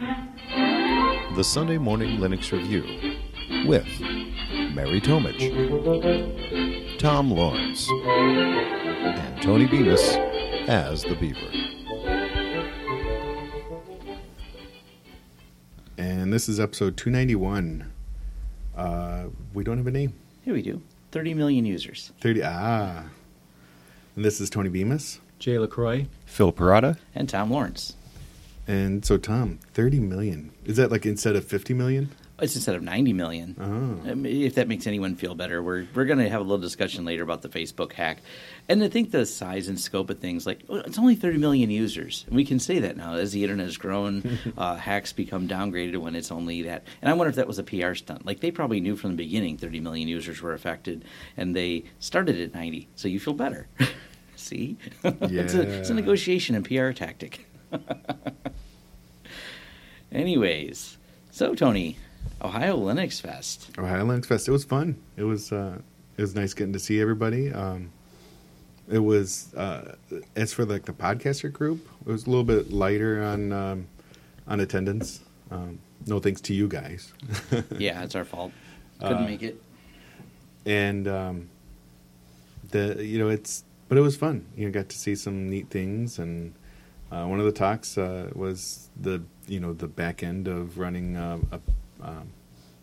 The 0.00 1.42
Sunday 1.42 1.76
Morning 1.76 2.18
Linux 2.18 2.52
Review 2.52 2.84
with 3.66 3.88
Mary 4.72 5.00
Tomich, 5.00 6.98
Tom 7.00 7.32
Lawrence, 7.32 7.88
and 7.90 9.42
Tony 9.42 9.66
Bemis 9.66 10.00
as 10.68 11.02
the 11.02 11.16
Beaver. 11.16 11.40
And 15.96 16.32
this 16.32 16.48
is 16.48 16.60
episode 16.60 16.96
291. 16.96 17.92
Uh, 18.76 19.24
we 19.52 19.64
don't 19.64 19.78
have 19.78 19.88
a 19.88 19.90
name. 19.90 20.12
Here 20.42 20.54
we 20.54 20.62
do. 20.62 20.80
30 21.10 21.34
million 21.34 21.64
users. 21.64 22.12
30. 22.20 22.44
Ah. 22.44 23.02
And 24.14 24.24
this 24.24 24.40
is 24.40 24.48
Tony 24.48 24.68
Bemis. 24.68 25.18
Jay 25.40 25.58
LaCroix. 25.58 26.06
Phil 26.24 26.52
Porada. 26.52 26.98
And 27.16 27.28
Tom 27.28 27.50
Lawrence. 27.50 27.96
And 28.68 29.02
so, 29.04 29.16
Tom, 29.16 29.58
30 29.72 29.98
million. 29.98 30.52
Is 30.66 30.76
that 30.76 30.90
like 30.90 31.06
instead 31.06 31.34
of 31.36 31.44
50 31.46 31.72
million? 31.72 32.10
It's 32.40 32.54
instead 32.54 32.76
of 32.76 32.82
90 32.84 33.14
million. 33.14 33.56
Oh. 33.58 34.10
I 34.10 34.14
mean, 34.14 34.42
If 34.42 34.54
that 34.54 34.68
makes 34.68 34.86
anyone 34.86 35.16
feel 35.16 35.34
better, 35.34 35.60
we're 35.60 35.86
we're 35.92 36.04
going 36.04 36.20
to 36.20 36.28
have 36.28 36.40
a 36.40 36.44
little 36.44 36.58
discussion 36.58 37.04
later 37.04 37.24
about 37.24 37.42
the 37.42 37.48
Facebook 37.48 37.92
hack, 37.94 38.18
and 38.68 38.84
I 38.84 38.88
think 38.88 39.10
the 39.10 39.26
size 39.26 39.66
and 39.66 39.80
scope 39.80 40.08
of 40.08 40.20
things. 40.20 40.46
Like 40.46 40.62
well, 40.68 40.82
it's 40.82 40.98
only 40.98 41.16
30 41.16 41.38
million 41.38 41.68
users, 41.70 42.24
and 42.28 42.36
we 42.36 42.44
can 42.44 42.60
say 42.60 42.78
that 42.78 42.96
now 42.96 43.14
as 43.14 43.32
the 43.32 43.42
internet 43.42 43.66
has 43.66 43.76
grown. 43.76 44.38
uh, 44.58 44.76
hacks 44.76 45.12
become 45.12 45.48
downgraded 45.48 45.96
when 45.96 46.14
it's 46.14 46.30
only 46.30 46.62
that. 46.62 46.84
And 47.02 47.10
I 47.10 47.14
wonder 47.14 47.30
if 47.30 47.36
that 47.36 47.48
was 47.48 47.58
a 47.58 47.64
PR 47.64 47.94
stunt. 47.94 48.24
Like 48.24 48.38
they 48.38 48.52
probably 48.52 48.78
knew 48.80 48.94
from 48.94 49.10
the 49.10 49.16
beginning 49.16 49.56
30 49.56 49.80
million 49.80 50.06
users 50.06 50.40
were 50.40 50.52
affected, 50.52 51.04
and 51.36 51.56
they 51.56 51.84
started 51.98 52.40
at 52.40 52.54
90, 52.54 52.88
so 52.94 53.08
you 53.08 53.18
feel 53.18 53.34
better. 53.34 53.66
See, 54.36 54.76
it's, 55.02 55.54
a, 55.54 55.62
it's 55.62 55.90
a 55.90 55.94
negotiation 55.94 56.54
and 56.54 56.64
PR 56.64 56.92
tactic. 56.92 57.46
Anyways, 60.12 60.96
so 61.30 61.54
Tony, 61.54 61.96
Ohio 62.42 62.76
Linux 62.78 63.20
Fest. 63.20 63.70
Ohio 63.78 64.06
Linux 64.06 64.26
Fest. 64.26 64.48
It 64.48 64.52
was 64.52 64.64
fun. 64.64 64.96
It 65.16 65.24
was 65.24 65.52
uh, 65.52 65.78
it 66.16 66.22
was 66.22 66.34
nice 66.34 66.54
getting 66.54 66.72
to 66.72 66.78
see 66.78 67.00
everybody. 67.00 67.52
Um, 67.52 67.90
it 68.90 69.00
was 69.00 69.54
uh, 69.54 69.94
as 70.34 70.52
for 70.52 70.64
like 70.64 70.84
the 70.86 70.92
podcaster 70.92 71.52
group, 71.52 71.86
it 72.06 72.10
was 72.10 72.26
a 72.26 72.30
little 72.30 72.44
bit 72.44 72.72
lighter 72.72 73.22
on 73.22 73.52
um, 73.52 73.86
on 74.46 74.60
attendance. 74.60 75.20
Um, 75.50 75.78
no 76.06 76.20
thanks 76.20 76.40
to 76.42 76.54
you 76.54 76.68
guys. 76.68 77.12
Yeah, 77.78 78.02
it's 78.02 78.14
our 78.14 78.24
fault. 78.24 78.52
Couldn't 79.00 79.24
Uh, 79.24 79.26
make 79.26 79.42
it. 79.42 79.62
and 80.66 81.06
um, 81.06 81.48
the 82.70 83.04
you 83.04 83.18
know 83.18 83.28
it's 83.28 83.64
but 83.88 83.98
it 83.98 84.02
was 84.02 84.16
fun. 84.16 84.46
You 84.56 84.66
know, 84.66 84.72
got 84.72 84.88
to 84.90 84.98
see 84.98 85.14
some 85.14 85.48
neat 85.50 85.68
things, 85.70 86.18
and 86.18 86.54
uh, 87.12 87.24
one 87.26 87.38
of 87.40 87.46
the 87.46 87.52
talks 87.52 87.96
uh, 87.98 88.30
was 88.34 88.88
the 89.00 89.22
you 89.48 89.60
know 89.60 89.72
the 89.72 89.88
back 89.88 90.22
end 90.22 90.46
of 90.48 90.78
running 90.78 91.16
uh, 91.16 91.38
a 91.52 91.60
um, 92.06 92.28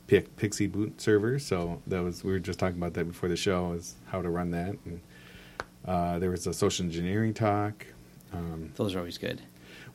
Pi- 0.10 0.26
PXE 0.38 0.72
boot 0.72 1.00
server. 1.02 1.40
So 1.40 1.82
that 1.88 2.04
was 2.04 2.24
we 2.24 2.32
were 2.32 2.40
just 2.40 2.60
talking 2.60 2.78
about 2.78 2.94
that 2.96 3.06
before 3.06 3.30
the 3.30 3.36
show 3.36 3.74
is 3.74 3.96
how 4.08 4.22
to 4.22 4.30
run 4.30 4.52
that. 4.52 4.76
And 4.86 5.02
uh, 5.86 6.20
there 6.20 6.30
was 6.32 6.48
a 6.48 6.54
social 6.54 6.86
engineering 6.86 7.34
talk. 7.34 7.86
Um, 8.34 8.72
Those 8.76 8.96
are 8.96 9.00
always 9.00 9.18
good. 9.18 9.42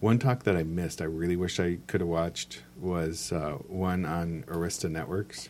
one 0.01 0.19
talk 0.19 0.45
that 0.45 0.57
I 0.57 0.63
missed, 0.63 1.03
I 1.03 1.05
really 1.05 1.37
wish 1.37 1.61
I 1.61 1.79
could 1.87 2.01
have 2.01 2.09
watched, 2.09 2.63
was 2.81 3.33
uh, 3.33 3.53
one 3.69 4.07
on 4.07 4.45
Arista 4.48 4.91
Networks, 4.91 5.48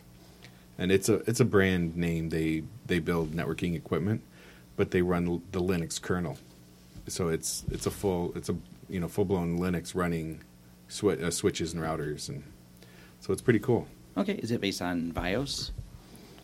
and 0.77 0.91
it's 0.91 1.07
a 1.09 1.15
it's 1.29 1.39
a 1.39 1.45
brand 1.45 1.95
name. 1.95 2.29
They 2.29 2.63
they 2.85 2.99
build 2.99 3.31
networking 3.31 3.75
equipment, 3.75 4.21
but 4.75 4.91
they 4.91 5.01
run 5.01 5.41
the 5.51 5.61
Linux 5.61 6.01
kernel, 6.01 6.37
so 7.07 7.29
it's 7.29 7.63
it's 7.71 7.85
a 7.85 7.91
full 7.91 8.33
it's 8.35 8.49
a 8.49 8.55
you 8.89 8.99
know 8.99 9.07
full 9.07 9.25
blown 9.25 9.57
Linux 9.59 9.95
running 9.95 10.41
swi- 10.91 11.23
uh, 11.23 11.31
switches 11.31 11.73
and 11.73 11.81
routers, 11.81 12.29
and 12.29 12.43
so 13.19 13.33
it's 13.33 13.41
pretty 13.41 13.59
cool. 13.59 13.87
Okay, 14.17 14.33
is 14.33 14.51
it 14.51 14.61
based 14.61 14.81
on 14.81 15.11
VyOS, 15.13 15.71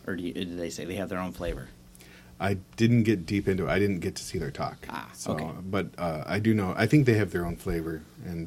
or 0.07 0.15
do 0.15 0.23
you, 0.23 0.33
did 0.33 0.57
they 0.57 0.69
say 0.69 0.85
they 0.85 0.95
have 0.95 1.09
their 1.09 1.19
own 1.19 1.33
flavor? 1.33 1.67
I 2.39 2.55
didn't 2.75 3.03
get 3.03 3.25
deep 3.25 3.47
into 3.47 3.67
it. 3.67 3.69
I 3.69 3.79
didn't 3.79 3.99
get 3.99 4.15
to 4.15 4.23
see 4.23 4.37
their 4.37 4.51
talk. 4.51 4.77
Ah, 4.89 5.09
so, 5.13 5.33
okay. 5.33 5.49
But 5.69 5.87
uh, 5.97 6.23
I 6.25 6.39
do 6.39 6.53
know. 6.53 6.73
I 6.77 6.85
think 6.85 7.05
they 7.05 7.15
have 7.15 7.31
their 7.31 7.45
own 7.45 7.55
flavor, 7.57 8.03
and 8.25 8.45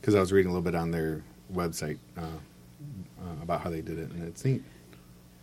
because 0.00 0.14
I 0.14 0.20
was 0.20 0.32
reading 0.32 0.50
a 0.50 0.54
little 0.54 0.64
bit 0.64 0.74
on 0.74 0.90
their 0.90 1.22
website 1.52 1.98
uh, 2.16 2.22
uh, 2.22 3.42
about 3.42 3.60
how 3.60 3.70
they 3.70 3.82
did 3.82 3.98
it, 3.98 4.10
and 4.10 4.24
it's 4.24 4.44
neat. 4.44 4.62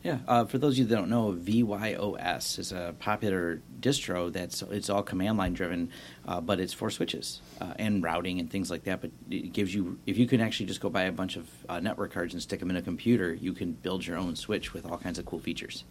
Yeah, 0.04 0.18
uh, 0.28 0.44
for 0.44 0.58
those 0.58 0.74
of 0.74 0.80
you 0.80 0.86
that 0.86 0.96
don't 0.96 1.10
know, 1.10 1.32
VYOS 1.32 2.60
is 2.60 2.74
a 2.74 2.94
popular 3.00 3.62
distro 3.80 4.32
that's 4.34 4.62
it's 4.64 4.90
all 4.90 5.02
command 5.02 5.38
line 5.38 5.54
driven, 5.54 5.92
uh, 6.28 6.42
but 6.42 6.60
it's 6.60 6.74
for 6.74 6.90
switches 6.90 7.40
uh, 7.62 7.74
and 7.80 8.04
routing 8.04 8.40
and 8.40 8.52
things 8.52 8.70
like 8.70 8.84
that. 8.84 9.00
But 9.00 9.12
it 9.30 9.54
gives 9.54 9.74
you 9.74 9.98
if 10.06 10.18
you 10.18 10.28
can 10.28 10.42
actually 10.42 10.66
just 10.66 10.82
go 10.82 10.90
buy 10.90 11.04
a 11.04 11.12
bunch 11.14 11.38
of 11.38 11.50
uh, 11.70 11.80
network 11.80 12.12
cards 12.12 12.34
and 12.34 12.44
stick 12.44 12.60
them 12.60 12.70
in 12.70 12.76
a 12.76 12.82
computer, 12.82 13.34
you 13.34 13.54
can 13.54 13.72
build 13.72 14.06
your 14.06 14.18
own 14.18 14.36
switch 14.36 14.74
with 14.74 14.86
all 14.86 14.98
kinds 14.98 15.20
of 15.20 15.26
cool 15.26 15.40
features. 15.40 15.86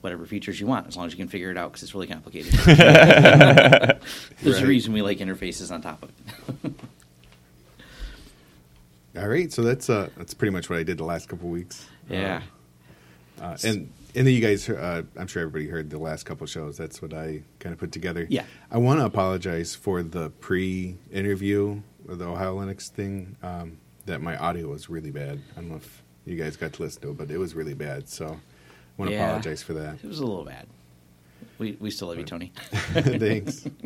Whatever 0.00 0.24
features 0.24 0.58
you 0.58 0.66
want, 0.66 0.86
as 0.86 0.96
long 0.96 1.06
as 1.06 1.12
you 1.12 1.18
can 1.18 1.28
figure 1.28 1.50
it 1.50 1.58
out, 1.58 1.72
because 1.72 1.82
it's 1.82 1.92
really 1.92 2.06
complicated. 2.06 2.52
There's 4.42 4.60
a 4.60 4.66
reason 4.66 4.94
we 4.94 5.02
like 5.02 5.18
interfaces 5.18 5.70
on 5.70 5.82
top 5.82 6.02
of 6.02 6.12
it. 6.64 6.72
All 9.18 9.28
right, 9.28 9.52
so 9.52 9.62
that's 9.62 9.90
uh, 9.90 10.08
that's 10.16 10.32
pretty 10.32 10.52
much 10.52 10.70
what 10.70 10.78
I 10.78 10.82
did 10.82 10.96
the 10.96 11.04
last 11.04 11.28
couple 11.28 11.50
weeks. 11.50 11.86
yeah. 12.08 12.36
Uh, 12.36 12.40
uh, 13.40 13.56
and 13.64 13.90
and 14.14 14.26
then 14.26 14.34
you 14.34 14.40
guys, 14.40 14.68
uh, 14.68 15.02
I'm 15.16 15.26
sure 15.26 15.42
everybody 15.42 15.68
heard 15.68 15.90
the 15.90 15.98
last 15.98 16.24
couple 16.24 16.46
shows. 16.46 16.76
That's 16.76 17.00
what 17.02 17.12
I 17.14 17.42
kind 17.60 17.72
of 17.72 17.78
put 17.78 17.92
together. 17.92 18.26
Yeah. 18.28 18.44
I 18.70 18.78
want 18.78 19.00
to 19.00 19.06
apologize 19.06 19.74
for 19.74 20.02
the 20.02 20.30
pre-interview 20.30 21.80
with 22.06 22.18
the 22.18 22.24
Ohio 22.26 22.58
Linux 22.58 22.88
thing. 22.88 23.36
Um, 23.42 23.78
that 24.06 24.22
my 24.22 24.36
audio 24.38 24.68
was 24.68 24.88
really 24.88 25.10
bad. 25.10 25.38
I 25.56 25.60
don't 25.60 25.68
know 25.70 25.76
if 25.76 26.02
you 26.24 26.36
guys 26.36 26.56
got 26.56 26.72
to 26.72 26.82
listen 26.82 27.02
to 27.02 27.10
it, 27.10 27.18
but 27.18 27.30
it 27.30 27.36
was 27.38 27.54
really 27.54 27.74
bad. 27.74 28.08
So 28.08 28.26
I 28.26 28.38
want 28.96 29.10
to 29.10 29.16
Yeah. 29.16 29.26
apologize 29.28 29.62
for 29.62 29.74
that. 29.74 29.96
It 30.02 30.06
was 30.08 30.18
a 30.20 30.24
little 30.26 30.44
bad. 30.44 30.66
We 31.58 31.76
we 31.78 31.90
still 31.90 32.08
love 32.08 32.18
you, 32.18 32.24
Tony. 32.24 32.52
Thanks. 32.72 33.64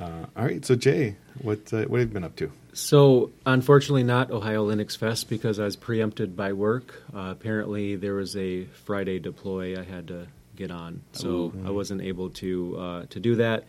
Uh, 0.00 0.26
all 0.36 0.44
right, 0.44 0.64
so 0.64 0.74
Jay, 0.74 1.14
what 1.42 1.72
uh, 1.72 1.84
what 1.84 2.00
have 2.00 2.08
you 2.08 2.14
been 2.14 2.24
up 2.24 2.34
to? 2.34 2.50
So, 2.74 3.30
unfortunately, 3.46 4.02
not 4.02 4.32
Ohio 4.32 4.68
Linux 4.68 4.96
Fest 4.96 5.28
because 5.28 5.60
I 5.60 5.64
was 5.64 5.76
preempted 5.76 6.36
by 6.36 6.52
work. 6.52 7.02
Uh, 7.14 7.28
apparently, 7.30 7.94
there 7.94 8.14
was 8.14 8.36
a 8.36 8.64
Friday 8.64 9.20
deploy 9.20 9.78
I 9.78 9.84
had 9.84 10.08
to 10.08 10.26
get 10.56 10.72
on, 10.72 11.02
so 11.12 11.52
I 11.64 11.70
wasn't 11.70 12.02
able 12.02 12.30
to 12.30 12.76
uh, 12.76 13.06
to 13.10 13.20
do 13.20 13.36
that. 13.36 13.64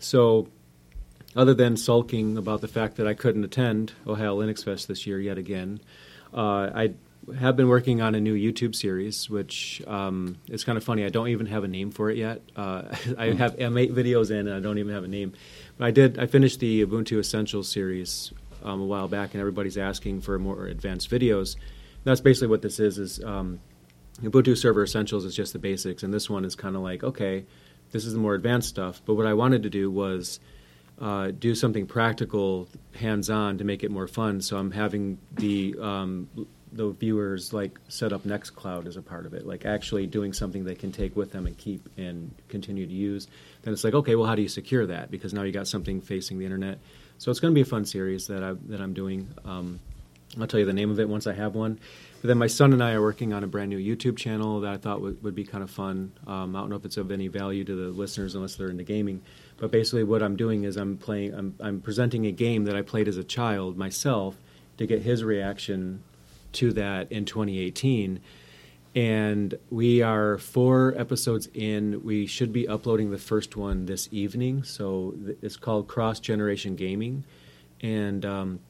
So, 0.00 0.48
other 1.36 1.54
than 1.54 1.76
sulking 1.76 2.36
about 2.36 2.60
the 2.60 2.66
fact 2.66 2.96
that 2.96 3.06
I 3.06 3.14
couldn't 3.14 3.44
attend 3.44 3.92
Ohio 4.04 4.40
Linux 4.40 4.64
Fest 4.64 4.88
this 4.88 5.06
year 5.06 5.20
yet 5.20 5.38
again, 5.38 5.78
uh, 6.34 6.70
I 6.74 6.94
have 7.38 7.56
been 7.56 7.68
working 7.68 8.00
on 8.02 8.16
a 8.16 8.20
new 8.20 8.34
YouTube 8.34 8.74
series, 8.74 9.30
which 9.30 9.80
um, 9.86 10.38
it's 10.48 10.64
kind 10.64 10.76
of 10.76 10.82
funny. 10.82 11.04
I 11.04 11.08
don't 11.08 11.28
even 11.28 11.46
have 11.46 11.62
a 11.62 11.68
name 11.68 11.92
for 11.92 12.10
it 12.10 12.16
yet. 12.16 12.42
Uh, 12.56 12.82
I 13.18 13.26
have 13.26 13.60
I'm 13.60 13.78
eight 13.78 13.94
videos 13.94 14.32
in, 14.32 14.48
and 14.48 14.54
I 14.54 14.60
don't 14.60 14.78
even 14.78 14.92
have 14.92 15.04
a 15.04 15.08
name. 15.08 15.34
But 15.78 15.86
I 15.86 15.90
did. 15.92 16.18
I 16.18 16.26
finished 16.26 16.58
the 16.58 16.84
Ubuntu 16.84 17.20
Essentials 17.20 17.68
series 17.68 18.32
um, 18.62 18.80
a 18.80 18.84
while 18.84 19.08
back, 19.08 19.34
and 19.34 19.40
everybody's 19.40 19.78
asking 19.78 20.20
for 20.20 20.38
more 20.38 20.66
advanced 20.66 21.10
videos. 21.10 21.56
That's 22.04 22.20
basically 22.20 22.48
what 22.48 22.62
this 22.62 22.80
is. 22.80 22.98
Is 22.98 23.22
um, 23.22 23.60
Ubuntu 24.22 24.56
Server 24.56 24.82
Essentials 24.82 25.24
is 25.24 25.34
just 25.34 25.52
the 25.52 25.58
basics, 25.58 26.02
and 26.02 26.12
this 26.12 26.28
one 26.28 26.44
is 26.44 26.54
kind 26.54 26.76
of 26.76 26.82
like 26.82 27.02
okay, 27.04 27.44
this 27.92 28.04
is 28.04 28.12
the 28.12 28.18
more 28.18 28.34
advanced 28.34 28.68
stuff. 28.68 29.00
But 29.04 29.14
what 29.14 29.26
I 29.26 29.34
wanted 29.34 29.62
to 29.64 29.70
do 29.70 29.90
was 29.90 30.40
uh, 31.00 31.30
do 31.30 31.54
something 31.54 31.86
practical, 31.86 32.68
hands-on, 32.94 33.58
to 33.58 33.64
make 33.64 33.82
it 33.82 33.90
more 33.90 34.06
fun. 34.06 34.40
So 34.40 34.58
I'm 34.58 34.70
having 34.70 35.18
the 35.32 35.74
um, 35.80 36.28
the 36.72 36.90
viewers 36.90 37.52
like 37.52 37.78
set 37.88 38.12
up 38.12 38.24
Nextcloud 38.24 38.86
as 38.86 38.96
a 38.96 39.02
part 39.02 39.26
of 39.26 39.34
it, 39.34 39.46
like 39.46 39.64
actually 39.64 40.06
doing 40.06 40.32
something 40.32 40.64
they 40.64 40.74
can 40.74 40.92
take 40.92 41.16
with 41.16 41.32
them 41.32 41.46
and 41.46 41.56
keep 41.56 41.88
and 41.96 42.32
continue 42.48 42.86
to 42.86 42.92
use. 42.92 43.26
Then 43.62 43.72
it's 43.72 43.82
like, 43.82 43.94
okay, 43.94 44.14
well, 44.14 44.26
how 44.26 44.34
do 44.34 44.42
you 44.42 44.48
secure 44.48 44.86
that? 44.86 45.10
Because 45.10 45.34
now 45.34 45.42
you 45.42 45.52
got 45.52 45.66
something 45.66 46.00
facing 46.00 46.38
the 46.38 46.44
internet. 46.44 46.78
So 47.20 47.30
it's 47.30 47.38
going 47.38 47.52
to 47.52 47.54
be 47.54 47.60
a 47.60 47.66
fun 47.66 47.84
series 47.84 48.26
that 48.28 48.42
I 48.42 48.54
that 48.68 48.80
I'm 48.80 48.94
doing. 48.94 49.28
Um, 49.44 49.78
I'll 50.40 50.46
tell 50.46 50.58
you 50.58 50.64
the 50.64 50.72
name 50.72 50.90
of 50.90 50.98
it 50.98 51.06
once 51.06 51.26
I 51.26 51.34
have 51.34 51.54
one. 51.54 51.78
But 52.22 52.28
then 52.28 52.38
my 52.38 52.46
son 52.46 52.72
and 52.72 52.82
I 52.82 52.92
are 52.92 53.02
working 53.02 53.34
on 53.34 53.44
a 53.44 53.46
brand 53.46 53.68
new 53.68 53.78
YouTube 53.78 54.16
channel 54.16 54.60
that 54.60 54.72
I 54.72 54.78
thought 54.78 55.02
would, 55.02 55.22
would 55.22 55.34
be 55.34 55.44
kind 55.44 55.62
of 55.62 55.70
fun. 55.70 56.12
Um, 56.26 56.56
I 56.56 56.60
don't 56.60 56.70
know 56.70 56.76
if 56.76 56.84
it's 56.86 56.96
of 56.96 57.10
any 57.10 57.28
value 57.28 57.62
to 57.64 57.74
the 57.74 57.88
listeners 57.88 58.34
unless 58.34 58.54
they're 58.54 58.70
into 58.70 58.84
gaming. 58.84 59.20
But 59.58 59.70
basically, 59.70 60.04
what 60.04 60.22
I'm 60.22 60.34
doing 60.34 60.64
is 60.64 60.78
I'm 60.78 60.96
playing. 60.96 61.34
I'm, 61.34 61.54
I'm 61.60 61.82
presenting 61.82 62.24
a 62.24 62.32
game 62.32 62.64
that 62.64 62.74
I 62.74 62.80
played 62.80 63.06
as 63.06 63.18
a 63.18 63.24
child 63.24 63.76
myself 63.76 64.38
to 64.78 64.86
get 64.86 65.02
his 65.02 65.22
reaction 65.22 66.02
to 66.52 66.72
that 66.72 67.12
in 67.12 67.26
2018. 67.26 68.18
And 68.94 69.56
we 69.70 70.02
are 70.02 70.38
four 70.38 70.94
episodes 70.96 71.48
in. 71.54 72.02
We 72.02 72.26
should 72.26 72.52
be 72.52 72.66
uploading 72.66 73.10
the 73.10 73.18
first 73.18 73.56
one 73.56 73.86
this 73.86 74.08
evening. 74.10 74.64
So 74.64 75.14
th- 75.24 75.38
it's 75.42 75.56
called 75.56 75.86
Cross 75.86 76.20
Generation 76.20 76.74
Gaming. 76.74 77.24
And 77.80 78.24
um, 78.24 78.60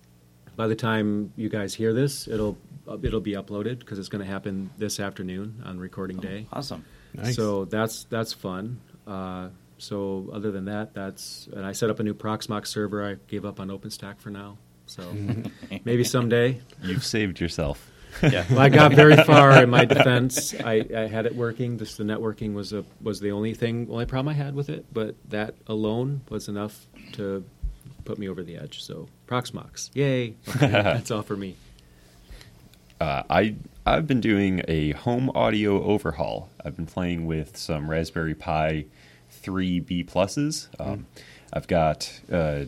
by 0.57 0.67
the 0.67 0.75
time 0.75 1.33
you 1.37 1.49
guys 1.49 1.73
hear 1.75 1.95
this, 1.95 2.29
it'll 2.29 2.59
uh, 2.87 2.99
it'll 3.03 3.21
be 3.21 3.33
uploaded 3.33 3.79
because 3.79 3.99
it's 3.99 4.09
going 4.09 4.25
to 4.25 4.31
happen 4.31 4.71
this 4.77 5.01
afternoon 5.01 5.63
on 5.65 5.79
recording 5.79 6.19
day. 6.19 6.47
Awesome. 6.53 6.85
Nice. 7.15 7.35
So 7.35 7.65
that's 7.65 8.05
that's 8.05 8.35
fun. 8.35 8.79
Uh, 9.07 9.49
so 9.79 10.29
other 10.33 10.51
than 10.51 10.67
that, 10.67 10.93
that's 10.93 11.49
and 11.55 11.65
I 11.65 11.73
set 11.73 11.89
up 11.89 11.99
a 11.99 12.03
new 12.03 12.15
Proxmox 12.15 12.67
server. 12.67 13.03
I 13.05 13.17
gave 13.29 13.47
up 13.47 13.59
on 13.59 13.69
OpenStack 13.69 14.19
for 14.19 14.29
now. 14.31 14.59
So 14.85 15.03
maybe 15.85 16.05
someday. 16.05 16.61
You've 16.83 17.05
saved 17.05 17.41
yourself. 17.41 17.91
Yeah. 18.23 18.45
Well, 18.51 18.61
I 18.61 18.69
got 18.69 18.93
very 18.93 19.17
far 19.25 19.63
in 19.63 19.71
my 19.71 19.85
defense. 19.85 20.55
I, 20.55 20.87
I 20.95 21.01
had 21.07 21.27
it 21.27 21.35
working. 21.35 21.79
Just 21.79 21.97
the 21.97 22.05
networking 22.05 22.55
was 22.55 22.73
a 22.73 22.85
was 23.03 23.21
the 23.21 23.31
only 23.31 23.55
thing, 23.55 23.89
only 23.91 24.07
problem 24.07 24.29
I 24.29 24.37
had 24.37 24.55
with 24.55 24.69
it. 24.69 24.87
But 24.93 25.15
that 25.31 25.55
alone 25.67 26.23
was 26.29 26.49
enough 26.49 26.87
to 27.13 27.45
put 28.05 28.19
me 28.19 28.29
over 28.29 28.43
the 28.43 28.57
edge. 28.57 28.83
So 28.83 29.09
Proxmox, 29.27 29.91
yay! 29.95 30.35
That's 30.59 31.11
all 31.11 31.23
for 31.23 31.37
me. 31.37 31.57
Uh, 33.01 33.23
I 33.31 33.55
I've 33.87 34.07
been 34.07 34.21
doing 34.21 34.63
a 34.69 34.93
home 34.93 35.31
audio 35.35 35.83
overhaul. 35.83 36.51
I've 36.65 36.77
been 36.77 36.87
playing 36.87 37.27
with 37.27 37.57
some 37.57 37.89
Raspberry 37.91 38.35
Pi 38.35 38.85
three 39.31 39.81
B 39.81 40.05
pluses. 40.05 40.69
Um, 40.79 41.07
I've 41.53 41.67
got 41.67 42.21
uh, 42.31 42.65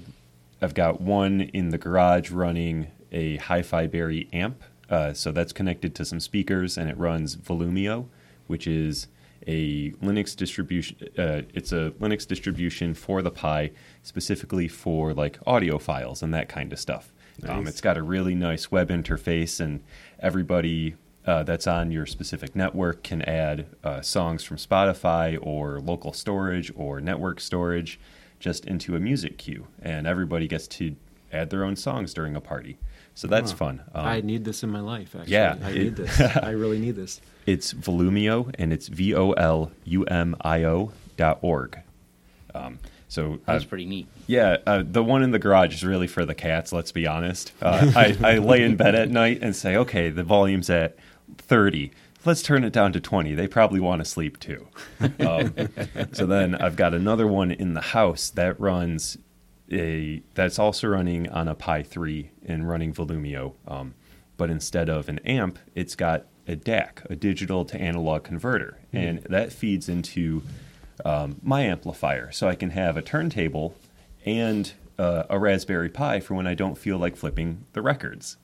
I've 0.62 0.74
got 0.74 1.00
one 1.00 1.42
in 1.42 1.68
the 1.70 1.78
garage 1.78 2.30
running 2.30 2.88
a 3.10 3.36
HiFiBerry 3.38 4.28
amp. 4.32 4.62
Uh, 4.92 5.14
so 5.14 5.32
that's 5.32 5.54
connected 5.54 5.94
to 5.94 6.04
some 6.04 6.20
speakers, 6.20 6.76
and 6.76 6.90
it 6.90 6.98
runs 6.98 7.34
Volumio, 7.36 8.08
which 8.46 8.66
is 8.66 9.08
a 9.46 9.90
Linux 9.92 10.36
distribution. 10.36 10.98
Uh, 11.18 11.42
it's 11.54 11.72
a 11.72 11.92
Linux 11.98 12.28
distribution 12.28 12.92
for 12.92 13.22
the 13.22 13.30
Pi, 13.30 13.70
specifically 14.02 14.68
for 14.68 15.14
like 15.14 15.38
audio 15.46 15.78
files 15.78 16.22
and 16.22 16.34
that 16.34 16.50
kind 16.50 16.72
of 16.74 16.78
stuff. 16.78 17.10
Um, 17.48 17.66
it's 17.66 17.80
got 17.80 17.96
a 17.96 18.02
really 18.02 18.34
nice 18.34 18.70
web 18.70 18.90
interface, 18.90 19.60
and 19.60 19.82
everybody 20.20 20.94
uh, 21.26 21.42
that's 21.42 21.66
on 21.66 21.90
your 21.90 22.04
specific 22.04 22.54
network 22.54 23.02
can 23.02 23.22
add 23.22 23.66
uh, 23.82 24.02
songs 24.02 24.44
from 24.44 24.58
Spotify 24.58 25.38
or 25.40 25.80
local 25.80 26.12
storage 26.12 26.70
or 26.76 27.00
network 27.00 27.40
storage 27.40 27.98
just 28.38 28.66
into 28.66 28.94
a 28.94 29.00
music 29.00 29.38
queue, 29.38 29.68
and 29.80 30.06
everybody 30.06 30.46
gets 30.46 30.68
to 30.68 30.94
add 31.32 31.48
their 31.48 31.64
own 31.64 31.76
songs 31.76 32.12
during 32.12 32.36
a 32.36 32.40
party. 32.40 32.76
So 33.14 33.28
that's 33.28 33.50
Huh. 33.52 33.56
fun. 33.58 33.80
Um, 33.94 34.06
I 34.06 34.20
need 34.22 34.44
this 34.44 34.62
in 34.62 34.70
my 34.70 34.80
life. 34.80 35.14
Actually, 35.14 35.32
yeah, 35.32 35.56
I 35.62 35.70
it- 35.70 35.78
need 35.84 35.96
this. 35.96 36.20
I 36.20 36.50
really 36.50 36.78
need 36.78 36.96
this. 36.96 37.20
It's 37.46 37.74
Volumio, 37.74 38.54
and 38.58 38.72
it's 38.72 38.88
V 38.88 39.14
O 39.14 39.32
L 39.32 39.70
U 39.84 40.04
M 40.04 40.36
I 40.40 40.64
O 40.64 40.92
dot 41.16 41.38
org. 41.42 41.78
Um, 42.54 42.78
so 43.08 43.38
That's 43.46 43.62
I've- 43.62 43.66
pretty 43.68 43.84
neat. 43.84 44.06
yeah, 44.26 44.58
uh, 44.66 44.82
the 44.86 45.02
one 45.04 45.22
in 45.22 45.30
the 45.32 45.38
garage 45.38 45.74
is 45.74 45.84
really 45.84 46.06
for 46.06 46.24
the 46.24 46.34
cats. 46.34 46.72
Let's 46.72 46.92
be 46.92 47.06
honest. 47.06 47.52
Uh, 47.60 47.92
I, 47.94 48.16
I 48.22 48.38
lay 48.38 48.62
in 48.62 48.76
bed 48.76 48.94
at 48.94 49.10
night 49.10 49.40
and 49.42 49.54
say, 49.54 49.76
okay, 49.76 50.08
the 50.10 50.22
volume's 50.24 50.70
at 50.70 50.96
thirty. 51.36 51.90
Let's 52.24 52.40
turn 52.42 52.62
it 52.64 52.72
down 52.72 52.92
to 52.92 53.00
twenty. 53.00 53.34
They 53.34 53.48
probably 53.48 53.80
want 53.80 54.00
to 54.00 54.04
sleep 54.04 54.38
too. 54.38 54.68
Um, 55.20 55.54
so 56.12 56.24
then 56.26 56.54
I've 56.54 56.76
got 56.76 56.94
another 56.94 57.26
one 57.26 57.50
in 57.50 57.74
the 57.74 57.80
house 57.80 58.30
that 58.30 58.58
runs 58.60 59.18
a 59.72 60.22
that's 60.34 60.58
also 60.58 60.88
running 60.88 61.28
on 61.28 61.48
a 61.48 61.54
Pi 61.54 61.82
three 61.82 62.30
and 62.44 62.68
running 62.68 62.92
Volumio. 62.92 63.54
Um, 63.66 63.94
but 64.36 64.50
instead 64.50 64.88
of 64.88 65.08
an 65.08 65.18
amp, 65.20 65.58
it's 65.74 65.94
got 65.94 66.26
a 66.48 66.56
DAC, 66.56 67.08
a 67.08 67.16
digital 67.16 67.64
to 67.66 67.80
analog 67.80 68.24
converter, 68.24 68.78
and 68.92 69.18
that 69.24 69.52
feeds 69.52 69.88
into 69.88 70.42
um, 71.04 71.36
my 71.42 71.62
amplifier, 71.62 72.32
so 72.32 72.48
I 72.48 72.54
can 72.54 72.70
have 72.70 72.96
a 72.96 73.02
turntable 73.02 73.76
and 74.24 74.72
uh, 74.98 75.24
a 75.30 75.38
Raspberry 75.38 75.88
Pi 75.88 76.20
for 76.20 76.34
when 76.34 76.46
I 76.46 76.54
don't 76.54 76.76
feel 76.76 76.98
like 76.98 77.16
flipping 77.16 77.64
the 77.72 77.82
records, 77.82 78.36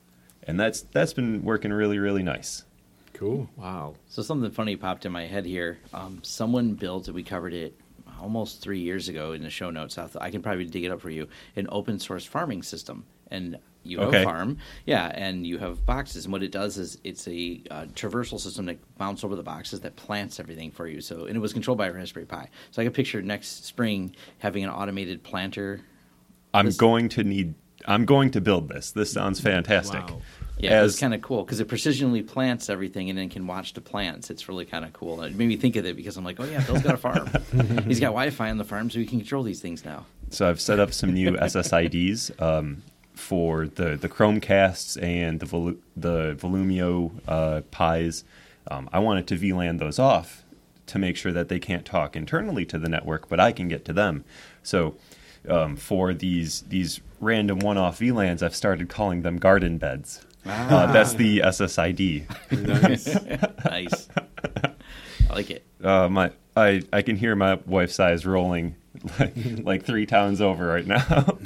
and 0.43 0.59
that's 0.59 0.81
that's 0.81 1.13
been 1.13 1.43
working 1.43 1.73
really 1.73 1.99
really 1.99 2.23
nice. 2.23 2.63
Cool. 3.13 3.49
Wow. 3.57 3.95
So 4.07 4.21
something 4.21 4.49
funny 4.51 4.77
popped 4.77 5.05
in 5.05 5.11
my 5.11 5.25
head 5.25 5.45
here. 5.45 5.79
Um, 5.93 6.19
someone 6.23 6.75
built 6.75 7.09
it. 7.09 7.13
We 7.13 7.21
covered 7.21 7.53
it 7.53 7.77
almost 8.21 8.61
three 8.61 8.79
years 8.79 9.09
ago 9.09 9.31
in 9.31 9.43
the 9.43 9.49
show 9.49 9.69
notes. 9.69 9.97
I, 9.97 10.03
th- 10.05 10.17
I 10.21 10.29
can 10.31 10.41
probably 10.41 10.65
dig 10.65 10.83
it 10.85 10.91
up 10.91 11.01
for 11.01 11.09
you. 11.09 11.27
An 11.55 11.67
open 11.71 11.99
source 11.99 12.25
farming 12.25 12.63
system, 12.63 13.05
and 13.31 13.57
you 13.83 13.99
have 13.99 14.09
Okay. 14.09 14.21
a 14.21 14.23
farm, 14.25 14.57
yeah, 14.85 15.07
and 15.15 15.47
you 15.47 15.57
have 15.57 15.85
boxes. 15.85 16.25
And 16.25 16.31
what 16.33 16.43
it 16.43 16.51
does 16.51 16.77
is 16.77 16.97
it's 17.03 17.27
a 17.27 17.61
uh, 17.71 17.85
traversal 17.95 18.39
system 18.39 18.65
that 18.65 18.77
mounts 18.99 19.23
over 19.23 19.35
the 19.35 19.43
boxes 19.43 19.79
that 19.81 19.95
plants 19.95 20.39
everything 20.39 20.69
for 20.71 20.87
you. 20.87 20.99
So 21.01 21.25
and 21.25 21.35
it 21.35 21.39
was 21.39 21.53
controlled 21.53 21.77
by 21.77 21.87
a 21.87 21.91
Raspberry 21.93 22.25
Pi. 22.25 22.49
So 22.71 22.81
I 22.81 22.85
can 22.85 22.93
picture 22.93 23.21
next 23.21 23.65
spring 23.65 24.15
having 24.39 24.63
an 24.63 24.69
automated 24.69 25.23
planter. 25.23 25.81
I'm 26.53 26.65
This- 26.65 26.77
going 26.77 27.09
to 27.09 27.23
need. 27.23 27.53
I'm 27.85 28.03
going 28.05 28.31
to 28.31 28.41
build 28.41 28.67
this. 28.67 28.91
This 28.91 29.11
sounds 29.13 29.39
fantastic. 29.39 30.01
Wow. 30.01 30.21
Yeah, 30.59 30.81
As- 30.81 30.91
it's 30.91 30.99
kind 30.99 31.13
of 31.13 31.21
cool 31.21 31.43
because 31.43 31.59
it 31.59 31.67
precisionally 31.67 32.25
plants 32.25 32.69
everything 32.69 33.09
and 33.09 33.17
then 33.17 33.29
can 33.29 33.47
watch 33.47 33.73
the 33.73 33.81
plants. 33.81 34.29
It's 34.29 34.49
really 34.49 34.65
kind 34.65 34.83
of 34.83 34.91
cool. 34.93 35.21
And 35.21 35.33
it 35.33 35.37
made 35.37 35.47
me 35.47 35.55
think 35.55 35.77
of 35.77 35.85
it 35.85 35.95
because 35.95 36.17
I'm 36.17 36.25
like, 36.25 36.39
oh 36.39 36.43
yeah, 36.43 36.63
Bill's 36.65 36.83
got 36.83 36.95
a 36.95 36.97
farm. 36.97 37.29
He's 37.87 37.99
got 37.99 38.07
Wi-Fi 38.07 38.49
on 38.49 38.57
the 38.57 38.65
farm, 38.65 38.89
so 38.89 38.99
he 38.99 39.05
can 39.05 39.19
control 39.19 39.43
these 39.43 39.61
things 39.61 39.85
now. 39.85 40.05
So 40.29 40.49
I've 40.49 40.59
set 40.61 40.79
up 40.79 40.93
some 40.93 41.13
new 41.13 41.31
SSIDs 41.31 42.39
um, 42.41 42.83
for 43.13 43.67
the 43.67 43.95
the 43.95 44.09
Chromecasts 44.09 45.01
and 45.01 45.39
the 45.39 45.77
the 45.95 46.35
Volumio 46.35 47.11
uh, 47.27 47.61
Pies. 47.71 48.23
Um, 48.69 48.89
I 48.93 48.99
wanted 48.99 49.27
to 49.27 49.37
VLAN 49.37 49.79
those 49.79 49.97
off 49.97 50.43
to 50.87 50.99
make 50.99 51.15
sure 51.15 51.31
that 51.31 51.49
they 51.49 51.59
can't 51.59 51.85
talk 51.85 52.15
internally 52.15 52.65
to 52.65 52.77
the 52.77 52.89
network, 52.89 53.29
but 53.29 53.39
I 53.39 53.51
can 53.51 53.67
get 53.67 53.85
to 53.85 53.93
them. 53.93 54.25
So 54.63 54.95
um, 55.47 55.75
for 55.75 56.13
these 56.13 56.61
these 56.63 56.99
random 57.19 57.59
one-off 57.59 57.99
VLANs, 57.99 58.41
I've 58.43 58.55
started 58.55 58.89
calling 58.89 59.21
them 59.21 59.37
garden 59.37 59.77
beds. 59.77 60.25
Uh, 60.45 60.91
that's 60.91 61.13
the 61.13 61.39
SSID. 61.39 62.25
Nice. 62.51 63.17
Nice. 63.65 64.09
I 65.29 65.33
like 65.33 65.51
it. 65.51 65.65
Uh, 65.83 66.09
my 66.09 66.31
I 66.55 66.81
I 66.91 67.01
can 67.01 67.15
hear 67.15 67.35
my 67.35 67.59
wife's 67.65 67.99
eyes 67.99 68.25
rolling 68.25 68.75
like, 69.19 69.33
like 69.63 69.85
three 69.85 70.05
towns 70.05 70.41
over 70.41 70.65
right 70.65 70.87
now. 70.87 71.37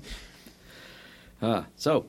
Uh, 1.42 1.64
so, 1.74 2.04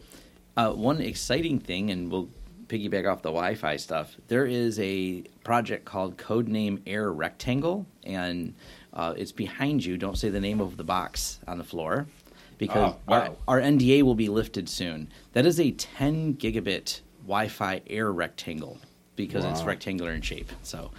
uh, 0.57 0.71
one 0.71 0.99
exciting 0.99 1.57
thing, 1.57 1.89
and 1.89 2.11
we'll 2.11 2.27
piggyback 2.67 3.09
off 3.09 3.21
the 3.21 3.29
Wi-Fi 3.29 3.77
stuff. 3.77 4.15
There 4.27 4.45
is 4.45 4.77
a 4.79 5.21
project 5.43 5.85
called 5.85 6.17
Codename 6.17 6.81
Air 6.85 7.11
Rectangle, 7.11 7.85
and 8.03 8.53
uh, 8.93 9.13
it's 9.15 9.31
behind 9.31 9.85
you. 9.85 9.97
Don't 9.97 10.17
say 10.17 10.29
the 10.29 10.41
name 10.41 10.59
of 10.59 10.75
the 10.75 10.83
box 10.83 11.39
on 11.47 11.57
the 11.57 11.63
floor, 11.63 12.07
because 12.61 12.93
Oh, 12.93 12.97
wow. 13.07 13.35
our, 13.47 13.57
our 13.57 13.61
NDA 13.61 14.03
will 14.03 14.13
be 14.13 14.29
lifted 14.29 14.69
soon. 14.69 15.09
That 15.33 15.47
is 15.47 15.59
a 15.59 15.71
10 15.71 16.35
gigabit 16.35 17.01
Wi-Fi 17.23 17.81
air 17.87 18.11
rectangle 18.11 18.77
because 19.15 19.43
it's 19.43 19.63
rectangular 19.63 20.11
in 20.11 20.21
shape. 20.21 20.51
So, 20.61 20.91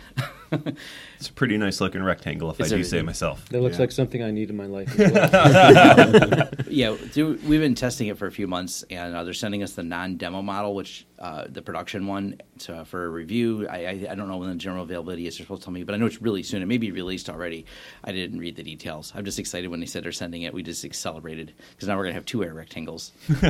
It's 1.22 1.28
a 1.28 1.32
pretty 1.34 1.56
nice 1.56 1.80
looking 1.80 2.02
rectangle, 2.02 2.50
if 2.50 2.58
It's 2.58 2.66
I 2.66 2.70
do 2.70 2.74
everything. 2.80 2.98
say 2.98 3.02
myself. 3.02 3.48
That 3.50 3.60
looks 3.60 3.76
Yeah. 3.76 3.82
like 3.82 3.92
something 3.92 4.24
I 4.24 4.32
need 4.32 4.50
in 4.50 4.56
my 4.56 4.66
life. 4.66 4.98
As 4.98 5.12
well. 5.32 6.48
yeah, 6.68 6.96
through, 6.96 7.38
we've 7.46 7.60
been 7.60 7.76
testing 7.76 8.08
it 8.08 8.18
for 8.18 8.26
a 8.26 8.32
few 8.32 8.48
months, 8.48 8.82
and 8.90 9.14
uh, 9.14 9.22
they're 9.22 9.32
sending 9.32 9.62
us 9.62 9.74
the 9.74 9.84
non-demo 9.84 10.42
model, 10.42 10.74
which 10.74 11.06
uh, 11.20 11.44
the 11.48 11.62
production 11.62 12.08
one, 12.08 12.40
to, 12.58 12.84
for 12.86 13.04
a 13.04 13.08
review. 13.08 13.68
I, 13.68 13.76
I, 13.86 14.06
I 14.10 14.14
don't 14.16 14.26
know 14.26 14.38
when 14.38 14.48
the 14.48 14.56
general 14.56 14.82
availability 14.82 15.28
is. 15.28 15.38
They're 15.38 15.44
supposed 15.44 15.62
to 15.62 15.66
tell 15.66 15.72
me, 15.72 15.84
but 15.84 15.94
I 15.94 15.98
know 15.98 16.06
it's 16.06 16.20
really 16.20 16.42
soon. 16.42 16.60
It 16.60 16.66
may 16.66 16.78
be 16.78 16.90
released 16.90 17.30
already. 17.30 17.66
I 18.02 18.10
didn't 18.10 18.40
read 18.40 18.56
the 18.56 18.64
details. 18.64 19.12
I'm 19.14 19.24
just 19.24 19.38
excited 19.38 19.68
when 19.70 19.78
they 19.78 19.86
said 19.86 20.02
they're 20.02 20.10
sending 20.10 20.42
it. 20.42 20.52
We 20.52 20.64
just 20.64 20.92
celebrated 20.96 21.52
because 21.70 21.86
now 21.86 21.96
we're 21.96 22.02
gonna 22.02 22.14
have 22.14 22.24
two 22.26 22.42
air 22.42 22.52
rectangles. 22.52 23.12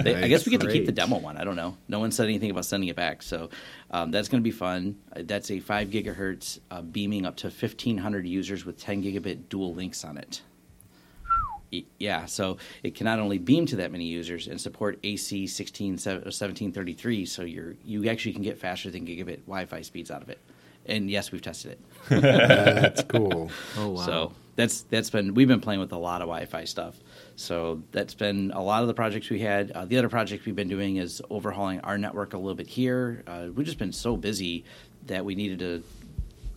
They- 0.00 0.14
I 0.14 0.28
guess 0.28 0.46
we 0.46 0.50
get 0.50 0.60
to 0.62 0.68
keep 0.68 0.86
the 0.86 0.92
Great. 0.92 0.94
demo 0.96 1.18
one. 1.18 1.36
I 1.36 1.44
don't 1.44 1.56
know. 1.56 1.76
No 1.88 1.98
one 1.98 2.10
said 2.12 2.24
anything 2.24 2.50
about 2.50 2.64
sending 2.64 2.88
it 2.88 2.96
back, 2.96 3.22
so 3.22 3.50
um, 3.90 4.10
that's 4.12 4.28
going 4.28 4.40
to 4.40 4.44
be 4.44 4.52
fun. 4.52 4.96
Uh, 5.14 5.22
That's 5.24 5.50
a 5.50 5.58
five 5.60 5.88
gigahertz 5.88 6.58
uh, 6.70 6.80
beaming 6.80 7.19
up 7.26 7.36
to 7.36 7.46
1,500 7.46 8.26
users 8.26 8.64
with 8.64 8.78
10 8.78 9.02
gigabit 9.02 9.48
dual 9.48 9.74
links 9.74 10.04
on 10.04 10.16
it. 10.16 10.42
Yeah, 11.98 12.26
so 12.26 12.56
it 12.82 12.96
can 12.96 13.04
not 13.04 13.20
only 13.20 13.38
beam 13.38 13.64
to 13.66 13.76
that 13.76 13.92
many 13.92 14.04
users 14.04 14.48
and 14.48 14.60
support 14.60 14.98
AC 15.04 15.46
16 15.46 15.92
1733, 15.92 17.26
so 17.26 17.42
you're 17.42 17.76
you 17.84 18.08
actually 18.10 18.32
can 18.32 18.42
get 18.42 18.58
faster 18.58 18.90
than 18.90 19.06
gigabit 19.06 19.42
Wi-Fi 19.42 19.82
speeds 19.82 20.10
out 20.10 20.20
of 20.20 20.28
it. 20.28 20.40
And 20.86 21.08
yes, 21.08 21.30
we've 21.30 21.42
tested 21.42 21.72
it. 21.72 21.80
That's 22.20 23.04
cool. 23.04 23.52
oh 23.76 23.90
wow. 23.90 24.04
So 24.04 24.32
that's 24.56 24.82
that's 24.82 25.10
been 25.10 25.34
we've 25.34 25.48
been 25.48 25.60
playing 25.60 25.80
with 25.80 25.92
a 25.92 25.98
lot 25.98 26.22
of 26.22 26.26
Wi-Fi 26.26 26.64
stuff. 26.64 26.98
So 27.36 27.82
that's 27.92 28.14
been 28.14 28.50
a 28.54 28.62
lot 28.62 28.82
of 28.82 28.88
the 28.88 28.94
projects 28.94 29.30
we 29.30 29.38
had. 29.38 29.70
Uh, 29.70 29.84
the 29.84 29.96
other 29.96 30.08
project 30.08 30.46
we've 30.46 30.56
been 30.56 30.68
doing 30.68 30.96
is 30.96 31.22
overhauling 31.30 31.80
our 31.80 31.96
network 31.96 32.34
a 32.34 32.36
little 32.36 32.54
bit 32.54 32.66
here. 32.66 33.22
Uh, 33.26 33.48
we've 33.54 33.66
just 33.66 33.78
been 33.78 33.92
so 33.92 34.16
busy 34.16 34.64
that 35.06 35.24
we 35.24 35.34
needed 35.34 35.60
to 35.60 35.82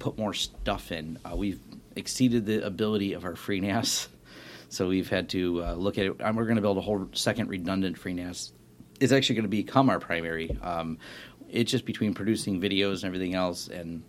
put 0.03 0.17
more 0.17 0.33
stuff 0.33 0.91
in. 0.91 1.17
Uh, 1.23 1.33
we've 1.33 1.61
exceeded 1.95 2.45
the 2.45 2.65
ability 2.65 3.13
of 3.13 3.23
our 3.23 3.37
free 3.37 3.61
FreeNAS, 3.61 4.07
so 4.67 4.89
we've 4.89 5.09
had 5.09 5.29
to 5.29 5.63
uh, 5.63 5.73
look 5.75 5.97
at 5.97 6.05
it. 6.05 6.15
And 6.19 6.35
we're 6.35 6.43
going 6.43 6.57
to 6.57 6.61
build 6.61 6.77
a 6.77 6.81
whole 6.81 7.07
second 7.13 7.47
redundant 7.47 7.97
free 7.97 8.13
FreeNAS. 8.13 8.51
It's 8.99 9.13
actually 9.13 9.35
going 9.35 9.45
to 9.45 9.49
become 9.49 9.89
our 9.89 9.99
primary. 9.99 10.57
Um, 10.61 10.97
it's 11.49 11.71
just 11.71 11.85
between 11.85 12.13
producing 12.13 12.59
videos 12.59 12.95
and 12.95 13.05
everything 13.05 13.33
else 13.33 13.69
and 13.69 14.03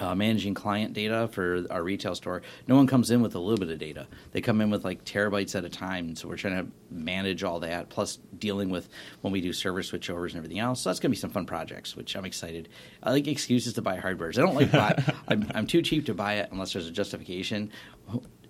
uh, 0.00 0.14
managing 0.14 0.54
client 0.54 0.94
data 0.94 1.28
for 1.32 1.64
our 1.70 1.82
retail 1.82 2.14
store. 2.14 2.42
No 2.66 2.76
one 2.76 2.86
comes 2.86 3.10
in 3.10 3.20
with 3.22 3.34
a 3.34 3.38
little 3.38 3.58
bit 3.58 3.70
of 3.70 3.78
data. 3.78 4.06
They 4.32 4.40
come 4.40 4.60
in 4.60 4.70
with 4.70 4.84
like 4.84 5.04
terabytes 5.04 5.54
at 5.54 5.64
a 5.64 5.68
time. 5.68 6.16
So 6.16 6.28
we're 6.28 6.36
trying 6.36 6.64
to 6.64 6.72
manage 6.90 7.44
all 7.44 7.60
that, 7.60 7.90
plus 7.90 8.18
dealing 8.38 8.70
with 8.70 8.88
when 9.20 9.32
we 9.32 9.40
do 9.40 9.52
server 9.52 9.82
switchovers 9.82 10.30
and 10.30 10.36
everything 10.36 10.58
else. 10.58 10.80
So 10.80 10.88
that's 10.90 11.00
going 11.00 11.10
to 11.10 11.16
be 11.16 11.20
some 11.20 11.30
fun 11.30 11.46
projects, 11.46 11.96
which 11.96 12.16
I'm 12.16 12.24
excited. 12.24 12.68
I 13.02 13.10
like 13.10 13.26
excuses 13.28 13.74
to 13.74 13.82
buy 13.82 13.96
hardware. 13.96 14.30
I 14.30 14.32
don't 14.32 14.54
like 14.54 14.72
buy. 14.72 15.02
I'm, 15.28 15.50
I'm 15.54 15.66
too 15.66 15.82
cheap 15.82 16.06
to 16.06 16.14
buy 16.14 16.34
it 16.34 16.48
unless 16.50 16.72
there's 16.72 16.88
a 16.88 16.92
justification. 16.92 17.70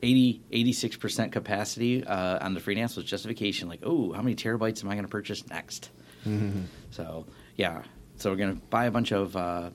80, 0.02 0.40
86% 0.52 1.32
capacity 1.32 2.04
uh, 2.04 2.44
on 2.44 2.54
the 2.54 2.60
FreeNAS 2.60 2.96
was 2.96 3.04
justification. 3.04 3.68
Like, 3.68 3.80
oh, 3.82 4.12
how 4.12 4.22
many 4.22 4.34
terabytes 4.34 4.82
am 4.82 4.88
I 4.88 4.94
going 4.94 5.04
to 5.04 5.10
purchase 5.10 5.46
next? 5.48 5.90
So, 6.90 7.26
yeah. 7.56 7.82
So 8.16 8.30
we're 8.30 8.36
going 8.36 8.54
to 8.56 8.62
buy 8.66 8.86
a 8.86 8.90
bunch 8.90 9.12
of 9.12 9.36
uh, 9.36 9.70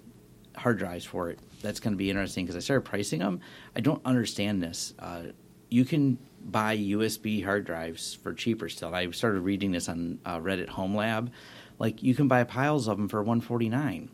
hard 0.56 0.78
drives 0.80 1.06
for 1.06 1.30
it. 1.30 1.40
That's 1.62 1.80
going 1.80 1.94
to 1.94 1.98
be 1.98 2.10
interesting 2.10 2.46
because 2.46 2.56
I 2.56 2.60
started 2.60 2.82
pricing 2.86 3.20
them. 3.20 3.40
I 3.76 3.80
don't 3.82 4.02
understand 4.06 4.62
this. 4.62 4.94
Uh, 5.00 5.24
you 5.70 5.86
can 5.86 6.18
buy 6.44 6.78
USB 6.78 7.44
hard 7.44 7.66
drives 7.66 8.14
for 8.14 8.34
cheaper 8.34 8.70
still. 8.70 8.94
I 8.94 9.10
started 9.12 9.42
reading 9.42 9.72
this 9.72 9.90
on 9.90 10.20
uh, 10.26 10.40
Reddit 10.40 10.70
Home 10.70 10.96
Lab. 10.96 11.32
Like, 11.80 12.04
you 12.04 12.16
can 12.16 12.28
buy 12.28 12.44
piles 12.44 12.88
of 12.88 12.98
them 12.98 13.10
for 13.10 13.22
149 13.22 14.10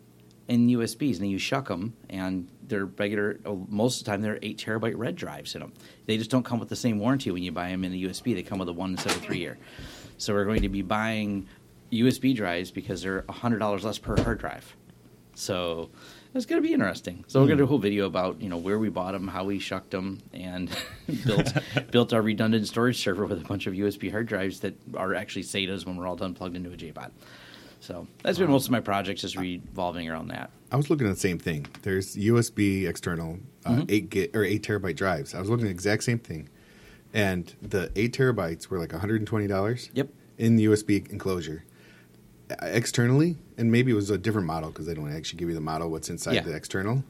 in 0.47 0.67
USBs, 0.67 1.13
and 1.13 1.21
then 1.21 1.29
you 1.29 1.37
shuck 1.37 1.67
them, 1.67 1.93
and 2.09 2.47
they're 2.67 2.85
regular. 2.85 3.39
oh, 3.45 3.65
Most 3.69 3.99
of 3.99 4.05
the 4.05 4.11
time, 4.11 4.21
they're 4.21 4.39
eight 4.41 4.57
terabyte 4.57 4.97
red 4.97 5.15
drives 5.15 5.53
in 5.55 5.61
them. 5.61 5.73
They 6.07 6.17
just 6.17 6.31
don't 6.31 6.43
come 6.43 6.59
with 6.59 6.69
the 6.69 6.75
same 6.75 6.99
warranty 6.99 7.31
when 7.31 7.43
you 7.43 7.51
buy 7.51 7.69
them 7.69 7.83
in 7.83 7.93
a 7.93 7.95
USB. 7.95 8.33
They 8.33 8.43
come 8.43 8.59
with 8.59 8.69
a 8.69 8.73
one 8.73 8.91
instead 8.91 9.13
of 9.15 9.21
three 9.21 9.37
year. 9.37 9.57
So 10.17 10.33
we're 10.33 10.45
going 10.45 10.61
to 10.61 10.69
be 10.69 10.81
buying 10.81 11.47
USB 11.91 12.35
drives 12.35 12.71
because 12.71 13.01
they're 13.01 13.25
hundred 13.29 13.59
dollars 13.59 13.83
less 13.83 13.97
per 13.97 14.15
hard 14.21 14.39
drive. 14.39 14.75
So 15.35 15.89
it's 16.33 16.45
going 16.45 16.61
to 16.61 16.67
be 16.67 16.73
interesting. 16.73 17.25
So 17.27 17.39
we're 17.39 17.47
going 17.47 17.57
to 17.57 17.61
do 17.61 17.65
a 17.65 17.67
whole 17.67 17.77
video 17.77 18.05
about 18.05 18.41
you 18.41 18.49
know 18.49 18.57
where 18.57 18.79
we 18.79 18.89
bought 18.89 19.11
them, 19.13 19.27
how 19.27 19.43
we 19.43 19.59
shucked 19.59 19.91
them, 19.91 20.19
and 20.33 20.69
built 21.25 21.53
built 21.91 22.13
our 22.13 22.21
redundant 22.21 22.67
storage 22.67 22.97
server 23.01 23.25
with 23.25 23.41
a 23.41 23.47
bunch 23.47 23.67
of 23.67 23.73
USB 23.73 24.11
hard 24.11 24.27
drives 24.27 24.61
that 24.61 24.75
are 24.95 25.13
actually 25.13 25.43
SATAs 25.43 25.85
when 25.85 25.97
we're 25.97 26.07
all 26.07 26.15
done 26.15 26.33
plugged 26.33 26.55
into 26.55 26.71
a 26.71 26.75
JBOD. 26.75 27.11
So 27.81 28.07
that's 28.23 28.37
been 28.37 28.49
most 28.49 28.65
of 28.65 28.71
my 28.71 28.79
projects 28.79 29.23
is 29.23 29.35
revolving 29.35 30.07
around 30.07 30.27
that. 30.27 30.51
I 30.71 30.75
was 30.77 30.89
looking 30.89 31.07
at 31.07 31.13
the 31.13 31.19
same 31.19 31.39
thing. 31.39 31.65
There's 31.81 32.15
USB 32.15 32.87
external 32.87 33.39
uh, 33.65 33.83
eight 33.89 34.09
gig 34.09 34.35
or 34.35 34.43
eight 34.43 34.63
terabyte 34.63 34.95
drives. 34.95 35.33
I 35.33 35.39
was 35.39 35.49
looking 35.49 35.65
at 35.65 35.69
the 35.69 35.73
exact 35.73 36.03
same 36.03 36.19
thing, 36.19 36.47
and 37.13 37.53
the 37.61 37.91
eight 37.95 38.13
terabytes 38.13 38.67
were 38.67 38.79
like 38.79 38.91
120 38.91 39.47
dollars. 39.47 39.89
Yep. 39.93 40.09
In 40.37 40.55
the 40.55 40.65
USB 40.65 41.07
enclosure, 41.11 41.65
externally, 42.61 43.35
and 43.57 43.71
maybe 43.71 43.91
it 43.91 43.95
was 43.95 44.09
a 44.09 44.17
different 44.17 44.47
model 44.47 44.69
because 44.69 44.85
they 44.85 44.93
don't 44.93 45.13
actually 45.15 45.39
give 45.39 45.49
you 45.49 45.55
the 45.55 45.61
model 45.61 45.89
what's 45.89 46.09
inside 46.09 46.33
Yeah. 46.33 46.41
the 46.41 46.55
external. 46.55 47.03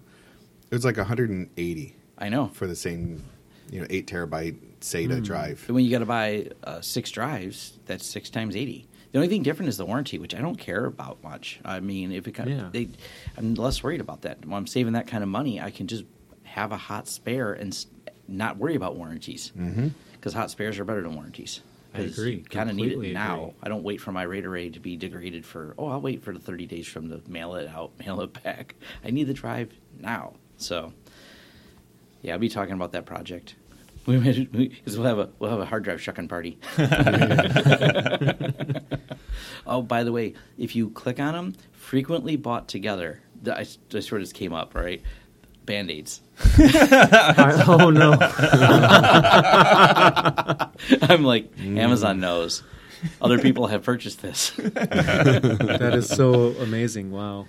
It 0.69 0.75
was 0.75 0.85
like 0.85 0.97
180 0.97 1.95
I 2.17 2.29
know. 2.29 2.47
for 2.53 2.67
the 2.67 2.75
same, 2.75 3.23
you 3.71 3.81
know, 3.81 3.87
eight 3.89 4.07
terabyte 4.07 4.55
SATA 4.81 5.23
drive. 5.23 5.63
But 5.67 5.73
when 5.73 5.83
you 5.85 5.91
got 5.91 5.99
to 5.99 6.05
buy 6.05 6.47
uh, 6.63 6.81
six 6.81 7.11
drives, 7.11 7.77
that's 7.85 8.05
six 8.05 8.29
times 8.29 8.55
eighty. 8.55 8.87
The 9.11 9.17
only 9.17 9.27
thing 9.27 9.43
different 9.43 9.67
is 9.69 9.77
the 9.77 9.85
warranty, 9.85 10.17
which 10.19 10.33
I 10.33 10.39
don't 10.39 10.55
care 10.55 10.85
about 10.85 11.21
much. 11.21 11.59
I 11.65 11.81
mean, 11.81 12.11
if 12.13 12.27
it 12.27 12.31
kind 12.31 12.49
Yeah. 12.49 12.67
of, 12.67 12.71
they, 12.71 12.87
I'm 13.37 13.55
less 13.55 13.83
worried 13.83 13.99
about 14.01 14.21
that. 14.21 14.45
When 14.45 14.53
I'm 14.53 14.67
saving 14.67 14.93
that 14.93 15.05
kind 15.07 15.21
of 15.21 15.27
money, 15.29 15.59
I 15.59 15.69
can 15.69 15.87
just 15.87 16.05
have 16.43 16.71
a 16.71 16.77
hot 16.77 17.07
spare 17.09 17.51
and 17.51 17.77
not 18.29 18.55
worry 18.57 18.75
about 18.75 18.95
warranties. 18.95 19.51
Because 20.13 20.33
hot 20.33 20.49
spares 20.49 20.79
are 20.79 20.85
better 20.85 21.01
than 21.01 21.13
warranties. 21.15 21.59
I 21.93 21.99
agree. 22.01 22.39
Kind 22.49 22.69
of 22.69 22.75
need 22.75 22.83
Completely 22.91 23.11
it 23.11 23.13
now. 23.15 23.35
agree. 23.41 23.53
I 23.63 23.69
don't 23.69 23.83
wait 23.83 23.99
for 23.99 24.11
my 24.11 24.23
RAID 24.23 24.45
array 24.45 24.69
to 24.69 24.79
be 24.79 24.95
degraded 24.95 25.45
for. 25.45 25.73
Oh, 25.77 25.87
I'll 25.87 25.99
wait 26.01 26.23
for 26.23 26.31
the 26.33 26.39
30 26.39 26.65
days 26.65 26.87
from 26.87 27.09
the 27.09 27.21
mail 27.27 27.55
it 27.55 27.67
out, 27.67 27.91
mail 27.99 28.21
it 28.21 28.41
back. 28.43 28.75
I 29.03 29.09
need 29.11 29.25
the 29.25 29.33
drive 29.33 29.71
now. 29.99 30.33
So, 30.57 30.93
yeah, 32.21 32.33
I'll 32.33 32.39
be 32.39 32.47
talking 32.49 32.73
about 32.75 32.93
that 32.93 33.05
project. 33.05 33.55
We, 34.05 34.17
we, 34.53 34.69
'cause 34.83 34.97
we'll 34.97 35.05
have 35.07 35.19
a 35.19 35.29
we'll 35.39 35.51
have 35.51 35.59
a 35.59 35.65
hard 35.65 35.83
drive 35.83 36.01
shucking 36.01 36.27
party. 36.27 36.57
oh, 39.67 39.81
by 39.81 40.03
the 40.03 40.11
way, 40.11 40.33
if 40.57 40.75
you 40.75 40.89
click 40.91 41.19
on 41.19 41.33
them, 41.33 41.55
frequently 41.71 42.35
bought 42.35 42.67
together. 42.67 43.21
I, 43.45 43.59
I 43.59 43.63
sort 43.99 44.13
of 44.13 44.21
just 44.21 44.35
came 44.35 44.53
up 44.53 44.75
right. 44.75 45.01
Band 45.71 45.89
aids. 45.89 46.19
I- 46.57 47.63
oh 47.67 47.89
no! 47.91 48.11
I'm 51.01 51.23
like 51.23 51.49
Amazon 51.61 52.19
knows. 52.19 52.61
Other 53.21 53.39
people 53.39 53.67
have 53.67 53.83
purchased 53.83 54.21
this. 54.21 54.49
that 54.57 55.91
is 55.95 56.09
so 56.09 56.47
amazing! 56.59 57.11
Wow. 57.11 57.45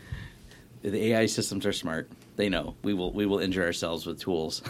the 0.83 1.13
AI 1.15 1.27
systems 1.27 1.67
are 1.67 1.73
smart. 1.73 2.09
They 2.37 2.49
know 2.49 2.77
we 2.85 2.95
will 2.95 3.11
we 3.13 3.27
will 3.27 3.41
injure 3.41 3.65
ourselves 3.65 4.07
with 4.07 4.21
tools. 4.21 4.63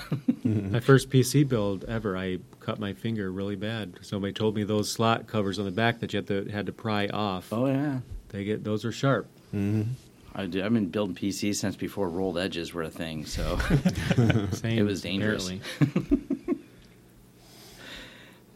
My 0.44 0.80
first 0.80 1.10
PC 1.10 1.46
build 1.46 1.84
ever, 1.84 2.16
I 2.16 2.38
cut 2.60 2.80
my 2.80 2.94
finger 2.94 3.30
really 3.30 3.56
bad. 3.56 3.98
Somebody 4.00 4.32
told 4.32 4.56
me 4.56 4.64
those 4.64 4.90
slot 4.90 5.26
covers 5.26 5.58
on 5.58 5.66
the 5.66 5.70
back 5.70 6.00
that 6.00 6.14
you 6.14 6.18
had 6.18 6.26
to 6.28 6.44
had 6.50 6.64
to 6.66 6.72
pry 6.72 7.08
off. 7.08 7.52
oh 7.52 7.66
yeah. 7.66 7.98
They 8.30 8.44
get 8.44 8.64
those 8.64 8.86
are 8.86 8.92
sharp. 8.92 9.26
Mm-hmm. 9.54 9.90
I 10.34 10.46
do, 10.46 10.64
I've 10.64 10.72
been 10.72 10.88
building 10.88 11.14
PCs 11.14 11.56
since 11.56 11.76
before 11.76 12.08
rolled 12.08 12.38
edges 12.38 12.72
were 12.72 12.82
a 12.82 12.90
thing, 12.90 13.26
so 13.26 13.58
Same, 14.52 14.78
It 14.78 14.82
was 14.82 15.02
dangerous. 15.02 15.50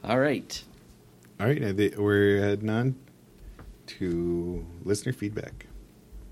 all 0.04 0.18
right. 0.18 0.62
All 1.38 1.46
right, 1.46 1.62
I 1.62 1.72
thi- 1.72 1.94
we're 1.98 2.40
heading 2.40 2.70
on 2.70 2.94
to 3.86 4.66
listener 4.84 5.12
feedback. 5.12 5.66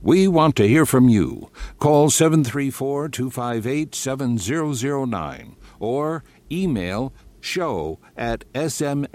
We 0.00 0.26
want 0.28 0.56
to 0.56 0.66
hear 0.68 0.86
from 0.86 1.08
you. 1.08 1.50
Call 1.78 2.10
734 2.10 3.08
258 3.10 3.94
7009 3.94 5.56
or 5.80 6.24
email 6.50 7.12
show 7.40 7.98
at 8.16 8.44
smlr.us 8.54 9.14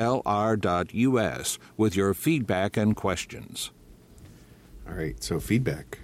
with 1.78 1.96
your 1.96 2.14
feedback 2.14 2.78
and 2.78 2.96
questions. 2.96 3.72
All 4.88 4.96
right, 4.96 5.24
so 5.24 5.40
feedback. 5.40 6.00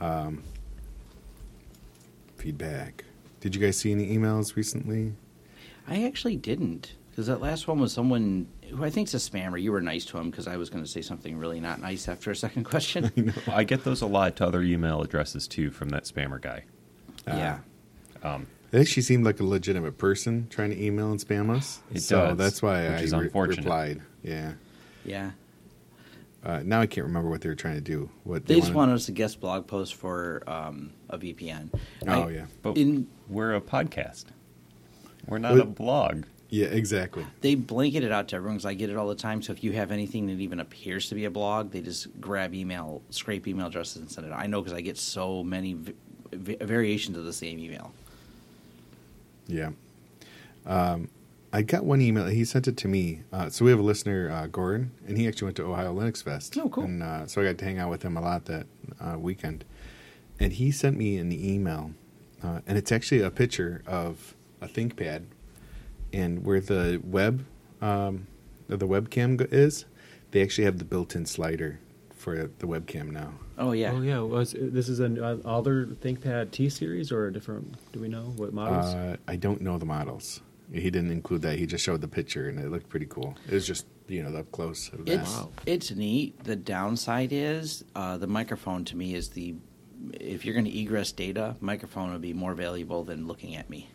Um, 0.00 0.42
feedback. 2.36 3.04
Did 3.40 3.54
you 3.54 3.60
guys 3.60 3.76
see 3.76 3.92
any 3.92 4.16
emails 4.16 4.56
recently? 4.56 5.12
I 5.86 6.04
actually 6.04 6.36
didn't 6.36 6.92
because 7.10 7.26
that 7.26 7.40
last 7.40 7.68
one 7.68 7.78
was 7.78 7.92
someone 7.92 8.48
who 8.70 8.84
I 8.84 8.90
think 8.90 9.08
is 9.08 9.14
a 9.14 9.30
spammer. 9.30 9.60
You 9.60 9.72
were 9.72 9.80
nice 9.80 10.04
to 10.06 10.18
him 10.18 10.30
because 10.30 10.46
I 10.48 10.56
was 10.56 10.68
going 10.70 10.82
to 10.82 10.90
say 10.90 11.00
something 11.00 11.36
really 11.36 11.60
not 11.60 11.80
nice 11.80 12.08
after 12.08 12.30
a 12.30 12.36
second 12.36 12.64
question. 12.72 13.32
I 13.46 13.64
get 13.64 13.84
those 13.84 14.02
a 14.02 14.06
lot 14.06 14.36
to 14.36 14.46
other 14.46 14.62
email 14.62 15.02
addresses 15.02 15.46
too 15.46 15.70
from 15.70 15.90
that 15.90 16.04
spammer 16.04 16.40
guy. 16.40 16.64
yeah. 17.26 17.58
Um, 18.22 18.46
I 18.72 18.78
think 18.78 18.88
she 18.88 19.02
seemed 19.02 19.24
like 19.24 19.38
a 19.38 19.44
legitimate 19.44 19.98
person 19.98 20.48
trying 20.50 20.70
to 20.70 20.82
email 20.82 21.10
and 21.10 21.20
spam 21.20 21.54
us. 21.54 21.80
It 21.92 22.00
so 22.00 22.28
does, 22.28 22.38
that's 22.38 22.62
why 22.62 22.88
which 22.88 23.00
I 23.00 23.02
is 23.04 23.14
re- 23.14 23.30
replied. 23.32 24.00
Yeah. 24.22 24.54
Yeah. 25.04 25.30
Uh, 26.44 26.60
now 26.62 26.80
I 26.80 26.86
can't 26.86 27.06
remember 27.06 27.30
what 27.30 27.40
they 27.40 27.48
were 27.48 27.54
trying 27.54 27.76
to 27.76 27.80
do. 27.80 28.10
What 28.24 28.44
They 28.44 28.56
just 28.56 28.66
wanted- 28.68 28.76
wanted 28.76 28.94
us 28.96 29.06
to 29.06 29.12
guest 29.12 29.40
blog 29.40 29.66
post 29.66 29.94
for 29.94 30.42
um, 30.46 30.90
a 31.08 31.16
VPN. 31.16 31.70
Oh 32.06 32.24
I- 32.24 32.30
yeah, 32.30 32.46
but 32.62 32.76
In 32.76 33.06
we're 33.28 33.54
a 33.54 33.60
podcast. 33.62 34.26
We're 35.26 35.38
not 35.38 35.52
What- 35.52 35.62
a 35.62 35.64
blog. 35.64 36.24
yeah, 36.50 36.66
exactly. 36.66 37.24
they 37.40 37.54
blanket 37.54 38.04
it 38.04 38.12
out 38.12 38.28
to 38.28 38.36
everyone 38.36 38.56
because 38.58 38.66
I 38.66 38.74
get 38.74 38.90
it 38.90 38.96
all 38.96 39.08
the 39.08 39.14
time. 39.14 39.40
So 39.40 39.52
if 39.52 39.64
you 39.64 39.72
have 39.72 39.90
anything 39.90 40.26
that 40.26 40.38
even 40.38 40.60
appears 40.60 41.08
to 41.08 41.14
be 41.14 41.24
a 41.24 41.30
blog, 41.30 41.70
they 41.70 41.80
just 41.80 42.08
grab 42.20 42.52
email, 42.54 43.00
scrape 43.08 43.48
email 43.48 43.68
addresses 43.68 43.96
and 44.02 44.10
send 44.10 44.26
it. 44.26 44.32
out. 44.32 44.38
I 44.38 44.46
know 44.46 44.60
because 44.60 44.76
I 44.76 44.82
get 44.82 44.98
so 44.98 45.42
many 45.42 45.72
v- 45.72 45.94
v- 46.32 46.56
variations 46.60 47.16
of 47.16 47.24
the 47.24 47.32
same 47.32 47.58
email. 47.58 47.92
Yeah. 49.46 49.70
Um, 50.66 51.08
I 51.54 51.62
got 51.62 51.84
one 51.84 52.00
email. 52.00 52.26
He 52.26 52.44
sent 52.44 52.66
it 52.66 52.76
to 52.78 52.88
me. 52.88 53.22
Uh, 53.32 53.48
so 53.48 53.64
we 53.64 53.70
have 53.70 53.78
a 53.78 53.84
listener, 53.84 54.28
uh, 54.28 54.48
Gordon, 54.48 54.90
and 55.06 55.16
he 55.16 55.28
actually 55.28 55.46
went 55.46 55.56
to 55.58 55.64
Ohio 55.66 55.94
Linux 55.94 56.20
Fest. 56.20 56.58
Oh, 56.58 56.68
cool. 56.68 56.82
And 56.82 57.00
uh, 57.00 57.28
so 57.28 57.40
I 57.40 57.44
got 57.44 57.58
to 57.58 57.64
hang 57.64 57.78
out 57.78 57.90
with 57.90 58.02
him 58.02 58.16
a 58.16 58.20
lot 58.20 58.46
that 58.46 58.66
uh, 59.00 59.16
weekend. 59.16 59.64
And 60.40 60.52
he 60.52 60.72
sent 60.72 60.98
me 60.98 61.16
an 61.16 61.30
email, 61.30 61.92
uh, 62.42 62.58
and 62.66 62.76
it's 62.76 62.90
actually 62.90 63.22
a 63.22 63.30
picture 63.30 63.84
of 63.86 64.34
a 64.60 64.66
ThinkPad, 64.66 65.26
and 66.12 66.44
where 66.44 66.60
the 66.60 67.00
web, 67.04 67.46
um, 67.80 68.26
the 68.66 68.88
webcam 68.88 69.40
is, 69.52 69.84
they 70.32 70.42
actually 70.42 70.64
have 70.64 70.78
the 70.78 70.84
built-in 70.84 71.24
slider 71.24 71.78
for 72.16 72.50
the 72.58 72.66
webcam 72.66 73.12
now. 73.12 73.32
Oh 73.58 73.70
yeah, 73.70 73.92
Oh 73.92 74.00
yeah. 74.00 74.18
Was 74.18 74.56
this 74.58 74.88
is 74.88 74.98
an 74.98 75.22
uh, 75.22 75.38
other 75.44 75.86
ThinkPad 75.86 76.50
T 76.50 76.68
series 76.68 77.12
or 77.12 77.28
a 77.28 77.32
different? 77.32 77.76
Do 77.92 78.00
we 78.00 78.08
know 78.08 78.32
what 78.34 78.52
models? 78.52 78.92
Uh, 78.92 79.16
I 79.28 79.36
don't 79.36 79.60
know 79.60 79.78
the 79.78 79.86
models. 79.86 80.40
He 80.72 80.90
didn't 80.90 81.10
include 81.10 81.42
that. 81.42 81.58
He 81.58 81.66
just 81.66 81.84
showed 81.84 82.00
the 82.00 82.08
picture, 82.08 82.48
and 82.48 82.58
it 82.58 82.70
looked 82.70 82.88
pretty 82.88 83.06
cool. 83.06 83.36
It 83.48 83.54
was 83.54 83.66
just 83.66 83.86
you 84.08 84.22
know 84.22 84.30
the 84.30 84.40
up 84.40 84.52
close 84.52 84.90
of 84.92 85.06
that. 85.06 85.12
It's 85.14 85.46
it's 85.66 85.90
neat. 85.90 86.42
The 86.44 86.56
downside 86.56 87.32
is 87.32 87.84
uh, 87.94 88.16
the 88.16 88.26
microphone 88.26 88.84
to 88.86 88.96
me 88.96 89.14
is 89.14 89.30
the 89.30 89.54
if 90.12 90.44
you're 90.44 90.54
going 90.54 90.66
to 90.66 90.78
egress 90.78 91.12
data, 91.12 91.56
microphone 91.60 92.12
would 92.12 92.20
be 92.20 92.32
more 92.32 92.54
valuable 92.54 93.04
than 93.04 93.26
looking 93.26 93.56
at 93.56 93.70
me. 93.70 93.88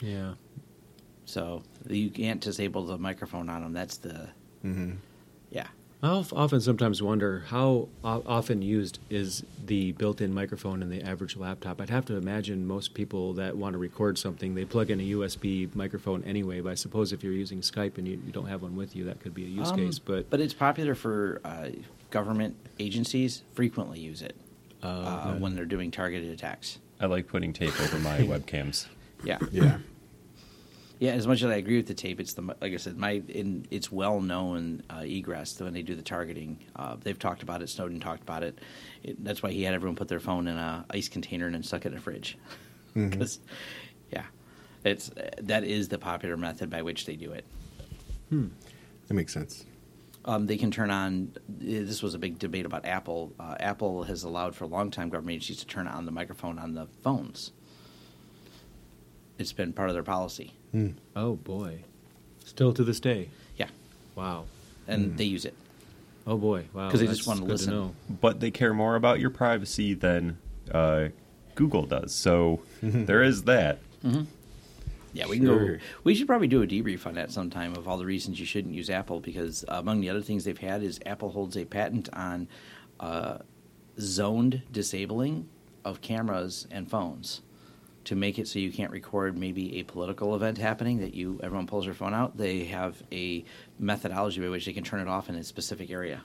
yeah. 0.00 0.34
So 1.26 1.62
you 1.88 2.10
can't 2.10 2.40
disable 2.40 2.84
the 2.84 2.98
microphone 2.98 3.48
on 3.48 3.62
them. 3.62 3.72
That's 3.72 3.96
the 3.96 4.28
hmm 4.62 4.92
yeah. 5.50 5.68
I 6.04 6.08
often 6.32 6.60
sometimes 6.60 7.00
wonder 7.00 7.44
how 7.48 7.88
often 8.04 8.60
used 8.60 8.98
is 9.08 9.42
the 9.64 9.92
built-in 9.92 10.34
microphone 10.34 10.82
in 10.82 10.90
the 10.90 11.02
average 11.02 11.34
laptop. 11.34 11.80
I'd 11.80 11.88
have 11.88 12.04
to 12.06 12.16
imagine 12.16 12.66
most 12.66 12.92
people 12.92 13.32
that 13.34 13.56
want 13.56 13.72
to 13.72 13.78
record 13.78 14.18
something 14.18 14.54
they 14.54 14.66
plug 14.66 14.90
in 14.90 15.00
a 15.00 15.02
USB 15.02 15.74
microphone 15.74 16.22
anyway. 16.24 16.60
But 16.60 16.72
I 16.72 16.74
suppose 16.74 17.14
if 17.14 17.24
you're 17.24 17.32
using 17.32 17.62
Skype 17.62 17.96
and 17.96 18.06
you, 18.06 18.20
you 18.26 18.32
don't 18.32 18.48
have 18.48 18.60
one 18.60 18.76
with 18.76 18.94
you, 18.94 19.04
that 19.04 19.20
could 19.20 19.32
be 19.32 19.44
a 19.44 19.48
use 19.48 19.70
Um, 19.70 19.78
case. 19.78 19.98
But 19.98 20.28
but 20.28 20.40
it's 20.40 20.52
popular 20.52 20.94
for 20.94 21.40
uh, 21.42 21.70
government 22.10 22.54
agencies. 22.78 23.40
Frequently 23.54 23.98
use 23.98 24.20
it 24.20 24.36
uh, 24.82 24.86
uh, 24.86 25.34
when 25.36 25.54
they're 25.54 25.64
doing 25.64 25.90
targeted 25.90 26.28
attacks. 26.28 26.80
I 27.00 27.06
like 27.06 27.28
putting 27.28 27.54
tape 27.54 27.80
over 27.80 27.98
my 28.00 28.18
webcams. 28.32 28.88
Yeah. 29.24 29.38
Yeah. 29.50 29.78
Yeah, 31.00 31.12
as 31.12 31.26
much 31.26 31.42
as 31.42 31.50
I 31.50 31.56
agree 31.56 31.76
with 31.76 31.86
the 31.86 31.94
tape, 31.94 32.20
it's 32.20 32.34
the 32.34 32.42
like 32.42 32.72
I 32.72 32.76
said, 32.76 32.96
my 32.96 33.22
in, 33.28 33.66
it's 33.70 33.90
well 33.90 34.20
known 34.20 34.82
uh, 34.88 35.02
egress 35.04 35.60
when 35.60 35.72
they 35.72 35.82
do 35.82 35.94
the 35.94 36.02
targeting. 36.02 36.58
Uh, 36.76 36.96
they've 37.02 37.18
talked 37.18 37.42
about 37.42 37.62
it. 37.62 37.68
Snowden 37.68 38.00
talked 38.00 38.22
about 38.22 38.42
it. 38.42 38.58
it. 39.02 39.22
That's 39.22 39.42
why 39.42 39.50
he 39.50 39.64
had 39.64 39.74
everyone 39.74 39.96
put 39.96 40.08
their 40.08 40.20
phone 40.20 40.46
in 40.46 40.56
a 40.56 40.84
ice 40.90 41.08
container 41.08 41.46
and 41.46 41.54
then 41.54 41.62
stuck 41.62 41.84
it 41.84 41.92
in 41.92 41.98
a 41.98 42.00
fridge. 42.00 42.38
Because, 42.96 43.40
yeah, 44.12 44.22
it's 44.84 45.10
that 45.42 45.64
is 45.64 45.88
the 45.88 45.98
popular 45.98 46.36
method 46.36 46.70
by 46.70 46.82
which 46.82 47.06
they 47.06 47.16
do 47.16 47.32
it. 47.32 47.44
That 49.08 49.14
makes 49.14 49.32
sense. 49.32 49.64
Um, 50.24 50.46
they 50.46 50.56
can 50.56 50.70
turn 50.70 50.92
on. 50.92 51.32
This 51.48 52.04
was 52.04 52.14
a 52.14 52.18
big 52.20 52.38
debate 52.38 52.66
about 52.66 52.86
Apple. 52.86 53.32
Uh, 53.40 53.56
Apple 53.58 54.04
has 54.04 54.22
allowed 54.22 54.54
for 54.54 54.62
a 54.62 54.68
long 54.68 54.92
time 54.92 55.08
government 55.08 55.34
agencies 55.34 55.58
to 55.58 55.66
turn 55.66 55.88
on 55.88 56.06
the 56.06 56.12
microphone 56.12 56.58
on 56.58 56.74
the 56.74 56.86
phones. 57.02 57.50
It's 59.38 59.52
been 59.52 59.72
part 59.72 59.88
of 59.90 59.94
their 59.94 60.02
policy. 60.04 60.52
Oh 61.14 61.36
boy, 61.36 61.80
still 62.44 62.72
to 62.74 62.82
this 62.84 62.98
day. 63.00 63.28
Yeah, 63.56 63.68
Wow. 64.16 64.44
and 64.88 65.16
they 65.16 65.24
use 65.24 65.44
it. 65.44 65.54
Oh 66.26 66.36
boy. 66.36 66.64
Wow. 66.72 66.90
'Cause 66.90 67.00
they 67.00 67.06
just 67.06 67.26
wanna 67.26 67.44
listen. 67.44 67.70
know. 67.72 67.94
But 68.20 68.40
they 68.40 68.50
care 68.50 68.74
more 68.74 68.96
about 68.96 69.20
your 69.20 69.30
privacy 69.30 69.94
than 69.94 70.38
uh, 70.72 71.08
Google 71.54 71.86
does. 71.86 72.14
So 72.14 72.60
there 72.82 73.22
is 73.22 73.42
that. 73.44 73.78
Yeah, 75.12 75.26
we 75.28 75.36
can 75.38 75.46
go. 75.46 75.76
We 76.02 76.14
should 76.16 76.26
probably 76.26 76.48
do 76.48 76.62
a 76.62 76.66
debrief 76.66 77.06
on 77.06 77.14
that 77.14 77.30
sometime 77.30 77.76
of 77.76 77.86
all 77.86 77.98
the 77.98 78.04
reasons 78.06 78.40
you 78.40 78.46
shouldn't 78.46 78.74
use 78.74 78.90
Apple 78.90 79.20
because 79.20 79.64
uh, 79.68 79.74
among 79.74 80.00
the 80.00 80.10
other 80.10 80.22
things 80.22 80.42
they've 80.44 80.58
had 80.58 80.82
is 80.82 80.98
Apple 81.06 81.30
holds 81.30 81.56
a 81.56 81.64
patent 81.64 82.08
on 82.12 82.48
uh, 82.98 83.38
zoned 84.00 84.62
disabling 84.72 85.48
of 85.84 86.00
cameras 86.00 86.66
and 86.70 86.90
phones 86.90 87.42
to 88.04 88.14
make 88.14 88.38
it 88.38 88.46
so 88.48 88.58
you 88.58 88.70
can't 88.70 88.90
record 88.90 89.36
maybe 89.38 89.78
a 89.78 89.82
political 89.84 90.34
event 90.34 90.58
happening 90.58 91.00
that 91.00 91.14
you 91.14 91.40
everyone 91.42 91.66
pulls 91.66 91.84
their 91.86 91.94
phone 91.94 92.14
out. 92.14 92.36
They 92.36 92.64
have 92.64 93.02
a 93.12 93.44
methodology 93.78 94.40
by 94.40 94.48
which 94.48 94.66
they 94.66 94.72
can 94.72 94.84
turn 94.84 95.00
it 95.00 95.08
off 95.08 95.28
in 95.28 95.34
a 95.34 95.44
specific 95.44 95.90
area. 95.90 96.22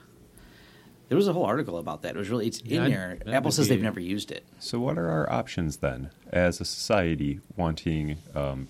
There 1.08 1.16
was 1.16 1.26
a 1.26 1.32
whole 1.32 1.44
article 1.44 1.78
about 1.78 2.02
that. 2.02 2.14
It 2.14 2.18
was 2.18 2.28
really 2.30 2.46
it's 2.46 2.62
Yeah, 2.64 2.84
in 2.84 2.90
there. 2.92 3.18
Apple 3.26 3.50
says 3.50 3.66
be- 3.68 3.74
they've 3.74 3.82
never 3.82 3.98
used 4.00 4.30
it. 4.30 4.44
So, 4.60 4.78
what 4.78 4.96
are 4.96 5.08
our 5.10 5.30
options 5.30 5.78
then 5.78 6.10
as 6.32 6.60
a 6.60 6.64
society 6.64 7.40
wanting 7.56 8.18
um, 8.34 8.68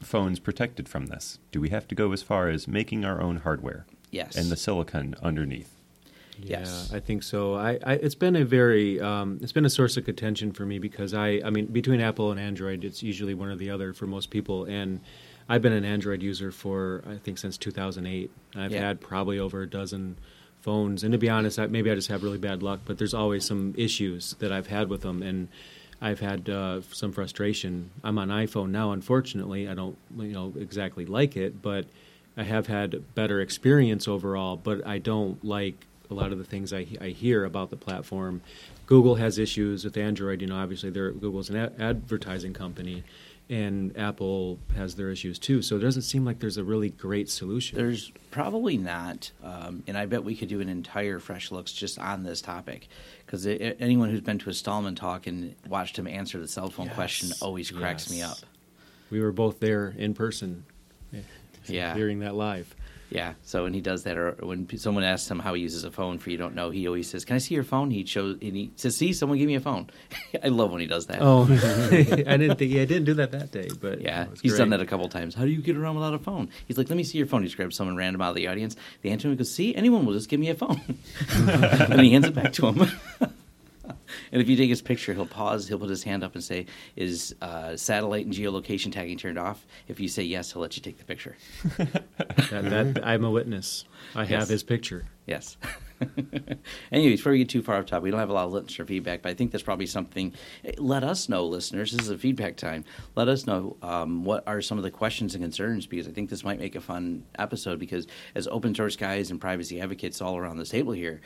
phones 0.00 0.38
protected 0.38 0.88
from 0.88 1.06
this? 1.06 1.38
Do 1.50 1.60
we 1.60 1.68
have 1.68 1.86
to 1.88 1.94
go 1.94 2.12
as 2.12 2.22
far 2.22 2.48
as 2.48 2.66
making 2.66 3.04
our 3.04 3.20
own 3.20 3.38
hardware 3.38 3.84
Yes. 4.10 4.36
and 4.36 4.50
the 4.50 4.56
silicon 4.56 5.16
underneath? 5.22 5.74
Yes. 6.44 6.88
Yeah, 6.90 6.96
I 6.96 7.00
think 7.00 7.22
so. 7.22 7.54
I, 7.54 7.78
I 7.84 7.92
it's 7.94 8.14
been 8.14 8.36
a 8.36 8.44
very 8.44 9.00
um, 9.00 9.38
it's 9.42 9.52
been 9.52 9.64
a 9.64 9.70
source 9.70 9.96
of 9.96 10.04
contention 10.04 10.52
for 10.52 10.64
me 10.66 10.78
because 10.78 11.14
I 11.14 11.40
I 11.44 11.50
mean 11.50 11.66
between 11.66 12.00
Apple 12.00 12.30
and 12.30 12.40
Android 12.40 12.84
it's 12.84 13.02
usually 13.02 13.34
one 13.34 13.48
or 13.48 13.56
the 13.56 13.70
other 13.70 13.92
for 13.92 14.06
most 14.06 14.30
people 14.30 14.64
and 14.64 15.00
I've 15.48 15.62
been 15.62 15.72
an 15.72 15.84
Android 15.84 16.22
user 16.22 16.50
for 16.52 17.02
I 17.08 17.16
think 17.16 17.38
since 17.38 17.56
2008. 17.58 18.30
I've 18.56 18.72
Yeah. 18.72 18.80
had 18.80 19.00
probably 19.00 19.38
over 19.38 19.62
a 19.62 19.66
dozen 19.68 20.16
phones 20.60 21.02
and 21.04 21.12
to 21.12 21.18
be 21.18 21.28
honest 21.28 21.58
I, 21.58 21.66
maybe 21.66 21.90
I 21.90 21.94
just 21.94 22.08
have 22.08 22.22
really 22.22 22.38
bad 22.38 22.62
luck 22.62 22.80
but 22.84 22.98
there's 22.98 23.14
always 23.14 23.44
some 23.44 23.74
issues 23.76 24.34
that 24.38 24.52
I've 24.52 24.66
had 24.68 24.88
with 24.88 25.02
them 25.02 25.22
and 25.22 25.48
I've 26.00 26.18
had 26.20 26.50
uh, 26.50 26.80
some 26.90 27.12
frustration. 27.12 27.90
I'm 28.02 28.18
on 28.18 28.28
iPhone 28.28 28.70
now 28.70 28.92
unfortunately. 28.92 29.68
I 29.68 29.74
don't 29.74 29.96
you 30.16 30.32
know 30.32 30.52
exactly 30.58 31.06
like 31.06 31.36
it 31.36 31.62
but 31.62 31.86
I 32.36 32.44
have 32.44 32.66
had 32.66 33.14
better 33.14 33.40
experience 33.42 34.08
overall, 34.08 34.56
but 34.56 34.86
I 34.86 34.98
don't 34.98 35.44
like 35.44 35.86
a 36.12 36.14
lot 36.14 36.30
of 36.30 36.38
the 36.38 36.44
things 36.44 36.72
I, 36.72 36.86
I 37.00 37.08
hear 37.08 37.44
about 37.44 37.70
the 37.70 37.76
platform. 37.76 38.42
Google 38.86 39.16
has 39.16 39.38
issues 39.38 39.84
with 39.84 39.96
Android. 39.96 40.40
You 40.42 40.46
know, 40.48 40.56
obviously, 40.56 40.90
they're, 40.90 41.10
Google's 41.10 41.50
an 41.50 41.56
a- 41.56 41.72
advertising 41.80 42.52
company, 42.52 43.02
and 43.48 43.96
Apple 43.98 44.58
has 44.76 44.94
their 44.94 45.10
issues 45.10 45.38
too. 45.38 45.62
So 45.62 45.76
it 45.76 45.80
doesn't 45.80 46.02
seem 46.02 46.24
like 46.24 46.38
there's 46.38 46.58
a 46.58 46.64
really 46.64 46.90
great 46.90 47.28
solution. 47.30 47.76
There's 47.78 48.12
probably 48.30 48.76
not, 48.76 49.30
um, 49.42 49.82
and 49.86 49.96
I 49.96 50.06
bet 50.06 50.22
we 50.24 50.36
could 50.36 50.48
do 50.48 50.60
an 50.60 50.68
entire 50.68 51.18
fresh 51.18 51.50
looks 51.50 51.72
just 51.72 51.98
on 51.98 52.22
this 52.22 52.40
topic, 52.42 52.88
because 53.24 53.46
anyone 53.46 54.10
who's 54.10 54.20
been 54.20 54.38
to 54.40 54.50
a 54.50 54.54
Stallman 54.54 54.94
talk 54.94 55.26
and 55.26 55.54
watched 55.68 55.98
him 55.98 56.06
answer 56.06 56.38
the 56.38 56.48
cell 56.48 56.68
phone 56.70 56.90
question 56.90 57.30
always 57.40 57.70
cracks 57.70 58.10
me 58.10 58.22
up. 58.22 58.38
we 59.10 59.20
were 59.20 59.32
both 59.32 59.58
there 59.60 59.94
in 59.96 60.12
person, 60.14 60.64
Yeah, 61.66 61.94
hearing 61.94 62.20
that 62.20 62.34
live. 62.34 62.74
Yeah. 63.12 63.34
So 63.42 63.64
when 63.64 63.74
he 63.74 63.80
does 63.82 64.04
that, 64.04 64.16
or 64.16 64.32
when 64.40 64.66
someone 64.78 65.04
asks 65.04 65.30
him 65.30 65.38
how 65.38 65.52
he 65.52 65.60
uses 65.62 65.84
a 65.84 65.90
phone 65.90 66.18
for 66.18 66.30
you 66.30 66.38
don't 66.38 66.54
know, 66.54 66.70
he 66.70 66.86
always 66.86 67.08
says, 67.08 67.24
"Can 67.24 67.36
I 67.36 67.38
see 67.38 67.54
your 67.54 67.62
phone?" 67.62 67.90
He 67.90 68.04
shows, 68.06 68.38
and 68.40 68.56
he 68.56 68.72
says, 68.76 68.96
"See, 68.96 69.12
someone 69.12 69.38
give 69.38 69.46
me 69.46 69.54
a 69.54 69.60
phone." 69.60 69.90
I 70.42 70.48
love 70.48 70.70
when 70.72 70.80
he 70.80 70.86
does 70.86 71.06
that. 71.06 71.18
Oh, 71.20 71.42
I 71.50 72.36
didn't 72.38 72.56
think 72.56 72.72
I 72.72 72.86
didn't 72.86 73.04
do 73.04 73.14
that 73.14 73.30
that 73.32 73.52
day, 73.52 73.68
but 73.80 74.00
Yeah, 74.00 74.26
he's 74.40 74.56
done 74.56 74.70
that 74.70 74.80
a 74.80 74.86
couple 74.86 75.08
times. 75.08 75.34
How 75.34 75.44
do 75.44 75.50
you 75.50 75.60
get 75.60 75.76
around 75.76 75.96
without 75.96 76.14
a 76.14 76.18
phone? 76.18 76.48
He's 76.66 76.78
like, 76.78 76.88
let 76.88 76.96
me 76.96 77.04
see 77.04 77.18
your 77.18 77.26
phone. 77.26 77.42
He 77.42 77.50
grabs 77.50 77.76
someone 77.76 77.96
random 77.96 78.22
out 78.22 78.30
of 78.30 78.36
the 78.36 78.48
audience. 78.48 78.76
The 79.02 79.10
answer 79.10 79.34
goes, 79.34 79.50
see, 79.52 79.74
anyone 79.74 80.06
will 80.06 80.14
just 80.14 80.28
give 80.28 80.40
me 80.40 80.48
a 80.48 80.54
phone. 80.54 80.80
and 81.30 82.00
he 82.00 82.12
hands 82.12 82.26
it 82.26 82.34
back 82.34 82.52
to 82.54 82.68
him. 82.68 82.88
And 83.84 84.40
if 84.42 84.48
you 84.48 84.56
take 84.56 84.68
his 84.70 84.82
picture, 84.82 85.12
he'll 85.14 85.26
pause. 85.26 85.68
He'll 85.68 85.78
put 85.78 85.90
his 85.90 86.02
hand 86.02 86.22
up 86.24 86.34
and 86.34 86.42
say, 86.44 86.66
is 86.96 87.34
uh, 87.42 87.76
satellite 87.76 88.24
and 88.26 88.34
geolocation 88.34 88.92
tagging 88.92 89.18
turned 89.18 89.38
off? 89.38 89.66
If 89.88 89.98
you 90.00 90.08
say 90.08 90.22
yes, 90.22 90.52
he'll 90.52 90.62
let 90.62 90.76
you 90.76 90.82
take 90.82 90.98
the 90.98 91.04
picture. 91.04 91.36
That, 92.50 92.94
that, 92.94 93.06
I'm 93.06 93.24
a 93.24 93.30
witness. 93.30 93.84
I 94.14 94.22
Yes. 94.22 94.30
have 94.30 94.48
his 94.48 94.62
picture. 94.62 95.06
Yes. 95.26 95.56
Anyways, 96.92 97.20
before 97.20 97.32
we 97.32 97.38
get 97.38 97.48
too 97.48 97.62
far 97.62 97.78
off 97.78 97.86
topic, 97.86 98.04
we 98.04 98.10
don't 98.10 98.20
have 98.20 98.30
a 98.30 98.32
lot 98.32 98.46
of 98.46 98.52
listener 98.52 98.84
feedback, 98.86 99.22
but 99.22 99.30
I 99.30 99.34
think 99.34 99.52
that's 99.52 99.62
probably 99.62 99.86
something. 99.86 100.32
Let 100.78 101.04
us 101.04 101.28
know, 101.28 101.46
listeners. 101.46 101.92
This 101.92 102.02
is 102.02 102.10
a 102.10 102.18
feedback 102.18 102.56
time. 102.56 102.84
Let 103.14 103.28
us 103.28 103.46
know 103.46 103.76
um, 103.82 104.24
what 104.24 104.44
are 104.46 104.60
some 104.60 104.78
of 104.78 104.84
the 104.84 104.90
questions 104.90 105.34
and 105.34 105.42
concerns 105.42 105.86
because 105.86 106.08
I 106.08 106.12
think 106.12 106.30
this 106.30 106.44
might 106.44 106.58
make 106.58 106.74
a 106.74 106.80
fun 106.80 107.24
episode. 107.38 107.78
Because 107.78 108.06
as 108.34 108.46
open 108.48 108.74
source 108.74 108.96
guys 108.96 109.30
and 109.30 109.40
privacy 109.40 109.80
advocates 109.80 110.20
all 110.20 110.36
around 110.36 110.58
this 110.58 110.70
table 110.70 110.92
here, 110.92 111.20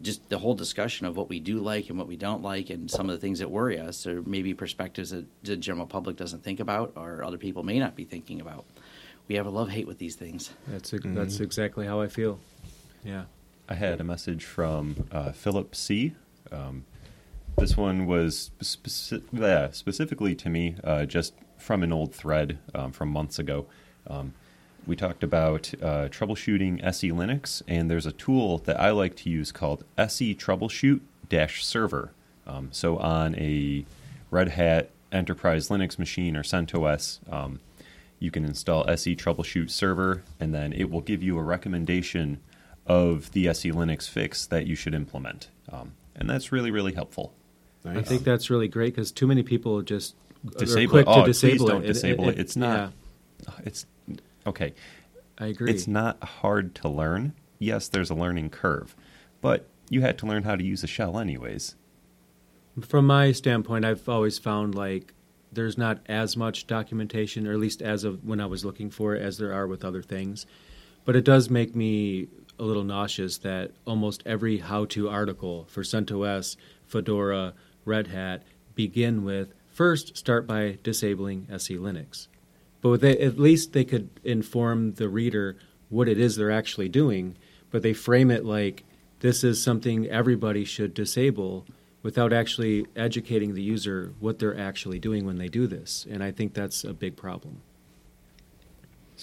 just 0.00 0.28
the 0.28 0.38
whole 0.38 0.54
discussion 0.54 1.06
of 1.06 1.16
what 1.16 1.28
we 1.28 1.40
do 1.40 1.58
like 1.60 1.88
and 1.88 1.98
what 1.98 2.08
we 2.08 2.16
don't 2.16 2.42
like, 2.42 2.70
and 2.70 2.90
some 2.90 3.08
of 3.08 3.14
the 3.14 3.20
things 3.20 3.38
that 3.38 3.50
worry 3.50 3.78
us, 3.78 4.06
or 4.06 4.22
maybe 4.22 4.54
perspectives 4.54 5.10
that 5.10 5.26
the 5.42 5.56
general 5.56 5.86
public 5.86 6.16
doesn't 6.16 6.42
think 6.42 6.60
about, 6.60 6.92
or 6.96 7.24
other 7.24 7.38
people 7.38 7.62
may 7.62 7.78
not 7.78 7.96
be 7.96 8.04
thinking 8.04 8.40
about. 8.40 8.64
We 9.28 9.36
have 9.36 9.46
a 9.46 9.50
love 9.50 9.68
hate 9.68 9.86
with 9.86 9.98
these 9.98 10.16
things. 10.16 10.50
That's 10.66 10.90
that's 10.90 11.40
exactly 11.40 11.86
how 11.86 12.00
I 12.00 12.08
feel. 12.08 12.40
Yeah. 13.04 13.24
I 13.68 13.74
had 13.74 14.00
a 14.00 14.04
message 14.04 14.44
from 14.44 15.08
uh, 15.12 15.32
Philip 15.32 15.74
C. 15.74 16.14
Um, 16.50 16.84
this 17.56 17.76
one 17.76 18.06
was 18.06 18.50
speci- 18.60 19.22
yeah, 19.32 19.70
specifically 19.70 20.34
to 20.34 20.48
me, 20.48 20.76
uh, 20.82 21.04
just 21.04 21.34
from 21.58 21.82
an 21.82 21.92
old 21.92 22.14
thread 22.14 22.58
um, 22.74 22.92
from 22.92 23.08
months 23.08 23.38
ago. 23.38 23.66
Um, 24.06 24.34
we 24.86 24.96
talked 24.96 25.22
about 25.22 25.72
uh, 25.80 26.08
troubleshooting 26.08 26.82
SE 26.84 27.10
Linux, 27.12 27.62
and 27.68 27.88
there's 27.88 28.06
a 28.06 28.12
tool 28.12 28.58
that 28.58 28.80
I 28.80 28.90
like 28.90 29.14
to 29.16 29.30
use 29.30 29.52
called 29.52 29.84
SE 29.96 30.34
Troubleshoot 30.34 31.00
Server. 31.62 32.12
Um, 32.46 32.68
so 32.72 32.98
on 32.98 33.36
a 33.36 33.86
Red 34.30 34.48
Hat 34.50 34.90
Enterprise 35.12 35.68
Linux 35.68 35.98
machine 35.98 36.36
or 36.36 36.42
CentOS, 36.42 37.20
um, 37.32 37.60
you 38.18 38.30
can 38.30 38.44
install 38.44 38.88
SE 38.90 39.14
Troubleshoot 39.14 39.70
Server, 39.70 40.24
and 40.40 40.52
then 40.52 40.72
it 40.72 40.90
will 40.90 41.00
give 41.00 41.22
you 41.22 41.38
a 41.38 41.42
recommendation 41.42 42.40
of 42.86 43.30
the 43.32 43.48
SE 43.48 43.70
Linux 43.70 44.08
fix 44.08 44.46
that 44.46 44.66
you 44.66 44.74
should 44.74 44.94
implement. 44.94 45.48
Um, 45.70 45.92
and 46.16 46.28
that's 46.28 46.52
really, 46.52 46.70
really 46.70 46.92
helpful. 46.92 47.32
Nice. 47.84 47.96
I 47.98 48.02
think 48.02 48.24
that's 48.24 48.50
really 48.50 48.68
great 48.68 48.94
because 48.94 49.10
too 49.10 49.26
many 49.26 49.42
people 49.42 49.82
just 49.82 50.14
are 50.46 50.58
Disable 50.58 50.90
quick 50.90 51.06
it. 51.06 51.10
Oh, 51.10 51.20
to 51.20 51.26
disable 51.26 51.66
please 51.66 51.70
don't 51.70 51.84
it. 51.84 51.86
disable 51.86 52.28
it. 52.28 52.38
It's 52.38 52.56
not. 52.56 52.92
It's 53.64 53.86
okay. 54.46 54.74
I 55.38 55.46
agree. 55.46 55.70
It's 55.70 55.88
not 55.88 56.22
hard 56.22 56.74
to 56.76 56.88
learn. 56.88 57.34
Yes, 57.58 57.88
there's 57.88 58.10
a 58.10 58.14
learning 58.14 58.50
curve, 58.50 58.94
but 59.40 59.66
you 59.88 60.00
had 60.00 60.18
to 60.18 60.26
learn 60.26 60.42
how 60.44 60.56
to 60.56 60.64
use 60.64 60.82
a 60.84 60.86
shell 60.86 61.18
anyways. 61.18 61.76
From 62.80 63.06
my 63.06 63.32
standpoint, 63.32 63.84
I've 63.84 64.08
always 64.08 64.38
found 64.38 64.74
like 64.74 65.14
there's 65.52 65.76
not 65.76 65.98
as 66.06 66.36
much 66.36 66.66
documentation, 66.66 67.46
or 67.46 67.52
at 67.52 67.58
least 67.58 67.82
as 67.82 68.04
of 68.04 68.24
when 68.24 68.40
I 68.40 68.46
was 68.46 68.64
looking 68.64 68.90
for 68.90 69.14
it, 69.14 69.22
as 69.22 69.38
there 69.38 69.52
are 69.52 69.66
with 69.66 69.84
other 69.84 70.02
things. 70.02 70.46
But 71.04 71.16
it 71.16 71.24
does 71.24 71.50
make 71.50 71.74
me 71.74 72.28
a 72.58 72.64
little 72.64 72.84
nauseous 72.84 73.38
that 73.38 73.72
almost 73.86 74.22
every 74.26 74.58
how-to 74.58 75.08
article 75.08 75.66
for 75.68 75.82
CentOS, 75.82 76.56
Fedora, 76.86 77.54
Red 77.84 78.08
Hat 78.08 78.42
begin 78.74 79.24
with 79.24 79.54
first 79.70 80.16
start 80.16 80.46
by 80.46 80.78
disabling 80.82 81.46
SE 81.50 81.76
Linux. 81.76 82.28
But 82.80 83.00
they, 83.00 83.18
at 83.18 83.38
least 83.38 83.72
they 83.72 83.84
could 83.84 84.10
inform 84.24 84.94
the 84.94 85.08
reader 85.08 85.56
what 85.88 86.08
it 86.08 86.18
is 86.18 86.36
they're 86.36 86.50
actually 86.50 86.88
doing, 86.88 87.36
but 87.70 87.82
they 87.82 87.92
frame 87.92 88.30
it 88.30 88.44
like 88.44 88.84
this 89.20 89.44
is 89.44 89.62
something 89.62 90.08
everybody 90.08 90.64
should 90.64 90.94
disable 90.94 91.64
without 92.02 92.32
actually 92.32 92.86
educating 92.96 93.54
the 93.54 93.62
user 93.62 94.12
what 94.18 94.38
they're 94.38 94.58
actually 94.58 94.98
doing 94.98 95.24
when 95.24 95.38
they 95.38 95.48
do 95.48 95.66
this. 95.66 96.06
And 96.10 96.22
I 96.22 96.32
think 96.32 96.54
that's 96.54 96.82
a 96.82 96.92
big 96.92 97.16
problem. 97.16 97.62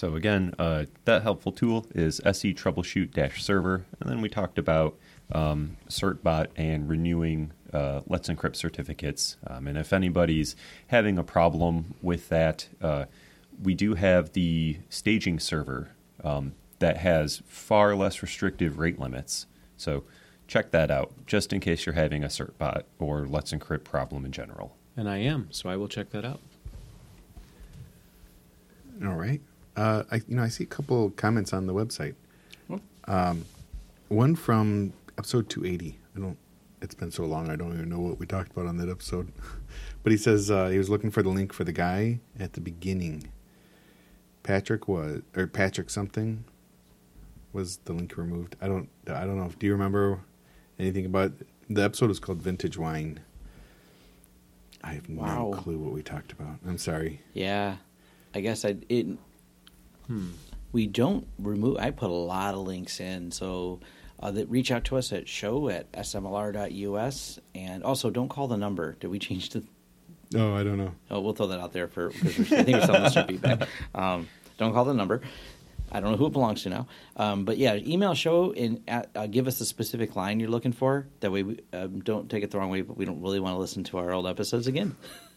So 0.00 0.14
again, 0.14 0.54
uh, 0.58 0.86
that 1.04 1.20
helpful 1.24 1.52
tool 1.52 1.86
is 1.94 2.22
SE 2.24 2.54
Troubleshoot 2.54 3.38
Server, 3.38 3.84
and 4.00 4.08
then 4.08 4.22
we 4.22 4.30
talked 4.30 4.58
about 4.58 4.96
um, 5.30 5.76
CertBot 5.90 6.46
and 6.56 6.88
renewing 6.88 7.52
uh, 7.74 8.00
Let's 8.06 8.30
Encrypt 8.30 8.56
certificates. 8.56 9.36
Um, 9.46 9.66
and 9.66 9.76
if 9.76 9.92
anybody's 9.92 10.56
having 10.86 11.18
a 11.18 11.22
problem 11.22 11.96
with 12.00 12.30
that, 12.30 12.66
uh, 12.80 13.04
we 13.62 13.74
do 13.74 13.92
have 13.92 14.32
the 14.32 14.78
staging 14.88 15.38
server 15.38 15.90
um, 16.24 16.54
that 16.78 16.96
has 16.96 17.42
far 17.46 17.94
less 17.94 18.22
restrictive 18.22 18.78
rate 18.78 18.98
limits. 18.98 19.44
So 19.76 20.04
check 20.48 20.70
that 20.70 20.90
out, 20.90 21.12
just 21.26 21.52
in 21.52 21.60
case 21.60 21.84
you're 21.84 21.92
having 21.92 22.24
a 22.24 22.28
certbot 22.28 22.84
or 22.98 23.26
Let's 23.26 23.52
Encrypt 23.52 23.84
problem 23.84 24.24
in 24.24 24.32
general. 24.32 24.78
And 24.96 25.10
I 25.10 25.18
am, 25.18 25.48
so 25.50 25.68
I 25.68 25.76
will 25.76 25.88
check 25.88 26.08
that 26.12 26.24
out. 26.24 26.40
All 29.04 29.14
right. 29.14 29.42
Uh, 29.80 30.04
I 30.10 30.16
you 30.28 30.36
know 30.36 30.42
I 30.42 30.48
see 30.48 30.64
a 30.64 30.66
couple 30.66 31.08
comments 31.12 31.54
on 31.54 31.66
the 31.66 31.72
website. 31.72 32.14
Um, 33.06 33.46
one 34.08 34.36
from 34.36 34.92
episode 35.16 35.48
280. 35.48 35.98
I 36.14 36.20
don't. 36.20 36.36
It's 36.82 36.94
been 36.94 37.10
so 37.10 37.24
long. 37.24 37.48
I 37.48 37.56
don't 37.56 37.72
even 37.72 37.88
know 37.88 37.98
what 37.98 38.18
we 38.18 38.26
talked 38.26 38.52
about 38.52 38.66
on 38.66 38.76
that 38.76 38.90
episode. 38.90 39.32
but 40.02 40.12
he 40.12 40.18
says 40.18 40.50
uh, 40.50 40.68
he 40.68 40.76
was 40.76 40.90
looking 40.90 41.10
for 41.10 41.22
the 41.22 41.30
link 41.30 41.54
for 41.54 41.64
the 41.64 41.72
guy 41.72 42.20
at 42.38 42.52
the 42.52 42.60
beginning. 42.60 43.32
Patrick 44.42 44.86
was 44.86 45.22
or 45.34 45.46
Patrick 45.46 45.88
something 45.88 46.44
was 47.54 47.78
the 47.78 47.94
link 47.94 48.18
removed. 48.18 48.56
I 48.60 48.68
don't. 48.68 48.90
I 49.06 49.24
don't 49.24 49.38
know. 49.38 49.50
Do 49.58 49.66
you 49.66 49.72
remember 49.72 50.20
anything 50.78 51.06
about 51.06 51.32
the 51.70 51.82
episode? 51.82 52.10
Was 52.10 52.20
called 52.20 52.42
Vintage 52.42 52.76
Wine. 52.76 53.20
I 54.84 54.92
have 54.92 55.08
no 55.08 55.54
clue 55.56 55.78
what 55.78 55.92
we 55.92 56.02
talked 56.02 56.32
about. 56.32 56.58
I'm 56.66 56.76
sorry. 56.76 57.22
Yeah, 57.32 57.76
I 58.34 58.42
guess 58.42 58.66
I 58.66 58.76
it. 58.90 59.06
We 60.72 60.86
don't 60.86 61.26
remove. 61.38 61.78
I 61.78 61.90
put 61.90 62.10
a 62.10 62.14
lot 62.14 62.54
of 62.54 62.60
links 62.60 63.00
in, 63.00 63.32
so 63.32 63.80
uh, 64.20 64.30
that 64.30 64.48
reach 64.50 64.70
out 64.70 64.84
to 64.84 64.96
us 64.96 65.12
at 65.12 65.28
show 65.28 65.68
at 65.68 65.90
smlr.us, 65.92 67.40
and 67.54 67.82
also 67.82 68.10
don't 68.10 68.28
call 68.28 68.48
the 68.48 68.56
number. 68.56 68.96
Did 69.00 69.08
we 69.08 69.18
change 69.18 69.50
the? 69.50 69.64
Oh, 70.34 70.54
I 70.54 70.62
don't 70.62 70.78
know. 70.78 70.94
Oh, 71.10 71.20
we'll 71.20 71.32
throw 71.32 71.48
that 71.48 71.58
out 71.58 71.72
there 71.72 71.88
for 71.88 72.10
because 72.10 72.52
I 72.52 72.62
think 72.62 72.76
we're 72.78 72.86
selling 72.86 73.02
listener 73.02 73.26
feedback. 73.26 73.68
Um, 73.94 74.28
don't 74.58 74.72
call 74.72 74.84
the 74.84 74.94
number. 74.94 75.22
I 75.92 75.98
don't 75.98 76.12
know 76.12 76.16
who 76.16 76.26
it 76.26 76.32
belongs 76.32 76.62
to 76.62 76.68
now, 76.68 76.86
um, 77.16 77.44
but 77.44 77.58
yeah, 77.58 77.74
email 77.74 78.14
show 78.14 78.52
and 78.52 78.80
uh, 78.88 79.26
give 79.26 79.48
us 79.48 79.58
the 79.58 79.64
specific 79.64 80.14
line 80.14 80.38
you're 80.38 80.48
looking 80.48 80.70
for. 80.72 81.08
That 81.18 81.32
way, 81.32 81.42
we 81.42 81.60
um, 81.72 82.00
don't 82.00 82.30
take 82.30 82.44
it 82.44 82.52
the 82.52 82.58
wrong 82.58 82.70
way, 82.70 82.82
but 82.82 82.96
we 82.96 83.04
don't 83.04 83.20
really 83.20 83.40
want 83.40 83.56
to 83.56 83.58
listen 83.58 83.82
to 83.84 83.98
our 83.98 84.12
old 84.12 84.28
episodes 84.28 84.68
again, 84.68 84.94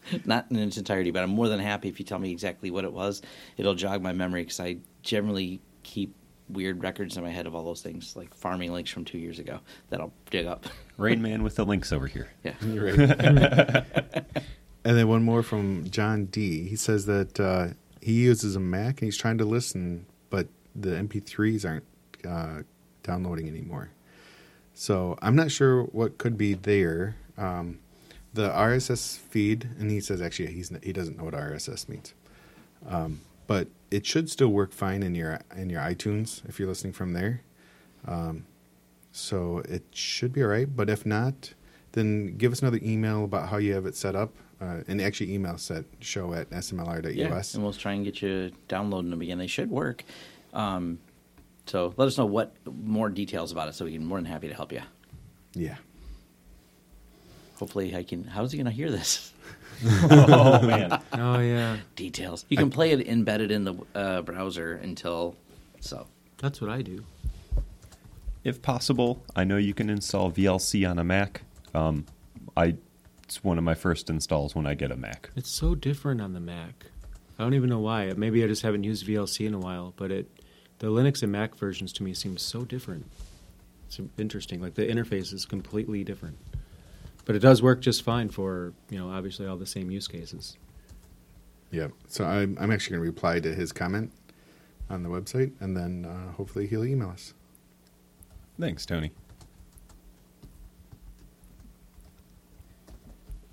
not 0.24 0.46
in 0.50 0.58
its 0.58 0.76
entirety. 0.76 1.10
But 1.10 1.22
I'm 1.22 1.30
more 1.30 1.48
than 1.48 1.60
happy 1.60 1.88
if 1.88 1.98
you 1.98 2.04
tell 2.04 2.18
me 2.18 2.30
exactly 2.30 2.70
what 2.70 2.84
it 2.84 2.92
was. 2.92 3.22
It'll 3.56 3.74
jog 3.74 4.02
my 4.02 4.12
memory 4.12 4.42
because 4.42 4.60
I 4.60 4.78
generally 5.02 5.60
keep 5.82 6.14
weird 6.48 6.82
records 6.82 7.16
in 7.16 7.22
my 7.22 7.30
head 7.30 7.46
of 7.46 7.54
all 7.54 7.64
those 7.64 7.80
things, 7.80 8.16
like 8.16 8.34
farming 8.34 8.72
links 8.72 8.90
from 8.90 9.04
two 9.04 9.18
years 9.18 9.38
ago 9.38 9.60
that 9.90 10.00
I'll 10.00 10.12
dig 10.30 10.46
up. 10.46 10.66
Rain 10.96 11.22
Man 11.22 11.42
with 11.42 11.56
the 11.56 11.64
links 11.64 11.92
over 11.92 12.06
here. 12.06 12.28
Yeah. 12.42 12.54
You're 12.66 12.84
right. 12.86 12.98
and 14.84 14.96
then 14.96 15.08
one 15.08 15.22
more 15.22 15.42
from 15.42 15.88
John 15.90 16.26
D. 16.26 16.68
He 16.68 16.76
says 16.76 17.06
that 17.06 17.40
uh, 17.40 17.68
he 18.00 18.12
uses 18.12 18.56
a 18.56 18.60
Mac 18.60 19.00
and 19.00 19.06
he's 19.06 19.16
trying 19.16 19.38
to 19.38 19.44
listen, 19.44 20.06
but 20.30 20.48
the 20.74 20.90
MP3s 20.90 21.64
aren't 21.64 21.84
uh, 22.28 22.62
downloading 23.02 23.48
anymore. 23.48 23.90
So 24.74 25.16
I'm 25.22 25.36
not 25.36 25.50
sure 25.50 25.84
what 25.84 26.18
could 26.18 26.36
be 26.36 26.54
there. 26.54 27.16
Um, 27.38 27.78
the 28.34 28.50
RSS 28.50 29.16
feed, 29.18 29.68
and 29.78 29.90
he 29.90 30.00
says 30.00 30.20
actually 30.20 30.52
he's 30.52 30.70
he 30.82 30.92
doesn't 30.92 31.16
know 31.16 31.24
what 31.24 31.34
RSS 31.34 31.88
means, 31.88 32.14
um, 32.88 33.20
but 33.46 33.68
it 33.90 34.04
should 34.04 34.28
still 34.28 34.48
work 34.48 34.72
fine 34.72 35.02
in 35.02 35.14
your 35.14 35.40
in 35.56 35.70
your 35.70 35.80
iTunes 35.80 36.46
if 36.48 36.58
you're 36.58 36.68
listening 36.68 36.92
from 36.92 37.12
there. 37.12 37.42
Um, 38.06 38.44
so 39.12 39.58
it 39.68 39.84
should 39.92 40.32
be 40.32 40.42
all 40.42 40.48
right. 40.48 40.68
But 40.74 40.90
if 40.90 41.06
not, 41.06 41.54
then 41.92 42.36
give 42.36 42.52
us 42.52 42.60
another 42.60 42.80
email 42.82 43.24
about 43.24 43.48
how 43.48 43.58
you 43.58 43.72
have 43.74 43.86
it 43.86 43.96
set 43.96 44.16
up. 44.16 44.32
Uh, 44.60 44.80
and 44.88 45.00
actually, 45.00 45.32
email 45.32 45.56
set 45.56 45.84
show 46.00 46.34
at 46.34 46.50
smlr.us. 46.50 47.14
Yeah, 47.14 47.42
and 47.54 47.62
we'll 47.62 47.72
try 47.72 47.92
and 47.92 48.04
get 48.04 48.20
you 48.22 48.50
downloading 48.68 49.10
them 49.10 49.20
again. 49.20 49.38
They 49.38 49.46
should 49.46 49.70
work. 49.70 50.04
Um, 50.52 50.98
so 51.66 51.94
let 51.96 52.06
us 52.06 52.18
know 52.18 52.26
what 52.26 52.54
more 52.66 53.08
details 53.08 53.52
about 53.52 53.68
it, 53.68 53.74
so 53.74 53.84
we 53.84 53.92
can 53.92 54.04
more 54.04 54.18
than 54.18 54.26
happy 54.26 54.48
to 54.48 54.54
help 54.54 54.72
you. 54.72 54.82
yeah. 55.54 55.76
Hopefully, 57.58 57.94
I 57.94 58.02
can. 58.02 58.24
How's 58.24 58.52
he 58.52 58.58
going 58.58 58.66
to 58.66 58.72
hear 58.72 58.90
this? 58.90 59.32
oh 60.10 60.66
man. 60.66 61.00
Oh 61.12 61.40
yeah, 61.40 61.76
Details. 61.96 62.44
You 62.48 62.56
can 62.56 62.70
play 62.70 62.92
it 62.92 63.06
embedded 63.06 63.50
in 63.50 63.64
the 63.64 63.74
uh, 63.94 64.22
browser 64.22 64.74
until. 64.74 65.36
So 65.80 66.06
that's 66.38 66.60
what 66.60 66.70
I 66.70 66.82
do. 66.82 67.04
If 68.44 68.60
possible, 68.60 69.22
I 69.34 69.44
know 69.44 69.56
you 69.56 69.74
can 69.74 69.88
install 69.88 70.30
VLC 70.30 70.88
on 70.88 70.98
a 70.98 71.04
Mac. 71.04 71.42
Um, 71.74 72.06
I 72.56 72.76
it's 73.24 73.42
one 73.42 73.58
of 73.58 73.64
my 73.64 73.74
first 73.74 74.10
installs 74.10 74.54
when 74.54 74.66
I 74.66 74.74
get 74.74 74.90
a 74.90 74.96
Mac. 74.96 75.30
It's 75.34 75.50
so 75.50 75.74
different 75.74 76.20
on 76.20 76.34
the 76.34 76.40
Mac. 76.40 76.86
I 77.38 77.42
don't 77.42 77.54
even 77.54 77.68
know 77.68 77.80
why. 77.80 78.12
Maybe 78.16 78.44
I 78.44 78.46
just 78.46 78.62
haven't 78.62 78.84
used 78.84 79.06
VLC 79.06 79.46
in 79.46 79.54
a 79.54 79.58
while, 79.58 79.94
but 79.96 80.10
it 80.10 80.30
the 80.78 80.88
Linux 80.88 81.22
and 81.22 81.32
Mac 81.32 81.54
versions 81.56 81.92
to 81.94 82.02
me 82.02 82.14
seem 82.14 82.36
so 82.36 82.64
different. 82.64 83.06
It's 83.86 84.00
interesting. 84.18 84.60
Like 84.60 84.74
the 84.74 84.86
interface 84.86 85.32
is 85.32 85.46
completely 85.46 86.04
different. 86.04 86.36
But 87.24 87.36
it 87.36 87.38
does 87.38 87.62
work 87.62 87.80
just 87.80 88.02
fine 88.02 88.28
for, 88.28 88.72
you 88.90 88.98
know, 88.98 89.10
obviously 89.10 89.46
all 89.46 89.56
the 89.56 89.66
same 89.66 89.90
use 89.90 90.06
cases. 90.06 90.56
Yeah. 91.70 91.88
So 92.06 92.24
I'm, 92.24 92.56
I'm 92.60 92.70
actually 92.70 92.96
going 92.96 93.06
to 93.06 93.10
reply 93.10 93.40
to 93.40 93.54
his 93.54 93.72
comment 93.72 94.12
on 94.90 95.02
the 95.02 95.08
website, 95.08 95.52
and 95.60 95.76
then 95.76 96.04
uh, 96.04 96.32
hopefully 96.32 96.66
he'll 96.66 96.84
email 96.84 97.08
us. 97.08 97.34
Thanks, 98.60 98.86
Tony. 98.86 99.10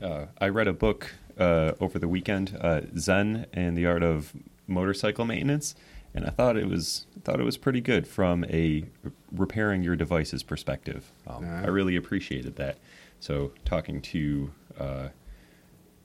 Uh, 0.02 0.26
I 0.40 0.50
read 0.50 0.68
a 0.68 0.74
book 0.74 1.14
uh, 1.38 1.74
over 1.80 2.00
the 2.00 2.08
weekend, 2.08 2.58
uh, 2.60 2.82
Zen 2.98 3.46
and 3.54 3.78
the 3.78 3.86
Art 3.86 4.04
of 4.04 4.34
Motorcycle 4.68 5.26
Maintenance, 5.26 5.76
and 6.14 6.26
I 6.26 6.30
thought 6.30 6.58
it 6.58 6.68
was 6.68 7.06
thought 7.24 7.40
it 7.40 7.44
was 7.44 7.58
pretty 7.58 7.82
good 7.82 8.08
from 8.08 8.44
a 8.46 8.84
repairing 9.32 9.84
your 9.84 9.96
devices 9.96 10.44
perspective. 10.44 11.12
Um. 11.28 11.46
I 11.46 11.68
really 11.68 11.96
appreciated 11.96 12.56
that. 12.58 12.78
So 13.22 13.52
talking 13.66 14.02
to 14.02 14.52
uh, 14.80 15.08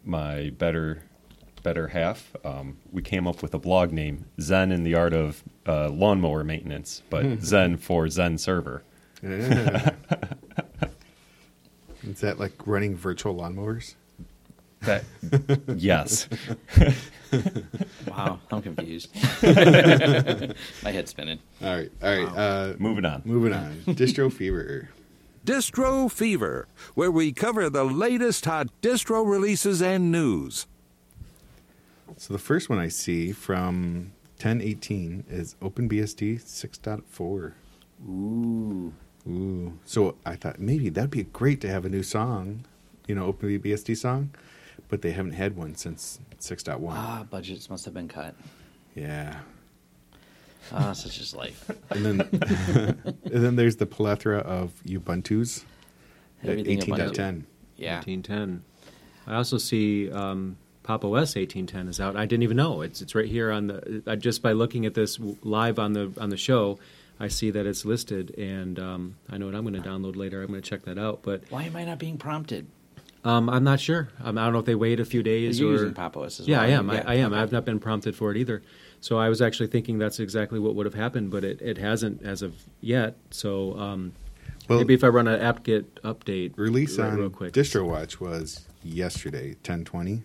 my 0.05 0.51
better 0.51 1.03
better 1.63 1.89
half, 1.89 2.37
um, 2.45 2.77
we 2.93 3.01
came 3.01 3.27
up 3.27 3.43
with 3.43 3.55
a 3.55 3.59
blog 3.59 3.91
name, 3.91 4.27
Zen 4.39 4.71
in 4.71 4.85
the 4.85 4.95
Art 4.95 5.15
of 5.15 5.43
uh, 5.67 5.89
Lawnmower 5.89 6.45
Maintenance, 6.45 7.03
but 7.09 7.41
Zen 7.43 7.79
for 7.79 8.05
Xen 8.05 8.39
Server. 8.39 8.85
Yeah. 9.23 9.91
Is 12.07 12.21
that 12.21 12.39
like 12.39 12.53
running 12.67 12.95
virtual 12.95 13.35
lawnmowers? 13.35 13.95
That 14.81 15.03
yes. 15.75 16.29
wow, 18.07 18.39
I'm 18.53 18.61
confused. 18.63 19.09
My 19.43 20.93
head's 20.93 21.11
spinning. 21.13 21.39
All 21.63 21.75
right. 21.75 21.91
All 22.03 22.11
right. 22.17 22.29
Uh, 22.29 22.75
Moving 22.79 23.07
on. 23.07 23.23
moving 23.25 23.55
on. 23.55 23.75
Distro 23.87 24.31
Fever. 24.31 24.91
Distro 25.47 26.11
Fever, 26.11 26.67
where 26.97 27.11
we 27.13 27.31
cover 27.31 27.71
the 27.71 27.85
latest 27.85 28.45
hot 28.47 28.67
distro 28.83 29.25
releases 29.25 29.81
and 29.81 30.11
news. 30.11 30.67
So 32.17 32.35
the 32.35 32.41
first 32.41 32.69
one 32.69 32.81
I 32.81 32.89
see 32.89 33.31
from 33.31 34.11
1018 34.43 35.25
is 35.31 35.55
OpenBSD 35.63 36.43
6.4. 36.43 37.53
Ooh. 38.09 38.93
Ooh. 39.29 39.79
So 39.85 40.17
I 40.27 40.35
thought 40.35 40.59
maybe 40.59 40.89
that'd 40.89 41.11
be 41.11 41.23
great 41.23 41.61
to 41.61 41.69
have 41.69 41.85
a 41.85 41.89
new 41.89 42.03
song, 42.03 42.65
you 43.07 43.15
know, 43.15 43.33
OpenBSD 43.33 43.97
song, 43.97 44.31
but 44.89 45.03
they 45.03 45.13
haven't 45.13 45.35
had 45.35 45.57
one 45.57 45.77
since 45.77 46.19
6.1. 46.41 46.89
Ah, 46.91 47.25
budgets 47.31 47.71
must 47.71 47.85
have 47.85 47.95
been 47.95 48.09
cut. 48.09 48.35
Yeah. 48.97 49.39
Ah, 50.73 50.93
such 50.93 51.19
is 51.19 51.35
life. 51.43 51.71
And 51.91 52.05
then 52.05 52.21
and 53.25 53.45
then 53.45 53.57
there's 53.57 53.77
the 53.77 53.87
plethora 53.87 54.39
of 54.39 54.73
Ubuntu's 54.87 55.65
Everything 56.43 56.81
Ubuntu. 56.81 57.11
18.10. 57.13 57.43
Yeah. 57.77 57.97
1810. 57.97 58.63
I 59.27 59.35
also 59.37 59.59
see 59.59 60.11
um, 60.11 60.57
Pop 60.83 61.05
OS 61.05 61.35
1810 61.35 61.89
is 61.89 62.01
out. 62.01 62.17
I 62.17 62.27
didn't 62.27 62.45
even 62.45 62.57
know 62.57 62.83
it's 62.83 63.03
it's 63.03 63.15
right 63.15 63.27
here 63.27 63.51
on 63.51 63.67
the. 63.69 64.03
I, 64.07 64.17
just 64.17 64.43
by 64.43 64.53
looking 64.53 64.87
at 64.87 64.95
this 64.95 65.19
live 65.43 65.79
on 65.79 65.93
the 65.95 66.13
on 66.21 66.31
the 66.31 66.37
show, 66.37 66.79
I 67.19 67.29
see 67.29 67.51
that 67.51 67.67
it's 67.67 67.85
listed, 67.85 68.37
and 68.39 68.79
um, 68.79 69.17
I 69.29 69.39
know 69.39 69.47
what 69.47 69.55
I'm 69.55 69.63
going 69.67 69.81
to 69.83 69.89
download 69.89 70.17
later. 70.17 70.43
I'm 70.43 70.49
going 70.49 70.63
to 70.63 70.69
check 70.69 70.83
that 70.85 70.99
out, 70.99 71.21
but 71.23 71.43
Why 71.51 71.65
am 71.65 71.75
I 71.77 71.85
not 71.85 71.99
being 71.99 72.19
prompted? 72.19 72.67
um, 73.25 73.51
I'm 73.51 73.65
not 73.65 73.81
sure. 73.81 74.09
Um, 74.23 74.39
I 74.39 74.45
don't 74.45 74.53
know 74.53 74.61
if 74.61 74.67
they 74.67 74.77
wait 74.77 75.01
a 75.01 75.05
few 75.05 75.23
days 75.25 75.59
You're 75.59 75.71
or. 75.71 75.73
using 75.73 75.95
Pop 75.95 76.17
OS 76.17 76.39
as 76.39 76.47
yeah, 76.47 76.59
well. 76.59 76.67
I 76.67 76.69
am. 76.73 76.89
Yeah, 76.91 77.03
I, 77.05 77.13
I 77.13 77.15
am. 77.17 77.35
I've 77.35 77.51
not 77.51 77.65
been 77.65 77.81
prompted 77.81 78.15
for 78.15 78.31
it 78.31 78.37
either. 78.37 78.63
So 79.01 79.19
I 79.19 79.29
was 79.29 79.41
actually 79.41 79.69
thinking 79.69 79.99
that's 79.99 80.19
exactly 80.21 80.59
what 80.59 80.75
would 80.75 80.87
have 80.87 80.95
happened, 80.95 81.31
but 81.31 81.45
it, 81.45 81.61
it 81.63 81.79
hasn't 81.79 82.23
as 82.23 82.43
of 82.43 82.55
yet. 82.81 83.17
So 83.31 83.79
um, 83.79 84.13
Well- 84.69 84.79
maybe 84.79 84.95
if 84.95 85.05
I 85.05 85.09
run 85.09 85.29
an 85.29 85.41
apt-get 85.41 86.03
update 86.03 86.53
Release 86.57 86.99
right, 86.99 87.13
on 87.13 87.19
real 87.19 87.31
quick. 87.31 87.53
DistroWatch 87.53 88.21
was 88.21 88.67
yesterday, 88.83 89.49
1020. 89.51 90.23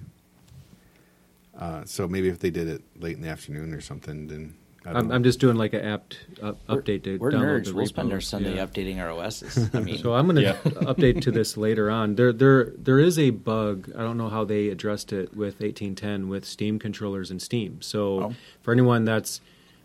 Uh, 1.58 1.84
so 1.86 2.08
maybe 2.08 2.30
if 2.30 2.40
they 2.40 2.50
did 2.50 2.68
it 2.68 2.82
late 3.00 3.16
in 3.18 3.22
the 3.22 3.30
afternoon 3.30 3.74
or 3.74 3.82
something, 3.82 4.28
then 4.28 4.56
I'm. 4.86 5.12
I'm 5.12 5.24
just 5.24 5.40
doing 5.40 5.56
like 5.58 5.74
an 5.74 5.86
apt 5.86 6.18
uh, 6.42 6.54
update 6.68 7.04
to 7.04 7.18
We're 7.18 7.32
download 7.32 7.62
nerds. 7.62 7.66
the 7.66 7.74
We'll 7.76 7.86
spend 7.86 8.12
our. 8.12 8.22
Sunday 8.22 8.56
Yeah. 8.56 8.66
updating 8.66 9.00
our 9.00 9.12
OSs. 9.12 9.70
I 9.76 9.80
mean, 9.80 10.00
So 10.00 10.14
I'm 10.14 10.26
going 10.26 10.38
to 10.38 10.42
Yeah. 10.42 10.54
update 10.64 11.22
to 11.22 11.32
this 11.32 11.56
later 11.58 11.92
on. 11.92 12.16
There, 12.16 12.34
there, 12.34 12.72
there 12.78 12.98
is 13.00 13.20
a 13.20 13.30
bug. 13.30 13.92
I 13.96 14.02
don't 14.02 14.18
know 14.18 14.30
how 14.30 14.44
they 14.44 14.70
addressed 14.70 15.14
it 15.14 15.30
with 15.36 15.60
1810 15.62 16.30
with 16.30 16.46
Steam 16.46 16.80
controllers 16.80 17.30
and 17.30 17.42
Steam. 17.42 17.82
So 17.82 18.24
Oh. 18.24 18.34
for 18.62 18.72
anyone 18.72 19.06
that's 19.06 19.40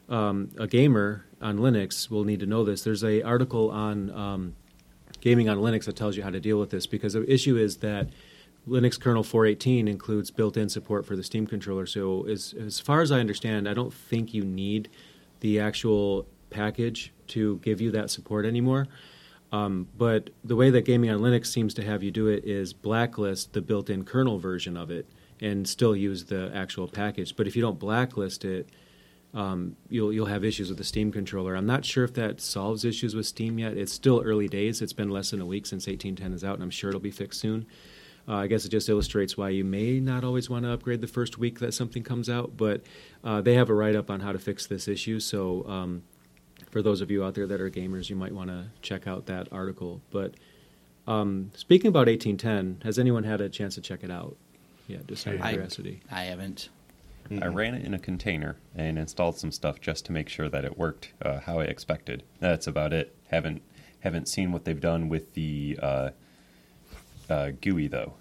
um, 0.09 0.51
a 0.57 0.67
gamer 0.67 1.25
on 1.43 1.59
Linux, 1.59 2.09
will 2.11 2.25
need 2.25 2.41
to 2.41 2.47
know 2.47 2.65
this. 2.65 2.83
There's 2.83 3.05
a 3.05 3.23
article 3.23 3.71
on 3.71 4.11
um, 4.13 4.55
gaming 5.21 5.49
on 5.49 5.59
Linux 5.59 5.85
that 5.85 5.97
tells 5.97 6.17
you 6.17 6.23
how 6.23 6.31
to 6.31 6.41
deal 6.41 6.59
with 6.59 6.71
this 6.71 6.87
because 6.87 7.13
the 7.15 7.31
issue 7.31 7.57
is 7.57 7.79
that 7.79 8.09
Linux 8.68 8.98
kernel 8.98 9.22
418 9.22 9.87
includes 9.87 10.31
built-in 10.31 10.68
support 10.68 11.07
for 11.07 11.14
the 11.14 11.22
Steam 11.22 11.46
controller. 11.46 11.87
So 11.87 12.26
as 12.26 12.55
as 12.59 12.81
far 12.81 13.00
as 13.00 13.12
I 13.12 13.20
understand, 13.20 13.68
I 13.68 13.74
don't 13.74 13.94
think 13.94 14.35
you 14.35 14.44
need 14.44 14.88
the 15.40 15.61
actual 15.61 16.26
package 16.50 17.12
to 17.29 17.59
give 17.59 17.81
you 17.81 17.90
that 17.92 18.11
support 18.11 18.44
anymore. 18.44 18.88
Um, 19.52 19.88
but 19.96 20.31
the 20.42 20.57
way 20.57 20.70
that 20.70 20.85
gaming 20.85 21.11
on 21.11 21.20
Linux 21.20 21.46
seems 21.46 21.74
to 21.74 21.85
have 21.85 22.02
you 22.02 22.11
do 22.11 22.26
it 22.26 22.44
is 22.44 22.72
blacklist 22.72 23.52
the 23.52 23.61
built-in 23.61 24.05
kernel 24.05 24.38
version 24.38 24.76
of 24.76 24.90
it 24.90 25.07
and 25.40 25.68
still 25.68 25.94
use 25.94 26.24
the 26.24 26.50
actual 26.52 26.88
package. 26.88 27.37
But 27.37 27.46
if 27.46 27.55
you 27.55 27.62
don't 27.62 27.79
blacklist 27.79 28.44
it, 28.44 28.68
um, 29.35 29.76
you'll 29.88 30.12
you'll 30.12 30.26
have 30.26 30.44
issues 30.44 30.70
with 30.70 30.79
the 30.79 30.85
Steam 30.85 31.12
controller. 31.12 31.55
I'm 31.55 31.66
not 31.66 31.85
sure 31.85 32.05
if 32.05 32.14
that 32.14 32.40
solves 32.40 32.85
issues 32.85 33.14
with 33.14 33.26
Steam 33.26 33.59
yet. 33.59 33.76
It's 33.76 33.92
still 33.92 34.22
early 34.24 34.48
days. 34.48 34.83
It's 34.83 34.92
been 34.92 35.11
less 35.11 35.31
than 35.31 35.40
a 35.40 35.46
week 35.46 35.66
since 35.66 35.87
1810 35.87 36.33
is 36.33 36.42
out, 36.42 36.55
and 36.55 36.62
I'm 36.62 36.70
sure 36.70 36.88
it'll 36.88 37.00
be 37.00 37.11
fixed 37.11 37.40
soon. 37.40 37.66
Uh, 38.29 38.35
I 38.37 38.47
guess 38.49 38.65
it 38.65 38.71
just 38.71 38.89
illustrates 38.89 39.37
why 39.37 39.51
you 39.51 39.65
may 39.65 40.01
not 40.01 40.25
always 40.25 40.51
want 40.51 40.65
to 40.65 40.73
upgrade 40.73 41.01
the 41.01 41.07
first 41.07 41.39
week 41.39 41.61
that 41.61 41.75
something 41.75 42.03
comes 42.03 42.29
out, 42.29 42.57
but 42.57 42.83
uh, 43.23 43.41
they 43.41 43.55
have 43.55 43.71
a 43.71 43.75
write 43.75 43.95
up 43.95 44.11
on 44.11 44.21
how 44.21 44.33
to 44.33 44.39
fix 44.39 44.67
this 44.67 44.89
issue. 44.89 45.21
So 45.21 45.65
um, 45.69 46.03
for 46.71 46.83
those 46.83 47.01
of 47.01 47.11
you 47.11 47.25
out 47.25 47.35
there 47.35 47.47
that 47.47 47.61
are 47.61 47.71
gamers, 47.71 48.11
you 48.11 48.17
might 48.17 48.33
want 48.33 48.51
to 48.51 48.67
check 48.83 49.07
out 49.07 49.27
that 49.27 49.49
article. 49.53 50.01
But 50.11 50.35
um, 51.07 51.53
speaking 51.55 51.89
about 51.89 52.09
1810, 52.09 52.83
has 52.85 52.99
anyone 52.99 53.23
had 53.23 53.41
a 53.41 53.49
chance 53.49 53.77
to 53.77 53.81
check 53.81 54.03
it 54.03 54.11
out? 54.11 54.37
Yeah, 54.89 54.99
just 55.07 55.27
out 55.27 55.35
of 55.37 55.43
I- 55.43 55.53
curiosity. 55.53 56.01
I 56.11 56.25
haven't. 56.25 56.69
I 57.43 57.47
ran 57.47 57.75
it 57.75 57.85
in 57.85 57.93
a 57.93 57.99
container 57.99 58.57
and 58.77 58.97
installed 58.97 59.37
some 59.37 59.51
stuff 59.51 59.81
just 59.81 60.07
to 60.07 60.12
make 60.12 60.29
sure 60.29 60.49
that 60.49 60.65
it 60.65 60.79
worked 60.79 61.12
uh, 61.21 61.41
how 61.41 61.59
I 61.59 61.65
expected. 61.65 62.23
That's 62.39 62.69
about 62.69 62.93
it. 62.93 63.17
Haven't 63.31 63.62
haven't 63.99 64.29
seen 64.29 64.53
what 64.53 64.65
they've 64.65 64.81
done 64.81 65.09
with 65.09 65.35
the 65.35 65.77
uh, 65.83 66.11
uh, 67.29 67.51
GUI 67.61 67.89
though. 67.89 68.15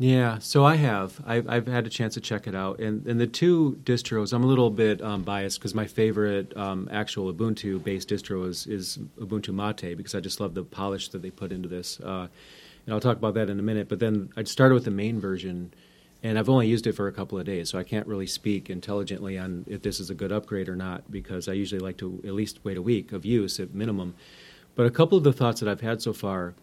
Yeah, 0.00 0.38
so 0.38 0.64
I 0.64 0.76
have. 0.76 1.20
I've, 1.26 1.48
I've 1.48 1.66
had 1.66 1.84
a 1.84 1.90
chance 1.90 2.14
to 2.14 2.20
check 2.20 2.46
it 2.46 2.54
out, 2.54 2.78
and 2.78 3.04
and 3.06 3.20
the 3.20 3.26
two 3.26 3.80
distros. 3.82 4.32
I'm 4.32 4.44
a 4.44 4.46
little 4.46 4.70
bit 4.70 5.02
um, 5.02 5.24
biased 5.24 5.58
because 5.58 5.74
my 5.74 5.86
favorite 5.86 6.56
um, 6.56 6.88
actual 6.92 7.32
Ubuntu-based 7.34 8.08
distro 8.08 8.46
is, 8.48 8.68
is 8.68 8.98
Ubuntu 9.18 9.52
Mate 9.52 9.96
because 9.96 10.14
I 10.14 10.20
just 10.20 10.38
love 10.38 10.54
the 10.54 10.62
polish 10.62 11.08
that 11.08 11.22
they 11.22 11.30
put 11.30 11.50
into 11.50 11.68
this. 11.68 11.98
Uh, 11.98 12.28
and 12.86 12.94
I'll 12.94 13.00
talk 13.00 13.16
about 13.16 13.34
that 13.34 13.50
in 13.50 13.58
a 13.58 13.62
minute. 13.62 13.88
But 13.88 13.98
then 13.98 14.30
I 14.36 14.44
started 14.44 14.74
with 14.74 14.84
the 14.84 14.92
main 14.92 15.18
version, 15.18 15.74
and 16.22 16.38
I've 16.38 16.48
only 16.48 16.68
used 16.68 16.86
it 16.86 16.92
for 16.92 17.08
a 17.08 17.12
couple 17.12 17.36
of 17.36 17.44
days, 17.44 17.68
so 17.68 17.76
I 17.76 17.82
can't 17.82 18.06
really 18.06 18.28
speak 18.28 18.70
intelligently 18.70 19.36
on 19.36 19.64
if 19.66 19.82
this 19.82 19.98
is 19.98 20.10
a 20.10 20.14
good 20.14 20.30
upgrade 20.30 20.68
or 20.68 20.76
not 20.76 21.10
because 21.10 21.48
I 21.48 21.54
usually 21.54 21.80
like 21.80 21.96
to 21.98 22.22
at 22.24 22.34
least 22.34 22.60
wait 22.62 22.76
a 22.76 22.82
week 22.82 23.10
of 23.10 23.24
use 23.24 23.58
at 23.58 23.74
minimum. 23.74 24.14
But 24.76 24.86
a 24.86 24.90
couple 24.90 25.18
of 25.18 25.24
the 25.24 25.32
thoughts 25.32 25.58
that 25.58 25.68
I've 25.68 25.80
had 25.80 26.00
so 26.00 26.12
far 26.12 26.54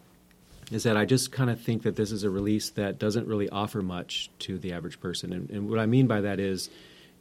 is 0.71 0.83
that 0.83 0.97
I 0.97 1.05
just 1.05 1.31
kind 1.31 1.49
of 1.49 1.61
think 1.61 1.83
that 1.83 1.95
this 1.95 2.11
is 2.11 2.23
a 2.23 2.29
release 2.29 2.71
that 2.71 2.97
doesn't 2.97 3.27
really 3.27 3.49
offer 3.49 3.81
much 3.81 4.29
to 4.39 4.57
the 4.57 4.73
average 4.73 4.99
person. 4.99 5.31
And, 5.31 5.49
and 5.49 5.69
what 5.69 5.79
I 5.79 5.85
mean 5.85 6.07
by 6.07 6.21
that 6.21 6.39
is 6.39 6.69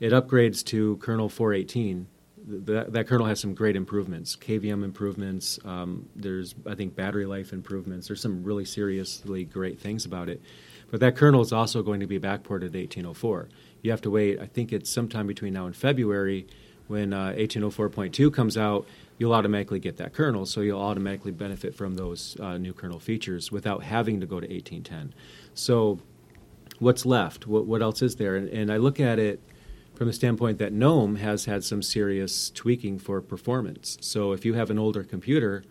it 0.01 0.13
upgrades 0.13 0.65
to 0.67 0.97
kernel 0.97 1.29
418. 1.29 2.07
That, 2.47 2.93
that 2.93 3.07
kernel 3.07 3.27
has 3.27 3.41
some 3.41 3.55
great 3.55 3.75
improvements, 3.75 4.37
KVM 4.37 4.85
improvements. 4.85 5.59
Um, 5.65 6.09
there's, 6.15 6.55
I 6.67 6.75
think, 6.75 6.95
battery 6.95 7.25
life 7.25 7.53
improvements. 7.53 8.09
There's 8.09 8.21
some 8.21 8.45
really 8.45 8.67
seriously 8.67 9.45
great 9.45 9.81
things 9.81 10.05
about 10.05 10.29
it. 10.29 10.43
But 10.91 11.01
that 11.01 11.17
kernel 11.17 11.41
is 11.41 11.53
also 11.53 11.83
going 11.83 12.01
to 12.01 12.07
be 12.07 12.19
backported 12.19 12.73
to 12.73 12.79
1804. 12.79 13.49
You 13.83 13.91
have 13.91 14.03
to 14.03 14.11
wait, 14.11 14.41
I 14.41 14.47
think 14.47 14.73
it's 14.73 14.91
sometime 14.91 15.27
between 15.27 15.55
now 15.55 15.67
and 15.67 15.75
February 15.75 16.47
when 16.87 17.13
uh, 17.13 17.33
1804.2 17.33 18.33
comes 18.33 18.59
out, 18.59 18.87
you'll 19.19 19.33
automatically 19.33 19.79
get 19.79 19.97
that 19.99 20.13
kernel, 20.13 20.47
so 20.47 20.61
you'll 20.61 20.81
automatically 20.81 21.33
benefit 21.33 21.75
from 21.75 21.95
those 21.95 22.37
uh, 22.41 22.59
new 22.59 22.73
kernel 22.73 22.99
features 22.99 23.53
without 23.53 23.83
having 23.83 24.21
to 24.21 24.27
go 24.27 24.41
to 24.41 24.47
1810. 24.47 25.15
So, 25.55 26.01
what's 26.79 27.07
left? 27.07 27.47
What, 27.47 27.67
what 27.67 27.83
else 27.83 28.03
is 28.03 28.17
there? 28.17 28.37
And, 28.37 28.49
and 28.49 28.73
I 28.73 28.77
look 28.79 28.99
at 28.99 29.19
it 29.19 29.41
from 29.95 30.09
the 30.09 30.13
standpoint 30.13 30.59
that 30.59 30.73
GNOME 30.73 31.17
has 31.17 31.45
had 31.45 31.63
some 31.63 31.83
serious 31.83 32.51
tweaking 32.51 32.99
for 32.99 33.21
performance. 33.21 33.97
So, 34.01 34.33
if 34.33 34.45
you 34.45 34.55
have 34.55 34.71
an 34.71 34.79
older 34.79 35.05
computer, 35.05 35.65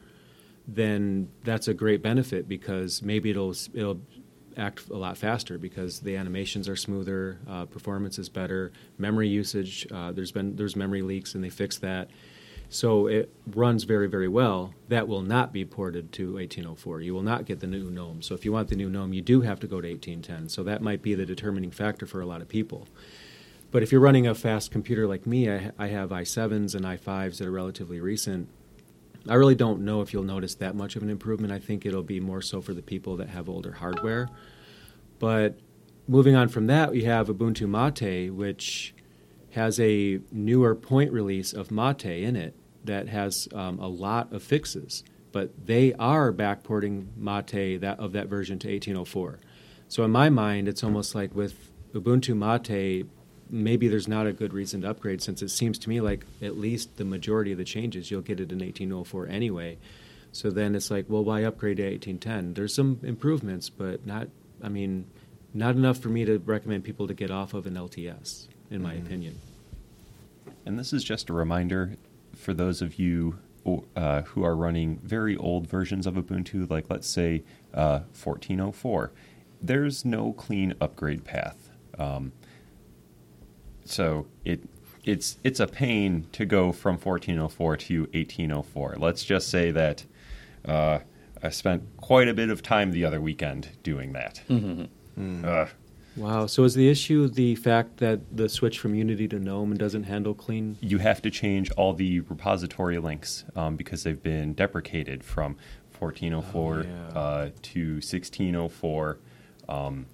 then 0.67 1.29
that's 1.43 1.67
a 1.67 1.73
great 1.73 2.01
benefit 2.01 2.47
because 2.47 3.01
maybe 3.01 3.29
it'll 3.29 3.53
it'll 3.73 3.99
act 4.57 4.89
a 4.89 4.95
lot 4.95 5.17
faster 5.17 5.57
because 5.57 5.99
the 6.01 6.15
animations 6.15 6.69
are 6.69 6.75
smoother, 6.75 7.39
uh, 7.47 7.65
performance 7.65 8.19
is 8.19 8.29
better, 8.29 8.71
memory 8.97 9.27
usage. 9.27 9.87
Uh, 9.91 10.11
there's 10.11 10.31
been 10.31 10.55
there's 10.55 10.75
memory 10.75 11.01
leaks 11.01 11.35
and 11.35 11.43
they 11.43 11.49
fixed 11.49 11.81
that, 11.81 12.09
so 12.73 13.05
it 13.05 13.31
runs 13.53 13.83
very 13.83 14.07
very 14.07 14.27
well. 14.27 14.73
That 14.87 15.07
will 15.07 15.21
not 15.21 15.53
be 15.53 15.63
ported 15.63 16.11
to 16.13 16.33
1804. 16.33 17.01
You 17.01 17.13
will 17.13 17.21
not 17.21 17.45
get 17.45 17.59
the 17.59 17.67
new 17.67 17.91
GNOME. 17.91 18.23
So 18.23 18.33
if 18.33 18.43
you 18.43 18.51
want 18.51 18.69
the 18.69 18.75
new 18.75 18.89
GNOME, 18.89 19.13
you 19.13 19.21
do 19.21 19.41
have 19.41 19.59
to 19.59 19.67
go 19.67 19.79
to 19.79 19.87
1810. 19.87 20.49
So 20.49 20.63
that 20.63 20.81
might 20.81 21.01
be 21.01 21.13
the 21.13 21.25
determining 21.25 21.69
factor 21.69 22.07
for 22.07 22.19
a 22.19 22.25
lot 22.25 22.41
of 22.41 22.49
people. 22.49 22.87
But 23.69 23.83
if 23.83 23.91
you're 23.91 24.01
running 24.01 24.25
a 24.25 24.33
fast 24.35 24.71
computer 24.71 25.07
like 25.07 25.27
me, 25.27 25.51
I, 25.51 25.71
I 25.77 25.87
have 25.87 26.09
i7s 26.09 26.73
and 26.75 26.85
i5s 26.85 27.37
that 27.37 27.47
are 27.47 27.51
relatively 27.51 27.99
recent. 27.99 28.49
I 29.27 29.35
really 29.35 29.55
don't 29.55 29.81
know 29.81 30.01
if 30.01 30.11
you'll 30.11 30.23
notice 30.23 30.55
that 30.55 30.75
much 30.75 30.95
of 30.95 31.03
an 31.03 31.09
improvement. 31.09 31.53
I 31.53 31.59
think 31.59 31.85
it'll 31.85 32.03
be 32.03 32.19
more 32.19 32.41
so 32.41 32.59
for 32.61 32.73
the 32.73 32.81
people 32.81 33.17
that 33.17 33.29
have 33.29 33.49
older 33.49 33.71
hardware. 33.71 34.29
But 35.19 35.59
moving 36.07 36.35
on 36.35 36.49
from 36.49 36.67
that, 36.67 36.91
we 36.91 37.03
have 37.03 37.27
Ubuntu 37.27 37.67
Mate, 37.67 38.31
which 38.31 38.93
has 39.51 39.79
a 39.79 40.19
newer 40.31 40.73
point 40.73 41.11
release 41.11 41.53
of 41.53 41.69
Mate 41.71 42.23
in 42.23 42.35
it 42.35 42.55
that 42.85 43.07
has 43.09 43.47
um, 43.53 43.79
a 43.79 43.87
lot 43.87 44.33
of 44.33 44.43
fixes. 44.43 45.03
But 45.31 45.65
they 45.65 45.93
are 45.93 46.31
backporting 46.31 47.07
Mate 47.17 47.81
that 47.81 47.99
of 47.99 48.13
that 48.13 48.27
version 48.27 48.59
to 48.59 48.67
1804. 48.67 49.39
So 49.87 50.03
in 50.03 50.11
my 50.11 50.29
mind, 50.29 50.67
it's 50.67 50.83
almost 50.83 51.15
like 51.15 51.35
with 51.35 51.69
Ubuntu 51.93 52.35
Mate, 52.35 53.05
maybe 53.49 53.87
there's 53.87 54.07
not 54.07 54.27
a 54.27 54.33
good 54.33 54.53
reason 54.53 54.81
to 54.81 54.89
upgrade 54.89 55.21
since 55.21 55.41
it 55.41 55.49
seems 55.49 55.77
to 55.79 55.89
me 55.89 56.01
like 56.01 56.25
at 56.41 56.57
least 56.57 56.97
the 56.97 57.05
majority 57.05 57.51
of 57.51 57.57
the 57.57 57.63
changes 57.63 58.09
you'll 58.09 58.21
get 58.21 58.39
it 58.39 58.51
in 58.51 58.59
1804 58.59 59.27
anyway. 59.27 59.77
So 60.31 60.49
then 60.49 60.73
it's 60.73 60.89
like, 60.89 61.05
well, 61.07 61.23
why 61.23 61.43
upgrade 61.43 61.77
to 61.77 61.83
1810? 61.83 62.55
There's 62.55 62.73
some 62.73 62.99
improvements, 63.03 63.69
but 63.69 64.05
not, 64.05 64.29
I 64.63 64.69
mean, 64.69 65.05
not 65.53 65.75
enough 65.75 65.99
for 65.99 66.09
me 66.09 66.25
to 66.25 66.39
recommend 66.39 66.83
people 66.83 67.07
to 67.07 67.13
get 67.13 67.29
off 67.29 67.53
of 67.53 67.67
an 67.67 67.75
LTS, 67.75 68.47
in 68.71 68.81
my 68.81 68.93
opinion. 68.93 69.39
And 70.65 70.79
this 70.79 70.91
is 70.91 71.03
just 71.03 71.29
a 71.29 71.33
reminder 71.33 71.97
for 72.43 72.53
those 72.53 72.81
of 72.81 72.99
you 72.99 73.39
uh, 73.95 74.21
who 74.23 74.43
are 74.43 74.55
running 74.55 74.99
very 75.03 75.37
old 75.37 75.67
versions 75.67 76.05
of 76.05 76.15
Ubuntu, 76.15 76.69
like 76.69 76.89
let's 76.89 77.07
say 77.07 77.43
uh, 77.73 78.01
1404. 78.21 79.11
There's 79.61 80.03
no 80.03 80.33
clean 80.33 80.73
upgrade 80.81 81.23
path. 81.23 81.71
Um, 81.97 82.33
so 83.85 84.27
it 84.43 84.61
it's 85.05 85.37
it's 85.43 85.59
a 85.59 85.67
pain 85.67 86.27
to 86.33 86.45
go 86.45 86.71
from 86.71 86.97
1404 86.97 87.77
to 87.77 87.99
1804. 88.01 88.95
Let's 88.99 89.23
just 89.23 89.49
say 89.49 89.71
that 89.71 90.05
uh, 90.65 90.99
I 91.41 91.49
spent 91.49 91.83
quite 91.97 92.27
a 92.27 92.33
bit 92.33 92.49
of 92.49 92.61
time 92.61 92.91
the 92.91 93.05
other 93.05 93.21
weekend 93.21 93.69
doing 93.83 94.13
that. 94.13 94.41
Ugh. 95.45 95.69
Wow. 96.15 96.45
So 96.45 96.63
is 96.63 96.75
the 96.75 96.89
issue 96.89 97.27
the 97.27 97.55
fact 97.55 97.97
that 97.97 98.19
the 98.35 98.47
switch 98.47 98.77
from 98.79 98.93
Unity 98.95 99.27
to 99.29 99.39
GNOME 99.39 99.75
doesn't 99.77 100.03
handle 100.03 100.33
clean? 100.33 100.77
you 100.81 100.99
have 100.99 101.21
to 101.23 101.31
change 101.31 101.71
all 101.71 101.93
the 101.93 102.19
repository 102.21 102.97
links 102.99 103.45
um, 103.55 103.75
because 103.75 104.03
they've 104.03 104.21
been 104.21 104.53
deprecated 104.53 105.23
from 105.23 105.55
1404 105.97 106.75
Oh, 106.75 106.81
yeah. 106.83 107.19
uh, 107.19 107.49
to 107.63 107.93
1604. 107.95 109.17
Um, 109.69 110.05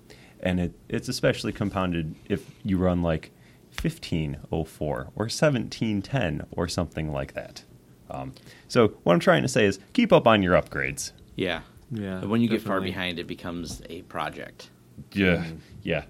and 0.42 0.60
it, 0.60 0.74
it's 0.88 1.10
especially 1.10 1.52
compounded 1.52 2.16
if 2.30 2.50
you 2.64 2.78
run 2.78 3.02
like 3.02 3.32
1504 3.82 4.98
or 5.16 5.24
1710 5.26 6.46
or 6.52 6.68
something 6.68 7.12
like 7.12 7.34
that. 7.34 7.64
Um, 8.10 8.34
so, 8.68 8.90
what 9.04 9.14
I'm 9.14 9.20
trying 9.20 9.42
to 9.44 9.48
say 9.48 9.66
is 9.66 9.80
keep 9.94 10.12
up 10.12 10.28
on 10.28 10.42
your 10.42 10.60
upgrades. 10.60 11.12
Yeah. 11.36 11.62
Yeah, 11.92 12.20
But 12.22 12.30
when 12.30 12.42
you 12.42 12.48
get 12.48 12.62
far 12.62 12.80
behind, 12.82 13.18
it 13.18 13.26
becomes 13.26 13.82
a 13.90 14.04
project. 14.04 14.70
Yeah. 15.14 15.38
Mm-hmm. 15.38 15.56
Yeah. 15.84 16.04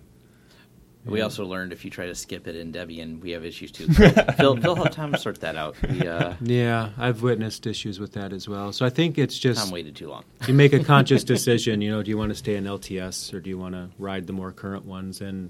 We 1.05 1.21
also 1.21 1.43
learned 1.45 1.71
if 1.73 1.83
you 1.85 1.89
try 1.89 2.05
to 2.05 2.13
skip 2.13 2.45
it 2.47 2.55
in 2.55 2.71
Debian, 2.71 3.19
we 3.21 3.31
have 3.31 3.43
issues 3.43 3.71
too. 3.71 3.87
Phil, 4.37 4.57
Phil, 4.57 4.75
help 4.75 4.91
Tom 4.91 5.15
sort 5.15 5.39
that 5.39 5.55
out. 5.55 5.75
We, 5.81 6.05
uh, 6.07 6.35
Yeah, 6.41 6.89
I've 6.99 7.23
witnessed 7.23 7.65
issues 7.65 7.99
with 7.99 8.13
that 8.13 8.31
as 8.31 8.47
well. 8.47 8.71
So 8.73 8.85
I 8.85 8.89
think 8.91 9.17
it's 9.17 9.39
just 9.39 9.59
Tom 9.63 9.71
waited 9.71 9.95
too 9.95 10.09
long. 10.09 10.23
you 10.47 10.53
make 10.53 10.73
a 10.73 10.83
conscious 10.83 11.23
decision. 11.35 11.81
You 11.81 11.89
know, 11.91 12.03
do 12.03 12.11
you 12.11 12.17
want 12.17 12.29
to 12.29 12.35
stay 12.35 12.57
in 12.57 12.65
LTS 12.65 13.33
or 13.33 13.39
do 13.39 13.49
you 13.49 13.57
want 13.57 13.73
to 13.73 13.89
ride 13.97 14.27
the 14.27 14.33
more 14.33 14.51
current 14.51 14.85
ones? 14.85 15.21
And 15.21 15.49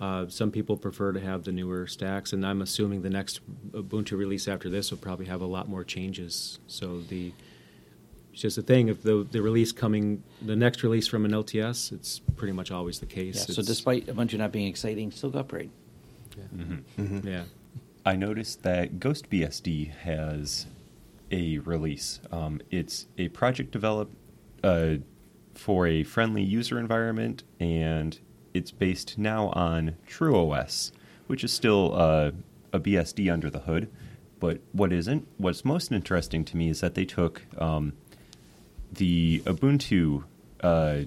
Uh, 0.00 0.26
some 0.28 0.50
people 0.52 0.76
prefer 0.76 1.10
to 1.12 1.18
have 1.20 1.42
the 1.42 1.50
newer 1.50 1.84
stacks, 1.88 2.32
and 2.32 2.46
I'm 2.46 2.62
assuming 2.62 3.02
the 3.02 3.10
next 3.10 3.40
Ubuntu 3.72 4.16
release 4.16 4.46
after 4.46 4.70
this 4.70 4.90
will 4.92 4.98
probably 4.98 5.26
have 5.26 5.40
a 5.42 5.46
lot 5.46 5.68
more 5.68 5.82
changes. 5.84 6.60
So 6.68 7.00
the 7.08 7.32
it's 8.38 8.42
just 8.54 8.58
a 8.58 8.62
thing 8.62 8.86
if 8.88 9.02
the 9.02 9.26
the 9.32 9.42
release 9.42 9.72
coming, 9.72 10.22
the 10.42 10.54
next 10.54 10.84
release 10.84 11.08
from 11.08 11.24
an 11.24 11.32
LTS, 11.32 11.90
it's 11.90 12.20
pretty 12.36 12.52
much 12.52 12.70
always 12.70 13.00
the 13.00 13.06
case. 13.06 13.34
Yeah, 13.34 13.42
so 13.54 13.60
It's- 13.62 13.66
despite 13.66 14.06
Ubuntu 14.06 14.38
not 14.38 14.52
being 14.52 14.68
exciting, 14.68 15.10
still 15.10 15.30
go 15.30 15.40
upgrade. 15.40 15.70
yeah, 17.24 17.42
I 18.06 18.14
noticed 18.14 18.62
that 18.62 19.00
Ghost 19.00 19.28
BSD 19.28 19.90
has 19.90 20.66
a 21.32 21.58
release. 21.58 22.20
Um, 22.30 22.60
it's 22.70 23.06
a 23.18 23.26
project 23.30 23.72
developed 23.72 24.14
uh, 24.62 24.98
for 25.54 25.88
a 25.88 26.04
friendly 26.04 26.44
user 26.44 26.78
environment, 26.78 27.42
and 27.58 28.20
it's 28.54 28.70
based 28.70 29.18
now 29.18 29.48
on 29.48 29.96
TrueOS, 30.08 30.92
which 31.26 31.42
is 31.42 31.52
still 31.52 31.92
uh, 31.96 32.30
a 32.72 32.78
BSD 32.78 33.32
under 33.32 33.50
the 33.50 33.60
hood. 33.60 33.88
But 34.38 34.60
what 34.70 34.92
isn't? 34.92 35.26
What's 35.38 35.64
most 35.64 35.90
interesting 35.90 36.44
to 36.44 36.56
me 36.56 36.68
is 36.68 36.80
that 36.82 36.94
they 36.94 37.04
took 37.04 37.42
um, 37.60 37.94
the 38.92 39.40
Ubuntu 39.46 40.24
uh, 40.60 41.00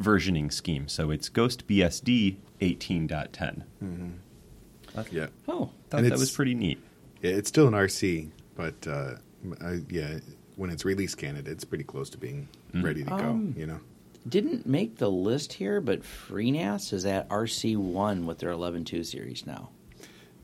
versioning 0.00 0.52
scheme. 0.52 0.88
So 0.88 1.10
it's 1.10 1.28
Ghost 1.28 1.66
BSD 1.66 2.36
18.10. 2.60 3.62
Yeah. 5.10 5.26
Oh, 5.48 5.70
Thought 5.90 5.98
And 6.02 6.10
that 6.10 6.18
was 6.18 6.30
pretty 6.30 6.54
neat. 6.54 6.78
Yeah, 7.22 7.32
it's 7.32 7.48
still 7.48 7.66
an 7.66 7.74
RC, 7.74 8.30
but 8.54 8.86
uh, 8.86 9.14
I, 9.60 9.80
yeah, 9.88 10.18
when 10.56 10.70
it's 10.70 10.84
release 10.84 11.14
candidate, 11.14 11.52
it's 11.52 11.64
pretty 11.64 11.84
close 11.84 12.10
to 12.10 12.18
being 12.18 12.48
ready 12.74 13.02
to 13.02 13.10
go. 13.10 13.16
Um, 13.16 13.54
You 13.56 13.66
know. 13.66 13.80
didn't 14.28 14.66
make 14.66 14.98
the 14.98 15.10
list 15.10 15.52
here, 15.54 15.80
but 15.80 16.02
FreeNAS 16.02 16.92
is 16.92 17.06
at 17.06 17.28
RC1 17.28 18.24
with 18.24 18.38
their 18.38 18.50
11.2 18.50 19.04
series 19.04 19.46
now. 19.46 19.70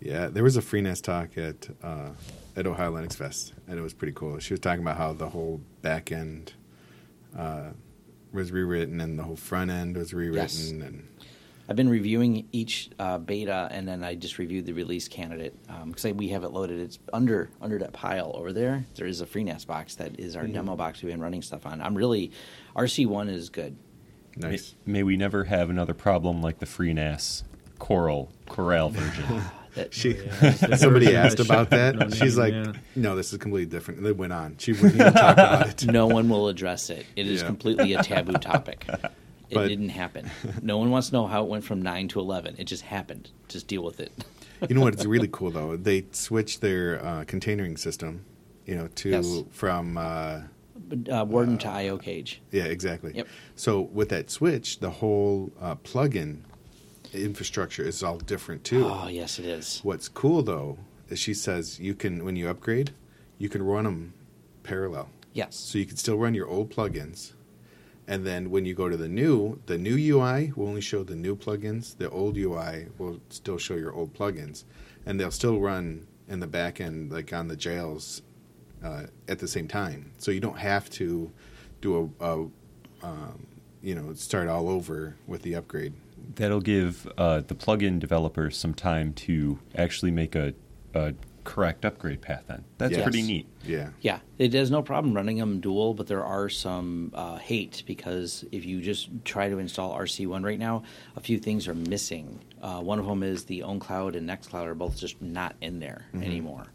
Yeah, 0.00 0.28
there 0.28 0.42
was 0.42 0.56
a 0.56 0.62
FreeNAS 0.62 1.02
talk 1.02 1.36
at 1.36 1.68
uh, 1.82 2.08
at 2.56 2.66
Ohio 2.66 2.96
Linux 2.96 3.14
Fest, 3.14 3.52
and 3.68 3.78
it 3.78 3.82
was 3.82 3.92
pretty 3.92 4.14
cool. 4.14 4.38
She 4.38 4.54
was 4.54 4.60
talking 4.60 4.80
about 4.80 4.96
how 4.96 5.12
the 5.12 5.28
whole 5.28 5.60
back 5.82 6.10
end 6.10 6.54
uh, 7.36 7.70
was 8.32 8.52
rewritten 8.52 9.00
and 9.00 9.18
the 9.18 9.22
whole 9.22 9.36
front 9.36 9.70
end 9.70 9.96
was 9.96 10.12
rewritten, 10.14 10.36
Yes. 10.42 10.70
and 10.70 11.08
I've 11.68 11.76
been 11.76 11.88
reviewing 11.88 12.48
each 12.50 12.90
uh, 12.98 13.18
beta, 13.18 13.68
and 13.70 13.86
then 13.86 14.02
I 14.02 14.16
just 14.16 14.38
reviewed 14.38 14.66
the 14.66 14.72
release 14.72 15.06
candidate 15.06 15.54
because 15.86 16.04
we 16.14 16.28
have 16.30 16.42
it 16.42 16.48
loaded. 16.48 16.80
It's 16.80 16.98
under 17.12 17.48
under 17.60 17.78
that 17.78 17.92
pile 17.92 18.32
over 18.34 18.52
there. 18.52 18.84
There 18.96 19.06
is 19.06 19.20
a 19.20 19.26
FreeNAS 19.26 19.66
box 19.68 19.94
that 19.96 20.18
is 20.18 20.34
our 20.34 20.48
demo 20.48 20.74
box 20.74 21.00
we've 21.02 21.12
been 21.12 21.20
running 21.20 21.42
stuff 21.42 21.66
on. 21.66 21.80
I'm 21.80 21.94
really 21.94 22.32
RC1 22.74 23.28
is 23.30 23.50
good. 23.50 23.76
nice. 24.36 24.74
May, 24.84 24.92
may 24.94 25.02
we 25.04 25.16
never 25.16 25.44
have 25.44 25.70
another 25.70 25.94
problem 25.94 26.42
like 26.42 26.58
the 26.58 26.66
FreeNAS 26.66 27.44
Coral 27.78 28.32
Corral 28.48 28.90
version. 28.90 29.42
That, 29.74 29.94
She 29.94 30.16
Yeah. 30.16 30.54
somebody 30.76 31.14
asked 31.14 31.40
about 31.40 31.70
that. 31.70 31.96
No 31.96 32.08
She's 32.10 32.36
name, 32.38 32.64
like, 32.64 32.74
yeah. 32.74 32.80
"No, 32.96 33.16
this 33.16 33.32
is 33.32 33.38
completely 33.38 33.66
different." 33.66 33.98
And 33.98 34.06
they 34.06 34.12
went 34.12 34.32
on. 34.32 34.56
She 34.58 34.72
wouldn't 34.72 34.94
even 34.96 35.12
talk 35.12 35.32
about 35.38 35.68
it. 35.82 35.86
no 35.86 36.06
one 36.06 36.28
will 36.28 36.48
address 36.48 36.90
it. 36.90 37.06
It 37.16 37.26
is 37.26 37.40
Yeah. 37.40 37.46
completely 37.46 37.92
a 37.94 38.02
taboo 38.02 38.32
topic. 38.34 38.86
It 39.50 39.54
But- 39.56 39.66
didn't 39.66 39.88
happen. 39.88 40.30
No 40.62 40.78
one 40.78 40.90
wants 40.92 41.08
to 41.08 41.12
know 41.14 41.26
how 41.26 41.42
it 41.42 41.48
went 41.48 41.64
from 41.64 41.82
nine 41.82 42.06
to 42.08 42.20
eleven. 42.20 42.54
It 42.56 42.64
just 42.68 42.82
happened. 42.84 43.30
Just 43.48 43.66
deal 43.66 43.82
with 43.82 43.98
it. 43.98 44.12
You 44.68 44.76
know 44.76 44.80
what? 44.82 44.92
It's 44.94 45.04
really 45.04 45.26
cool 45.32 45.50
though? 45.50 45.76
They 45.76 46.04
switched 46.12 46.60
their 46.60 47.04
uh, 47.04 47.24
containering 47.24 47.76
system, 47.76 48.24
you 48.64 48.76
know, 48.76 48.86
to 48.94 49.08
Yes. 49.08 49.42
from 49.50 49.96
uh, 49.98 50.42
uh, 51.10 51.24
Warden 51.28 51.58
to 51.58 51.68
iocage. 51.68 52.40
yeah, 52.52 52.64
exactly. 52.64 53.12
Yep. 53.16 53.26
So 53.56 53.80
with 53.80 54.10
that 54.10 54.30
switch, 54.30 54.78
the 54.78 54.90
whole 54.90 55.50
uh, 55.60 55.74
plugin 55.76 56.42
infrastructure 57.12 57.82
is 57.82 58.02
all 58.02 58.18
different 58.18 58.64
too. 58.64 58.86
Oh 58.86 59.08
yes, 59.08 59.38
it 59.38 59.44
is. 59.44 59.80
What's 59.82 60.08
cool 60.08 60.42
though 60.42 60.78
is 61.08 61.18
she 61.18 61.34
says 61.34 61.80
you 61.80 61.94
can 61.94 62.24
when 62.24 62.36
you 62.36 62.48
upgrade, 62.48 62.92
you 63.38 63.48
can 63.48 63.62
run 63.62 63.84
them 63.84 64.14
parallel. 64.62 65.08
Yes. 65.32 65.56
So 65.56 65.78
you 65.78 65.86
can 65.86 65.96
still 65.96 66.18
run 66.18 66.34
your 66.34 66.46
old 66.48 66.70
plugins, 66.70 67.32
and 68.06 68.26
then 68.26 68.50
when 68.50 68.64
you 68.64 68.74
go 68.74 68.88
to 68.88 68.96
the 68.96 69.08
new, 69.08 69.60
the 69.66 69.78
new 69.78 69.96
UI 69.96 70.52
will 70.56 70.68
only 70.68 70.80
show 70.80 71.04
the 71.04 71.16
new 71.16 71.36
plugins. 71.36 71.96
The 71.96 72.10
old 72.10 72.36
UI 72.36 72.88
will 72.98 73.20
still 73.28 73.58
show 73.58 73.76
your 73.76 73.92
old 73.92 74.14
plugins, 74.14 74.64
and 75.06 75.18
they'll 75.18 75.30
still 75.30 75.60
run 75.60 76.06
in 76.28 76.40
the 76.40 76.46
back 76.46 76.80
end, 76.80 77.12
like 77.12 77.32
on 77.32 77.48
the 77.48 77.56
jails, 77.56 78.22
uh, 78.84 79.04
at 79.28 79.38
the 79.38 79.48
same 79.48 79.68
time. 79.68 80.12
So 80.18 80.30
you 80.30 80.40
don't 80.40 80.58
have 80.58 80.88
to 80.90 81.30
do 81.80 82.12
a, 82.20 82.24
a 82.24 82.46
um, 83.02 83.46
you 83.82 83.94
know, 83.94 84.12
start 84.14 84.48
all 84.48 84.68
over 84.68 85.16
with 85.26 85.42
the 85.42 85.54
upgrade. 85.54 85.94
That'll 86.34 86.60
give 86.60 87.10
uh, 87.18 87.40
the 87.40 87.54
plugin 87.54 87.98
developers 87.98 88.56
some 88.56 88.74
time 88.74 89.12
to 89.14 89.58
actually 89.74 90.10
make 90.12 90.34
a, 90.34 90.54
a 90.94 91.14
correct 91.42 91.84
upgrade 91.84 92.20
path. 92.20 92.44
Then 92.46 92.64
that's 92.78 92.92
Yes. 92.92 93.02
pretty 93.02 93.22
neat. 93.22 93.46
Yeah. 93.64 93.90
Yeah, 94.00 94.20
it 94.38 94.52
has 94.52 94.70
no 94.70 94.82
problem 94.82 95.14
running 95.14 95.38
them 95.38 95.60
dual, 95.60 95.94
but 95.94 96.06
there 96.06 96.24
are 96.24 96.48
some 96.48 97.10
uh, 97.14 97.36
hate 97.38 97.82
because 97.86 98.44
if 98.52 98.64
you 98.64 98.80
just 98.80 99.08
try 99.24 99.48
to 99.48 99.58
install 99.58 99.96
RC1 99.98 100.44
right 100.44 100.58
now, 100.58 100.82
a 101.16 101.20
few 101.20 101.38
things 101.38 101.66
are 101.66 101.74
missing. 101.74 102.40
Uh, 102.62 102.80
one 102.80 102.98
of 102.98 103.06
them 103.06 103.22
is 103.22 103.44
the 103.44 103.60
OwnCloud 103.60 104.16
and 104.16 104.28
NextCloud 104.28 104.66
are 104.66 104.74
both 104.74 104.96
just 104.98 105.20
not 105.22 105.56
in 105.60 105.80
there 105.80 106.06
anymore. 106.14 106.66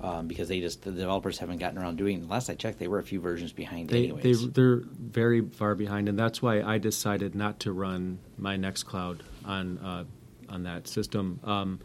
Um, 0.00 0.28
because 0.28 0.46
they 0.48 0.60
just 0.60 0.82
the 0.82 0.92
developers 0.92 1.38
haven't 1.38 1.58
gotten 1.58 1.76
around 1.78 1.96
doing. 1.96 2.22
it. 2.22 2.28
Last 2.28 2.48
I 2.48 2.54
checked, 2.54 2.78
they 2.78 2.86
were 2.86 3.00
a 3.00 3.02
few 3.02 3.20
versions 3.20 3.52
behind. 3.52 3.88
they 3.88 4.02
they 4.06 4.12
anyways. 4.12 4.50
they're 4.52 4.82
very 4.86 5.40
far 5.40 5.74
behind, 5.74 6.08
and 6.08 6.16
that's 6.16 6.40
why 6.40 6.62
I 6.62 6.78
decided 6.78 7.34
not 7.34 7.58
to 7.60 7.72
run 7.72 8.20
my 8.36 8.56
Nextcloud 8.56 9.20
on 9.44 9.78
uh, 9.78 10.04
on 10.48 10.62
that 10.62 10.86
system. 10.86 11.40
Um, 11.42 11.80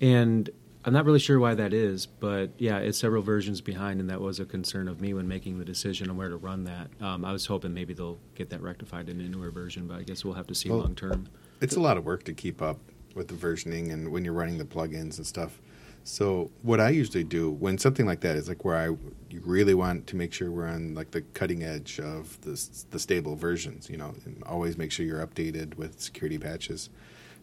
and 0.00 0.50
I'm 0.84 0.92
not 0.92 1.04
really 1.06 1.18
sure 1.18 1.38
why 1.40 1.54
that 1.54 1.72
is, 1.72 2.06
but 2.06 2.50
yeah, 2.58 2.78
it's 2.78 2.98
several 2.98 3.22
versions 3.22 3.60
behind, 3.62 4.00
and 4.00 4.10
that 4.10 4.20
was 4.20 4.40
a 4.40 4.44
concern 4.44 4.86
of 4.86 5.00
me 5.00 5.14
when 5.14 5.26
making 5.26 5.58
the 5.58 5.64
decision 5.64 6.08
on 6.10 6.16
where 6.16 6.28
to 6.28 6.36
run 6.36 6.64
that. 6.64 6.88
Um, 7.00 7.24
I 7.24 7.32
was 7.32 7.46
hoping 7.46 7.72
maybe 7.74 7.94
they'll 7.94 8.18
get 8.34 8.50
that 8.50 8.60
rectified 8.62 9.08
in 9.08 9.20
a 9.20 9.24
newer 9.28 9.50
version, 9.50 9.86
but 9.86 9.96
I 9.98 10.02
guess 10.02 10.24
we'll 10.24 10.34
have 10.34 10.46
to 10.48 10.54
see 10.54 10.68
Well, 10.70 10.80
long 10.80 10.94
term. 10.94 11.28
it's 11.60 11.76
a 11.76 11.80
lot 11.80 11.96
of 11.96 12.04
work 12.04 12.24
to 12.24 12.32
keep 12.34 12.62
up 12.62 12.78
with 13.14 13.28
the 13.28 13.34
versioning 13.34 13.90
and 13.92 14.10
when 14.12 14.24
you're 14.24 14.34
running 14.34 14.58
the 14.58 14.64
plugins 14.64 15.16
and 15.16 15.26
stuff. 15.26 15.60
So 16.08 16.50
what 16.62 16.80
I 16.80 16.88
usually 16.88 17.22
do 17.22 17.50
when 17.50 17.76
something 17.76 18.06
like 18.06 18.20
that 18.20 18.34
is 18.34 18.48
like 18.48 18.64
where 18.64 18.76
I 18.76 18.96
really 19.42 19.74
want 19.74 20.06
to 20.06 20.16
make 20.16 20.32
sure 20.32 20.50
we're 20.50 20.66
on 20.66 20.94
like 20.94 21.10
the 21.10 21.20
cutting 21.20 21.62
edge 21.62 22.00
of 22.00 22.40
the 22.40 22.58
the 22.90 22.98
stable 22.98 23.36
versions, 23.36 23.90
you 23.90 23.98
know, 23.98 24.14
and 24.24 24.42
always 24.44 24.78
make 24.78 24.90
sure 24.90 25.04
you're 25.04 25.24
updated 25.24 25.76
with 25.76 26.00
security 26.00 26.38
patches. 26.38 26.88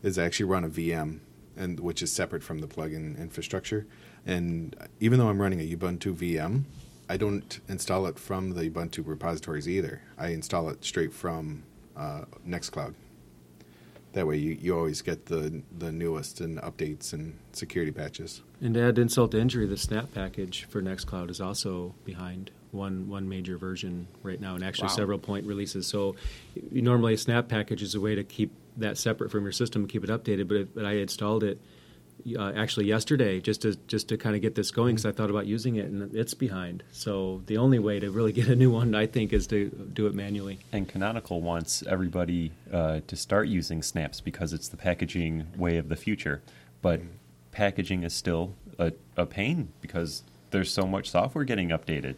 Is 0.02 0.18
I 0.18 0.26
actually 0.26 0.48
run 0.48 0.64
a 0.64 0.70
VM 0.70 1.20
and 1.56 1.80
which 1.80 2.02
is 2.02 2.12
separate 2.12 2.42
from 2.42 2.58
the 2.58 2.68
plugin 2.68 3.16
infrastructure. 3.20 3.86
And 4.26 4.76
even 5.00 5.20
though 5.20 5.30
I'm 5.30 5.40
running 5.40 5.62
a 5.62 5.76
Ubuntu 5.78 6.16
VM, 6.16 6.64
I 7.08 7.18
don't 7.18 7.60
install 7.70 8.08
it 8.08 8.18
from 8.18 8.56
the 8.56 8.68
Ubuntu 8.68 9.06
repositories 9.06 9.70
either. 9.70 10.02
I 10.18 10.30
install 10.30 10.70
it 10.70 10.84
straight 10.84 11.14
from 11.14 11.62
uh, 11.96 12.26
Nextcloud. 12.48 12.96
That 14.16 14.28
way, 14.28 14.38
you, 14.38 14.58
you 14.62 14.74
always 14.78 15.02
get 15.02 15.26
the 15.26 15.62
the 15.78 15.92
newest 15.92 16.40
and 16.40 16.58
updates 16.60 17.12
and 17.12 17.38
security 17.52 17.92
patches. 17.92 18.42
And 18.62 18.74
to 18.74 18.82
add 18.82 18.98
insult 18.98 19.32
to 19.32 19.40
injury, 19.42 19.68
the 19.68 19.76
Snap 19.76 20.14
package 20.14 20.64
for 20.70 20.82
Nextcloud 20.82 21.30
is 21.30 21.42
also 21.42 21.94
behind 22.06 22.52
one 22.72 23.10
one 23.10 23.28
major 23.28 23.58
version 23.58 24.08
right 24.24 24.40
now, 24.40 24.56
and 24.56 24.64
actually 24.64 24.88
Wow. 24.88 24.96
several 24.96 25.20
point 25.20 25.46
releases. 25.46 25.86
So, 25.86 26.16
normally 26.72 27.16
a 27.16 27.18
Snap 27.18 27.50
package 27.50 27.84
is 27.84 27.94
a 27.94 28.00
way 28.00 28.16
to 28.16 28.24
keep 28.24 28.54
that 28.78 28.98
separate 28.98 29.32
from 29.32 29.44
your 29.44 29.52
system 29.52 29.82
and 29.82 29.90
keep 29.92 30.06
it 30.06 30.10
updated. 30.10 30.48
But, 30.48 30.58
it, 30.58 30.74
but 30.76 30.86
I 30.86 30.94
installed 30.94 31.44
it 31.44 31.60
uh, 32.38 32.52
actually 32.56 32.86
yesterday 32.88 33.40
just 33.40 33.62
to 33.62 33.76
just 33.88 34.08
to 34.10 34.18
kind 34.18 34.36
of 34.36 34.42
get 34.42 34.56
this 34.56 34.72
going 34.72 34.96
because 34.96 35.06
I 35.06 35.12
thought 35.12 35.30
about 35.30 35.46
using 35.46 35.76
it, 35.76 35.86
and 35.86 36.14
it's 36.16 36.34
behind. 36.34 36.84
So 36.92 37.42
the 37.46 37.58
only 37.58 37.80
way 37.80 38.00
to 38.00 38.10
really 38.12 38.32
get 38.40 38.48
a 38.48 38.56
new 38.56 38.72
one, 38.72 38.96
I 38.96 39.06
think, 39.08 39.34
is 39.34 39.48
to 39.48 39.70
do 39.94 40.08
it 40.08 40.14
manually. 40.16 40.60
And 40.72 40.88
Canonical 40.88 41.42
wants 41.42 41.84
everybody 41.88 42.52
uh, 42.72 43.02
to 43.08 43.16
start 43.16 43.48
using 43.48 43.82
snaps 43.84 44.22
because 44.22 44.54
it's 44.54 44.68
the 44.68 44.78
packaging 44.78 45.48
way 45.58 45.78
of 45.78 45.90
the 45.90 45.96
future. 45.96 46.42
But 46.82 47.02
packaging 47.52 48.04
is 48.04 48.14
still 48.14 48.54
a, 48.80 48.92
a 49.18 49.26
pain 49.26 49.70
because 49.82 50.24
there's 50.52 50.72
so 50.72 50.86
much 50.88 51.10
software 51.10 51.44
getting 51.46 51.70
updated. 51.70 52.16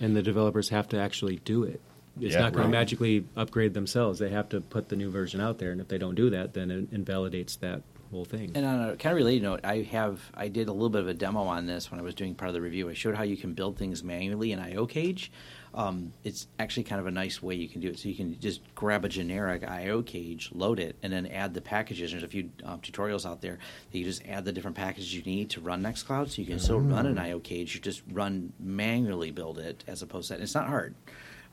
and 0.00 0.14
the 0.16 0.22
developers 0.22 0.68
have 0.70 0.88
to 0.88 0.98
actually 0.98 1.36
do 1.44 1.62
it. 1.64 1.80
It's 2.20 2.34
Yeah, 2.34 2.40
not 2.40 2.52
going 2.52 2.64
right. 2.66 2.72
to 2.72 2.78
magically 2.78 3.24
upgrade 3.36 3.72
themselves. 3.74 4.18
They 4.18 4.30
have 4.30 4.48
to 4.50 4.60
put 4.60 4.88
the 4.88 4.96
new 4.96 5.10
version 5.10 5.40
out 5.40 5.58
there, 5.58 5.70
and 5.72 5.80
if 5.80 5.88
they 5.88 5.98
don't 5.98 6.14
do 6.16 6.28
that, 6.30 6.54
then 6.54 6.70
it 6.70 6.88
invalidates 6.92 7.56
that 7.56 7.82
whole 8.10 8.24
thing. 8.24 8.52
And 8.54 8.66
on 8.66 8.90
a 8.90 8.96
kind 8.96 9.12
of 9.12 9.16
related 9.16 9.42
note, 9.42 9.60
I 9.64 9.82
have 9.90 10.20
I 10.34 10.48
did 10.48 10.68
a 10.68 10.72
little 10.72 10.90
bit 10.90 11.02
of 11.02 11.08
a 11.08 11.14
demo 11.14 11.42
on 11.42 11.66
this 11.66 11.90
when 11.90 12.00
I 12.00 12.02
was 12.02 12.14
doing 12.14 12.34
part 12.34 12.48
of 12.48 12.54
the 12.54 12.60
review. 12.60 12.88
I 12.88 12.94
showed 12.94 13.14
how 13.14 13.22
you 13.22 13.36
can 13.36 13.54
build 13.54 13.78
things 13.78 14.02
manually 14.02 14.52
in 14.52 14.58
iocage. 14.58 15.30
Um, 15.72 16.12
it's 16.24 16.48
actually 16.58 16.82
kind 16.82 17.00
of 17.00 17.06
a 17.06 17.12
nice 17.12 17.40
way 17.40 17.54
you 17.54 17.68
can 17.68 17.80
do 17.80 17.88
it. 17.88 17.98
So 17.98 18.08
you 18.08 18.16
can 18.16 18.38
just 18.40 18.60
grab 18.74 19.04
a 19.04 19.08
generic 19.08 19.62
iocage, 19.62 20.50
load 20.52 20.80
it, 20.80 20.96
and 21.02 21.12
then 21.12 21.26
add 21.26 21.54
the 21.54 21.60
packages. 21.60 22.10
There's 22.10 22.24
a 22.24 22.28
few 22.28 22.50
um, 22.64 22.80
tutorials 22.80 23.24
out 23.24 23.40
there 23.40 23.58
that 23.92 23.98
you 23.98 24.04
just 24.04 24.26
add 24.26 24.44
the 24.44 24.52
different 24.52 24.76
packages 24.76 25.14
you 25.14 25.22
need 25.22 25.50
to 25.50 25.60
run 25.60 25.82
Nextcloud. 25.82 26.30
So 26.30 26.42
you 26.42 26.48
can 26.48 26.58
still 26.58 26.80
run 26.80 27.06
an 27.06 27.18
iocage. 27.18 27.74
You 27.74 27.80
just 27.80 28.02
run 28.10 28.52
manually 28.58 29.30
build 29.30 29.58
it 29.58 29.84
as 29.86 30.02
opposed 30.02 30.28
to 30.28 30.32
that. 30.32 30.36
And 30.36 30.44
it's 30.44 30.54
not 30.54 30.66
hard. 30.66 30.94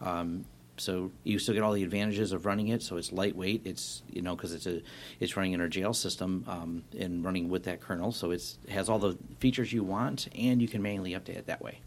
Um, 0.01 0.45
So 0.77 1.11
you 1.23 1.39
still 1.39 1.53
get 1.53 1.63
all 1.63 1.73
the 1.73 1.83
advantages 1.83 2.31
of 2.31 2.45
running 2.45 2.69
it. 2.69 2.81
So 2.81 2.97
it's 2.97 3.11
lightweight. 3.11 3.61
It's 3.65 4.03
you 4.11 4.21
know 4.21 4.35
because 4.35 4.53
it's 4.53 4.67
a 4.67 4.81
it's 5.19 5.35
running 5.35 5.53
in 5.53 5.61
our 5.61 5.67
jail 5.67 5.93
system 5.93 6.45
um, 6.47 6.83
and 6.97 7.23
running 7.23 7.49
with 7.49 7.63
that 7.63 7.81
kernel. 7.81 8.11
So 8.11 8.31
it's 8.31 8.57
it 8.65 8.71
has 8.71 8.89
all 8.89 8.99
the 8.99 9.17
features 9.39 9.73
you 9.73 9.83
want, 9.83 10.27
and 10.37 10.61
you 10.61 10.67
can 10.67 10.81
manually 10.81 11.11
update 11.11 11.37
it 11.37 11.47
that 11.47 11.61
way. 11.61 11.79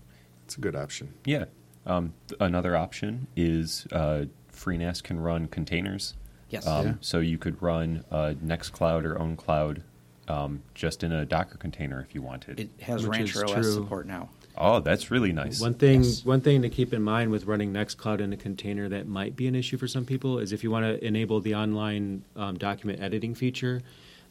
It's 0.44 0.56
a 0.56 0.60
good 0.60 0.76
option. 0.76 1.14
Yeah. 1.24 1.44
Um, 1.86 2.12
th- 2.28 2.38
another 2.40 2.76
option 2.76 3.26
is 3.36 3.86
uh, 3.92 4.26
FreeNAS 4.52 5.02
can 5.02 5.18
run 5.20 5.46
containers. 5.46 6.14
Yes. 6.50 6.66
Um, 6.66 6.86
Yeah. 6.86 6.94
So 7.00 7.20
you 7.20 7.38
could 7.38 7.62
run 7.62 8.04
uh, 8.10 8.34
Nextcloud 8.44 9.04
or 9.04 9.14
OwnCloud 9.14 9.82
um, 10.28 10.62
just 10.74 11.02
in 11.02 11.12
a 11.12 11.24
Docker 11.24 11.56
container 11.56 12.00
if 12.00 12.14
you 12.14 12.22
wanted. 12.22 12.60
It 12.60 12.70
has 12.82 13.06
Which 13.06 13.18
Rancher 13.18 13.44
OS 13.44 13.52
true. 13.52 13.62
support 13.72 14.06
now. 14.06 14.28
Oh, 14.60 14.80
that's 14.80 15.10
really 15.10 15.32
nice. 15.32 15.60
One 15.60 15.74
thing, 15.74 16.04
Yes. 16.04 16.24
one 16.24 16.40
thing 16.40 16.62
to 16.62 16.68
keep 16.68 16.92
in 16.92 17.02
mind 17.02 17.30
with 17.30 17.46
running 17.46 17.72
Nextcloud 17.72 18.20
in 18.20 18.32
a 18.32 18.36
container 18.36 18.88
that 18.88 19.08
might 19.08 19.34
be 19.34 19.46
an 19.46 19.54
issue 19.54 19.76
for 19.76 19.88
some 19.88 20.04
people 20.04 20.38
is 20.38 20.52
if 20.52 20.62
you 20.62 20.70
want 20.70 20.84
to 20.84 21.04
enable 21.04 21.40
the 21.40 21.54
online 21.54 22.22
um, 22.36 22.56
document 22.58 23.00
editing 23.02 23.34
feature, 23.34 23.82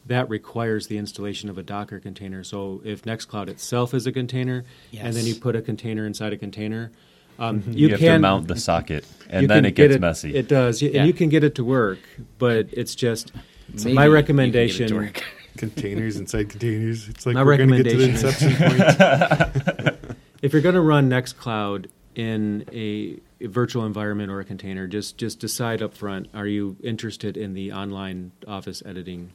that 0.06 0.30
requires 0.30 0.86
the 0.86 0.96
installation 0.96 1.50
of 1.50 1.58
a 1.58 1.62
Docker 1.62 2.00
container. 2.00 2.42
So 2.42 2.80
if 2.84 3.02
Nextcloud 3.02 3.48
itself 3.48 3.92
is 3.92 4.06
a 4.06 4.12
container, 4.12 4.64
and 4.98 5.14
then 5.14 5.26
you 5.26 5.34
put 5.34 5.56
a 5.56 5.62
container 5.62 6.06
inside 6.06 6.32
a 6.32 6.38
container, 6.38 6.90
um, 7.38 7.62
you, 7.66 7.86
you, 7.86 7.88
have 7.90 8.00
can 8.00 8.12
to 8.14 8.18
mount 8.18 8.48
the 8.48 8.56
socket, 8.56 9.06
and 9.28 9.48
then 9.48 9.64
it 9.64 9.72
gets 9.74 9.94
get 9.94 10.00
messy. 10.00 10.34
It 10.34 10.48
does, 10.48 10.80
Yeah. 10.80 11.00
and 11.00 11.06
you 11.06 11.12
can 11.12 11.28
get 11.28 11.42
it 11.44 11.54
to 11.56 11.64
work, 11.64 11.98
but 12.38 12.68
it's 12.72 12.94
just 12.94 13.32
Maybe 13.72 13.94
my 13.94 14.06
you 14.06 14.22
can 14.22 14.36
get 14.36 14.56
it 14.56 14.88
to 14.88 14.94
recommendation. 14.94 15.12
Containers 15.56 16.16
inside 16.16 16.48
containers. 16.48 17.08
It's 17.08 17.26
like 17.26 17.34
My 17.34 17.44
we're 17.44 17.56
going 17.56 17.70
to 17.70 17.82
get 17.82 17.90
to 17.90 17.96
the 17.96 18.08
inception 18.08 18.54
point. 18.56 19.98
if 20.42 20.52
you're 20.52 20.62
going 20.62 20.74
to 20.74 20.80
run 20.80 21.08
Nextcloud 21.10 21.86
in 22.14 22.64
a, 22.72 23.18
a 23.40 23.46
virtual 23.48 23.84
environment 23.86 24.30
or 24.30 24.40
a 24.40 24.44
container, 24.44 24.86
just 24.86 25.16
just 25.18 25.38
decide 25.38 25.82
up 25.82 25.94
front: 25.94 26.28
Are 26.34 26.46
you 26.46 26.76
interested 26.82 27.36
in 27.36 27.54
the 27.54 27.72
online 27.72 28.32
Office 28.46 28.82
editing, 28.84 29.30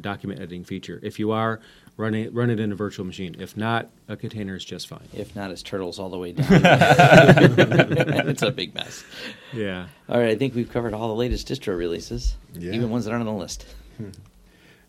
document 0.00 0.40
editing 0.40 0.64
feature? 0.64 0.98
If 1.02 1.18
you 1.18 1.30
are, 1.32 1.60
run 1.96 2.14
it 2.14 2.34
run 2.34 2.50
it 2.50 2.58
in 2.60 2.72
a 2.72 2.74
virtual 2.74 3.04
machine. 3.06 3.36
If 3.38 3.56
not, 3.56 3.88
a 4.08 4.16
container 4.16 4.56
is 4.56 4.64
just 4.64 4.88
fine. 4.88 5.08
If 5.14 5.36
not, 5.36 5.50
it's 5.50 5.62
turtles 5.62 5.98
all 5.98 6.10
the 6.10 6.18
way 6.18 6.32
down. 6.32 6.46
it's 6.50 8.42
a 8.42 8.50
big 8.50 8.74
mess. 8.74 9.04
Yeah. 9.52 9.86
All 10.08 10.18
right, 10.18 10.30
I 10.30 10.36
think 10.36 10.54
we've 10.54 10.70
covered 10.70 10.94
all 10.94 11.08
the 11.08 11.14
latest 11.14 11.48
distro 11.48 11.76
releases, 11.76 12.34
Yeah. 12.54 12.72
even 12.72 12.90
ones 12.90 13.04
that 13.04 13.12
aren't 13.12 13.26
on 13.28 13.34
the 13.34 13.40
list. 13.40 13.66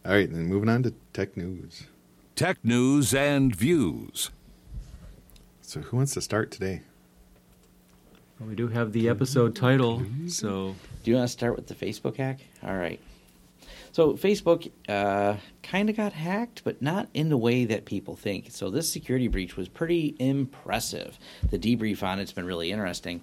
All 0.05 0.13
right, 0.13 0.31
then 0.31 0.45
moving 0.45 0.69
on 0.69 0.83
to 0.83 0.93
tech 1.11 1.35
news. 1.35 1.83
Tech 2.35 2.57
news 2.63 3.13
and 3.13 3.53
views. 3.53 4.29
So, 5.67 5.81
who 5.81 5.97
wants 5.97 6.13
to 6.13 6.21
start 6.21 6.49
today? 6.49 6.79
Well, 8.39 8.47
we 8.47 8.55
do 8.55 8.69
have 8.69 8.93
the 8.93 9.09
episode 9.09 9.53
title, 9.53 10.01
so 10.29 10.73
Do 11.03 11.11
you 11.11 11.17
want 11.17 11.27
to 11.27 11.31
start 11.33 11.57
with 11.57 11.67
the 11.67 11.75
Facebook 11.75 12.15
hack? 12.15 12.39
All 12.63 12.77
right. 12.77 13.01
So 13.91 14.13
Facebook 14.13 14.71
uh, 14.87 15.35
kind 15.63 15.89
of 15.89 15.97
got 15.97 16.13
hacked, 16.13 16.63
but 16.63 16.81
not 16.81 17.09
in 17.13 17.27
the 17.27 17.35
way 17.35 17.65
that 17.65 17.83
people 17.83 18.15
think. 18.15 18.51
So 18.51 18.69
this 18.69 18.89
security 18.89 19.27
breach 19.27 19.57
was 19.57 19.67
pretty 19.67 20.15
impressive. 20.19 21.19
The 21.49 21.59
debrief 21.59 22.01
on 22.01 22.19
it's 22.19 22.31
been 22.31 22.45
really 22.45 22.71
interesting. 22.71 23.19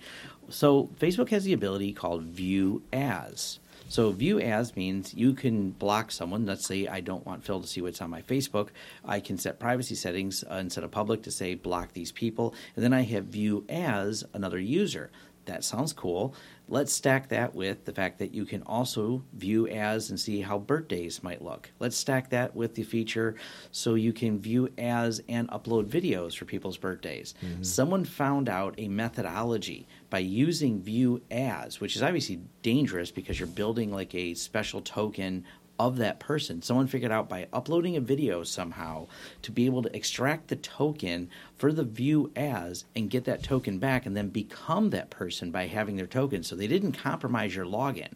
So 0.51 0.91
Facebook 1.01 1.31
has 1.31 1.45
the 1.45 1.55
ability 1.55 1.95
called 1.95 2.25
View 2.25 2.83
As. 2.93 3.59
So 3.95 4.11
view 4.11 4.41
as 4.41 4.75
means 4.75 5.15
you 5.15 5.35
can 5.35 5.71
block 5.71 6.11
someone. 6.11 6.47
Let's 6.47 6.67
say 6.67 6.89
I 6.89 6.99
don't 6.99 7.25
want 7.25 7.45
Phil 7.45 7.61
to 7.61 7.67
see 7.69 7.81
what's 7.81 8.03
on 8.03 8.11
my 8.11 8.23
Facebook. 8.23 8.71
I 9.05 9.21
can 9.21 9.39
set 9.39 9.61
privacy 9.61 9.95
settings 9.95 10.43
uh, 10.51 10.55
instead 10.55 10.83
of 10.83 10.91
public 10.91 11.23
to 11.23 11.31
say 11.31 11.55
block 11.55 11.93
these 11.93 12.11
people, 12.11 12.57
and 12.75 12.85
then 12.85 12.93
I 12.93 13.03
have 13.03 13.27
view 13.27 13.65
as 13.69 14.25
another 14.35 14.59
user. 14.59 15.13
That 15.45 15.63
sounds 15.63 15.93
cool. 15.93 16.35
Let's 16.69 16.93
stack 16.93 17.29
that 17.29 17.55
with 17.55 17.85
the 17.85 17.93
fact 17.93 18.19
that 18.19 18.35
you 18.35 18.47
can 18.47 18.63
also 18.63 19.23
view 19.35 19.69
as 19.69 20.09
and 20.09 20.19
see 20.19 20.41
how 20.41 20.59
birthdays 20.59 21.23
might 21.23 21.43
look. 21.43 21.71
Let's 21.79 21.97
stack 21.97 22.31
that 22.31 22.57
with 22.57 22.75
the 22.75 22.83
feature 22.83 23.35
so 23.71 23.95
you 23.95 24.15
can 24.15 24.41
view 24.41 24.71
as 24.79 25.21
and 25.29 25.49
upload 25.51 25.87
videos 25.87 26.35
for 26.35 26.47
people's 26.47 26.79
birthdays. 26.79 27.35
Someone 27.61 28.05
found 28.07 28.49
out 28.49 28.75
a 28.79 28.89
methodology 28.89 29.87
by 30.15 30.21
using 30.21 30.81
view 30.81 31.21
as, 31.29 31.81
which 31.81 31.97
is 31.97 32.03
obviously 32.03 32.39
dangerous 32.63 33.11
because 33.11 33.41
you're 33.41 33.49
building 33.49 33.91
like 33.91 34.15
a 34.15 34.33
special 34.35 34.81
token 34.81 35.45
of 35.77 35.97
that 35.97 36.21
person. 36.21 36.63
Someone 36.63 36.87
figured 36.87 37.11
out 37.11 37.29
by 37.29 37.49
uploading 37.53 37.97
a 37.97 38.01
video 38.01 38.45
somehow 38.45 39.09
to 39.43 39.51
be 39.51 39.67
able 39.67 39.83
to 39.83 39.97
extract 39.97 40.47
the 40.47 40.55
token 40.55 41.29
for 41.57 41.73
the 41.73 41.83
view 41.83 42.31
as 42.37 42.85
and 42.95 43.11
get 43.11 43.25
that 43.25 43.43
token 43.43 43.81
back 43.81 44.07
and 44.07 44.17
then 44.17 44.29
become 44.29 44.91
that 44.91 45.11
person 45.11 45.51
by 45.51 45.67
having 45.67 45.97
their 45.97 46.07
token. 46.07 46.45
So 46.45 46.55
they 46.55 46.69
didn't 46.69 46.93
compromise 46.93 47.57
your 47.57 47.67
login. 47.67 48.13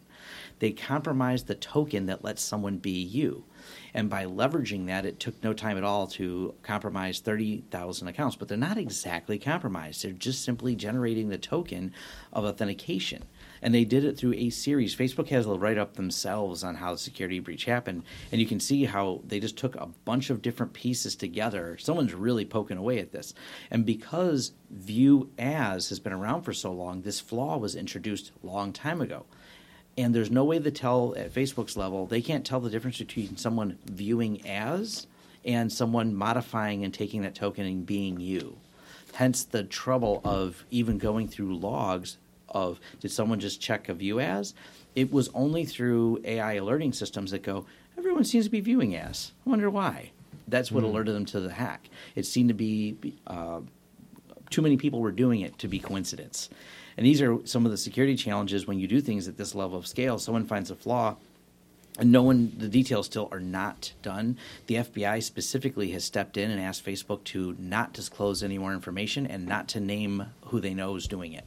They 0.59 0.71
compromised 0.71 1.47
the 1.47 1.55
token 1.55 2.05
that 2.05 2.23
lets 2.23 2.41
someone 2.41 2.77
be 2.77 2.91
you. 2.91 3.43
And 3.93 4.09
by 4.09 4.25
leveraging 4.25 4.87
that, 4.87 5.05
it 5.05 5.19
took 5.19 5.43
no 5.43 5.53
time 5.53 5.77
at 5.77 5.83
all 5.83 6.07
to 6.07 6.53
compromise 6.63 7.19
30,000 7.19 8.07
accounts. 8.07 8.35
But 8.35 8.47
they're 8.47 8.57
not 8.57 8.77
exactly 8.77 9.39
compromised. 9.39 10.03
They're 10.03 10.11
just 10.11 10.43
simply 10.43 10.75
generating 10.75 11.29
the 11.29 11.37
token 11.37 11.93
of 12.33 12.45
authentication 12.45 13.25
and 13.61 13.73
they 13.73 13.85
did 13.85 14.03
it 14.03 14.17
through 14.17 14.33
a 14.33 14.49
series. 14.49 14.95
Facebook 14.95 15.29
has 15.29 15.45
a 15.45 15.53
write 15.53 15.77
up 15.77 15.95
themselves 15.95 16.63
on 16.63 16.75
how 16.75 16.93
the 16.93 16.97
security 16.97 17.39
breach 17.39 17.65
happened, 17.65 18.03
and 18.31 18.39
you 18.39 18.47
can 18.47 18.59
see 18.59 18.85
how 18.85 19.21
they 19.25 19.39
just 19.39 19.57
took 19.57 19.75
a 19.75 19.89
bunch 20.05 20.29
of 20.29 20.41
different 20.41 20.73
pieces 20.73 21.15
together. 21.15 21.77
Someone's 21.77 22.13
really 22.13 22.45
poking 22.45 22.77
away 22.77 22.99
at 22.99 23.11
this, 23.11 23.33
and 23.71 23.85
because 23.85 24.53
View 24.69 25.29
As 25.37 25.89
has 25.89 25.99
been 25.99 26.13
around 26.13 26.43
for 26.43 26.53
so 26.53 26.71
long, 26.71 27.01
this 27.01 27.19
flaw 27.19 27.57
was 27.57 27.75
introduced 27.75 28.31
long 28.43 28.71
time 28.71 29.01
ago. 29.01 29.25
And 29.99 30.15
there's 30.15 30.31
no 30.31 30.45
way 30.45 30.59
to 30.59 30.71
tell 30.71 31.13
at 31.17 31.33
Facebook's 31.33 31.75
level, 31.75 32.05
they 32.05 32.21
can't 32.21 32.45
tell 32.45 32.61
the 32.61 32.69
difference 32.69 32.99
between 32.99 33.35
someone 33.35 33.77
viewing 33.83 34.47
as 34.47 35.07
and 35.43 35.69
someone 35.69 36.15
modifying 36.15 36.85
and 36.85 36.93
taking 36.93 37.23
that 37.23 37.35
token 37.35 37.65
and 37.65 37.85
being 37.85 38.17
you. 38.17 38.55
Hence 39.13 39.43
the 39.43 39.65
trouble 39.65 40.21
of 40.23 40.63
even 40.71 40.99
going 40.99 41.27
through 41.27 41.57
logs 41.57 42.17
of 42.47 42.79
did 43.01 43.11
someone 43.11 43.41
just 43.41 43.59
check 43.59 43.89
a 43.89 43.93
view 43.93 44.21
as? 44.21 44.53
It 44.95 45.11
was 45.11 45.29
only 45.33 45.65
through 45.65 46.21
AI 46.23 46.53
alerting 46.53 46.93
systems 46.93 47.31
that 47.31 47.43
go, 47.43 47.65
everyone 47.97 48.23
seems 48.23 48.45
to 48.45 48.51
be 48.51 48.61
viewing 48.61 48.95
as. 48.95 49.33
I 49.45 49.49
wonder 49.49 49.69
why. 49.69 50.11
That's 50.47 50.71
what 50.71 50.85
alerted 50.85 51.13
them 51.13 51.25
to 51.25 51.41
the 51.41 51.51
hack. 51.51 51.89
It 52.15 52.25
seemed 52.25 52.47
to 52.47 52.55
be 52.55 52.95
uh, 53.27 53.59
too 54.49 54.61
many 54.61 54.77
people 54.77 55.01
were 55.01 55.11
doing 55.11 55.41
it 55.41 55.59
to 55.59 55.67
be 55.67 55.77
coincidence. 55.77 56.49
And 56.99 57.05
these 57.05 57.21
are 57.21 57.39
some 57.45 57.63
of 57.63 57.71
the 57.71 57.77
security 57.77 58.17
challenges 58.17 58.67
when 58.67 58.77
you 58.77 58.85
do 58.85 58.99
things 58.99 59.29
at 59.29 59.37
this 59.37 59.55
level 59.55 59.77
of 59.77 59.87
scale. 59.87 60.19
Someone 60.19 60.45
finds 60.45 60.69
a 60.69 60.75
flaw, 60.75 61.15
and 61.97 62.11
no 62.11 62.23
one, 62.23 62.51
the 62.57 62.67
details 62.67 63.05
still 63.05 63.29
are 63.31 63.39
not 63.39 63.93
done. 64.01 64.37
The 64.67 64.75
FBI 64.75 65.23
specifically 65.23 65.91
has 65.91 66.03
stepped 66.03 66.35
in 66.35 66.51
and 66.51 66.59
asked 66.59 66.85
Facebook 66.85 67.23
to 67.23 67.55
not 67.57 67.93
disclose 67.93 68.43
any 68.43 68.57
more 68.57 68.73
information 68.73 69.25
and 69.25 69.45
not 69.45 69.69
to 69.69 69.79
name 69.79 70.25
who 70.47 70.59
they 70.59 70.73
know 70.73 70.97
is 70.97 71.07
doing 71.07 71.31
it. 71.31 71.45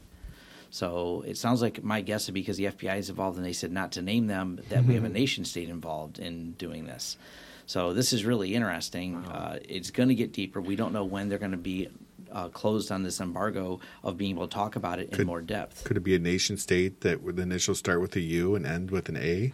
So 0.71 1.23
it 1.27 1.37
sounds 1.37 1.61
like 1.61 1.85
my 1.85 2.01
guess 2.01 2.29
would 2.29 2.33
be 2.33 2.41
because 2.41 2.57
the 2.57 2.69
FBI 2.69 2.97
is 2.97 3.11
involved 3.11 3.37
and 3.37 3.45
they 3.45 3.53
said 3.53 3.73
not 3.73 3.93
to 3.93 4.01
name 4.01 4.29
them, 4.29 4.59
that 4.71 4.87
we 4.87 4.95
have 4.95 5.05
a 5.05 5.11
nation 5.11 5.45
state 5.45 5.69
involved 5.69 6.19
in 6.19 6.53
doing 6.53 6.87
this. 6.87 7.19
So 7.67 7.93
this 7.93 8.15
is 8.15 8.25
really 8.25 8.55
interesting. 8.55 9.17
Uh, 9.17 9.59
it's 9.69 9.91
going 9.91 10.09
to 10.09 10.15
get 10.15 10.33
deeper. 10.33 10.63
We 10.63 10.77
don't 10.77 10.95
know 10.95 11.05
when 11.05 11.29
they're 11.29 11.37
going 11.37 11.51
to 11.51 11.59
be 11.59 11.91
uh, 12.33 12.49
closed 12.49 12.91
on 12.91 13.03
this 13.03 13.21
embargo 13.21 13.81
of 14.03 14.17
being 14.17 14.33
able 14.33 14.49
to 14.49 14.55
talk 14.55 14.77
about 14.77 14.99
it 14.99 15.13
in 15.19 15.27
more 15.27 15.43
depth. 15.43 15.85
Could 15.85 15.97
it 15.97 16.01
be 16.01 16.15
a 16.15 16.19
nation 16.19 16.57
state 16.57 17.01
that 17.03 17.23
would 17.23 17.37
the 17.37 17.43
initials 17.43 17.79
start 17.79 18.01
with 18.01 18.17
a 18.17 18.21
U 18.21 18.55
and 18.55 18.67
end 18.67 18.91
with 18.91 19.09
an 19.09 19.17
A? 19.17 19.53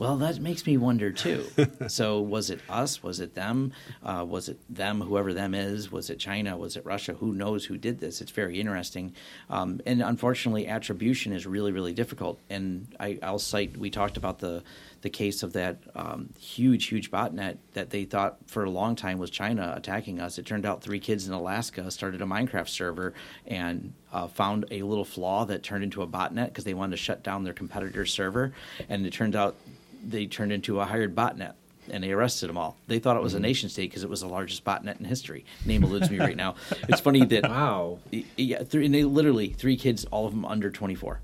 Well, 0.00 0.16
that 0.16 0.40
makes 0.40 0.64
me 0.64 0.78
wonder 0.78 1.12
too. 1.12 1.44
so, 1.88 2.22
was 2.22 2.48
it 2.48 2.60
us? 2.70 3.02
Was 3.02 3.20
it 3.20 3.34
them? 3.34 3.74
Uh, 4.02 4.24
was 4.26 4.48
it 4.48 4.58
them? 4.74 5.02
Whoever 5.02 5.34
them 5.34 5.54
is? 5.54 5.92
Was 5.92 6.08
it 6.08 6.18
China? 6.18 6.56
Was 6.56 6.78
it 6.78 6.86
Russia? 6.86 7.12
Who 7.12 7.34
knows 7.34 7.66
who 7.66 7.76
did 7.76 8.00
this? 8.00 8.22
It's 8.22 8.30
very 8.30 8.58
interesting, 8.58 9.14
um, 9.50 9.82
and 9.84 10.00
unfortunately, 10.00 10.66
attribution 10.68 11.34
is 11.34 11.46
really, 11.46 11.70
really 11.70 11.92
difficult. 11.92 12.40
And 12.48 12.86
I, 12.98 13.18
I'll 13.22 13.38
cite. 13.38 13.76
We 13.76 13.90
talked 13.90 14.16
about 14.16 14.38
the 14.38 14.62
the 15.02 15.10
case 15.10 15.42
of 15.42 15.52
that 15.54 15.78
um, 15.94 16.30
huge, 16.38 16.86
huge 16.86 17.10
botnet 17.10 17.58
that 17.72 17.90
they 17.90 18.04
thought 18.04 18.38
for 18.46 18.64
a 18.64 18.70
long 18.70 18.96
time 18.96 19.18
was 19.18 19.30
China 19.30 19.72
attacking 19.76 20.20
us. 20.20 20.38
It 20.38 20.46
turned 20.46 20.66
out 20.66 20.82
three 20.82 21.00
kids 21.00 21.26
in 21.26 21.32
Alaska 21.32 21.90
started 21.90 22.20
a 22.20 22.26
Minecraft 22.26 22.68
server 22.68 23.14
and 23.46 23.92
uh, 24.12 24.28
found 24.28 24.66
a 24.70 24.82
little 24.82 25.04
flaw 25.04 25.44
that 25.46 25.62
turned 25.62 25.84
into 25.84 26.02
a 26.02 26.06
botnet 26.06 26.46
because 26.46 26.64
they 26.64 26.74
wanted 26.74 26.92
to 26.92 26.96
shut 26.96 27.22
down 27.22 27.44
their 27.44 27.54
competitor's 27.54 28.12
server, 28.12 28.52
and 28.88 29.06
it 29.06 29.12
turned 29.12 29.36
out 29.36 29.56
they 30.02 30.26
turned 30.26 30.52
into 30.52 30.80
a 30.80 30.84
hired 30.84 31.14
botnet 31.14 31.54
and 31.90 32.04
they 32.04 32.12
arrested 32.12 32.48
them 32.48 32.56
all. 32.56 32.76
They 32.86 32.98
thought 32.98 33.16
it 33.16 33.22
was 33.22 33.34
a 33.34 33.40
nation 33.40 33.68
state 33.68 33.90
because 33.90 34.04
it 34.04 34.10
was 34.10 34.20
the 34.20 34.28
largest 34.28 34.64
botnet 34.64 34.98
in 34.98 35.04
history. 35.04 35.44
Name 35.64 35.82
eludes 35.82 36.10
me 36.10 36.18
right 36.18 36.36
now. 36.36 36.54
It's 36.88 37.00
funny 37.00 37.24
that 37.24 37.42
wow. 37.48 37.98
yeah, 38.36 38.62
three, 38.62 38.86
and 38.86 38.94
they 38.94 39.04
literally 39.04 39.48
three 39.48 39.76
kids, 39.76 40.04
all 40.06 40.26
of 40.26 40.32
them 40.32 40.44
under 40.44 40.70
twenty 40.70 40.94
four. 40.94 41.20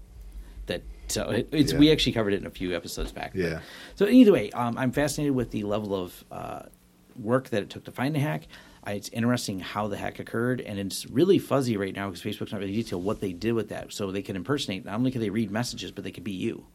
That 0.67 0.83
so 1.09 1.31
it, 1.31 1.49
it's 1.53 1.73
Yeah. 1.73 1.79
we 1.79 1.91
actually 1.93 2.13
covered 2.13 2.33
it 2.35 2.41
in 2.41 2.47
a 2.47 2.51
few 2.51 2.75
episodes 2.75 3.13
back. 3.13 3.33
but- 3.33 3.41
Yeah. 3.41 3.61
So 3.95 4.07
either 4.09 4.33
way, 4.33 4.51
um, 4.51 4.77
I'm 4.77 4.93
fascinated 4.93 5.35
with 5.35 5.51
the 5.53 5.63
level 5.65 5.95
of 5.95 6.25
uh, 6.31 6.63
work 7.17 7.51
that 7.51 7.63
it 7.63 7.71
took 7.71 7.85
to 7.85 7.93
find 7.93 8.15
the 8.15 8.19
hack. 8.21 8.49
I, 8.85 8.93
it's 8.93 9.09
interesting 9.09 9.59
how 9.61 9.89
the 9.89 9.97
hack 9.97 10.19
occurred, 10.21 10.61
and 10.61 10.79
it's 10.79 11.07
really 11.07 11.39
fuzzy 11.41 11.77
right 11.77 11.95
now 11.95 12.09
because 12.09 12.23
Facebook's 12.23 12.53
not 12.53 12.61
really 12.61 12.73
detailed 12.75 13.05
what 13.05 13.21
they 13.21 13.33
did 13.33 13.53
with 13.55 13.69
that. 13.71 13.93
So 13.93 14.11
they 14.13 14.23
can 14.23 14.37
impersonate. 14.37 14.85
Not 14.85 14.95
only 14.95 15.11
can 15.11 15.21
they 15.21 15.31
read 15.31 15.51
messages, 15.51 15.91
but 15.91 16.05
they 16.05 16.13
could 16.13 16.23
be 16.25 16.33
you 16.33 16.67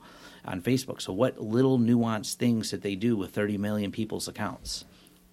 on 0.43 0.61
Facebook. 0.61 1.01
So 1.01 1.13
what 1.13 1.39
little 1.41 1.79
nuanced 1.79 2.33
things 2.35 2.69
did 2.71 2.81
they 2.81 2.95
do 2.95 3.15
with 3.15 3.31
30 3.31 3.57
million 3.57 3.91
people's 3.91 4.27
accounts? 4.27 4.83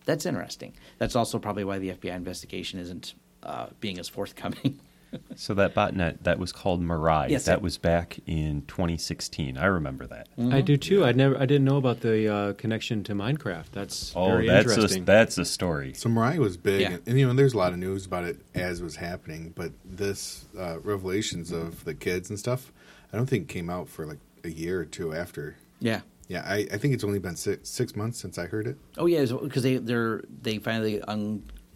That's 0.04 0.24
interesting. 0.26 0.72
That's 0.98 1.16
also 1.16 1.38
probably 1.38 1.64
why 1.64 1.78
the 1.78 1.90
FBI 1.90 2.14
investigation 2.14 2.78
isn't 2.78 3.14
uh, 3.42 3.68
being 3.80 3.98
as 3.98 4.09
forthcoming. 4.09 4.80
So 5.36 5.54
that 5.54 5.74
botnet 5.74 6.22
that 6.24 6.38
was 6.38 6.52
called 6.52 6.82
Mirai. 6.82 7.30
Yes, 7.30 7.44
that 7.46 7.59
it- 7.59 7.62
was 7.62 7.78
back 7.78 8.18
in 8.26 8.62
2016. 8.66 9.56
I 9.56 9.66
remember 9.66 10.06
that. 10.06 10.28
I 10.52 10.61
do 10.61 10.76
too. 10.76 11.04
I 11.04 11.12
never, 11.12 11.36
I 11.36 11.46
didn't 11.46 11.64
know 11.64 11.76
about 11.78 12.00
the 12.00 12.28
uh, 12.32 12.52
connection 12.54 13.02
to 13.04 13.14
Minecraft. 13.14 13.66
That's 13.72 14.12
Oh, 14.14 14.26
very 14.26 14.46
that's 14.48 14.76
a, 14.96 15.00
that's 15.00 15.38
a 15.38 15.44
story. 15.44 15.94
So 15.94 16.09
Mirai 16.09 16.38
was 16.38 16.56
big, 16.56 16.80
Yeah. 16.82 16.96
and, 17.06 17.18
you 17.18 17.26
know, 17.26 17.32
there's 17.32 17.54
a 17.54 17.59
lot 17.59 17.72
of 17.72 17.78
news 17.78 18.04
about 18.06 18.24
it 18.24 18.40
as 18.54 18.80
it 18.80 18.84
was 18.84 18.96
happening. 18.96 19.52
But 19.56 19.72
this 19.84 20.44
uh, 20.59 20.78
revelations 20.80 21.52
of 21.52 21.84
the 21.84 21.94
kids 21.94 22.30
and 22.30 22.38
stuff, 22.38 22.72
I 23.12 23.16
don't 23.16 23.26
think 23.28 23.48
came 23.48 23.70
out 23.70 23.88
for 23.88 24.04
like 24.06 24.18
a 24.44 24.50
year 24.50 24.80
or 24.80 24.84
two 24.84 25.14
after. 25.14 25.56
yeah. 25.80 26.00
Yeah, 26.30 26.42
I, 26.46 26.66
I 26.70 26.76
think 26.76 26.92
it's 26.92 27.04
only 27.04 27.18
been 27.18 27.36
six, 27.36 27.70
six 27.70 27.96
months 27.96 28.18
since 28.20 28.36
I 28.36 28.44
heard 28.44 28.66
it. 28.66 28.76
Oh 28.98 29.06
yeah, 29.06 29.24
because 29.24 29.62
they 29.62 29.78
they're 29.78 30.22
they 30.42 30.59
finally 30.59 31.00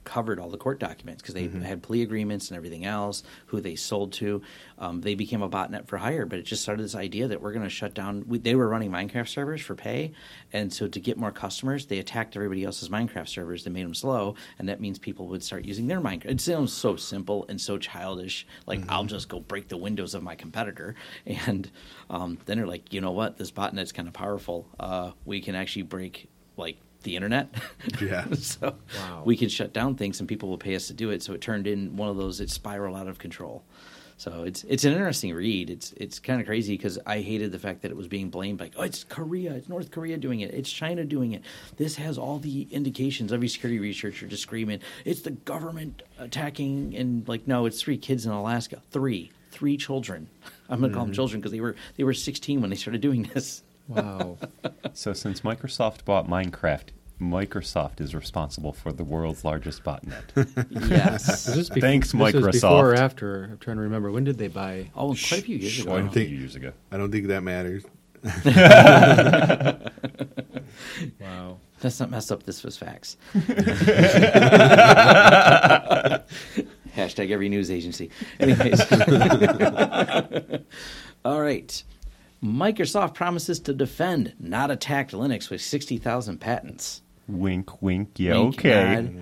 uncovered 0.04 0.40
all 0.40 0.50
the 0.50 0.58
court 0.58 0.78
documents 0.78 1.22
because 1.22 1.34
they 1.34 1.46
had 1.46 1.82
plea 1.82 2.02
agreements 2.02 2.50
and 2.50 2.56
everything 2.56 2.84
else. 2.84 3.22
Who 3.46 3.60
they 3.60 3.76
sold 3.76 4.12
to, 4.14 4.42
um, 4.78 5.00
they 5.00 5.14
became 5.14 5.42
a 5.42 5.48
botnet 5.48 5.86
for 5.86 5.98
hire. 5.98 6.26
But 6.26 6.38
it 6.38 6.42
just 6.42 6.62
started 6.62 6.82
this 6.82 6.94
idea 6.94 7.28
that 7.28 7.40
we're 7.40 7.52
going 7.52 7.64
to 7.64 7.70
shut 7.70 7.94
down. 7.94 8.24
We, 8.26 8.38
they 8.38 8.54
were 8.54 8.68
running 8.68 8.90
Minecraft 8.90 9.28
servers 9.28 9.60
for 9.60 9.74
pay, 9.74 10.12
and 10.52 10.72
so 10.72 10.88
to 10.88 11.00
get 11.00 11.16
more 11.16 11.32
customers, 11.32 11.86
they 11.86 11.98
attacked 11.98 12.36
everybody 12.36 12.64
else's 12.64 12.88
Minecraft 12.88 13.28
servers. 13.28 13.64
They 13.64 13.70
made 13.70 13.84
them 13.84 13.94
slow, 13.94 14.34
and 14.58 14.68
that 14.68 14.80
means 14.80 14.98
people 14.98 15.28
would 15.28 15.42
start 15.42 15.64
using 15.64 15.86
their 15.86 16.00
Minecraft. 16.00 16.30
It 16.30 16.40
sounds 16.40 16.72
so 16.72 16.96
simple 16.96 17.46
and 17.48 17.60
so 17.60 17.78
childish. 17.78 18.46
Like 18.66 18.80
I'll 18.88 19.04
just 19.04 19.28
go 19.28 19.40
break 19.40 19.68
the 19.68 19.76
windows 19.76 20.14
of 20.14 20.22
my 20.22 20.34
competitor, 20.34 20.94
and 21.26 21.70
um, 22.10 22.38
then 22.46 22.58
they're 22.58 22.66
like, 22.66 22.92
you 22.92 23.00
know 23.00 23.12
what, 23.12 23.38
this 23.38 23.50
botnet's 23.50 23.92
kind 23.92 24.08
of 24.08 24.14
powerful. 24.14 24.68
Uh, 24.78 25.12
we 25.24 25.40
can 25.40 25.54
actually 25.54 25.82
break 25.82 26.28
like 26.56 26.76
the 27.02 27.16
internet. 27.16 27.48
Yeah. 28.00 28.26
so 28.34 28.74
Wow. 28.98 29.22
we 29.24 29.36
can 29.36 29.48
shut 29.48 29.72
down 29.72 29.94
things 29.96 30.20
and 30.20 30.28
people 30.28 30.48
will 30.48 30.58
pay 30.58 30.74
us 30.74 30.86
to 30.88 30.94
do 30.94 31.10
it. 31.10 31.22
So 31.22 31.32
it 31.32 31.40
turned 31.40 31.66
in 31.66 31.96
one 31.96 32.08
of 32.08 32.16
those. 32.16 32.40
It 32.40 32.50
spiral 32.50 32.96
out 32.96 33.08
of 33.08 33.18
control. 33.18 33.64
So 34.22 34.44
it's 34.44 34.62
it's 34.64 34.84
an 34.84 34.92
interesting 34.92 35.34
read. 35.34 35.68
It's 35.68 35.92
it's 35.94 36.20
kind 36.20 36.40
of 36.40 36.46
crazy 36.46 36.76
because 36.76 36.96
I 37.06 37.20
hated 37.22 37.50
the 37.50 37.58
fact 37.58 37.82
that 37.82 37.90
it 37.90 37.96
was 37.96 38.06
being 38.06 38.30
blamed 38.30 38.60
like 38.60 38.74
oh 38.76 38.82
it's 38.82 39.02
Korea, 39.02 39.54
it's 39.54 39.68
North 39.68 39.90
Korea 39.90 40.16
doing 40.16 40.40
it, 40.40 40.54
it's 40.54 40.70
China 40.70 41.04
doing 41.04 41.32
it. 41.32 41.42
This 41.76 41.96
has 41.96 42.18
all 42.18 42.38
the 42.38 42.68
indications. 42.70 43.32
Every 43.32 43.48
security 43.48 43.80
researcher 43.80 44.28
just 44.28 44.44
screaming 44.44 44.78
it's 45.04 45.22
the 45.22 45.32
government 45.32 46.02
attacking 46.20 46.94
and 46.94 47.26
like 47.26 47.48
no, 47.48 47.66
it's 47.66 47.80
three 47.82 47.98
kids 47.98 48.24
in 48.24 48.30
Alaska, 48.30 48.80
three 48.92 49.32
three 49.50 49.76
children. 49.76 50.28
I'm 50.68 50.80
gonna 50.80 50.92
call 50.92 51.02
them 51.02 51.08
mm-hmm. 51.10 51.14
children 51.14 51.40
because 51.40 51.52
they 51.52 51.60
were 51.60 51.74
they 51.96 52.04
were 52.04 52.14
16 52.14 52.60
when 52.60 52.70
they 52.70 52.76
started 52.76 53.00
doing 53.00 53.28
this. 53.34 53.62
Wow. 53.96 54.38
So 54.94 55.12
since 55.14 55.40
Microsoft 55.40 56.04
bought 56.04 56.28
Minecraft, 56.28 56.88
Microsoft 57.20 58.00
is 58.00 58.14
responsible 58.14 58.72
for 58.72 58.92
the 58.92 59.04
world's 59.04 59.44
largest 59.44 59.82
botnet. 59.84 60.24
Yes. 60.90 61.46
Was 61.46 61.54
this 61.56 61.68
befo- 61.70 61.80
Thanks, 61.80 62.12
this 62.12 62.34
was 62.34 62.60
before 62.60 62.90
or 62.90 62.94
after? 62.94 63.44
I'm 63.44 63.58
trying 63.58 63.76
to 63.78 63.82
remember. 63.84 64.10
When 64.10 64.24
did 64.24 64.36
they 64.38 64.48
buy? 64.48 64.90
oh, 64.94 65.08
quite 65.14 65.32
a 65.32 65.42
few 65.42 65.56
years 65.56 65.78
ago. 65.80 65.90
Quite 65.90 66.00
a 66.00 66.10
few 66.10 66.12
think- 66.12 66.30
years 66.38 66.56
ago. 66.56 66.72
I 66.90 66.96
don't 66.98 67.10
think 67.10 67.28
that 67.28 67.42
matters. 67.42 67.84
Wow. 71.20 71.58
Let's 71.82 71.98
not 72.00 72.10
mess 72.10 72.30
up. 72.30 72.44
This 72.44 72.62
was 72.62 72.76
facts. 72.76 73.16
Hashtag 76.96 77.30
every 77.30 77.48
news 77.48 77.70
agency. 77.70 78.10
Anyways. 78.38 78.80
All 81.24 81.40
right. 81.40 81.82
Microsoft 82.42 83.14
promises 83.14 83.60
to 83.60 83.72
defend, 83.72 84.34
not 84.40 84.70
attack 84.70 85.10
Linux 85.12 85.48
with 85.48 85.60
60,000 85.60 86.38
patents. 86.38 87.02
Wink, 87.28 87.80
wink. 87.80 88.10
Yeah, 88.16 88.38
Wink, 88.38 88.58
okay. 88.58 89.14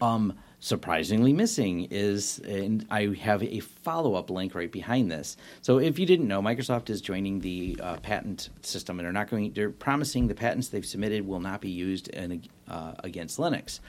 Um, 0.00 0.34
surprisingly 0.60 1.32
missing 1.32 1.88
is, 1.90 2.38
and 2.40 2.86
I 2.90 3.14
have 3.20 3.42
a 3.42 3.60
follow 3.60 4.14
up 4.14 4.30
link 4.30 4.54
right 4.54 4.70
behind 4.70 5.10
this. 5.10 5.36
So 5.60 5.78
if 5.78 5.98
you 5.98 6.06
didn't 6.06 6.28
know, 6.28 6.40
Microsoft 6.40 6.88
is 6.88 7.00
joining 7.00 7.40
the 7.40 7.78
uh, 7.82 7.96
patent 7.96 8.48
system, 8.62 8.98
and 8.98 9.06
they're 9.06 9.12
not 9.12 9.28
going. 9.28 9.52
They're 9.52 9.70
promising 9.70 10.28
the 10.28 10.34
patents 10.34 10.68
they've 10.68 10.86
submitted 10.86 11.26
will 11.26 11.40
not 11.40 11.60
be 11.60 11.70
used 11.70 12.08
in, 12.08 12.42
uh, 12.68 12.94
against 13.02 13.38
Linux. 13.38 13.80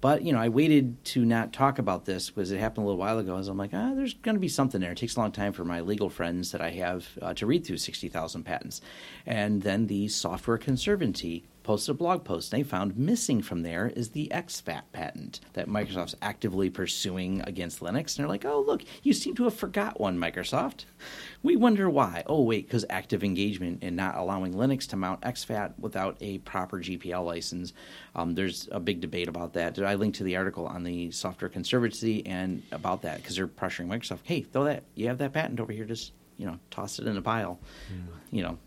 But 0.00 0.22
you 0.22 0.32
know, 0.32 0.38
I 0.38 0.48
waited 0.48 1.04
to 1.06 1.24
not 1.24 1.52
talk 1.52 1.78
about 1.78 2.04
this 2.06 2.30
because 2.30 2.50
it 2.50 2.58
happened 2.58 2.84
a 2.84 2.86
little 2.86 2.98
while 2.98 3.18
ago. 3.18 3.36
As 3.36 3.48
I'm 3.48 3.58
like, 3.58 3.74
ah, 3.74 3.92
there's 3.94 4.14
going 4.14 4.34
to 4.34 4.40
be 4.40 4.48
something 4.48 4.80
there. 4.80 4.92
It 4.92 4.98
takes 4.98 5.16
a 5.16 5.20
long 5.20 5.32
time 5.32 5.52
for 5.52 5.64
my 5.64 5.80
legal 5.80 6.08
friends 6.08 6.52
that 6.52 6.60
I 6.60 6.70
have 6.70 7.08
uh, 7.20 7.34
to 7.34 7.46
read 7.46 7.66
through 7.66 7.78
sixty 7.78 8.08
thousand 8.08 8.44
patents, 8.44 8.80
and 9.26 9.62
then 9.62 9.86
the 9.86 10.08
Software 10.08 10.58
Conservancy 10.58 11.44
posted 11.62 11.94
a 11.94 11.98
blog 11.98 12.24
post. 12.24 12.52
And 12.52 12.60
they 12.60 12.68
found 12.68 12.96
missing 12.96 13.42
from 13.42 13.62
there 13.62 13.88
is 13.88 14.10
the 14.10 14.28
exFAT 14.32 14.82
patent 14.92 15.40
that 15.52 15.68
Microsoft's 15.68 16.14
actively 16.22 16.70
pursuing 16.70 17.42
against 17.42 17.80
Linux. 17.80 18.16
And 18.16 18.24
they're 18.24 18.28
like, 18.28 18.44
oh, 18.44 18.60
look, 18.60 18.82
you 19.02 19.12
seem 19.12 19.34
to 19.36 19.44
have 19.44 19.54
forgot 19.54 20.00
one, 20.00 20.18
Microsoft. 20.18 20.84
We 21.42 21.56
wonder 21.56 21.88
why. 21.88 22.24
Oh, 22.26 22.42
wait, 22.42 22.66
because 22.66 22.84
active 22.90 23.24
engagement 23.24 23.80
and 23.82 23.96
not 23.96 24.16
allowing 24.16 24.54
Linux 24.54 24.86
to 24.88 24.96
mount 24.96 25.20
exFAT 25.22 25.72
without 25.78 26.16
a 26.20 26.38
proper 26.38 26.78
GPL 26.78 27.24
license. 27.24 27.72
Um, 28.14 28.34
there's 28.34 28.68
a 28.72 28.80
big 28.80 29.00
debate 29.00 29.28
about 29.28 29.52
that. 29.54 29.78
I 29.78 29.94
linked 29.94 30.18
to 30.18 30.24
the 30.24 30.36
article 30.36 30.66
on 30.66 30.82
the 30.82 31.10
Software 31.10 31.48
Conservancy 31.48 32.24
and 32.26 32.62
about 32.72 33.02
that 33.02 33.18
because 33.18 33.36
they're 33.36 33.46
pressuring 33.48 33.88
Microsoft. 33.88 34.20
Hey, 34.24 34.42
throw 34.42 34.64
that. 34.64 34.84
You 34.94 35.08
have 35.08 35.18
that 35.18 35.32
patent 35.32 35.60
over 35.60 35.72
here. 35.72 35.84
Just 35.84 36.12
you 36.40 36.46
know, 36.46 36.58
toss 36.70 36.98
it 36.98 37.06
in 37.06 37.18
a 37.18 37.22
pile. 37.22 37.60
You 38.30 38.42
know, 38.42 38.58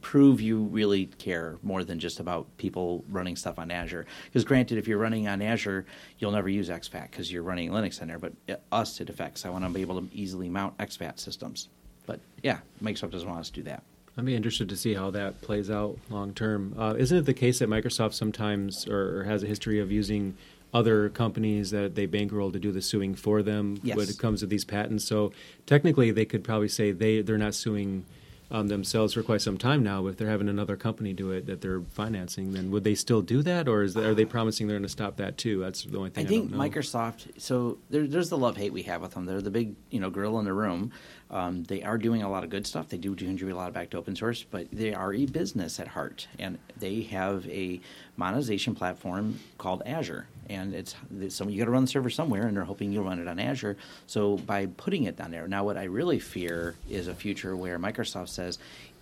prove 0.00 0.40
you 0.40 0.62
really 0.62 1.06
care 1.18 1.58
more 1.62 1.84
than 1.84 1.98
just 1.98 2.20
about 2.20 2.46
people 2.56 3.04
running 3.10 3.36
stuff 3.36 3.58
on 3.58 3.70
Azure. 3.70 4.06
Because 4.24 4.44
granted, 4.44 4.78
if 4.78 4.88
you're 4.88 4.98
running 4.98 5.28
on 5.28 5.42
Azure, 5.42 5.84
you'll 6.18 6.32
never 6.32 6.48
use 6.48 6.70
exFAT 6.70 7.10
because 7.10 7.30
you're 7.30 7.42
running 7.42 7.70
Linux 7.70 8.00
in 8.00 8.08
there. 8.08 8.18
But 8.18 8.32
us, 8.72 8.98
it 9.02 9.10
affects. 9.10 9.44
I 9.44 9.50
want 9.50 9.64
to 9.64 9.70
be 9.70 9.82
able 9.82 10.00
to 10.00 10.08
easily 10.10 10.48
mount 10.48 10.78
exFAT 10.78 11.20
systems. 11.20 11.68
But 12.06 12.20
yeah, 12.42 12.60
Microsoft 12.82 13.10
doesn't 13.10 13.28
want 13.28 13.40
us 13.40 13.50
to 13.50 13.56
do 13.56 13.62
that. 13.64 13.82
I'd 14.16 14.24
be 14.24 14.34
interested 14.34 14.70
to 14.70 14.76
see 14.76 14.94
how 14.94 15.10
that 15.10 15.42
plays 15.42 15.70
out 15.70 15.98
long 16.08 16.32
term. 16.32 16.74
Uh, 16.78 16.94
isn't 16.98 17.18
it 17.18 17.26
the 17.26 17.34
case 17.34 17.58
that 17.58 17.68
Microsoft 17.68 18.14
sometimes 18.14 18.88
or, 18.88 19.20
or 19.20 19.24
has 19.24 19.42
a 19.42 19.46
history 19.46 19.80
of 19.80 19.92
using 19.92 20.34
other 20.74 21.08
companies 21.08 21.70
that 21.70 21.94
they 21.94 22.06
bankroll 22.06 22.50
to 22.52 22.58
do 22.58 22.70
the 22.72 22.82
suing 22.82 23.14
for 23.14 23.42
them 23.42 23.80
Yes. 23.82 23.96
when 23.96 24.08
it 24.08 24.18
comes 24.18 24.40
to 24.40 24.46
these 24.46 24.64
patents? 24.64 25.04
So 25.04 25.32
technically, 25.66 26.10
they 26.10 26.24
could 26.24 26.44
probably 26.44 26.68
say 26.68 26.92
they 26.92 27.22
they're 27.22 27.38
not 27.38 27.54
suing 27.54 28.04
um, 28.50 28.68
themselves 28.68 29.12
for 29.12 29.22
quite 29.22 29.42
some 29.42 29.58
time 29.58 29.82
now. 29.82 30.06
If 30.06 30.16
they're 30.16 30.30
having 30.30 30.48
another 30.48 30.74
company 30.74 31.12
do 31.12 31.30
it 31.32 31.44
that 31.46 31.60
they're 31.60 31.82
financing, 31.82 32.54
then 32.54 32.70
would 32.70 32.82
they 32.82 32.94
still 32.94 33.20
do 33.20 33.42
that, 33.42 33.68
or 33.68 33.82
is 33.82 33.94
are 33.94 34.14
they 34.14 34.24
promising 34.24 34.66
they're 34.66 34.76
going 34.78 34.84
to 34.84 34.88
stop 34.88 35.16
that 35.18 35.36
too? 35.36 35.60
That's 35.60 35.84
the 35.84 35.98
only 35.98 36.08
thing 36.10 36.24
I 36.24 36.26
I, 36.26 36.30
think. 36.30 36.50
Microsoft. 36.52 37.26
So 37.40 37.76
there, 37.90 38.06
there's 38.06 38.30
the 38.30 38.38
love 38.38 38.56
hate 38.56 38.72
we 38.72 38.84
have 38.84 39.02
with 39.02 39.12
them. 39.12 39.26
They're 39.26 39.42
the 39.42 39.50
big, 39.50 39.74
you 39.90 40.00
know, 40.00 40.08
gorilla 40.08 40.38
in 40.38 40.46
the 40.46 40.54
room. 40.54 40.92
Um, 41.30 41.64
they 41.64 41.82
are 41.82 41.98
doing 41.98 42.22
a 42.22 42.30
lot 42.30 42.42
of 42.42 42.48
good 42.48 42.66
stuff. 42.66 42.88
They 42.88 42.96
do 42.96 43.14
contribute 43.14 43.54
a 43.54 43.56
lot 43.58 43.74
back 43.74 43.90
to 43.90 43.98
open 43.98 44.16
source, 44.16 44.42
but 44.50 44.66
they 44.72 44.94
are 44.94 45.12
a 45.12 45.26
business 45.26 45.78
at 45.78 45.88
heart, 45.88 46.26
and 46.38 46.58
they 46.78 47.02
have 47.02 47.46
a 47.50 47.82
monetization 48.16 48.74
platform 48.74 49.40
called 49.58 49.82
Azure. 49.84 50.26
And 50.48 50.74
it's 50.74 50.94
so 51.28 51.46
you 51.48 51.58
got 51.58 51.66
to 51.66 51.70
run 51.70 51.82
the 51.82 51.88
server 51.88 52.10
somewhere, 52.10 52.46
and 52.46 52.56
they're 52.56 52.64
hoping 52.64 52.92
you'll 52.92 53.04
run 53.04 53.18
it 53.18 53.28
on 53.28 53.38
Azure. 53.38 53.76
So 54.06 54.36
by 54.36 54.66
putting 54.66 55.04
it 55.04 55.16
down 55.16 55.30
there, 55.30 55.46
now 55.46 55.64
what 55.64 55.76
I 55.76 55.84
really 55.84 56.18
fear 56.18 56.74
is 56.88 57.06
a 57.06 57.14
future 57.14 57.54
where 57.54 57.78
Microsoft 57.78 58.30
says, 58.30 58.58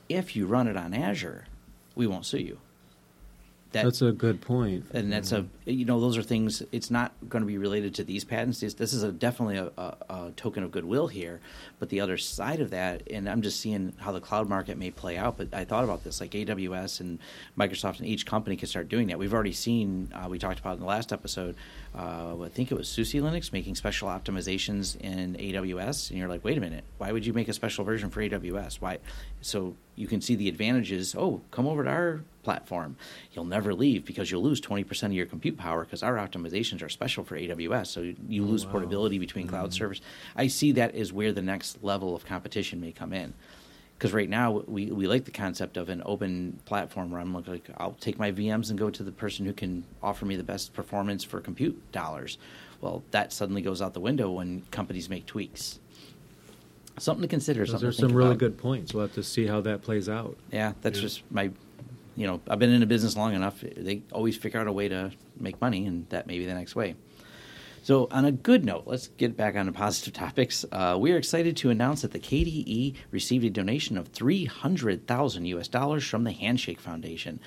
if 0.09 0.35
you 0.35 0.47
run 0.47 0.67
it 0.67 0.77
on 0.77 0.93
Azure, 0.93 1.45
we 1.95 2.07
won't 2.07 2.27
sue 2.27 2.39
you. 2.39 2.59
That, 3.73 3.85
That's 3.85 4.01
a 4.01 4.13
good 4.13 4.41
point. 4.41 4.87
and 4.95 5.13
that's 5.13 5.33
a 5.33 5.45
you 5.67 5.85
know 5.85 6.01
those 6.01 6.17
are 6.17 6.23
things 6.23 6.63
it's 6.73 6.91
not 6.91 7.13
going 7.29 7.43
to 7.43 7.47
be 7.47 7.59
related 7.59 7.95
to 7.97 8.05
these 8.05 8.25
patents. 8.25 8.61
This, 8.61 8.75
this 8.75 8.93
is 8.95 9.03
a 9.03 9.13
definitely 9.13 9.57
a, 9.57 9.71
a, 9.77 9.97
a 10.09 10.33
token 10.37 10.63
of 10.63 10.71
goodwill 10.71 11.09
here 11.09 11.41
but 11.79 11.89
the 11.91 12.01
other 12.01 12.17
side 12.17 12.61
of 12.61 12.71
that 12.71 13.03
and 13.11 13.29
i'm 13.29 13.43
just 13.43 13.61
seeing 13.61 13.93
how 13.99 14.13
the 14.13 14.21
cloud 14.21 14.49
market 14.49 14.79
may 14.79 14.91
play 14.91 15.17
out 15.19 15.37
but 15.37 15.53
i 15.53 15.65
thought 15.65 15.85
about 15.85 16.05
this 16.05 16.21
like 16.21 16.31
aws 16.31 17.01
and 17.01 17.19
microsoft 17.59 17.99
and 17.99 18.07
each 18.07 18.25
company 18.25 18.57
can 18.57 18.69
start 18.69 18.89
doing 18.89 19.09
that. 19.09 19.19
We've 19.19 19.35
already 19.35 19.53
seen 19.53 20.11
uh, 20.15 20.29
we 20.29 20.39
talked 20.39 20.61
about 20.61 20.75
in 20.75 20.81
the 20.81 20.87
last 20.87 21.13
episode 21.13 21.55
uh, 21.95 22.37
i 22.41 22.49
think 22.49 22.71
it 22.71 22.79
was 22.79 22.89
SUSE 22.89 23.15
linux 23.15 23.53
making 23.53 23.75
special 23.75 24.09
optimizations 24.09 24.97
in 25.01 25.35
aws 25.35 26.09
and 26.11 26.19
you're 26.19 26.29
like 26.29 26.45
wait 26.45 26.57
a 26.57 26.61
minute 26.61 26.85
why 26.99 27.13
would 27.13 27.27
you 27.27 27.33
make 27.33 27.49
a 27.49 27.53
special 27.53 27.85
version 27.85 28.11
for 28.11 28.23
aws 28.23 28.77
why? 28.81 28.99
So 29.43 29.77
you 29.95 30.07
can 30.07 30.21
see 30.21 30.35
the 30.35 30.49
advantages. 30.49 31.15
Oh 31.17 31.41
come 31.51 31.67
over 31.67 31.85
to 31.85 31.91
our 31.91 32.21
platform 32.47 32.97
you'll 33.33 33.45
never 33.57 33.75
leave 33.75 34.05
because 34.05 34.31
you'll 34.31 34.43
lose 34.51 34.61
20% 34.61 35.03
of 35.03 35.13
your 35.13 35.27
compute 35.27 35.59
power 35.59 35.85
because 35.85 36.03
our 36.03 36.15
optimizations 36.15 36.81
are 36.83 36.89
special 36.89 37.25
for 37.25 37.37
aws 37.37 37.89
so 37.89 38.01
you 38.29 38.45
oh, 38.45 38.47
lose 38.47 38.65
portability 38.65 39.19
between 39.19 39.49
cloud 39.49 39.71
mm-hmm. 39.71 39.79
servers 39.79 40.01
i 40.37 40.47
see 40.47 40.71
that 40.73 40.95
as 40.95 41.13
where 41.13 41.33
the 41.33 41.43
next 41.43 41.83
level 41.83 42.15
of 42.15 42.25
competition 42.25 42.81
may 42.81 42.93
come 42.93 43.13
in 43.13 43.35
because 43.99 44.13
right 44.13 44.29
now 44.29 44.63
we, 44.67 44.91
we 44.91 45.07
like 45.07 45.25
the 45.25 45.31
concept 45.31 45.77
of 45.77 45.89
an 45.89 46.03
open 46.05 46.59
platform 46.67 47.11
where 47.11 47.21
I'm 47.21 47.33
like, 47.33 47.49
like 47.49 47.71
I'll 47.79 47.97
take 47.99 48.19
my 48.19 48.31
VMs 48.31 48.69
and 48.69 48.79
go 48.79 48.91
to 48.91 49.03
the 49.03 49.13
person 49.13 49.47
who 49.47 49.55
can 49.55 49.85
offer 50.03 50.27
me 50.27 50.37
the 50.37 50.43
best 50.43 50.75
performance 50.75 51.25
for 51.25 51.41
compute 51.41 51.93
dollars. 51.93 52.37
Well, 52.81 53.03
that 53.11 53.33
suddenly 53.33 53.63
goes 53.63 53.81
out 53.81 53.95
the 53.95 54.01
window 54.01 54.31
when 54.31 54.63
companies 54.71 55.09
make 55.09 55.25
tweaks. 55.25 55.79
Something 56.99 57.23
to 57.23 57.29
consider. 57.29 57.65
Those 57.67 57.85
are 57.85 57.93
some 57.93 58.13
really 58.13 58.31
about. 58.31 58.39
good 58.39 58.59
points. 58.59 58.93
We'll 58.93 59.05
have 59.07 59.15
to 59.15 59.23
see 59.23 59.47
how 59.47 59.61
that 59.63 59.83
plays 59.83 60.09
out. 60.09 60.37
Yeah, 60.51 60.73
that's 60.83 61.01
just 61.01 61.23
my, 61.31 61.51
you 62.17 62.27
know, 62.27 62.41
I've 62.49 62.59
been 62.59 62.73
in 62.73 62.83
a 62.83 62.87
business 62.87 63.17
long 63.17 63.35
enough. 63.35 63.61
They 63.61 64.03
always 64.13 64.37
figure 64.37 64.61
out 64.61 64.67
a 64.67 64.73
way 64.73 64.89
to 64.89 65.13
make 65.39 65.61
money, 65.61 65.87
and 65.87 66.09
that 66.09 66.27
may 66.27 66.39
be 66.39 66.47
the 66.47 66.55
next 66.55 66.75
way. 66.75 66.97
So, 67.83 68.09
on 68.11 68.25
a 68.25 68.33
good 68.33 68.65
note, 68.65 68.83
let's 68.87 69.07
get 69.07 69.37
back 69.37 69.55
on 69.55 69.67
to 69.67 69.73
positive 69.73 70.13
topics. 70.13 70.65
Uh, 70.73 70.97
we 70.99 71.13
are 71.13 71.17
excited 71.17 71.57
to 71.59 71.71
announce 71.71 72.03
that 72.03 72.11
the 72.11 72.19
KDE 72.19 72.97
received 73.13 73.45
a 73.45 73.51
donation 73.51 73.97
of 73.97 74.09
300,000 74.09 75.45
US 75.45 75.69
dollars 75.69 76.05
from 76.05 76.25
the 76.25 76.33
Handshake 76.33 76.81
Foundation. 76.81 77.39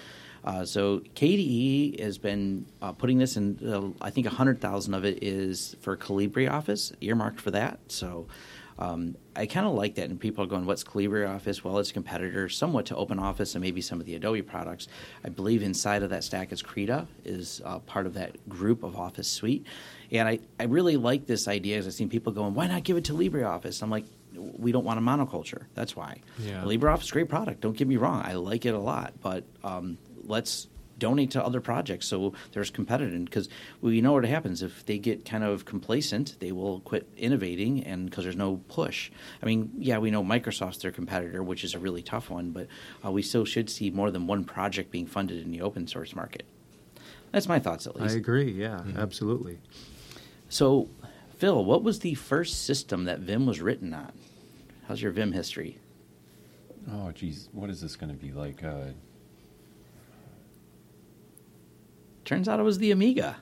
Uh, 0.46 0.64
so, 0.64 1.00
KDE 1.14 2.00
has 2.00 2.18
been 2.18 2.66
uh, 2.82 2.94
putting 2.94 3.18
this 3.18 3.36
in, 3.36 3.60
uh, 3.68 4.06
I 4.06 4.12
think 4.12 4.28
100,000 4.28 4.94
of 4.94 5.04
it 5.04 5.22
is 5.22 5.76
for 5.82 5.98
Calligra 5.98 6.50
Office, 6.50 6.94
earmarked 7.02 7.42
for 7.42 7.52
that. 7.52 7.80
So, 7.90 8.28
um, 8.80 9.16
I 9.36 9.46
kind 9.46 9.68
of 9.68 9.74
like 9.74 9.96
that, 9.96 10.10
and 10.10 10.18
people 10.20 10.44
are 10.44 10.48
going, 10.48 10.66
"What's 10.66 10.86
Calligra 10.86 11.30
Office?" 11.30 11.64
Well, 11.64 11.78
it's 11.80 11.92
a 11.92 11.94
competitor 11.94 12.48
somewhat 12.48 12.86
to 12.88 12.96
Open 12.96 13.20
Office 13.20 13.54
and 13.54 13.62
maybe 13.62 13.82
some 13.82 14.00
of 14.00 14.06
the 14.06 14.16
Adobe 14.16 14.42
products. 14.42 14.88
I 15.24 15.30
believe 15.30 15.62
inside 15.62 16.02
of 16.02 16.10
that 16.12 16.24
stack 16.24 16.54
is 16.54 16.62
Krita, 16.62 17.06
is 17.26 17.62
uh, 17.66 17.80
part 17.80 18.06
of 18.06 18.14
that 18.14 18.48
group 18.48 18.84
of 18.84 18.96
Office 18.96 19.28
suite, 19.28 19.66
and 20.12 20.28
I, 20.28 20.40
I 20.60 20.64
really 20.64 20.96
like 20.96 21.28
this 21.28 21.48
idea. 21.50 21.78
As 21.78 21.88
I've 21.88 21.94
seen 21.94 22.10
people 22.10 22.32
going, 22.32 22.54
"Why 22.54 22.68
not 22.68 22.84
give 22.84 22.96
it 22.96 23.04
to 23.06 23.14
LibreOffice?" 23.14 23.84
I'm 23.84 23.90
like, 23.90 24.06
"We 24.34 24.72
don't 24.72 24.86
want 24.86 24.98
a 24.98 25.02
monoculture. 25.02 25.66
That's 25.76 25.96
why." 25.98 26.22
Yeah. 26.40 26.64
LibreOffice, 26.64 27.12
great 27.12 27.28
product. 27.28 27.60
Don't 27.60 27.76
get 27.76 27.88
me 27.88 27.98
wrong, 27.98 28.22
I 28.26 28.34
like 28.34 28.66
it 28.66 28.74
a 28.74 28.80
lot, 28.80 29.14
but 29.22 29.44
um, 29.62 29.98
let's 30.24 30.68
donate 31.00 31.32
to 31.32 31.44
other 31.44 31.62
projects 31.62 32.06
so 32.08 32.34
there's 32.52 32.70
competitive 32.70 33.26
because 33.26 33.50
we 33.82 34.02
know 34.02 34.14
what 34.14 34.26
happens 34.26 34.62
if 34.62 34.86
they 34.86 34.98
get 34.98 35.26
kind 35.26 35.44
of 35.44 35.66
complacent 35.66 36.36
they 36.40 36.52
will 36.52 36.82
quit 36.82 37.08
innovating 37.18 37.84
and 37.84 38.10
because 38.10 38.24
there's 38.24 38.36
no 38.36 38.58
push 38.68 39.10
i 39.42 39.46
mean 39.46 39.72
yeah 39.78 39.98
we 39.98 40.12
know 40.12 40.24
microsoft's 40.24 40.78
their 40.78 40.92
competitor 40.92 41.42
which 41.42 41.64
is 41.64 41.74
a 41.74 41.80
really 41.80 42.02
tough 42.02 42.30
one 42.30 42.52
but 42.52 42.68
uh, 43.06 43.12
we 43.12 43.22
still 43.22 43.46
should 43.46 43.70
see 43.70 43.90
more 43.90 44.12
than 44.12 44.28
one 44.28 44.44
project 44.44 44.92
being 44.92 45.08
funded 45.08 45.42
in 45.44 45.52
the 45.52 45.62
open 45.62 45.88
source 45.88 46.16
market 46.16 46.44
that's 47.32 47.48
my 47.48 47.60
thoughts 47.60 47.86
at 47.86 47.96
least 47.96 48.16
I 48.16 48.18
agree. 48.18 48.52
Yeah, 48.52 48.82
absolutely. 48.98 49.60
so 50.50 50.90
phil 51.38 51.64
what 51.64 51.84
was 51.84 52.00
the 52.00 52.16
first 52.16 52.66
system 52.66 53.06
that 53.06 53.20
vim 53.20 53.46
was 53.46 53.62
written 53.62 53.94
on 53.94 54.12
how's 54.88 55.02
your 55.02 55.12
vim 55.12 55.32
history 55.32 55.78
Oh, 56.92 57.12
geez, 57.12 57.50
what 57.52 57.70
is 57.70 57.82
this 57.82 57.96
going 57.96 58.12
to 58.12 58.18
be 58.18 58.32
like? 58.32 58.64
Uh, 58.64 58.86
turns 62.26 62.48
out 62.48 62.60
it 62.60 62.64
was 62.64 62.78
the 62.78 62.92
amiga 62.92 63.38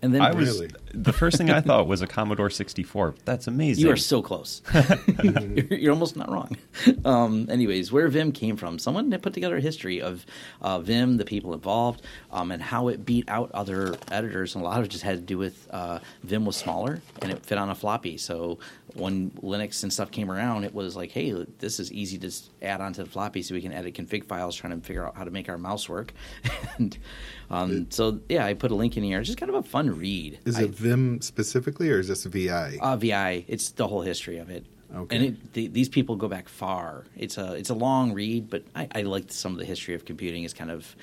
and 0.00 0.14
then 0.14 0.22
I 0.22 0.32
was 0.32 0.60
Really? 0.60 0.70
the 0.94 1.12
first 1.12 1.38
thing 1.38 1.50
I 1.50 1.60
thought 1.60 1.88
was 1.88 2.02
a 2.02 2.06
Commodore 2.06 2.50
64. 2.50 3.16
That's 3.24 3.48
amazing. 3.48 3.84
You 3.84 3.90
are 3.90 3.96
so 3.96 4.22
close. 4.22 4.62
you're, 5.24 5.34
you're 5.78 5.92
almost 5.92 6.16
not 6.16 6.30
wrong. 6.30 6.56
Um, 7.04 7.48
anyways, 7.50 7.90
where 7.90 8.06
Vim 8.06 8.30
came 8.30 8.56
from, 8.56 8.78
someone 8.78 9.10
put 9.18 9.32
together 9.34 9.56
a 9.56 9.60
history 9.60 10.00
of 10.00 10.24
uh, 10.60 10.78
Vim, 10.78 11.16
the 11.16 11.24
people 11.24 11.52
involved, 11.52 12.02
um, 12.30 12.52
and 12.52 12.62
how 12.62 12.86
it 12.88 13.04
beat 13.04 13.28
out 13.28 13.50
other 13.52 13.96
editors. 14.12 14.54
And 14.54 14.62
a 14.62 14.68
lot 14.68 14.78
of 14.78 14.84
it 14.84 14.88
just 14.88 15.02
had 15.02 15.16
to 15.16 15.22
do 15.22 15.36
with 15.36 15.66
uh, 15.72 15.98
Vim 16.22 16.44
was 16.44 16.56
smaller 16.56 17.00
and 17.20 17.32
it 17.32 17.44
fit 17.44 17.58
on 17.58 17.68
a 17.68 17.74
floppy. 17.74 18.16
So 18.18 18.60
when 18.94 19.30
Linux 19.42 19.82
and 19.82 19.92
stuff 19.92 20.10
came 20.10 20.30
around, 20.30 20.64
it 20.64 20.74
was 20.74 20.96
like, 20.96 21.10
hey, 21.10 21.32
this 21.58 21.78
is 21.80 21.92
easy 21.92 22.18
to 22.18 22.30
add 22.62 22.80
onto 22.80 23.02
the 23.04 23.08
floppy 23.10 23.42
so 23.42 23.54
we 23.54 23.60
can 23.60 23.72
edit 23.72 23.94
config 23.94 24.24
files 24.24 24.56
trying 24.56 24.78
to 24.80 24.86
figure 24.86 25.06
out 25.06 25.16
how 25.16 25.24
to 25.24 25.30
make 25.30 25.48
our 25.48 25.58
mouse 25.58 25.88
work. 25.88 26.12
and 26.78 26.96
um, 27.50 27.90
so, 27.90 28.20
yeah, 28.28 28.44
I 28.46 28.54
put 28.54 28.70
a 28.70 28.74
link 28.74 28.96
in 28.96 29.02
here. 29.02 29.20
It's 29.20 29.26
just 29.28 29.38
kind 29.38 29.50
of 29.50 29.56
a 29.56 29.62
fun 29.62 29.96
read. 29.98 30.38
Is 30.44 30.56
I- 30.58 30.62
it 30.62 30.70
Vim 30.70 31.20
specifically, 31.20 31.90
or 31.90 31.98
is 31.98 32.08
this 32.08 32.24
VI? 32.24 32.78
uh, 32.80 32.96
VI. 32.96 33.44
It's 33.48 33.70
the 33.70 33.86
whole 33.86 34.02
history 34.02 34.38
of 34.38 34.50
it. 34.50 34.64
Okay. 34.94 35.16
And 35.16 35.24
it, 35.26 35.52
the, 35.52 35.66
these 35.68 35.88
people 35.90 36.16
go 36.16 36.28
back 36.28 36.48
far. 36.48 37.04
It's 37.14 37.36
a 37.36 37.52
it's 37.52 37.68
a 37.68 37.74
long 37.74 38.14
read, 38.14 38.48
but 38.48 38.64
I, 38.74 38.88
I 38.94 39.02
like 39.02 39.30
some 39.30 39.52
of 39.52 39.58
the 39.58 39.66
history 39.66 39.94
of 39.94 40.06
computing. 40.06 40.44
is 40.44 40.54
kind 40.54 40.70
of 40.70 40.96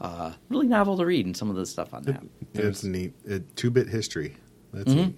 uh, 0.00 0.32
really 0.50 0.68
novel 0.68 0.96
to 0.98 1.04
read, 1.04 1.26
and 1.26 1.36
some 1.36 1.50
of 1.50 1.56
the 1.56 1.66
stuff 1.66 1.92
on 1.94 2.04
that. 2.04 2.22
It's 2.54 2.84
neat. 2.84 3.12
It, 3.24 3.56
two-bit 3.56 3.88
history. 3.88 4.36
That's 4.72 4.88
Mm-hmm. 4.88 4.98
neat. 5.06 5.16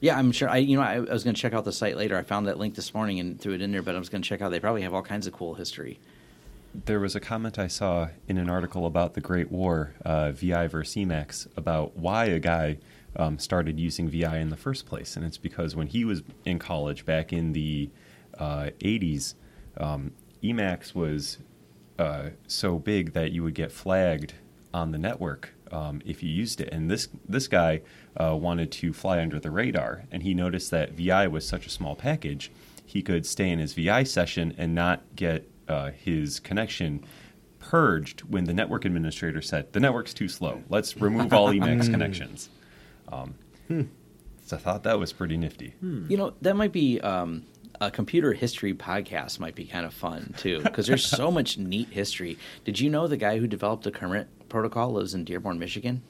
Yeah, 0.00 0.16
I'm 0.16 0.32
sure. 0.32 0.48
I 0.48 0.58
you 0.58 0.76
know 0.76 0.82
I, 0.82 0.94
I 0.94 1.00
was 1.00 1.24
going 1.24 1.34
to 1.34 1.40
check 1.40 1.52
out 1.52 1.64
the 1.64 1.72
site 1.72 1.96
later. 1.96 2.16
I 2.16 2.22
found 2.22 2.46
that 2.46 2.58
link 2.58 2.74
this 2.74 2.94
morning 2.94 3.18
and 3.18 3.40
threw 3.40 3.54
it 3.54 3.62
in 3.62 3.72
there, 3.72 3.82
but 3.82 3.94
I 3.94 3.98
was 3.98 4.08
going 4.08 4.22
to 4.22 4.28
check 4.28 4.40
out. 4.40 4.50
They 4.50 4.60
probably 4.60 4.82
have 4.82 4.94
all 4.94 5.02
kinds 5.02 5.26
of 5.26 5.32
cool 5.32 5.54
history. 5.54 5.98
There 6.84 7.00
was 7.00 7.16
a 7.16 7.20
comment 7.20 7.58
I 7.58 7.66
saw 7.66 8.08
in 8.28 8.38
an 8.38 8.48
article 8.48 8.86
about 8.86 9.14
the 9.14 9.20
Great 9.20 9.50
War, 9.50 9.94
uh, 10.04 10.32
VI 10.32 10.68
versus 10.68 10.94
Emacs, 10.94 11.48
about 11.56 11.96
why 11.96 12.26
a 12.26 12.38
guy 12.38 12.78
um, 13.16 13.38
started 13.38 13.80
using 13.80 14.08
VI 14.08 14.38
in 14.38 14.50
the 14.50 14.56
first 14.56 14.86
place. 14.86 15.16
And 15.16 15.24
it's 15.24 15.38
because 15.38 15.74
when 15.74 15.88
he 15.88 16.04
was 16.04 16.22
in 16.44 16.58
college 16.58 17.04
back 17.04 17.32
in 17.32 17.52
the 17.52 17.90
uh, 18.38 18.70
80s, 18.80 19.34
um, 19.78 20.12
Emacs 20.42 20.94
was 20.94 21.38
uh, 21.98 22.30
so 22.46 22.78
big 22.78 23.14
that 23.14 23.32
you 23.32 23.42
would 23.42 23.54
get 23.54 23.72
flagged 23.72 24.34
on 24.72 24.92
the 24.92 24.98
network 24.98 25.54
um, 25.72 26.00
if 26.04 26.22
you 26.22 26.30
used 26.30 26.60
it. 26.60 26.68
And 26.72 26.90
this 26.90 27.08
this 27.28 27.48
guy 27.48 27.82
uh, 28.16 28.34
wanted 28.36 28.70
to 28.72 28.92
fly 28.92 29.20
under 29.20 29.38
the 29.38 29.50
radar, 29.50 30.04
and 30.10 30.22
he 30.22 30.34
noticed 30.34 30.70
that 30.70 30.92
VI 30.92 31.26
was 31.28 31.46
such 31.46 31.66
a 31.66 31.70
small 31.70 31.94
package, 31.96 32.50
he 32.84 33.02
could 33.02 33.26
stay 33.26 33.50
in 33.50 33.58
his 33.58 33.74
VI 33.74 34.04
session 34.04 34.54
and 34.58 34.74
not 34.74 35.02
get 35.16 35.48
uh, 35.68 35.90
his 35.90 36.40
connection 36.40 37.04
purged 37.58 38.20
when 38.22 38.44
the 38.44 38.54
network 38.54 38.84
administrator 38.84 39.42
said 39.42 39.72
the 39.72 39.80
network's 39.80 40.14
too 40.14 40.28
slow. 40.28 40.62
Let's 40.68 40.96
remove 40.96 41.32
all 41.32 41.48
Emacs 41.52 41.90
connections. 41.90 42.48
Um, 43.12 43.34
So 44.46 44.56
I 44.56 44.60
thought 44.60 44.84
that 44.84 44.98
was 44.98 45.12
pretty 45.12 45.36
nifty. 45.36 45.74
You 45.82 46.16
know, 46.16 46.32
that 46.40 46.56
might 46.56 46.72
be 46.72 46.98
um, 47.02 47.44
a 47.82 47.90
computer 47.90 48.32
history 48.32 48.72
podcast. 48.72 49.38
Might 49.38 49.54
be 49.54 49.66
kind 49.66 49.84
of 49.84 49.92
fun 49.92 50.32
too, 50.38 50.60
because 50.62 50.86
there's 50.86 51.04
so 51.04 51.30
much 51.38 51.58
neat 51.58 51.88
history. 51.90 52.38
Did 52.64 52.80
you 52.80 52.88
know 52.88 53.06
the 53.06 53.18
guy 53.18 53.38
who 53.38 53.46
developed 53.46 53.84
the 53.84 53.90
Kermit 53.90 54.28
protocol 54.48 54.92
lives 54.92 55.14
in 55.14 55.24
Dearborn, 55.24 55.58
Michigan? 55.58 56.02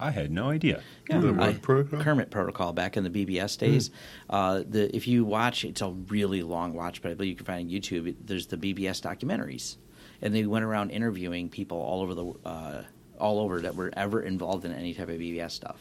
I 0.00 0.12
had 0.12 0.30
no 0.30 0.50
idea. 0.50 0.82
Yeah, 1.10 1.32
I- 1.40 1.54
protocol? 1.54 2.00
Kermit 2.00 2.30
protocol 2.30 2.72
back 2.72 2.96
in 2.96 3.02
the 3.02 3.10
BBS 3.10 3.58
days. 3.58 3.90
Uh, 4.30 4.62
the 4.68 4.94
if 4.94 5.08
you 5.08 5.24
watch, 5.24 5.64
it's 5.64 5.80
a 5.82 5.90
really 5.90 6.42
long 6.42 6.72
watch, 6.74 7.02
but 7.02 7.10
I 7.10 7.14
believe 7.14 7.30
you 7.30 7.36
can 7.36 7.46
find 7.46 7.66
on 7.68 7.72
YouTube. 7.74 8.06
it- 8.06 8.26
There's 8.26 8.46
the 8.46 8.56
BBS 8.56 9.00
documentaries, 9.00 9.76
and 10.22 10.32
they 10.32 10.46
went 10.46 10.64
around 10.64 10.90
interviewing 10.90 11.48
people 11.48 11.78
all 11.78 12.00
over 12.02 12.14
the 12.14 12.26
uh, 12.48 12.82
all 13.18 13.40
over 13.40 13.60
that 13.62 13.74
were 13.74 13.90
ever 13.96 14.22
involved 14.22 14.64
in 14.64 14.72
any 14.72 14.94
type 14.94 15.08
of 15.08 15.18
BBS 15.18 15.50
stuff. 15.50 15.80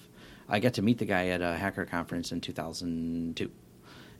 I 0.49 0.59
got 0.59 0.73
to 0.75 0.81
meet 0.81 0.97
the 0.97 1.05
guy 1.05 1.27
at 1.27 1.41
a 1.43 1.53
hacker 1.55 1.85
conference 1.85 2.31
in 2.31 2.41
2002, 2.41 3.51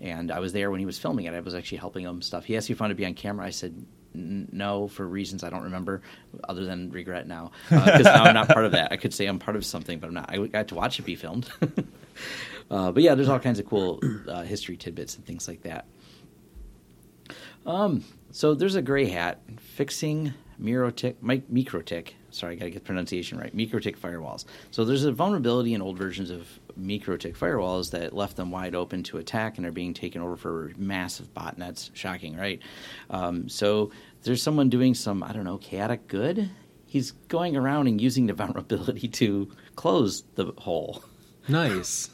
and 0.02 0.30
I 0.32 0.40
was 0.40 0.54
there 0.54 0.70
when 0.70 0.80
he 0.80 0.86
was 0.86 1.00
filming 1.00 1.26
it. 1.26 1.34
I 1.34 1.40
was 1.40 1.56
actually 1.56 1.80
helping 1.80 2.06
him 2.06 2.22
stuff. 2.22 2.46
He 2.46 2.56
asked 2.56 2.70
me 2.70 2.74
if 2.74 2.82
I 2.82 2.84
wanted 2.84 2.94
to 2.94 2.98
be 3.00 3.06
on 3.08 3.16
camera. 3.16 3.48
I 3.48 3.50
said. 3.50 3.84
"N- 4.16 4.48
No, 4.52 4.88
for 4.88 5.08
reasons 5.08 5.44
I 5.44 5.50
don't 5.50 5.64
remember, 5.64 6.02
other 6.48 6.66
than 6.66 6.92
regret 6.92 7.28
now, 7.28 7.52
because 7.70 8.06
now 8.06 8.24
I'm 8.24 8.34
not 8.34 8.48
part 8.50 8.66
of 8.66 8.72
that. 8.74 8.92
I 8.92 8.98
could 8.98 9.14
say 9.14 9.26
I'm 9.26 9.40
part 9.40 9.56
of 9.56 9.66
something, 9.66 10.00
but 10.00 10.08
I'm 10.08 10.14
not. 10.14 10.30
I 10.32 10.46
got 10.48 10.68
to 10.70 10.76
watch 10.76 11.00
it 11.00 11.04
be 11.06 11.16
filmed. 11.16 11.50
Uh, 12.70 12.92
but 12.92 13.02
yeah, 13.02 13.16
there's 13.16 13.30
all 13.30 13.40
kinds 13.40 13.60
of 13.60 13.66
cool 13.66 13.98
uh, 14.28 14.42
history 14.42 14.76
tidbits 14.76 15.16
and 15.16 15.26
things 15.26 15.48
like 15.48 15.62
that. 15.62 15.86
Um, 17.66 18.04
so 18.32 18.54
there's 18.54 18.76
a 18.76 18.82
gray 18.82 19.06
hat 19.06 19.40
fixing 19.60 20.34
Mirotic, 20.62 21.16
mi- 21.22 21.44
MikroTik. 21.52 22.10
Sorry, 22.32 22.54
I 22.54 22.56
got 22.58 22.66
to 22.66 22.72
get 22.72 22.80
the 22.84 22.86
pronunciation 22.86 23.38
right. 23.38 23.56
MikroTik 23.56 23.98
firewalls. 23.98 24.44
So 24.72 24.84
there's 24.84 25.06
a 25.06 25.12
vulnerability 25.14 25.74
in 25.76 25.82
old 25.82 25.98
versions 25.98 26.30
of 26.30 26.48
MikroTik 26.80 27.38
firewalls 27.38 27.92
that 27.92 28.14
left 28.14 28.36
them 28.38 28.52
wide 28.52 28.76
open 28.76 29.04
to 29.04 29.18
attack 29.18 29.58
and 29.58 29.66
are 29.66 29.72
being 29.72 29.94
taken 29.94 30.22
over 30.22 30.36
for 30.36 30.72
massive 30.78 31.34
botnets. 31.34 31.90
Shocking, 31.94 32.36
right? 32.38 32.60
Um, 33.10 33.50
so 33.50 33.92
there's 34.24 34.44
someone 34.44 34.70
doing 34.70 34.94
some, 34.94 35.24
I 35.24 35.34
don't 35.34 35.46
know, 35.46 35.58
chaotic 35.58 36.08
good. 36.08 36.50
He's 36.86 37.12
going 37.12 37.56
around 37.56 37.88
and 37.88 38.00
using 38.00 38.28
the 38.28 38.34
vulnerability 38.36 39.08
to 39.08 39.52
close 39.76 40.24
the 40.36 40.54
hole. 40.58 41.04
Nice. 41.48 42.10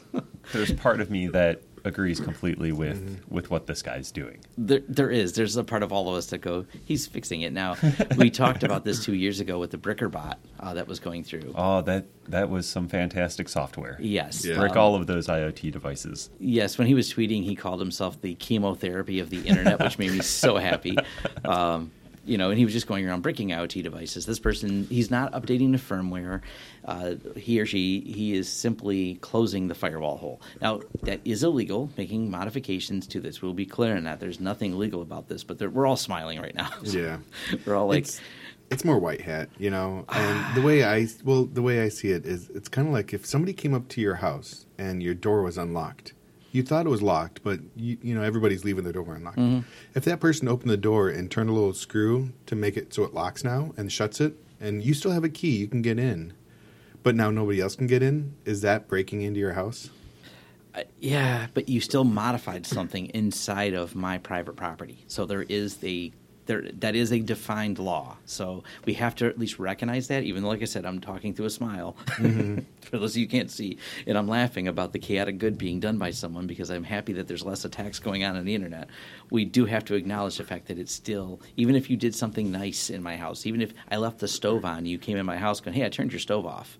There's 0.52 0.72
part 0.72 1.00
of 1.00 1.10
me 1.10 1.28
that 1.28 1.62
agrees 1.84 2.18
completely 2.18 2.72
with 2.72 3.22
with 3.28 3.50
what 3.50 3.66
this 3.66 3.82
guy's 3.82 4.10
doing. 4.10 4.40
There, 4.56 4.80
there 4.88 5.10
is. 5.10 5.34
There's 5.34 5.56
a 5.56 5.64
part 5.64 5.82
of 5.82 5.92
all 5.92 6.08
of 6.08 6.14
us 6.14 6.26
that 6.26 6.38
go, 6.38 6.66
he's 6.84 7.06
fixing 7.06 7.42
it 7.42 7.52
now. 7.52 7.76
we 8.16 8.30
talked 8.30 8.62
about 8.62 8.84
this 8.84 9.04
two 9.04 9.14
years 9.14 9.40
ago 9.40 9.58
with 9.58 9.70
the 9.70 9.78
Bricker 9.78 10.10
bot 10.10 10.38
uh, 10.60 10.74
that 10.74 10.88
was 10.88 10.98
going 10.98 11.24
through. 11.24 11.52
Oh, 11.54 11.82
that 11.82 12.06
that 12.28 12.48
was 12.48 12.68
some 12.68 12.88
fantastic 12.88 13.48
software. 13.48 13.96
Yes. 14.00 14.44
Yeah. 14.44 14.56
Brick 14.56 14.72
Um, 14.72 14.78
all 14.78 14.94
of 14.94 15.06
those 15.06 15.28
IoT 15.28 15.70
devices. 15.72 16.30
Yes, 16.40 16.78
when 16.78 16.86
he 16.86 16.94
was 16.94 17.12
tweeting, 17.12 17.44
he 17.44 17.54
called 17.54 17.80
himself 17.80 18.20
the 18.20 18.34
chemotherapy 18.36 19.20
of 19.20 19.30
the 19.30 19.42
internet, 19.42 19.78
which 19.80 19.98
made 19.98 20.12
me 20.12 20.20
so 20.20 20.56
happy. 20.56 20.96
Um, 21.44 21.90
you 22.24 22.38
know, 22.38 22.50
and 22.50 22.58
he 22.58 22.64
was 22.64 22.72
just 22.72 22.86
going 22.86 23.06
around 23.06 23.22
breaking 23.22 23.50
IoT 23.50 23.82
devices. 23.82 24.26
This 24.26 24.38
person, 24.38 24.86
he's 24.88 25.10
not 25.10 25.32
updating 25.32 25.72
the 25.72 25.78
firmware. 25.78 26.40
Uh, 26.84 27.14
he 27.36 27.60
or 27.60 27.66
she, 27.66 28.00
he 28.00 28.34
is 28.34 28.48
simply 28.48 29.16
closing 29.16 29.68
the 29.68 29.74
firewall 29.74 30.16
hole. 30.16 30.40
Now, 30.60 30.80
that 31.02 31.20
is 31.24 31.42
illegal. 31.42 31.90
Making 31.96 32.30
modifications 32.30 33.06
to 33.08 33.20
this, 33.20 33.42
we'll 33.42 33.54
be 33.54 33.66
clear 33.66 33.96
on 33.96 34.04
that. 34.04 34.20
There's 34.20 34.40
nothing 34.40 34.78
legal 34.78 35.02
about 35.02 35.28
this, 35.28 35.44
but 35.44 35.60
we're 35.60 35.86
all 35.86 35.96
smiling 35.96 36.40
right 36.40 36.54
now. 36.54 36.70
Yeah. 36.84 37.18
we're 37.66 37.74
all 37.74 37.88
like, 37.88 38.04
it's, 38.04 38.20
it's 38.70 38.84
more 38.84 38.98
white 38.98 39.20
hat, 39.20 39.48
you 39.58 39.70
know. 39.70 40.04
And 40.12 40.56
the 40.56 40.62
way 40.62 40.84
I 40.84 41.08
well, 41.24 41.44
the 41.44 41.62
way 41.62 41.82
I 41.82 41.88
see 41.88 42.10
it 42.10 42.24
is, 42.24 42.50
it's 42.50 42.68
kind 42.68 42.86
of 42.86 42.94
like 42.94 43.12
if 43.12 43.26
somebody 43.26 43.52
came 43.52 43.74
up 43.74 43.88
to 43.88 44.00
your 44.00 44.16
house 44.16 44.66
and 44.78 45.02
your 45.02 45.14
door 45.14 45.42
was 45.42 45.58
unlocked. 45.58 46.12
You 46.54 46.62
thought 46.62 46.86
it 46.86 46.88
was 46.88 47.02
locked, 47.02 47.42
but 47.42 47.58
you, 47.74 47.98
you 48.00 48.14
know 48.14 48.22
everybody's 48.22 48.64
leaving 48.64 48.84
their 48.84 48.92
door 48.92 49.12
unlocked. 49.12 49.38
Mm-hmm. 49.38 49.68
If 49.96 50.04
that 50.04 50.20
person 50.20 50.46
opened 50.46 50.70
the 50.70 50.76
door 50.76 51.08
and 51.08 51.28
turned 51.28 51.50
a 51.50 51.52
little 51.52 51.74
screw 51.74 52.32
to 52.46 52.54
make 52.54 52.76
it 52.76 52.94
so 52.94 53.02
it 53.02 53.12
locks 53.12 53.42
now 53.42 53.74
and 53.76 53.90
shuts 53.90 54.20
it, 54.20 54.36
and 54.60 54.80
you 54.80 54.94
still 54.94 55.10
have 55.10 55.24
a 55.24 55.28
key, 55.28 55.56
you 55.56 55.66
can 55.66 55.82
get 55.82 55.98
in. 55.98 56.32
But 57.02 57.16
now 57.16 57.32
nobody 57.32 57.60
else 57.60 57.74
can 57.74 57.88
get 57.88 58.04
in. 58.04 58.36
Is 58.44 58.60
that 58.60 58.86
breaking 58.86 59.22
into 59.22 59.40
your 59.40 59.54
house? 59.54 59.90
Uh, 60.76 60.84
yeah, 61.00 61.48
but 61.54 61.68
you 61.68 61.80
still 61.80 62.04
modified 62.04 62.66
something 62.66 63.06
inside 63.06 63.74
of 63.74 63.96
my 63.96 64.18
private 64.18 64.54
property. 64.54 65.04
So 65.08 65.26
there 65.26 65.42
is 65.42 65.78
the 65.78 66.12
there 66.46 66.62
that 66.80 66.94
is 66.94 67.12
a 67.12 67.20
defined 67.20 67.78
law. 67.78 68.16
So 68.26 68.64
we 68.84 68.94
have 68.94 69.14
to 69.16 69.26
at 69.26 69.38
least 69.38 69.58
recognize 69.58 70.08
that. 70.08 70.24
Even 70.24 70.42
though, 70.42 70.48
like 70.48 70.62
I 70.62 70.66
said, 70.66 70.84
I'm 70.84 71.00
talking 71.00 71.34
through 71.34 71.46
a 71.46 71.50
smile 71.50 71.96
mm-hmm. 72.06 72.58
for 72.82 72.98
those 72.98 73.12
of 73.12 73.18
you 73.18 73.28
can't 73.28 73.50
see, 73.50 73.78
and 74.06 74.16
I'm 74.16 74.28
laughing 74.28 74.68
about 74.68 74.92
the 74.92 74.98
chaotic 74.98 75.38
good 75.38 75.58
being 75.58 75.80
done 75.80 75.98
by 75.98 76.10
someone 76.10 76.46
because 76.46 76.70
I'm 76.70 76.84
happy 76.84 77.12
that 77.14 77.28
there's 77.28 77.44
less 77.44 77.64
attacks 77.64 77.98
going 77.98 78.24
on 78.24 78.36
on 78.36 78.44
the 78.44 78.54
internet. 78.54 78.88
We 79.30 79.44
do 79.44 79.64
have 79.66 79.84
to 79.86 79.94
acknowledge 79.94 80.38
the 80.38 80.44
fact 80.44 80.66
that 80.66 80.78
it's 80.78 80.92
still, 80.92 81.40
even 81.56 81.74
if 81.74 81.90
you 81.90 81.96
did 81.96 82.14
something 82.14 82.50
nice 82.50 82.90
in 82.90 83.02
my 83.02 83.16
house, 83.16 83.46
even 83.46 83.60
if 83.60 83.72
I 83.90 83.96
left 83.96 84.18
the 84.18 84.28
stove 84.28 84.64
on, 84.64 84.86
you 84.86 84.98
came 84.98 85.16
in 85.16 85.26
my 85.26 85.38
house 85.38 85.60
going, 85.60 85.74
"Hey, 85.74 85.84
I 85.84 85.88
turned 85.88 86.12
your 86.12 86.20
stove 86.20 86.46
off." 86.46 86.78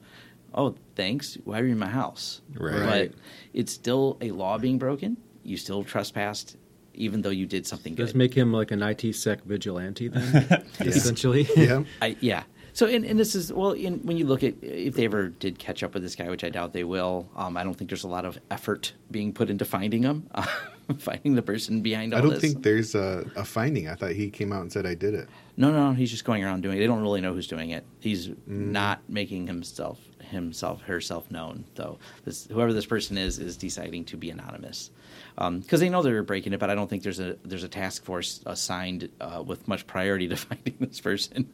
Oh, 0.55 0.77
thanks. 0.95 1.37
Why 1.45 1.61
are 1.61 1.65
you 1.65 1.73
in 1.73 1.79
my 1.79 1.89
house? 1.89 2.41
Right. 2.55 3.11
But 3.11 3.19
it's 3.53 3.73
still 3.73 4.17
a 4.21 4.31
law 4.31 4.57
being 4.59 4.79
broken. 4.79 5.17
You 5.43 5.57
still 5.57 5.83
trespassed, 5.83 6.57
even 6.95 7.23
though 7.23 7.31
you 7.31 7.47
did 7.47 7.67
something 7.67 7.95
good. 7.95 8.03
Just 8.05 8.15
good. 8.15 8.19
make 8.19 8.35
him 8.35 8.53
like 8.53 8.71
an 8.71 8.83
IT 8.83 9.15
sec 9.15 9.45
vigilante 9.45 10.09
then, 10.09 10.65
essentially. 10.81 11.49
Yeah. 11.57 11.85
I, 12.03 12.17
yeah. 12.21 12.43
So, 12.73 12.87
and, 12.87 13.05
and 13.05 13.19
this 13.19 13.35
is 13.37 13.53
well, 13.53 13.73
in, 13.73 14.01
when 14.01 14.17
you 14.17 14.27
look 14.27 14.43
at 14.43 14.55
if 14.61 14.95
they 14.95 15.05
ever 15.05 15.29
did 15.29 15.59
catch 15.59 15.83
up 15.83 15.95
with 15.95 16.03
this 16.03 16.17
guy, 16.17 16.29
which 16.29 16.43
I 16.43 16.49
doubt 16.49 16.73
they 16.73 16.83
will. 16.85 17.29
Um, 17.37 17.57
I 17.57 17.63
don't 17.63 17.75
think 17.75 17.89
there's 17.89 18.03
a 18.05 18.09
lot 18.09 18.25
of 18.25 18.39
effort 18.51 18.93
being 19.11 19.33
put 19.33 19.49
into 19.49 19.65
finding 19.65 20.03
him, 20.03 20.29
uh, 20.35 20.47
finding 20.99 21.35
the 21.35 21.43
person 21.43 21.81
behind 21.83 22.13
all 22.15 22.21
this. 22.21 22.27
I 22.27 22.31
don't 22.33 22.41
this. 22.41 22.53
think 22.53 22.63
there's 22.65 22.95
a, 22.95 23.25
a 23.37 23.45
finding. 23.45 23.89
I 23.89 23.95
thought 23.95 24.13
he 24.13 24.31
came 24.31 24.53
out 24.53 24.63
and 24.63 24.73
said 24.73 24.87
I 24.87 24.95
did 24.95 25.15
it. 25.15 25.29
No, 25.57 25.71
no, 25.71 25.91
no. 25.91 25.93
he's 25.95 26.11
just 26.11 26.25
going 26.25 26.43
around 26.45 26.63
doing 26.63 26.77
it. 26.77 26.81
They 26.81 26.87
don't 26.87 27.01
really 27.03 27.21
know 27.21 27.33
who's 27.33 27.47
doing 27.47 27.71
it. 27.71 27.85
He's 28.01 28.29
Mm. 28.29 28.73
not 28.73 29.01
making 29.09 29.47
himself 29.47 30.01
himself 30.21 30.83
herself 30.83 31.31
known 31.31 31.65
though. 31.75 31.99
This, 32.25 32.47
whoever 32.51 32.73
this 32.73 32.87
person 32.87 33.17
is 33.19 33.39
is 33.39 33.57
deciding 33.57 34.05
to 34.07 34.17
be 34.17 34.31
anonymous 34.31 34.91
because 35.37 35.81
they 35.81 35.89
know 35.89 36.03
they're 36.03 36.23
breaking 36.23 36.53
it. 36.55 36.61
But 36.61 36.71
I 36.71 36.75
don't 36.75 36.89
think 36.91 37.03
there's 37.03 37.21
a 37.21 37.37
there's 37.45 37.63
a 37.65 37.69
task 37.69 38.05
force 38.05 38.41
assigned 38.47 39.09
uh, 39.21 39.43
with 39.47 39.67
much 39.69 39.87
priority 39.87 40.29
to 40.29 40.37
finding 40.49 40.77
this 40.81 41.01
person. 41.01 41.49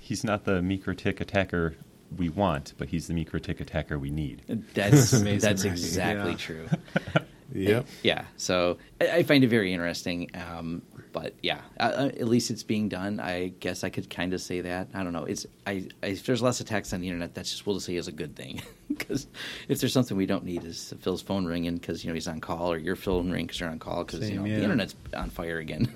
He's 0.00 0.24
not 0.24 0.44
the 0.44 0.60
Mikrotik 0.60 1.20
attacker 1.20 1.74
we 2.16 2.28
want, 2.28 2.74
but 2.78 2.88
he's 2.88 3.06
the 3.08 3.14
Mikrotik 3.14 3.60
attacker 3.60 3.98
we 3.98 4.10
need. 4.10 4.42
That's 4.74 5.12
amazing, 5.12 5.40
that's 5.40 5.64
exactly 5.64 6.32
Yeah. 6.32 6.36
true. 6.36 6.68
Yep. 7.54 7.86
Yeah, 8.02 8.24
so 8.36 8.78
I, 9.00 9.08
I 9.08 9.22
find 9.22 9.44
it 9.44 9.48
very 9.48 9.72
interesting. 9.72 10.30
Um, 10.34 10.82
but 11.14 11.34
yeah, 11.42 11.60
uh, 11.78 11.92
uh, 11.96 12.06
at 12.06 12.26
least 12.26 12.50
it's 12.50 12.64
being 12.64 12.88
done. 12.88 13.20
I 13.20 13.52
guess 13.60 13.84
I 13.84 13.88
could 13.88 14.10
kind 14.10 14.34
of 14.34 14.40
say 14.40 14.60
that. 14.62 14.88
I 14.92 15.04
don't 15.04 15.12
know. 15.12 15.24
It's 15.24 15.46
I, 15.64 15.86
I 16.02 16.08
if 16.08 16.26
there's 16.26 16.42
less 16.42 16.60
attacks 16.60 16.92
on 16.92 17.00
the 17.00 17.06
internet, 17.06 17.34
that's 17.34 17.50
just 17.50 17.64
we'll 17.64 17.76
just 17.76 17.86
say 17.86 17.94
is 17.94 18.08
a 18.08 18.12
good 18.12 18.36
thing. 18.36 18.60
Because 18.86 19.26
if 19.66 19.80
there's 19.80 19.92
something 19.92 20.16
we 20.16 20.26
don't 20.26 20.44
need 20.44 20.62
is 20.62 20.94
Phil's 21.00 21.22
phone 21.22 21.46
ringing 21.46 21.76
because 21.76 22.04
you 22.04 22.10
know 22.10 22.14
he's 22.14 22.28
on 22.28 22.40
call, 22.40 22.70
or 22.70 22.76
your 22.76 22.94
phone 22.94 23.30
ring 23.30 23.46
because 23.46 23.58
you're 23.58 23.70
on 23.70 23.78
call 23.78 24.04
because 24.04 24.28
you 24.30 24.36
know 24.36 24.44
yeah. 24.44 24.58
the 24.58 24.62
internet's 24.62 24.94
on 25.14 25.30
fire 25.30 25.58
again. 25.58 25.92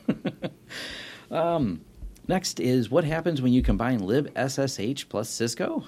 um, 1.31 1.81
next 2.27 2.61
is 2.61 2.91
what 2.91 3.05
happens 3.05 3.41
when 3.43 3.53
you 3.53 3.63
combine 3.63 4.01
libssh 4.01 5.09
plus 5.09 5.29
Cisco. 5.29 5.85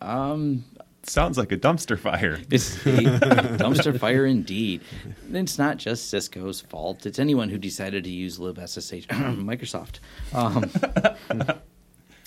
Um, 0.00 0.64
Sounds 1.02 1.38
like 1.38 1.50
a 1.50 1.56
dumpster 1.56 1.98
fire. 1.98 2.38
it's 2.50 2.76
a 2.86 2.90
dumpster 3.58 3.98
fire 3.98 4.26
indeed. 4.26 4.82
And 5.26 5.36
it's 5.36 5.58
not 5.58 5.78
just 5.78 6.10
Cisco's 6.10 6.60
fault. 6.60 7.06
It's 7.06 7.18
anyone 7.18 7.48
who 7.48 7.58
decided 7.58 8.04
to 8.04 8.10
use 8.10 8.38
libssh, 8.38 9.06
Microsoft. 9.08 10.00
Um, 10.34 10.70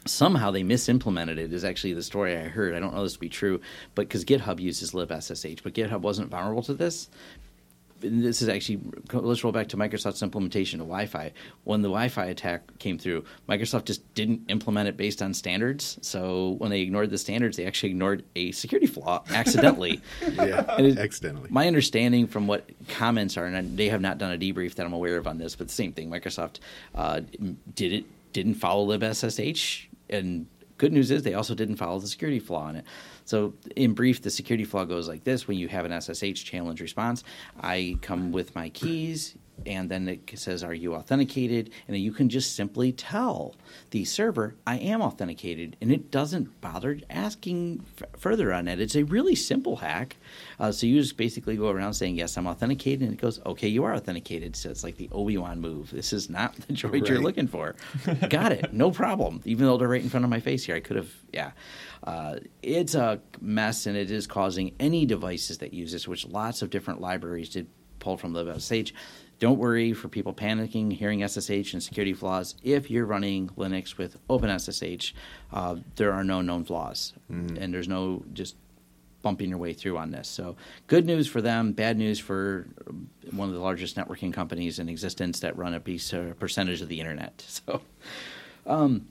somehow 0.05 0.51
they 0.51 0.63
misimplemented 0.63 1.38
it. 1.38 1.53
Is 1.53 1.63
actually 1.63 1.93
the 1.93 2.03
story 2.03 2.36
I 2.36 2.43
heard. 2.43 2.74
I 2.74 2.80
don't 2.80 2.93
know 2.95 3.03
this 3.03 3.13
to 3.13 3.19
be 3.19 3.30
true, 3.30 3.61
but 3.95 4.07
because 4.07 4.26
GitHub 4.26 4.59
uses 4.59 4.91
libssh, 4.91 5.63
but 5.63 5.74
GitHub 5.74 6.01
wasn't 6.01 6.30
vulnerable 6.30 6.63
to 6.63 6.74
this. 6.74 7.09
And 8.03 8.23
this 8.23 8.41
is 8.41 8.49
actually 8.49 8.79
let's 9.13 9.43
roll 9.43 9.53
back 9.53 9.69
to 9.69 9.77
Microsoft's 9.77 10.21
implementation 10.21 10.79
of 10.81 10.87
Wi-Fi. 10.87 11.31
When 11.63 11.81
the 11.81 11.87
Wi-Fi 11.87 12.25
attack 12.25 12.77
came 12.79 12.97
through, 12.97 13.23
Microsoft 13.47 13.85
just 13.85 14.13
didn't 14.13 14.41
implement 14.49 14.89
it 14.89 14.97
based 14.97 15.21
on 15.21 15.33
standards. 15.33 15.97
So 16.01 16.55
when 16.57 16.69
they 16.69 16.81
ignored 16.81 17.09
the 17.09 17.17
standards, 17.17 17.57
they 17.57 17.65
actually 17.65 17.89
ignored 17.91 18.23
a 18.35 18.51
security 18.51 18.87
flaw 18.87 19.23
accidentally. 19.31 20.01
Yeah. 20.21 20.75
It- 20.79 20.97
Accidentally. 20.97 21.49
My 21.49 21.67
understanding 21.67 22.27
from 22.27 22.47
what 22.47 22.69
comments 22.89 23.37
are, 23.37 23.45
and 23.45 23.77
they 23.77 23.89
have 23.89 24.01
not 24.01 24.17
done 24.17 24.31
a 24.31 24.37
debrief 24.37 24.75
that 24.75 24.85
I'm 24.85 24.93
aware 24.93 25.17
of 25.17 25.27
on 25.27 25.37
this, 25.37 25.55
but 25.55 25.67
the 25.67 25.73
same 25.73 25.91
thing. 25.93 26.09
Microsoft 26.09 26.59
uh, 26.95 27.21
did 27.75 27.93
it, 27.93 28.05
didn't 28.33 28.55
follow 28.55 28.85
libssh, 28.87 29.85
and 30.09 30.47
good 30.77 30.91
news 30.91 31.11
is 31.11 31.23
they 31.23 31.33
also 31.33 31.55
didn't 31.55 31.75
follow 31.77 31.99
the 31.99 32.07
security 32.07 32.39
flaw 32.39 32.69
in 32.69 32.77
it. 32.77 32.85
So, 33.26 33.53
in 33.76 33.93
brief, 33.93 34.21
the 34.21 34.30
security 34.30 34.65
flaw 34.65 34.86
goes 34.86 35.07
like 35.07 35.24
this: 35.24 35.47
when 35.47 35.57
you 35.57 35.67
have 35.67 35.86
an 35.86 36.01
SSH 36.01 36.43
challenge 36.43 36.82
response, 36.82 37.24
I 37.59 37.97
come 38.01 38.32
with 38.32 38.55
my 38.55 38.69
keys. 38.69 39.36
And 39.66 39.89
then 39.89 40.07
it 40.07 40.38
says, 40.38 40.64
Are 40.64 40.74
you 40.74 40.95
authenticated? 40.95 41.72
And 41.88 41.95
then 41.95 42.01
you 42.01 42.11
can 42.11 42.30
just 42.30 42.55
simply 42.55 42.91
tell 42.91 43.55
the 43.91 44.05
server, 44.05 44.55
I 44.66 44.78
am 44.78 45.01
authenticated. 45.01 45.78
And 45.82 45.91
it 45.91 46.11
doesn't 46.11 46.61
bother 46.61 46.99
asking 47.09 47.86
f- 48.01 48.09
further 48.20 48.53
on 48.53 48.68
it. 48.68 48.80
It's 48.80 48.95
a 48.95 49.03
really 49.03 49.36
simple 49.36 49.78
hack. 49.78 50.18
Uh, 50.59 50.72
so 50.72 50.88
you 50.88 51.01
just 51.01 51.18
basically 51.18 51.55
go 51.55 51.70
around 51.70 51.93
saying, 51.93 52.16
Yes, 52.16 52.38
I'm 52.38 52.47
authenticated. 52.47 53.01
And 53.01 53.14
it 53.14 53.22
goes, 53.22 53.39
Okay, 53.45 53.68
you 53.68 53.84
are 53.84 53.95
authenticated. 53.95 54.55
So 54.55 54.70
it's 54.70 54.84
like 54.84 54.97
the 54.97 55.09
Obi 55.11 55.38
Wan 55.38 55.59
move. 55.59 55.91
This 55.91 56.14
is 56.14 56.30
not 56.30 56.55
the 56.68 56.74
droid 56.74 57.07
you're 57.07 57.22
looking 57.22 57.47
for. 57.47 57.76
Got 58.30 58.51
it. 58.51 58.74
No 58.74 58.91
problem. 58.91 59.41
Even 59.45 59.66
though 59.66 59.78
they're 59.78 59.88
right 59.88 60.01
in 60.01 60.09
front 60.09 60.24
of 60.24 60.30
my 60.30 60.39
face 60.39 60.64
here, 60.64 60.76
I 60.76 60.80
could 60.80 60.97
have, 60.97 61.11
yeah. 61.32 61.51
Uh, 62.03 62.36
it's 62.61 62.95
a 62.95 63.22
mess 63.39 63.86
and 63.86 63.95
it 63.95 64.11
is 64.11 64.28
causing 64.28 64.74
any 64.80 65.05
devices 65.05 65.59
that 65.59 65.74
use 65.74 65.91
this, 65.91 66.07
which 66.07 66.28
lots 66.28 66.61
of 66.61 66.70
different 66.70 66.99
libraries 66.99 67.49
did 67.49 67.68
pull 67.99 68.18
from 68.18 68.34
libssh. 68.34 68.91
Don't 69.43 69.59
worry 69.59 69.91
for 69.91 70.07
people 70.07 70.33
panicking, 70.33 70.93
hearing 70.93 71.27
SSH 71.27 71.73
and 71.73 71.83
security 71.83 72.13
flaws. 72.13 72.55
If 72.63 72.89
you're 72.89 73.05
running 73.05 73.49
Linux 73.57 73.97
with 73.97 74.15
OpenSSH, 74.29 75.11
uh, 75.51 75.75
there 75.97 76.13
are 76.13 76.23
no 76.23 76.39
known 76.39 76.63
flaws, 76.63 77.11
and 77.57 77.73
there's 77.73 77.89
no 77.89 78.23
just 78.31 78.55
bumping 79.21 79.49
your 79.49 79.57
way 79.57 79.73
through 79.73 79.97
on 79.97 80.11
this. 80.11 80.29
So, 80.29 80.55
good 80.87 81.05
news 81.05 81.27
for 81.27 81.41
them, 81.41 81.73
bad 81.73 81.97
news 81.97 82.19
for 82.19 82.69
one 83.31 83.49
of 83.49 83.53
the 83.53 83.59
largest 83.59 83.97
networking 83.97 84.31
companies 84.31 84.79
in 84.79 84.87
existence 84.87 85.41
that 85.41 85.57
run 85.57 85.73
a 85.73 85.81
piece, 85.81 86.13
uh, 86.13 86.35
percentage 86.39 86.81
of 86.81 86.87
the 86.87 87.01
internet. 87.01 87.43
So, 87.67 87.81
um, 88.65 89.09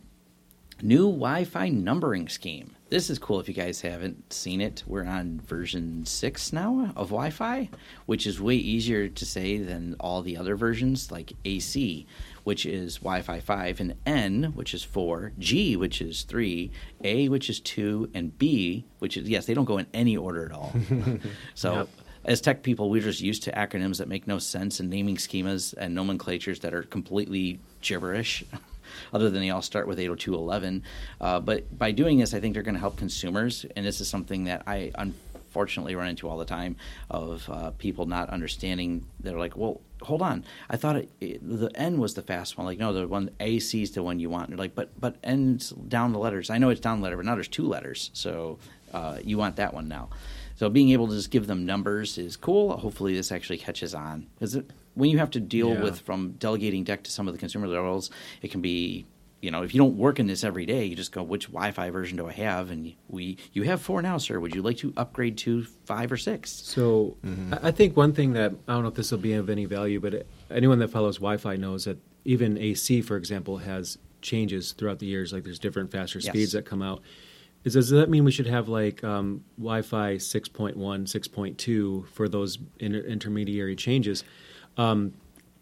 new 0.80 1.08
Wi-Fi 1.08 1.68
numbering 1.68 2.30
scheme. 2.30 2.74
This 2.92 3.08
is 3.08 3.18
cool 3.18 3.40
if 3.40 3.48
you 3.48 3.54
guys 3.54 3.80
haven't 3.80 4.34
seen 4.34 4.60
it. 4.60 4.84
We're 4.86 5.06
on 5.06 5.40
version 5.40 6.04
6 6.04 6.52
now 6.52 6.92
of 6.94 7.08
Wi-Fi, 7.08 7.70
which 8.04 8.26
is 8.26 8.38
way 8.38 8.56
easier 8.56 9.08
to 9.08 9.24
say 9.24 9.56
than 9.56 9.96
all 9.98 10.20
the 10.20 10.36
other 10.36 10.56
versions 10.56 11.10
like 11.10 11.32
AC, 11.46 12.06
which 12.44 12.66
is 12.66 12.96
Wi-Fi 12.96 13.40
5 13.40 13.80
and 13.80 13.94
N, 14.04 14.52
which 14.54 14.74
is 14.74 14.84
4, 14.84 15.32
G, 15.38 15.74
which 15.74 16.02
is 16.02 16.24
3, 16.24 16.70
A, 17.02 17.30
which 17.30 17.48
is 17.48 17.60
2, 17.60 18.10
and 18.12 18.36
B, 18.36 18.84
which 18.98 19.16
is 19.16 19.26
yes, 19.26 19.46
they 19.46 19.54
don't 19.54 19.64
go 19.64 19.78
in 19.78 19.86
any 19.94 20.14
order 20.18 20.44
at 20.44 20.52
all. 20.52 20.74
so 21.54 21.72
Yep. 21.72 21.88
as 22.26 22.42
tech 22.42 22.62
people, 22.62 22.90
we're 22.90 23.00
just 23.00 23.22
used 23.22 23.42
to 23.44 23.52
acronyms 23.52 23.96
that 23.96 24.08
make 24.08 24.26
no 24.26 24.38
sense 24.38 24.80
and 24.80 24.90
naming 24.90 25.16
schemas 25.16 25.72
and 25.78 25.94
nomenclatures 25.94 26.60
that 26.60 26.74
are 26.74 26.82
completely 26.82 27.58
gibberish. 27.80 28.44
Other 29.12 29.30
than 29.30 29.40
they 29.40 29.50
all 29.50 29.62
start 29.62 29.86
with 29.86 29.98
802.11. 29.98 30.82
Uh, 31.20 31.40
but 31.40 31.78
by 31.78 31.92
doing 31.92 32.18
this, 32.18 32.34
I 32.34 32.40
think 32.40 32.54
they're 32.54 32.62
going 32.62 32.74
to 32.74 32.80
help 32.80 32.96
consumers. 32.96 33.64
And 33.76 33.84
this 33.86 34.00
is 34.00 34.08
something 34.08 34.44
that 34.44 34.62
I 34.66 34.92
unfortunately 34.96 35.94
run 35.94 36.08
into 36.08 36.28
all 36.28 36.38
the 36.38 36.44
time 36.44 36.76
of 37.10 37.48
uh, 37.50 37.70
people 37.72 38.06
not 38.06 38.30
understanding. 38.30 39.06
They're 39.20 39.38
like, 39.38 39.56
well, 39.56 39.80
hold 40.02 40.22
on. 40.22 40.44
I 40.70 40.76
thought 40.76 40.96
it, 40.96 41.10
it, 41.20 41.40
the 41.42 41.70
N 41.74 41.98
was 41.98 42.14
the 42.14 42.22
fast 42.22 42.56
one. 42.56 42.66
Like, 42.66 42.78
no, 42.78 42.92
the 42.92 43.06
one 43.06 43.30
AC 43.40 43.82
is 43.82 43.92
the 43.92 44.02
one 44.02 44.18
you 44.18 44.30
want. 44.30 44.48
And 44.48 44.58
they're 44.58 44.64
like, 44.64 44.74
but 44.74 44.98
but 45.00 45.16
N's 45.22 45.70
down 45.70 46.12
the 46.12 46.18
letters. 46.18 46.50
I 46.50 46.58
know 46.58 46.70
it's 46.70 46.80
down 46.80 47.00
the 47.00 47.04
letter, 47.04 47.16
but 47.16 47.26
now 47.26 47.34
there's 47.34 47.48
two 47.48 47.66
letters. 47.66 48.10
So 48.12 48.58
uh, 48.92 49.18
you 49.22 49.38
want 49.38 49.56
that 49.56 49.74
one 49.74 49.88
now. 49.88 50.08
So 50.56 50.66
So 50.66 50.70
being 50.70 50.90
able 50.90 51.08
to 51.08 51.14
just 51.14 51.30
give 51.30 51.46
them 51.46 51.66
numbers 51.66 52.18
is 52.18 52.36
cool. 52.36 52.76
Hopefully, 52.76 53.14
this 53.14 53.32
actually 53.32 53.58
catches 53.58 53.94
on 53.94 54.28
because 54.38 54.56
when 54.94 55.10
you 55.10 55.18
have 55.18 55.30
to 55.32 55.40
deal 55.40 55.70
Yeah. 55.70 55.82
with 55.82 56.00
from 56.00 56.32
delegating 56.32 56.84
deck 56.84 57.02
to 57.04 57.10
some 57.10 57.26
of 57.28 57.34
the 57.34 57.38
consumer 57.38 57.66
levels, 57.66 58.10
it 58.42 58.50
can 58.50 58.60
be. 58.60 59.06
You 59.40 59.50
know, 59.50 59.64
if 59.64 59.74
you 59.74 59.78
don't 59.78 59.96
work 59.96 60.20
in 60.20 60.28
this 60.28 60.44
every 60.44 60.64
day, 60.66 60.84
you 60.84 60.94
just 60.94 61.10
go, 61.10 61.20
which 61.20 61.48
Wi-Fi 61.48 61.90
version 61.90 62.16
do 62.16 62.28
I 62.28 62.32
have? 62.32 62.70
And 62.70 62.94
we, 63.08 63.38
you 63.52 63.64
have 63.64 63.82
four 63.82 64.00
now, 64.00 64.16
sir. 64.16 64.38
Would 64.38 64.54
you 64.54 64.62
like 64.62 64.76
to 64.76 64.92
upgrade 64.96 65.36
to 65.38 65.64
five 65.84 66.12
or 66.12 66.16
six? 66.16 66.52
So 66.52 67.16
I 67.50 67.58
I 67.68 67.70
think 67.72 67.96
one 67.96 68.12
thing 68.12 68.34
that 68.34 68.52
I 68.68 68.74
don't 68.74 68.82
know 68.82 68.88
if 68.90 68.94
this 68.94 69.10
will 69.10 69.18
be 69.18 69.32
of 69.32 69.50
any 69.50 69.64
value, 69.64 69.98
but 69.98 70.26
anyone 70.48 70.78
that 70.78 70.90
follows 70.90 71.16
Wi-Fi 71.16 71.56
knows 71.56 71.86
that 71.86 71.98
even 72.24 72.56
AC, 72.56 73.02
for 73.02 73.16
example, 73.16 73.56
has 73.58 73.98
changes 74.20 74.70
throughout 74.74 75.00
the 75.00 75.06
years. 75.06 75.32
Like 75.32 75.42
there's 75.42 75.58
different 75.58 75.90
faster 75.90 76.20
Yes. 76.20 76.28
speeds 76.32 76.52
that 76.52 76.64
come 76.64 76.80
out. 76.80 77.02
Is, 77.64 77.72
does 77.74 77.90
that 77.90 78.08
mean 78.08 78.22
we 78.22 78.30
should 78.30 78.46
have 78.46 78.68
like 78.68 79.02
um, 79.02 79.42
Wi-Fi 79.58 80.18
6.1, 80.18 80.76
6.2 80.76 82.06
for 82.06 82.28
those 82.28 82.58
inter- 82.78 83.00
intermediary 83.00 83.74
changes? 83.74 84.22
Um, 84.76 85.14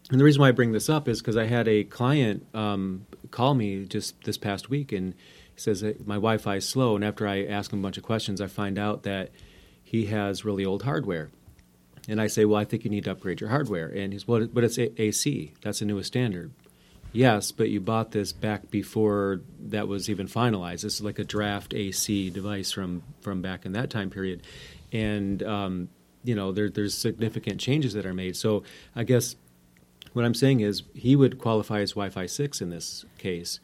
and 0.09 0.19
the 0.19 0.23
reason 0.23 0.41
why 0.41 0.49
I 0.49 0.51
bring 0.51 0.71
this 0.71 0.89
up 0.89 1.07
is 1.07 1.21
because 1.21 1.37
I 1.37 1.45
had 1.45 1.67
a 1.67 1.83
client 1.83 2.45
um, 2.53 3.05
call 3.31 3.53
me 3.53 3.85
just 3.85 4.21
this 4.23 4.37
past 4.37 4.69
week, 4.69 4.91
and 4.91 5.13
he 5.55 5.61
says 5.61 5.83
my 6.05 6.15
Wi-Fi 6.15 6.57
is 6.57 6.67
slow. 6.67 6.95
And 6.95 7.05
after 7.05 7.27
I 7.27 7.45
ask 7.45 7.71
him 7.71 7.79
a 7.79 7.81
bunch 7.81 7.97
of 7.97 8.03
questions, 8.03 8.41
I 8.41 8.47
find 8.47 8.77
out 8.77 9.03
that 9.03 9.31
he 9.83 10.07
has 10.07 10.43
really 10.43 10.65
old 10.65 10.83
hardware. 10.83 11.29
And 12.09 12.19
I 12.19 12.27
say, 12.27 12.45
well, 12.45 12.59
I 12.59 12.65
think 12.65 12.83
you 12.83 12.89
need 12.89 13.05
to 13.05 13.11
upgrade 13.11 13.39
your 13.39 13.51
hardware. 13.51 13.87
And 13.87 14.11
he's, 14.11 14.27
well, 14.27 14.47
but 14.51 14.63
it's 14.63 14.77
A- 14.77 15.01
AC. 15.01 15.53
That's 15.61 15.79
the 15.79 15.85
newest 15.85 16.07
standard. 16.07 16.51
Yes, 17.13 17.51
but 17.51 17.69
you 17.69 17.81
bought 17.81 18.11
this 18.11 18.31
back 18.31 18.71
before 18.71 19.41
that 19.59 19.87
was 19.87 20.09
even 20.09 20.27
finalized. 20.27 20.81
This 20.81 20.95
is 20.95 21.01
like 21.01 21.19
a 21.19 21.25
draft 21.25 21.73
AC 21.73 22.29
device 22.29 22.71
from 22.71 23.03
from 23.19 23.41
back 23.41 23.65
in 23.65 23.73
that 23.73 23.89
time 23.89 24.09
period, 24.09 24.43
and 24.93 25.43
um, 25.43 25.89
you 26.23 26.35
know 26.35 26.51
there, 26.51 26.69
there's 26.69 26.93
significant 26.97 27.59
changes 27.59 27.93
that 27.93 28.05
are 28.05 28.13
made. 28.13 28.35
So 28.35 28.63
I 28.95 29.03
guess 29.03 29.35
what 30.13 30.25
I'm 30.25 30.33
saying 30.33 30.59
is 30.59 30.83
he 30.93 31.15
would 31.15 31.37
qualify 31.39 31.79
as 31.81 31.91
Wi-Fi 31.91 32.25
six 32.25 32.61
in 32.61 32.69
this 32.69 33.05
case, 33.17 33.59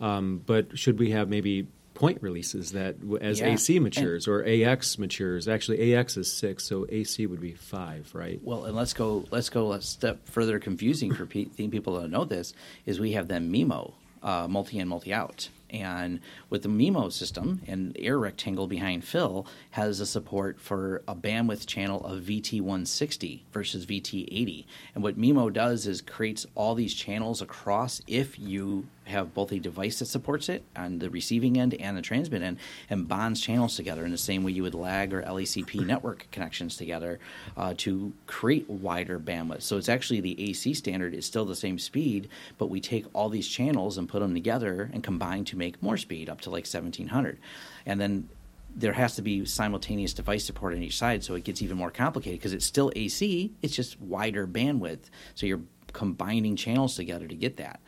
um, 0.00 0.42
but 0.46 0.78
should 0.78 0.98
we 0.98 1.10
have 1.10 1.28
maybe 1.28 1.66
point 1.92 2.22
releases 2.22 2.72
that 2.72 2.96
as 3.20 3.40
Yeah, 3.40 3.48
AC 3.52 3.76
and- 3.76 3.84
matures 3.84 4.26
or 4.26 4.42
AX 4.46 4.98
matures? 4.98 5.46
Actually, 5.46 5.94
AX 5.94 6.16
is 6.16 6.32
six, 6.32 6.64
so 6.64 6.86
AC 6.88 7.26
would 7.26 7.40
be 7.40 7.52
five, 7.52 8.10
right? 8.14 8.40
Well, 8.42 8.64
and 8.64 8.74
let's 8.74 8.94
go. 8.94 9.24
Let's 9.30 9.50
go 9.50 9.72
a 9.72 9.82
step 9.82 10.26
further. 10.26 10.58
Confusing 10.58 11.12
for 11.12 11.26
pe- 11.26 11.44
people 11.68 12.00
don't 12.00 12.10
know 12.10 12.24
this 12.24 12.54
is 12.86 12.98
we 12.98 13.12
have 13.12 13.28
them 13.28 13.52
MIMO, 13.52 13.92
uh, 14.22 14.46
multi 14.48 14.78
in, 14.78 14.88
multi 14.88 15.12
out, 15.12 15.50
and 15.72 16.20
with 16.48 16.62
the 16.62 16.68
MIMO 16.68 17.12
system 17.12 17.62
and 17.66 17.96
Air 17.98 18.18
Rectangle 18.18 18.66
behind 18.66 19.04
Phil 19.04 19.46
has 19.70 20.00
a 20.00 20.06
support 20.06 20.60
for 20.60 21.02
a 21.08 21.14
bandwidth 21.14 21.66
channel 21.66 22.04
of 22.04 22.22
VT160 22.22 23.42
versus 23.52 23.86
VT80. 23.86 24.64
And 24.94 25.02
what 25.02 25.18
MIMO 25.18 25.52
does 25.52 25.86
is 25.86 26.00
creates 26.00 26.46
all 26.54 26.74
these 26.74 26.94
channels 26.94 27.40
across 27.40 28.00
if 28.06 28.38
you 28.38 28.86
have 29.10 29.34
both 29.34 29.52
a 29.52 29.58
device 29.58 29.98
that 29.98 30.06
supports 30.06 30.48
it 30.48 30.64
on 30.74 30.98
the 30.98 31.10
receiving 31.10 31.58
end 31.58 31.74
and 31.74 31.96
the 31.96 32.02
transmit 32.02 32.42
end 32.42 32.58
and 32.88 33.06
bonds 33.06 33.40
channels 33.40 33.76
together 33.76 34.04
in 34.04 34.10
the 34.10 34.18
same 34.18 34.42
way 34.42 34.52
you 34.52 34.62
would 34.62 34.74
lag 34.74 35.12
or 35.12 35.22
LACP 35.22 35.84
network 35.86 36.26
connections 36.30 36.76
together 36.76 37.18
uh, 37.56 37.74
to 37.76 38.12
create 38.26 38.68
wider 38.68 39.20
bandwidth. 39.20 39.62
So 39.62 39.76
it's 39.76 39.88
actually 39.88 40.20
the 40.20 40.50
AC 40.50 40.74
standard 40.74 41.14
is 41.14 41.26
still 41.26 41.44
the 41.44 41.54
same 41.54 41.78
speed, 41.78 42.28
but 42.58 42.70
we 42.70 42.80
take 42.80 43.06
all 43.12 43.28
these 43.28 43.48
channels 43.48 43.98
and 43.98 44.08
put 44.08 44.20
them 44.20 44.34
together 44.34 44.90
and 44.92 45.02
combine 45.02 45.44
to 45.46 45.56
make 45.56 45.82
more 45.82 45.96
speed 45.96 46.28
up 46.28 46.40
to 46.42 46.50
like 46.50 46.64
1700. 46.64 47.38
And 47.86 48.00
then 48.00 48.28
there 48.74 48.92
has 48.92 49.16
to 49.16 49.22
be 49.22 49.44
simultaneous 49.44 50.12
device 50.12 50.44
support 50.44 50.74
on 50.74 50.82
each 50.82 50.96
side, 50.96 51.24
so 51.24 51.34
it 51.34 51.44
gets 51.44 51.62
even 51.62 51.76
more 51.76 51.90
complicated 51.90 52.38
because 52.38 52.52
it's 52.52 52.66
still 52.66 52.92
AC, 52.94 53.52
it's 53.62 53.74
just 53.74 54.00
wider 54.00 54.46
bandwidth. 54.46 55.10
So 55.34 55.46
you're 55.46 55.62
combining 55.92 56.56
channels 56.56 56.94
together 56.94 57.26
to 57.26 57.34
get 57.34 57.56
that. 57.56 57.80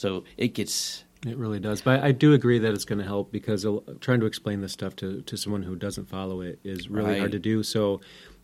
So 0.00 0.24
it 0.36 0.54
gets 0.54 1.04
It 1.26 1.36
really 1.36 1.60
does. 1.60 1.82
But 1.82 2.02
I 2.02 2.12
do 2.12 2.32
agree 2.32 2.58
that 2.58 2.72
it's 2.72 2.86
going 2.86 2.98
to 2.98 3.04
help 3.04 3.30
because 3.30 3.66
trying 4.00 4.20
to 4.20 4.26
explain 4.26 4.62
this 4.62 4.72
stuff 4.72 4.96
to, 4.96 5.20
to 5.20 5.36
someone 5.36 5.62
who 5.62 5.76
doesn't 5.76 6.08
follow 6.08 6.40
it 6.40 6.58
is 6.64 6.88
really 6.88 7.10
Right. 7.10 7.18
hard 7.18 7.32
to 7.32 7.38
do. 7.38 7.62
So 7.62 8.00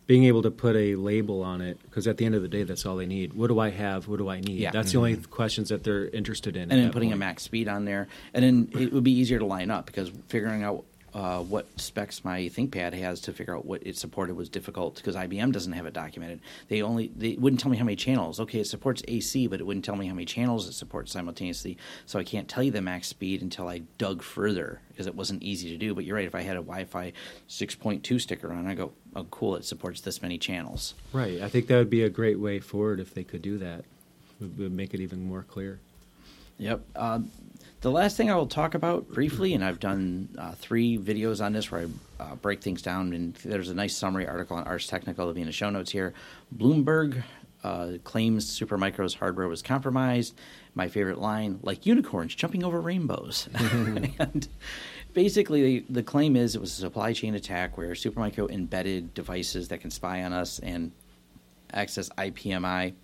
being 0.07 0.25
able 0.25 0.43
to 0.43 0.51
put 0.51 0.77
a 0.77 0.95
label 0.95 1.43
on 1.43 1.61
it, 1.63 1.81
because 1.83 2.07
at 2.07 2.19
the 2.19 2.27
end 2.27 2.35
of 2.35 2.43
the 2.43 2.49
day, 2.49 2.63
that's 2.63 2.85
all 2.87 2.97
they 2.97 3.07
need. 3.07 3.33
What 3.33 3.49
do 3.49 3.59
I 3.59 3.71
have? 3.71 4.07
What 4.07 4.19
do 4.19 4.29
I 4.29 4.41
need? 4.41 4.61
Yeah. 4.61 4.71
That's 4.71 4.93
the 4.93 4.99
only 4.99 5.15
mm-hmm. 5.15 5.31
questions 5.33 5.71
that 5.71 5.83
they're 5.83 6.09
interested 6.09 6.55
in. 6.57 6.71
and 6.71 6.73
then 6.73 6.93
putting 6.93 7.13
a 7.13 7.17
max 7.17 7.43
speed 7.43 7.67
on 7.67 7.87
there, 7.87 8.07
and 8.33 8.45
then 8.45 8.69
it 8.81 8.93
would 8.93 9.03
be 9.03 9.11
easier 9.11 9.39
to 9.39 9.47
line 9.47 9.71
up 9.71 9.87
because 9.87 10.13
figuring 10.29 10.63
out 10.63 10.85
uh, 11.17 11.41
what 11.41 11.67
specs 11.81 12.27
my 12.27 12.41
ThinkPad 12.41 12.93
has 12.93 13.23
to 13.23 13.33
figure 13.33 13.57
out 13.57 13.65
what 13.65 13.87
it 13.87 13.97
supported 13.97 14.37
was 14.37 14.51
difficult 14.51 14.97
because 14.97 15.17
IBM 15.17 15.51
doesn't 15.51 15.73
have 15.73 15.87
it 15.87 15.95
documented. 15.95 16.41
They 16.69 16.83
only 16.83 17.11
they 17.17 17.37
wouldn't 17.37 17.59
tell 17.59 17.71
me 17.71 17.79
how 17.79 17.87
many 17.87 17.97
channels. 17.97 18.39
Okay, 18.39 18.61
it 18.61 18.67
supports 18.67 19.03
AC, 19.09 19.47
but 19.47 19.59
it 19.59 19.65
wouldn't 19.65 19.87
tell 19.87 19.97
me 19.97 20.09
how 20.09 20.13
many 20.13 20.27
channels 20.27 20.69
it 20.69 20.75
supports 20.75 21.11
simultaneously. 21.11 21.79
So 22.05 22.19
I 22.19 22.25
can't 22.25 22.47
tell 22.47 22.63
you 22.63 22.71
the 22.71 22.83
max 22.83 23.09
speed 23.09 23.41
until 23.41 23.67
I 23.67 23.79
dug 23.97 24.21
further 24.21 24.83
because 24.91 25.07
it 25.07 25.15
wasn't 25.15 25.43
easy 25.43 25.71
to 25.71 25.79
do. 25.79 25.95
But 25.95 26.05
you're 26.05 26.17
right. 26.17 26.27
If 26.27 26.35
I 26.35 26.43
had 26.43 26.59
a 26.59 26.61
Wi-Fi 26.61 27.15
6.2 27.49 28.21
sticker 28.21 28.53
on, 28.53 28.67
I 28.67 28.75
go, 28.75 28.93
oh, 29.15 29.25
cool, 29.31 29.57
it 29.57 29.65
supports 29.65 30.03
this 30.03 30.21
many 30.21 30.37
channels. 30.37 30.93
Right. 31.15 31.41
I 31.41 31.49
think 31.49 31.69
that 31.69 31.79
would 31.79 31.89
be 31.89 32.03
a 32.03 32.11
great 32.11 32.39
way 32.39 32.61
forward 32.61 33.01
if 33.01 33.15
they 33.15 33.25
could 33.25 33.41
do 33.41 33.57
that. 33.57 33.87
Would, 34.41 34.59
would 34.59 34.73
make 34.73 34.93
it 34.93 35.01
even 35.01 35.27
more 35.27 35.45
clear. 35.45 35.81
Yep. 36.59 36.83
Um, 36.95 37.31
the 37.87 37.93
last 37.93 38.17
thing 38.17 38.33
I 38.33 38.35
will 38.35 38.49
talk 38.49 38.75
about 38.75 39.07
briefly, 39.07 39.55
and 39.55 39.65
I've 39.65 39.79
done 39.79 40.31
uh, 40.37 40.51
three 40.55 40.99
videos 40.99 41.41
on 41.41 41.53
this 41.53 41.71
where 41.71 41.83
I 42.19 42.25
uh, 42.25 42.35
break 42.35 42.61
things 42.61 42.83
down, 42.83 43.13
and 43.13 43.33
there's 43.45 43.69
a 43.69 43.75
nice 43.75 43.95
summary 43.97 44.27
article 44.27 44.57
on 44.57 44.65
Ars 44.65 44.89
Technica 44.89 45.19
that'll 45.19 45.33
be 45.33 45.41
in 45.41 45.47
the 45.47 45.53
show 45.53 45.71
notes 45.71 45.93
here. 45.93 46.13
Bloomberg 46.53 47.23
uh, 47.63 47.91
claims 48.03 48.45
Supermicro's 48.59 49.15
hardware 49.15 49.47
was 49.47 49.63
compromised. 49.63 50.35
My 50.75 50.89
favorite 50.89 51.21
line, 51.21 51.61
like 51.63 51.87
unicorns 51.87 52.35
jumping 52.35 52.65
over 52.65 52.81
rainbows. 52.81 53.49
and 53.55 54.49
basically, 55.13 55.63
the, 55.63 55.85
the 55.89 56.03
claim 56.03 56.35
is 56.35 56.57
it 56.57 56.61
was 56.61 56.73
a 56.73 56.81
supply 56.81 57.13
chain 57.13 57.37
attack 57.37 57.79
where 57.79 57.93
Supermicro 57.93 58.51
embedded 58.51 59.15
devices 59.15 59.69
that 59.69 59.81
can 59.81 59.93
spy 59.93 60.25
on 60.25 60.33
us 60.33 60.59
and 60.59 60.91
access 61.73 62.09
IPMI. 62.19 62.95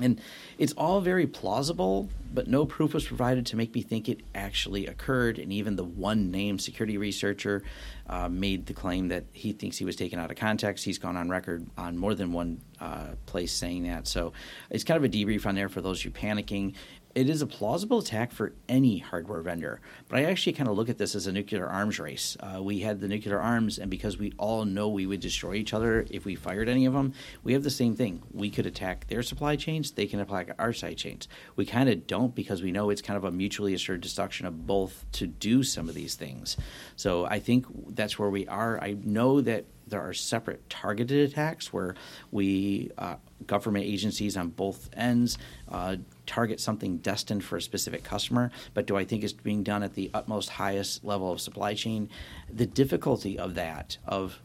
And 0.00 0.20
it's 0.58 0.72
all 0.74 1.00
very 1.00 1.26
plausible, 1.26 2.08
but 2.32 2.46
no 2.46 2.66
proof 2.66 2.94
was 2.94 3.06
provided 3.06 3.46
to 3.46 3.56
make 3.56 3.74
me 3.74 3.82
think 3.82 4.08
it 4.08 4.20
actually 4.34 4.86
occurred. 4.86 5.38
And 5.38 5.52
even 5.52 5.76
the 5.76 5.84
one 5.84 6.30
named 6.30 6.60
security 6.60 6.98
researcher 6.98 7.62
uh, 8.08 8.28
made 8.28 8.66
the 8.66 8.72
claim 8.72 9.08
that 9.08 9.24
he 9.32 9.52
thinks 9.52 9.76
he 9.76 9.84
was 9.84 9.96
taken 9.96 10.18
out 10.18 10.30
of 10.30 10.36
context. 10.36 10.84
He's 10.84 10.98
gone 10.98 11.16
on 11.16 11.28
record 11.28 11.66
on 11.76 11.96
more 11.96 12.14
than 12.14 12.32
one 12.32 12.60
uh, 12.80 13.08
place 13.26 13.52
saying 13.52 13.84
that. 13.84 14.06
So 14.06 14.32
it's 14.70 14.84
kind 14.84 14.96
of 14.96 15.04
a 15.04 15.08
debrief 15.08 15.46
on 15.46 15.54
there 15.54 15.68
for 15.68 15.80
those 15.80 16.00
who 16.00 16.10
panicking. 16.10 16.74
It 17.14 17.28
is 17.28 17.42
a 17.42 17.46
plausible 17.46 17.98
attack 17.98 18.32
for 18.32 18.52
any 18.68 18.98
hardware 18.98 19.40
vendor, 19.40 19.80
but 20.08 20.18
I 20.18 20.24
actually 20.24 20.52
kind 20.52 20.68
of 20.68 20.76
look 20.76 20.88
at 20.88 20.98
this 20.98 21.14
as 21.14 21.26
a 21.26 21.32
nuclear 21.32 21.66
arms 21.66 21.98
race. 21.98 22.36
Uh, 22.38 22.62
we 22.62 22.80
had 22.80 23.00
the 23.00 23.08
nuclear 23.08 23.40
arms, 23.40 23.78
and 23.78 23.90
because 23.90 24.18
we 24.18 24.32
all 24.38 24.64
know 24.64 24.88
we 24.88 25.06
would 25.06 25.20
destroy 25.20 25.54
each 25.54 25.72
other 25.72 26.06
if 26.10 26.24
we 26.24 26.34
fired 26.34 26.68
any 26.68 26.86
of 26.86 26.92
them, 26.92 27.14
we 27.42 27.54
have 27.54 27.62
the 27.62 27.70
same 27.70 27.96
thing. 27.96 28.22
We 28.32 28.50
could 28.50 28.66
attack 28.66 29.08
their 29.08 29.22
supply 29.22 29.56
chains, 29.56 29.92
they 29.92 30.06
can 30.06 30.20
attack 30.20 30.54
our 30.58 30.72
supply 30.72 30.94
chains. 30.94 31.28
We 31.56 31.66
kind 31.66 31.88
of 31.88 32.06
don't 32.06 32.34
because 32.34 32.62
we 32.62 32.72
know 32.72 32.90
it's 32.90 33.02
kind 33.02 33.16
of 33.16 33.24
a 33.24 33.30
mutually 33.30 33.74
assured 33.74 34.02
destruction 34.02 34.46
of 34.46 34.66
both 34.66 35.04
to 35.12 35.26
do 35.26 35.62
some 35.62 35.88
of 35.88 35.94
these 35.94 36.14
things. 36.14 36.56
So 36.94 37.24
I 37.24 37.40
think 37.40 37.66
that's 37.94 38.18
where 38.18 38.30
we 38.30 38.46
are. 38.46 38.78
I 38.80 38.96
know 39.02 39.40
that 39.40 39.64
there 39.88 40.02
are 40.02 40.12
separate 40.12 40.68
targeted 40.68 41.30
attacks 41.30 41.72
where 41.72 41.94
we 42.30 42.90
uh, 42.98 43.16
government 43.46 43.84
agencies 43.84 44.36
on 44.36 44.48
both 44.48 44.90
ends 44.94 45.38
uh, 45.70 45.96
target 46.26 46.60
something 46.60 46.98
destined 46.98 47.44
for 47.44 47.56
a 47.56 47.62
specific 47.62 48.04
customer 48.04 48.50
but 48.74 48.86
do 48.86 48.96
i 48.96 49.04
think 49.04 49.22
it's 49.22 49.32
being 49.32 49.62
done 49.62 49.82
at 49.82 49.94
the 49.94 50.10
utmost 50.14 50.50
highest 50.50 51.04
level 51.04 51.32
of 51.32 51.40
supply 51.40 51.74
chain 51.74 52.08
the 52.52 52.66
difficulty 52.66 53.38
of 53.38 53.54
that 53.54 53.98
of 54.06 54.40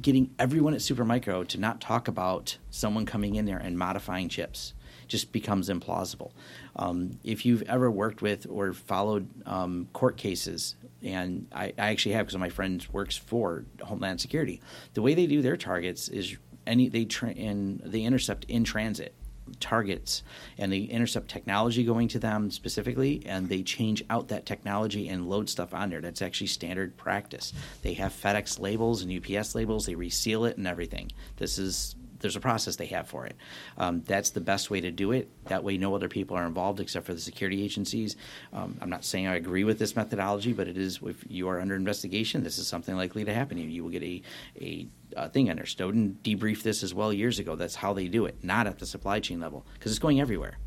getting 0.00 0.30
everyone 0.38 0.74
at 0.74 0.80
supermicro 0.80 1.46
to 1.46 1.58
not 1.58 1.80
talk 1.80 2.08
about 2.08 2.58
someone 2.70 3.06
coming 3.06 3.34
in 3.36 3.46
there 3.46 3.58
and 3.58 3.78
modifying 3.78 4.28
chips 4.28 4.74
just 5.08 5.32
becomes 5.32 5.68
implausible. 5.68 6.32
Um, 6.74 7.18
if 7.24 7.46
you've 7.46 7.62
ever 7.62 7.90
worked 7.90 8.22
with 8.22 8.46
or 8.50 8.72
followed 8.72 9.28
um, 9.46 9.88
court 9.92 10.16
cases, 10.16 10.74
and 11.02 11.46
I, 11.52 11.66
I 11.78 11.90
actually 11.90 12.12
have 12.12 12.26
because 12.26 12.38
my 12.38 12.48
friend 12.48 12.84
works 12.92 13.16
for 13.16 13.64
Homeland 13.82 14.20
Security, 14.20 14.60
the 14.94 15.02
way 15.02 15.14
they 15.14 15.26
do 15.26 15.42
their 15.42 15.56
targets 15.56 16.08
is 16.08 16.36
any 16.66 16.88
they 16.88 17.04
tra- 17.04 17.30
in 17.30 17.80
they 17.84 18.02
intercept 18.02 18.44
in 18.44 18.64
transit 18.64 19.14
targets 19.60 20.22
and 20.58 20.72
they 20.72 20.80
intercept 20.80 21.28
technology 21.28 21.84
going 21.84 22.08
to 22.08 22.18
them 22.18 22.50
specifically 22.50 23.22
and 23.26 23.48
they 23.48 23.62
change 23.62 24.04
out 24.10 24.28
that 24.28 24.46
technology 24.46 25.08
and 25.08 25.28
load 25.28 25.48
stuff 25.48 25.74
on 25.74 25.90
there. 25.90 26.00
That's 26.00 26.22
actually 26.22 26.48
standard 26.48 26.96
practice. 26.96 27.52
They 27.82 27.94
have 27.94 28.12
fedex 28.12 28.58
labels 28.58 29.02
and 29.02 29.12
ups 29.16 29.54
labels. 29.54 29.86
They 29.86 29.94
reseal 29.94 30.44
it 30.44 30.56
and 30.56 30.66
everything. 30.66 31.12
This 31.36 31.58
is 31.58 31.95
there's 32.20 32.36
a 32.36 32.40
process 32.40 32.76
they 32.76 32.86
have 32.86 33.08
for 33.08 33.26
it. 33.26 33.36
Um, 33.78 34.02
that's 34.02 34.30
the 34.30 34.40
best 34.40 34.70
way 34.70 34.80
to 34.80 34.90
do 34.90 35.12
it. 35.12 35.28
That 35.46 35.64
way, 35.64 35.76
no 35.76 35.94
other 35.94 36.08
people 36.08 36.36
are 36.36 36.46
involved 36.46 36.80
except 36.80 37.06
for 37.06 37.14
the 37.14 37.20
security 37.20 37.62
agencies. 37.62 38.16
Um, 38.52 38.78
I'm 38.80 38.90
not 38.90 39.04
saying 39.04 39.26
I 39.26 39.36
agree 39.36 39.64
with 39.64 39.78
this 39.78 39.96
methodology, 39.96 40.52
but 40.52 40.68
it 40.68 40.76
is 40.76 41.00
if 41.04 41.24
you 41.28 41.48
are 41.48 41.60
under 41.60 41.74
investigation, 41.74 42.42
this 42.42 42.58
is 42.58 42.66
something 42.66 42.96
likely 42.96 43.24
to 43.24 43.34
happen. 43.34 43.58
You, 43.58 43.68
you 43.68 43.82
will 43.82 43.90
get 43.90 44.02
a 44.02 44.22
a, 44.60 44.88
thing 45.30 45.50
under. 45.50 45.66
Snowden 45.66 46.18
debriefed 46.22 46.62
this 46.62 46.82
as 46.82 46.92
well 46.92 47.12
years 47.12 47.38
ago. 47.38 47.56
That's 47.56 47.76
how 47.76 47.92
they 47.92 48.08
do 48.08 48.26
it, 48.26 48.42
not 48.42 48.66
at 48.66 48.78
the 48.78 48.86
supply 48.86 49.20
chain 49.20 49.40
level, 49.40 49.66
because 49.74 49.92
it's 49.92 49.98
going 49.98 50.20
everywhere. 50.20 50.58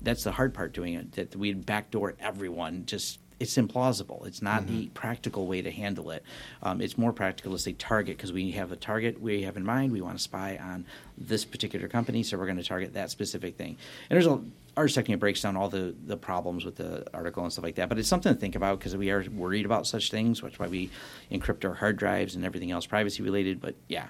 That's 0.00 0.24
the 0.24 0.32
hard 0.32 0.54
part 0.54 0.72
doing 0.72 0.94
it. 0.94 1.12
That 1.12 1.36
we 1.36 1.52
backdoor 1.52 2.14
everyone 2.20 2.86
just 2.86 3.18
it's 3.40 3.56
implausible. 3.56 4.26
It's 4.26 4.42
not 4.42 4.66
the 4.66 4.86
practical 4.88 5.46
way 5.46 5.60
to 5.62 5.70
handle 5.70 6.10
it. 6.10 6.22
Um, 6.62 6.80
it's 6.80 6.96
more 6.96 7.12
practical 7.12 7.52
to 7.52 7.58
say 7.58 7.72
target 7.72 8.16
because 8.16 8.32
we 8.32 8.52
have 8.52 8.72
a 8.72 8.76
target 8.76 9.20
we 9.20 9.42
have 9.42 9.56
in 9.56 9.64
mind. 9.64 9.92
We 9.92 10.00
want 10.00 10.16
to 10.16 10.22
spy 10.22 10.58
on 10.62 10.86
this 11.18 11.44
particular 11.44 11.88
company, 11.88 12.22
so 12.22 12.38
we're 12.38 12.46
going 12.46 12.58
to 12.58 12.64
target 12.64 12.94
that 12.94 13.10
specific 13.10 13.56
thing. 13.56 13.76
And 14.08 14.16
there's 14.16 14.26
a 14.26 14.40
our 14.76 14.88
second 14.88 15.18
breaks 15.18 15.40
down 15.40 15.56
all 15.56 15.68
the, 15.68 15.94
the 16.06 16.16
problems 16.16 16.64
with 16.64 16.76
the 16.76 17.06
article 17.14 17.42
and 17.44 17.52
stuff 17.52 17.64
like 17.64 17.76
that. 17.76 17.88
But 17.88 17.98
it's 17.98 18.08
something 18.08 18.34
to 18.34 18.38
think 18.38 18.56
about 18.56 18.78
because 18.78 18.96
we 18.96 19.10
are 19.10 19.24
worried 19.30 19.64
about 19.66 19.86
such 19.86 20.10
things, 20.10 20.42
which 20.42 20.54
is 20.54 20.58
why 20.58 20.66
we 20.66 20.90
encrypt 21.30 21.64
our 21.64 21.74
hard 21.74 21.96
drives 21.96 22.34
and 22.34 22.44
everything 22.44 22.72
else 22.72 22.86
privacy 22.86 23.22
related. 23.22 23.60
But 23.60 23.76
yeah, 23.88 24.08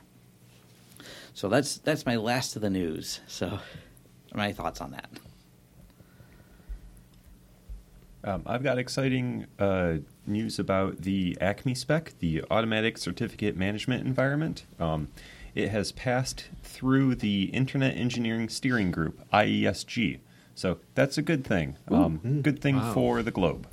so 1.35 1.49
that's 1.49 1.79
that's 1.79 2.07
my 2.07 2.17
last 2.17 2.57
of 2.57 2.63
the 2.63 2.71
news. 2.71 3.21
So 3.27 3.59
my 4.35 4.53
thoughts 4.53 4.81
on 4.81 4.93
that. 4.93 5.11
Um, 8.25 8.43
I've 8.47 8.63
got 8.63 8.79
exciting 8.79 9.47
uh, 9.59 9.97
news 10.27 10.59
about 10.59 11.03
the 11.03 11.37
Acme 11.41 11.75
spec, 11.75 12.15
the 12.21 12.43
Automatic 12.51 12.97
Certificate 12.97 13.55
Management 13.57 14.07
Environment. 14.07 14.65
Um, 14.81 15.09
it 15.55 15.69
has 15.69 15.93
passed 15.93 16.47
through 16.63 17.17
the 17.17 17.45
Internet 17.45 17.97
Engineering 17.97 18.49
Steering 18.49 18.91
Group, 18.91 19.21
IESG. 19.33 20.19
So 20.55 20.79
that's 20.95 21.19
a 21.19 21.23
good 21.23 21.45
thing. 21.45 21.77
Um, 21.89 22.41
good 22.43 22.61
thing 22.61 22.77
Wow. 22.77 22.93
for 22.95 23.23
the 23.23 23.31
globe. 23.31 23.67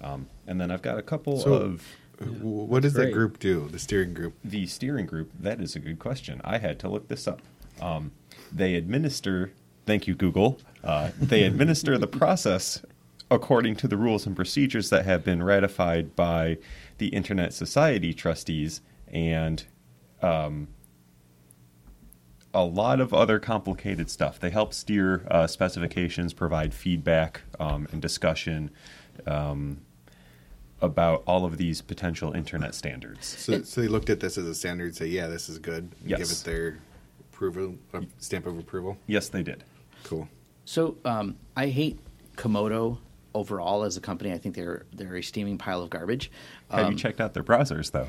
Um, 0.00 0.26
and 0.46 0.60
then 0.60 0.70
I've 0.70 0.82
got 0.82 0.98
a 0.98 1.02
couple 1.02 1.38
So- 1.40 1.54
of 1.54 1.82
W- 2.18 2.40
What 2.64 2.82
does 2.82 2.94
that 2.94 3.12
group 3.12 3.38
do? 3.38 3.68
The 3.70 3.78
steering 3.78 4.14
group. 4.14 4.32
the 4.42 4.66
steering 4.66 5.04
group. 5.04 5.30
That 5.38 5.60
is 5.60 5.76
a 5.76 5.78
good 5.78 5.98
question. 5.98 6.40
I 6.44 6.56
had 6.56 6.78
to 6.78 6.88
look 6.88 7.08
this 7.08 7.28
up. 7.28 7.42
Um, 7.78 8.12
they 8.50 8.74
administer. 8.74 9.52
Thank 9.84 10.06
you, 10.06 10.14
Google. 10.14 10.58
Uh, 10.82 11.10
they 11.20 11.42
administer 11.50 11.98
the 11.98 12.06
process 12.06 12.82
according 13.30 13.76
to 13.76 13.88
the 13.88 13.96
rules 13.96 14.26
and 14.26 14.36
procedures 14.36 14.90
that 14.90 15.04
have 15.04 15.24
been 15.24 15.42
ratified 15.42 16.14
by 16.14 16.58
the 16.98 17.08
Internet 17.08 17.52
Society 17.52 18.14
trustees 18.14 18.80
and 19.08 19.64
um, 20.22 20.68
a 22.54 22.64
lot 22.64 23.00
of 23.00 23.12
other 23.12 23.38
complicated 23.38 24.10
stuff. 24.10 24.38
They 24.38 24.50
help 24.50 24.72
steer 24.72 25.26
uh, 25.30 25.46
specifications, 25.46 26.32
provide 26.32 26.72
feedback 26.72 27.42
um, 27.58 27.88
and 27.92 28.00
discussion 28.00 28.70
um, 29.26 29.80
about 30.80 31.22
all 31.26 31.44
of 31.44 31.56
these 31.58 31.82
potential 31.82 32.32
internet 32.32 32.74
standards. 32.74 33.26
So, 33.26 33.62
so 33.62 33.80
they 33.80 33.88
looked 33.88 34.10
at 34.10 34.20
this 34.20 34.38
as 34.38 34.46
a 34.46 34.54
standard, 34.54 34.94
say, 34.94 35.06
yeah, 35.06 35.26
this 35.26 35.48
is 35.48 35.58
good. 35.58 35.90
and 36.00 36.08
Give 36.08 36.20
it 36.20 36.42
their 36.44 36.78
approval, 37.32 37.76
uh, 37.92 38.02
stamp 38.18 38.46
of 38.46 38.58
approval. 38.58 38.96
Yes, 39.06 39.28
they 39.28 39.42
did. 39.42 39.64
Cool. 40.04 40.28
So 40.64 40.96
um, 41.04 41.36
I 41.56 41.68
hate 41.68 41.98
Comodo 42.36 42.98
overall 43.36 43.84
as 43.84 43.96
a 43.96 44.00
company. 44.00 44.32
I 44.32 44.38
think 44.38 44.54
they're 44.54 44.86
they're 44.92 45.16
a 45.16 45.22
steaming 45.22 45.58
pile 45.58 45.82
of 45.82 45.90
garbage. 45.90 46.30
Have 46.70 46.86
Um, 46.86 46.92
you 46.92 46.98
checked 46.98 47.20
out 47.20 47.34
their 47.34 47.44
browsers, 47.44 47.92
though? 47.92 48.08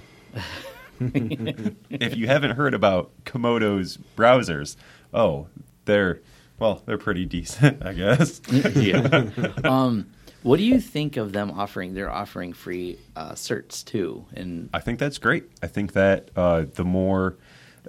if 1.00 2.16
you 2.18 2.28
haven't 2.28 2.52
heard 2.52 2.74
about 2.74 3.12
Comodo's 3.26 3.98
browsers, 4.16 4.76
oh, 5.14 5.48
they're 5.86 6.22
well, 6.60 6.82
they're 6.86 6.98
pretty 6.98 7.26
decent, 7.26 7.86
I 7.86 7.94
guess. 7.94 8.42
yeah. 8.76 9.30
um, 9.64 10.10
what 10.44 10.58
do 10.58 10.64
you 10.64 10.80
think 10.80 11.18
of 11.18 11.34
them 11.34 11.52
offering? 11.52 11.94
They're 11.94 12.12
offering 12.12 12.54
free 12.54 12.98
uh, 13.16 13.34
certs 13.34 13.84
too, 13.84 14.26
and 14.34 14.70
I 14.74 14.80
think 14.80 15.00
that's 15.00 15.18
great. 15.18 15.46
I 15.62 15.68
think 15.68 15.94
that 15.94 16.30
uh, 16.36 16.66
the 16.74 16.86
more 16.86 17.36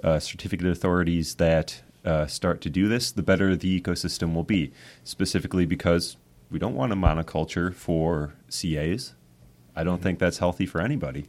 uh, 0.03 0.19
certificate 0.19 0.67
authorities 0.67 1.35
that 1.35 1.81
uh, 2.05 2.27
start 2.27 2.61
to 2.61 2.69
do 2.69 2.87
this, 2.87 3.11
the 3.11 3.23
better 3.23 3.55
the 3.55 3.81
ecosystem 3.81 4.33
will 4.33 4.43
be. 4.43 4.71
Specifically 5.03 5.65
because 5.65 6.17
we 6.49 6.59
don't 6.59 6.75
want 6.75 6.91
a 6.91 6.95
monoculture 6.95 7.73
for 7.73 8.33
CAs. 8.49 9.13
I 9.75 9.83
don't 9.83 10.01
think 10.01 10.19
that's 10.19 10.37
healthy 10.39 10.65
for 10.65 10.81
anybody. 10.81 11.27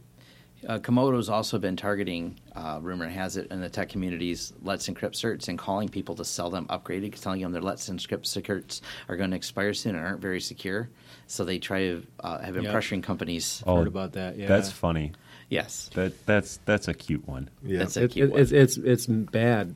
Uh, 0.67 0.77
Comodo's 0.77 1.27
also 1.27 1.57
been 1.57 1.75
targeting, 1.75 2.39
uh, 2.55 2.77
rumor 2.83 3.07
has 3.09 3.35
it, 3.35 3.47
in 3.49 3.61
the 3.61 3.69
tech 3.69 3.89
communities, 3.89 4.53
Let's 4.61 4.87
Encrypt 4.87 5.13
certs 5.13 5.47
and 5.47 5.57
calling 5.57 5.89
people 5.89 6.13
to 6.15 6.23
sell 6.25 6.51
them 6.51 6.67
upgraded, 6.67 7.19
telling 7.19 7.41
them 7.41 7.51
their 7.51 7.63
Let's 7.63 7.89
Encrypt 7.89 8.25
certs 8.25 8.81
are 9.09 9.15
going 9.17 9.31
to 9.31 9.35
expire 9.37 9.73
soon 9.73 9.95
and 9.95 10.05
aren't 10.05 10.21
very 10.21 10.39
secure. 10.39 10.87
So 11.25 11.45
they 11.45 11.57
try 11.57 11.79
to 11.79 12.03
uh, 12.19 12.39
have 12.39 12.53
been 12.53 12.65
Yep. 12.65 12.75
pressuring 12.75 13.01
companies. 13.01 13.63
Oh, 13.65 13.77
Heard 13.77 13.87
about 13.87 14.13
that, 14.13 14.37
yeah. 14.37 14.47
That's 14.47 14.69
funny. 14.71 15.13
Yes, 15.49 15.89
That 15.95 16.25
that's 16.27 16.59
that's 16.65 16.87
a 16.87 16.93
cute 16.93 17.27
one. 17.27 17.49
Yeah. 17.63 17.79
That's 17.79 17.97
a 17.97 18.03
It, 18.03 18.11
cute 18.11 18.29
it, 18.29 18.31
one. 18.33 18.41
it's, 18.41 18.51
it's 18.51 18.77
it's 18.77 19.05
bad. 19.07 19.75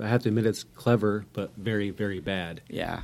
I 0.00 0.08
have 0.08 0.22
to 0.24 0.28
admit 0.30 0.44
it's 0.46 0.64
clever, 0.74 1.24
but 1.32 1.52
very 1.56 1.90
very 1.90 2.18
bad. 2.20 2.60
yeah. 2.68 3.02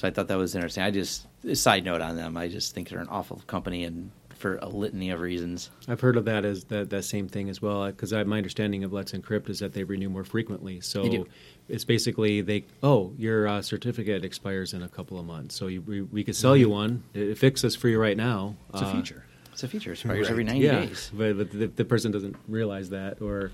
So 0.00 0.08
I 0.08 0.10
thought 0.10 0.28
that 0.28 0.38
was 0.38 0.54
interesting. 0.54 0.82
I 0.82 0.90
just 0.90 1.26
side 1.52 1.84
note 1.84 2.00
on 2.00 2.16
them. 2.16 2.34
I 2.38 2.48
just 2.48 2.74
think 2.74 2.88
they're 2.88 3.00
an 3.00 3.08
awful 3.10 3.42
company 3.46 3.84
and 3.84 4.10
for 4.34 4.56
a 4.62 4.66
litany 4.66 5.10
of 5.10 5.20
reasons. 5.20 5.68
I've 5.88 6.00
heard 6.00 6.16
of 6.16 6.24
that 6.24 6.46
as 6.46 6.64
that, 6.64 6.88
that 6.88 7.02
same 7.02 7.28
thing 7.28 7.50
as 7.50 7.60
well. 7.60 7.84
Because 7.84 8.10
my 8.10 8.38
understanding 8.38 8.82
of 8.82 8.94
Let's 8.94 9.12
Encrypt 9.12 9.50
is 9.50 9.58
that 9.58 9.74
they 9.74 9.84
renew 9.84 10.08
more 10.08 10.24
frequently. 10.24 10.80
So 10.80 11.02
They 11.02 11.10
do. 11.10 11.26
it's 11.68 11.84
basically 11.84 12.40
they 12.40 12.64
oh 12.82 13.12
your 13.18 13.46
uh, 13.46 13.60
certificate 13.60 14.24
expires 14.24 14.72
in 14.72 14.82
a 14.82 14.88
couple 14.88 15.18
of 15.18 15.26
months, 15.26 15.54
so 15.54 15.66
you, 15.66 15.82
we 15.82 16.00
we 16.00 16.24
could 16.24 16.34
sell 16.36 16.56
you 16.56 16.70
one. 16.70 17.02
It, 17.12 17.28
it 17.32 17.38
fixes 17.38 17.76
for 17.76 17.88
you 17.88 18.00
right 18.00 18.16
now. 18.16 18.56
It's 18.72 18.80
a 18.80 18.86
Uh, 18.86 18.92
feature. 18.94 19.26
It's 19.52 19.62
a 19.64 19.68
feature. 19.68 19.90
It 19.90 19.98
expires 19.98 20.20
Right. 20.28 20.30
every 20.30 20.44
90 20.44 20.60
yeah, 20.60 20.80
days. 20.86 21.10
but, 21.12 21.36
but 21.36 21.50
the, 21.50 21.66
the 21.66 21.84
person 21.84 22.10
doesn't 22.10 22.36
realize 22.48 22.88
that, 22.88 23.20
or 23.20 23.52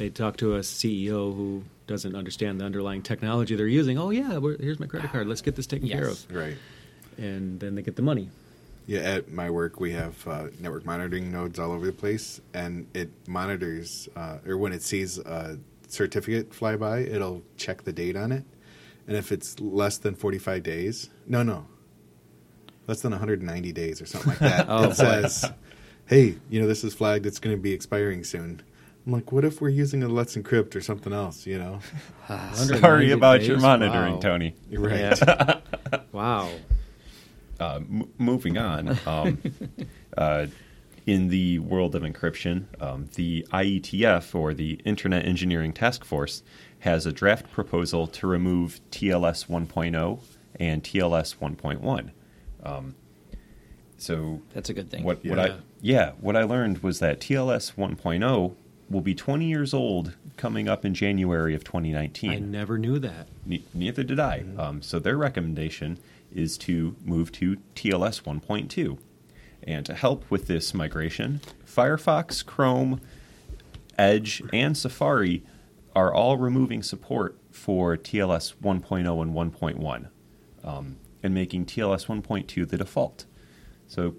they 0.00 0.08
talk 0.08 0.38
to 0.38 0.54
a 0.56 0.60
CEO 0.60 1.34
who 1.36 1.62
doesn't 1.86 2.16
understand 2.16 2.58
the 2.58 2.64
underlying 2.64 3.02
technology 3.02 3.54
they're 3.54 3.66
using. 3.66 3.98
Oh 3.98 4.08
yeah, 4.08 4.38
we're, 4.38 4.56
here's 4.56 4.80
my 4.80 4.86
credit 4.86 5.10
card. 5.12 5.26
Let's 5.26 5.42
get 5.42 5.56
this 5.56 5.66
taken 5.66 5.88
care 5.90 6.06
of, 6.08 6.24
Right. 6.34 6.56
and 7.18 7.60
then 7.60 7.74
they 7.74 7.82
get 7.82 7.96
the 7.96 8.02
money. 8.02 8.30
Yeah, 8.86 9.00
at 9.00 9.30
my 9.30 9.50
work, 9.50 9.78
we 9.78 9.92
have 9.92 10.26
uh, 10.26 10.46
network 10.58 10.86
monitoring 10.86 11.30
nodes 11.30 11.58
all 11.58 11.70
over 11.70 11.84
the 11.84 11.92
place, 11.92 12.40
and 12.54 12.86
it 12.94 13.10
monitors, 13.28 14.08
uh, 14.16 14.38
or 14.46 14.56
when 14.56 14.72
it 14.72 14.82
sees 14.82 15.18
a 15.18 15.58
certificate 15.86 16.54
fly 16.54 16.76
by, 16.76 17.00
it'll 17.00 17.42
check 17.58 17.84
the 17.84 17.92
date 17.92 18.16
on 18.16 18.32
it. 18.32 18.44
And 19.06 19.18
if 19.18 19.32
it's 19.32 19.60
less 19.60 19.98
than 19.98 20.14
45 20.14 20.62
days, 20.62 21.10
no, 21.26 21.42
no, 21.42 21.66
less 22.86 23.02
than 23.02 23.10
190 23.12 23.70
days 23.72 24.00
or 24.00 24.06
something 24.06 24.30
like 24.30 24.38
that, 24.38 24.66
Oh, 24.70 24.84
it 24.84 24.86
boy. 24.88 24.92
says, 24.94 25.52
hey, 26.06 26.36
you 26.48 26.58
know, 26.60 26.66
this 26.66 26.82
is 26.82 26.94
flagged, 26.94 27.26
it's 27.26 27.38
going 27.38 27.54
to 27.54 27.60
be 27.60 27.72
expiring 27.74 28.24
soon. 28.24 28.62
I'm 29.10 29.14
like, 29.14 29.32
what 29.32 29.44
if 29.44 29.60
we're 29.60 29.70
using 29.70 30.04
a 30.04 30.08
Let's 30.08 30.36
Encrypt 30.36 30.76
or 30.76 30.80
something 30.80 31.12
else, 31.12 31.44
you 31.44 31.58
know? 31.58 31.80
Sorry 32.28 33.08
190 33.08 33.10
about 33.10 33.42
your 33.42 33.58
monitoring, 33.58 34.14
Wow. 34.14 34.20
Tony. 34.20 34.54
You're 34.70 34.82
right. 34.82 35.62
Wow. 36.12 36.48
Uh, 37.58 37.74
m- 37.76 38.08
moving 38.18 38.56
on. 38.56 38.96
Um, 39.06 39.42
uh, 40.16 40.46
in 41.06 41.26
the 41.26 41.58
world 41.58 41.96
of 41.96 42.02
encryption, 42.02 42.66
um, 42.80 43.08
the 43.16 43.44
IETF, 43.52 44.32
or 44.32 44.54
the 44.54 44.74
Internet 44.84 45.26
Engineering 45.26 45.72
Task 45.72 46.04
Force, 46.04 46.44
has 46.80 47.04
a 47.04 47.12
draft 47.12 47.50
proposal 47.50 48.06
to 48.06 48.28
remove 48.28 48.80
TLS 48.92 49.48
1.0 49.48 50.20
and 50.60 50.84
TLS 50.84 51.36
1.1. 51.36 52.10
Um, 52.62 52.94
so 53.98 54.40
That's 54.54 54.70
a 54.70 54.74
good 54.74 54.88
thing. 54.88 55.02
what, 55.02 55.24
what 55.26 55.38
I 55.40 55.56
yeah 55.82 56.12
what 56.20 56.36
I 56.36 56.44
learned 56.44 56.78
was 56.78 57.00
that 57.00 57.20
TLS 57.20 57.74
1.0 57.74 58.54
will 58.90 59.00
be 59.00 59.14
20 59.14 59.46
years 59.46 59.72
old 59.72 60.16
coming 60.36 60.68
up 60.68 60.84
in 60.84 60.94
January 60.94 61.54
of 61.54 61.62
2019. 61.62 62.30
I 62.30 62.38
never 62.38 62.76
knew 62.76 62.98
that. 62.98 63.28
Ne- 63.46 63.64
neither 63.72 64.02
did 64.02 64.18
I. 64.18 64.44
Um, 64.58 64.82
so 64.82 64.98
their 64.98 65.16
recommendation 65.16 65.98
is 66.34 66.58
to 66.58 66.96
move 67.04 67.30
to 67.32 67.56
TLS 67.74 68.22
1.2. 68.22 68.98
And 69.62 69.84
to 69.86 69.94
help 69.94 70.28
with 70.30 70.46
this 70.46 70.72
migration, 70.72 71.40
Firefox, 71.66 72.44
Chrome, 72.44 73.00
Edge, 73.98 74.42
and 74.52 74.76
Safari 74.76 75.44
are 75.94 76.12
all 76.12 76.38
removing 76.38 76.82
support 76.82 77.36
for 77.50 77.96
TLS 77.96 78.54
1.0 78.62 79.22
and 79.22 79.34
1.1 79.34 80.08
um, 80.64 80.96
and 81.22 81.34
making 81.34 81.66
TLS 81.66 82.06
1.2 82.06 82.68
the 82.68 82.78
default. 82.78 83.26
So 83.86 84.14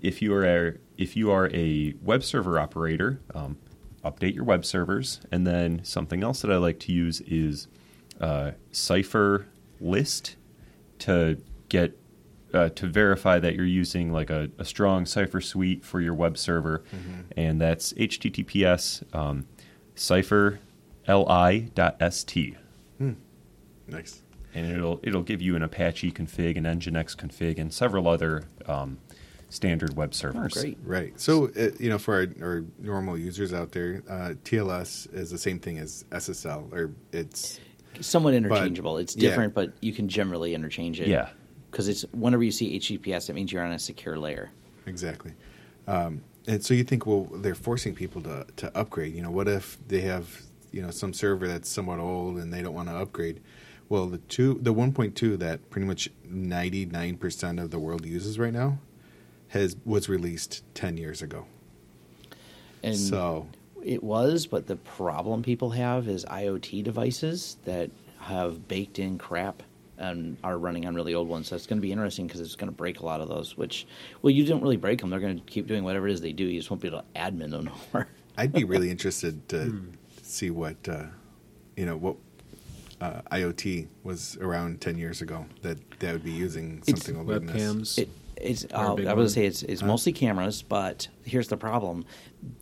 if 0.00 0.22
you 0.22 0.32
are 0.34 0.44
a, 0.44 0.74
if 0.96 1.16
you 1.16 1.30
are 1.30 1.50
a 1.52 1.94
web 2.00 2.22
server 2.22 2.58
operator, 2.58 3.20
um, 3.34 3.56
update 4.04 4.34
your 4.34 4.44
web 4.44 4.64
servers. 4.64 5.20
And 5.32 5.46
then 5.46 5.82
something 5.84 6.22
else 6.22 6.42
that 6.42 6.50
I 6.50 6.56
like 6.56 6.78
to 6.80 6.92
use 6.92 7.20
is 7.22 7.68
uh, 8.20 8.52
Cipher 8.70 9.46
List 9.80 10.36
to 11.00 11.38
get 11.68 11.98
uh, 12.52 12.68
to 12.70 12.86
verify 12.86 13.40
that 13.40 13.56
you're 13.56 13.64
using 13.66 14.12
like 14.12 14.30
a, 14.30 14.48
a 14.58 14.64
strong 14.64 15.04
Cipher 15.06 15.40
suite 15.40 15.84
for 15.84 16.00
your 16.00 16.14
web 16.14 16.38
server, 16.38 16.84
and 17.36 17.60
that's 17.60 17.92
HTTPS 17.94 19.02
um, 19.14 19.46
Cipher 19.96 20.60
li.st. 21.08 22.56
Nice. 23.88 24.22
and 24.54 24.70
it'll 24.70 25.00
it'll 25.02 25.22
give 25.24 25.42
you 25.42 25.56
an 25.56 25.62
Apache 25.62 26.12
config, 26.12 26.56
an 26.56 26.64
Nginx 26.64 27.16
config, 27.16 27.58
and 27.58 27.74
several 27.74 28.06
other 28.08 28.44
um, 28.66 28.98
standard 29.54 29.96
web 29.96 30.10
Oh, 30.12 30.16
servers. 30.16 30.52
great. 30.52 30.78
Right. 30.84 31.18
So, 31.20 31.48
uh, 31.56 31.70
you 31.78 31.88
know, 31.88 31.98
for 31.98 32.14
our, 32.14 32.26
our 32.46 32.64
normal 32.78 33.16
users 33.16 33.52
out 33.54 33.72
there, 33.72 34.02
uh, 34.08 34.34
TLS 34.44 35.12
is 35.14 35.30
the 35.30 35.38
same 35.38 35.58
thing 35.58 35.78
as 35.78 36.04
SSL, 36.10 36.72
or 36.72 36.90
it's 37.12 37.60
Somewhat 38.00 38.34
interchangeable. 38.34 38.98
it's 38.98 39.16
yeah. 39.16 39.28
different, 39.30 39.54
but 39.54 39.72
you 39.80 39.92
can 39.92 40.08
generally 40.08 40.54
interchange 40.54 41.00
it. 41.00 41.06
Yeah. 41.08 41.28
Because 41.70 41.88
it's 41.88 42.02
whenever 42.12 42.42
you 42.42 42.50
see 42.50 42.78
HTTPS, 42.78 43.28
that 43.28 43.34
means 43.34 43.52
you're 43.52 43.62
on 43.64 43.72
a 43.72 43.78
secure 43.78 44.18
layer. 44.18 44.50
exactly. 44.86 45.32
Um, 45.86 46.22
and 46.46 46.62
so 46.64 46.74
you 46.74 46.84
think, 46.84 47.06
well, 47.06 47.24
they're 47.32 47.54
forcing 47.54 47.94
people 47.94 48.20
to, 48.22 48.46
to 48.56 48.76
upgrade. 48.76 49.14
You 49.14 49.22
know, 49.22 49.30
what 49.30 49.48
if 49.48 49.78
they 49.88 50.00
have, 50.02 50.42
you 50.72 50.82
know, 50.82 50.90
some 50.90 51.12
server 51.12 51.46
that's 51.48 51.68
somewhat 51.68 51.98
old 52.00 52.36
and 52.38 52.52
they 52.52 52.62
don't 52.62 52.74
want 52.74 52.88
to 52.88 52.96
upgrade? 52.96 53.40
Well, 53.88 54.06
the 54.06 54.18
two, 54.18 54.58
the 54.62 54.72
1.2 54.74 55.38
that 55.38 55.70
pretty 55.70 55.86
much 55.86 56.08
99% 56.28 57.62
of 57.62 57.70
the 57.70 57.78
world 57.78 58.04
uses 58.06 58.38
right 58.38 58.52
now 58.52 58.78
has 59.54 59.76
was 59.84 60.08
released 60.08 60.62
10 60.74 60.98
years 60.98 61.22
ago. 61.22 61.46
And 62.82 62.96
so, 62.96 63.48
It 63.82 64.02
was, 64.02 64.46
but 64.46 64.66
the 64.66 64.76
problem 64.76 65.42
people 65.42 65.70
have 65.70 66.06
is 66.08 66.24
IoT 66.26 66.84
devices 66.84 67.56
that 67.64 67.90
have 68.18 68.68
baked 68.68 68.98
in 68.98 69.16
crap 69.16 69.62
and 69.96 70.36
are 70.42 70.58
running 70.58 70.86
on 70.86 70.94
really 70.94 71.14
old 71.14 71.28
ones. 71.28 71.48
So 71.48 71.56
it's 71.56 71.66
going 71.66 71.78
to 71.78 71.82
be 71.82 71.92
interesting 71.92 72.26
because 72.26 72.40
it's 72.40 72.56
going 72.56 72.70
to 72.70 72.76
break 72.76 73.00
a 73.00 73.06
lot 73.06 73.20
of 73.20 73.28
those. 73.28 73.56
Which, 73.56 73.86
well, 74.20 74.32
you 74.32 74.44
don't 74.44 74.60
really 74.60 74.76
break 74.76 75.00
them. 75.00 75.08
They're 75.08 75.20
going 75.20 75.38
to 75.38 75.44
keep 75.44 75.66
doing 75.66 75.84
whatever 75.84 76.08
it 76.08 76.12
is 76.12 76.20
they 76.20 76.32
do. 76.32 76.44
You 76.44 76.58
just 76.58 76.70
won't 76.70 76.82
be 76.82 76.88
able 76.88 77.00
to 77.00 77.04
admin 77.16 77.50
them 77.50 77.70
anymore. 77.94 78.08
I'd 78.36 78.52
be 78.52 78.64
really 78.64 78.90
interested 78.96 79.48
to 79.50 79.82
see 80.22 80.50
what 80.50 80.76
uh, 80.88 81.04
you 81.76 81.86
know 81.86 81.96
what 81.96 82.16
uh, 83.00 83.22
IoT 83.30 83.86
was 84.02 84.36
around 84.40 84.80
ten 84.80 84.98
years 84.98 85.22
ago 85.22 85.46
that 85.62 85.78
that 86.00 86.12
would 86.12 86.24
be 86.24 86.32
using 86.32 86.82
It's 86.86 87.04
something 87.04 87.16
older 87.16 87.38
than 87.38 87.46
this. 87.46 87.62
Webcams. 87.62 87.98
It, 87.98 88.08
it's. 88.44 88.64
Uh, 88.72 88.76
I 88.76 88.92
was 88.92 89.04
gonna 89.04 89.28
say 89.28 89.46
it's, 89.46 89.62
it's 89.62 89.82
mostly 89.82 90.12
cameras, 90.12 90.62
but 90.62 91.08
here's 91.24 91.48
the 91.48 91.56
problem: 91.56 92.04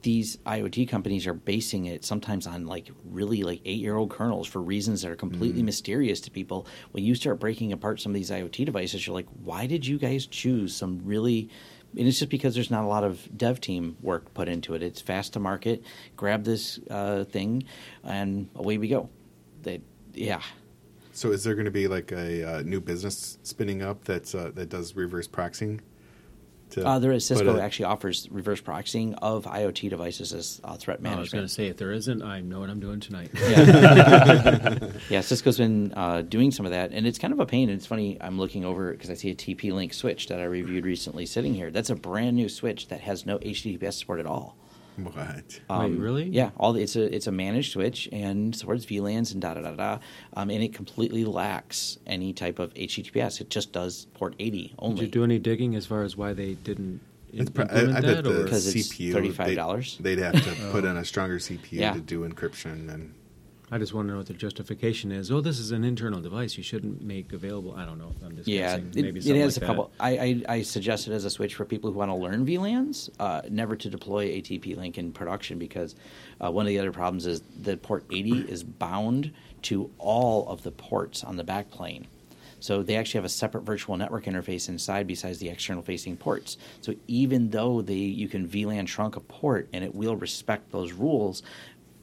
these 0.02 0.36
IoT 0.38 0.88
companies 0.88 1.26
are 1.26 1.34
basing 1.34 1.86
it 1.86 2.04
sometimes 2.04 2.46
on 2.46 2.66
like 2.66 2.90
really 3.04 3.42
like 3.42 3.60
eight 3.64 3.80
year 3.80 3.96
old 3.96 4.10
kernels 4.10 4.46
for 4.46 4.60
reasons 4.60 5.02
that 5.02 5.10
are 5.10 5.16
completely 5.16 5.62
mysterious 5.62 6.20
to 6.22 6.30
people. 6.30 6.66
When 6.92 7.04
you 7.04 7.14
start 7.14 7.40
breaking 7.40 7.72
apart 7.72 8.00
some 8.00 8.12
of 8.12 8.14
these 8.14 8.30
IoT 8.30 8.64
devices, 8.64 9.06
you're 9.06 9.14
like, 9.14 9.28
why 9.42 9.66
did 9.66 9.86
you 9.86 9.98
guys 9.98 10.26
choose 10.26 10.74
some 10.74 11.00
really? 11.04 11.50
And 11.96 12.08
it's 12.08 12.18
just 12.18 12.30
because 12.30 12.54
there's 12.54 12.70
not 12.70 12.84
a 12.84 12.86
lot 12.86 13.04
of 13.04 13.28
dev 13.36 13.60
team 13.60 13.98
work 14.00 14.32
put 14.32 14.48
into 14.48 14.74
it. 14.74 14.82
It's 14.82 15.02
fast 15.02 15.34
to 15.34 15.40
market. 15.40 15.82
Grab 16.16 16.42
this 16.44 16.80
uh, 16.88 17.24
thing, 17.24 17.64
and 18.02 18.48
away 18.54 18.78
we 18.78 18.88
go. 18.88 19.10
They, 19.62 19.82
yeah. 20.14 20.40
So, 21.12 21.30
is 21.30 21.44
there 21.44 21.54
going 21.54 21.66
to 21.66 21.70
be 21.70 21.88
like 21.88 22.10
a 22.12 22.58
uh, 22.58 22.62
new 22.62 22.80
business 22.80 23.38
spinning 23.42 23.82
up 23.82 24.04
that's 24.04 24.34
uh, 24.34 24.50
that 24.54 24.68
does 24.68 24.94
reverse 24.96 25.28
proxying? 25.28 25.80
To 26.70 26.86
Uh, 26.88 26.98
there 26.98 27.12
is 27.12 27.28
put 27.28 27.36
Cisco 27.36 27.56
a- 27.56 27.60
actually 27.60 27.84
offers 27.84 28.28
reverse 28.30 28.62
proxying 28.62 29.14
of 29.20 29.44
IoT 29.44 29.90
devices 29.90 30.32
as 30.32 30.58
uh, 30.64 30.74
threat 30.76 31.02
management. 31.02 31.18
I 31.18 31.20
was 31.20 31.32
going 31.32 31.44
to 31.44 31.48
say, 31.52 31.66
if 31.66 31.76
there 31.76 31.92
isn't, 31.92 32.22
I 32.22 32.40
know 32.40 32.60
what 32.60 32.70
I'm 32.70 32.80
doing 32.80 32.98
tonight. 32.98 33.28
Yeah. 33.34 34.88
yeah, 35.10 35.20
Cisco's 35.20 35.58
been 35.58 35.92
uh, 35.94 36.22
doing 36.22 36.50
some 36.50 36.64
of 36.64 36.72
that, 36.72 36.92
and 36.92 37.06
it's 37.06 37.18
kind 37.18 37.34
of 37.34 37.40
a 37.40 37.46
pain. 37.46 37.68
And 37.68 37.76
it's 37.76 37.84
funny, 37.86 38.16
I'm 38.22 38.38
looking 38.38 38.64
over 38.64 38.90
because 38.92 39.10
I 39.10 39.14
see 39.14 39.28
a 39.30 39.34
TP 39.34 39.70
Link 39.70 39.92
switch 39.92 40.28
that 40.28 40.40
I 40.40 40.44
reviewed 40.44 40.86
recently 40.86 41.26
sitting 41.26 41.54
here. 41.54 41.70
That's 41.70 41.90
a 41.90 41.94
brand 41.94 42.36
new 42.36 42.48
switch 42.48 42.88
that 42.88 43.02
has 43.02 43.26
no 43.26 43.38
HTTPS 43.38 43.92
support 43.92 44.18
at 44.20 44.26
all. 44.26 44.56
What? 45.02 45.60
Um, 45.70 45.92
Wait, 45.92 46.00
really? 46.00 46.24
Yeah, 46.28 46.50
all 46.58 46.72
the, 46.74 46.82
it's 46.82 46.96
a 46.96 47.14
it's 47.14 47.26
a 47.26 47.32
managed 47.32 47.72
switch 47.72 48.08
and 48.12 48.54
supports 48.54 48.84
VLANs 48.84 49.32
and 49.32 49.40
da 49.40 49.54
da 49.54 49.62
da 49.62 49.70
da, 49.72 49.98
um, 50.36 50.50
and 50.50 50.62
it 50.62 50.74
completely 50.74 51.24
lacks 51.24 51.98
any 52.06 52.32
type 52.32 52.58
of 52.58 52.72
HTTPS. 52.74 53.40
It 53.40 53.48
just 53.50 53.72
does 53.72 54.06
port 54.14 54.34
80 54.38 54.74
only. 54.78 54.96
Did 54.96 55.02
you 55.06 55.10
do 55.10 55.24
any 55.24 55.38
digging 55.38 55.74
as 55.76 55.86
far 55.86 56.02
as 56.02 56.16
why 56.16 56.34
they 56.34 56.54
didn't 56.54 57.00
It's 57.32 57.48
pro- 57.50 57.64
I, 57.64 57.68
implement 57.80 57.96
I 57.96 58.00
bet 58.00 58.16
that? 58.16 58.24
the 58.24 58.40
or? 58.40 58.44
Because 58.44 58.74
it's 58.76 58.92
CPU 58.92 59.14
$35. 59.14 59.98
They'd, 59.98 60.16
they'd 60.16 60.22
have 60.22 60.44
to 60.44 60.54
put 60.72 60.84
in 60.84 60.96
a 60.96 61.04
stronger 61.04 61.38
CPU 61.38 61.58
Yeah. 61.70 61.94
to 61.94 62.00
do 62.00 62.28
encryption 62.28 62.92
and 62.92 63.14
I 63.72 63.78
just 63.78 63.94
want 63.94 64.06
to 64.08 64.12
know 64.12 64.18
what 64.18 64.26
the 64.26 64.34
justification 64.34 65.10
is. 65.10 65.32
Oh, 65.32 65.40
this 65.40 65.58
is 65.58 65.70
an 65.70 65.82
internal 65.82 66.20
device. 66.20 66.58
You 66.58 66.62
shouldn't 66.62 67.00
make 67.00 67.32
available. 67.32 67.74
I 67.74 67.86
don't 67.86 67.96
know. 67.96 68.12
I'm 68.22 68.36
just 68.36 68.46
Yeah, 68.46 68.76
guessing. 68.76 68.90
it, 68.90 69.02
Maybe 69.02 69.18
it 69.20 69.22
something 69.22 69.40
has 69.40 69.56
like 69.56 69.62
a 69.62 69.66
couple. 69.66 69.92
I, 69.98 70.10
I 70.18 70.42
I 70.56 70.62
suggest 70.62 71.08
it 71.08 71.12
as 71.14 71.24
a 71.24 71.30
switch 71.30 71.54
for 71.54 71.64
people 71.64 71.90
who 71.90 71.98
want 71.98 72.10
to 72.10 72.14
learn 72.14 72.44
VLANs, 72.44 73.08
uh, 73.18 73.40
never 73.48 73.74
to 73.76 73.88
deploy 73.88 74.28
ATP 74.28 74.76
Link 74.76 74.98
in 74.98 75.10
production 75.10 75.58
because 75.58 75.94
uh, 76.44 76.50
one 76.50 76.66
of 76.66 76.68
the 76.68 76.78
other 76.78 76.92
problems 76.92 77.24
is 77.24 77.40
that 77.62 77.80
port 77.80 78.04
80 78.10 78.40
is 78.40 78.62
bound 78.62 79.32
to 79.62 79.90
all 79.96 80.46
of 80.48 80.62
the 80.64 80.70
ports 80.70 81.24
on 81.24 81.36
the 81.38 81.44
backplane. 81.44 82.04
So 82.60 82.82
they 82.84 82.94
actually 82.94 83.18
have 83.18 83.24
a 83.24 83.28
separate 83.28 83.62
virtual 83.62 83.96
network 83.96 84.26
interface 84.26 84.68
inside 84.68 85.08
besides 85.08 85.38
the 85.38 85.48
external 85.48 85.82
facing 85.82 86.16
ports. 86.16 86.58
So 86.80 86.94
even 87.08 87.50
though 87.50 87.82
they 87.82 87.94
you 87.94 88.28
can 88.28 88.46
VLAN 88.46 88.86
trunk 88.86 89.16
a 89.16 89.20
port 89.20 89.68
and 89.72 89.82
it 89.82 89.94
will 89.94 90.14
respect 90.14 90.70
those 90.70 90.92
rules, 90.92 91.42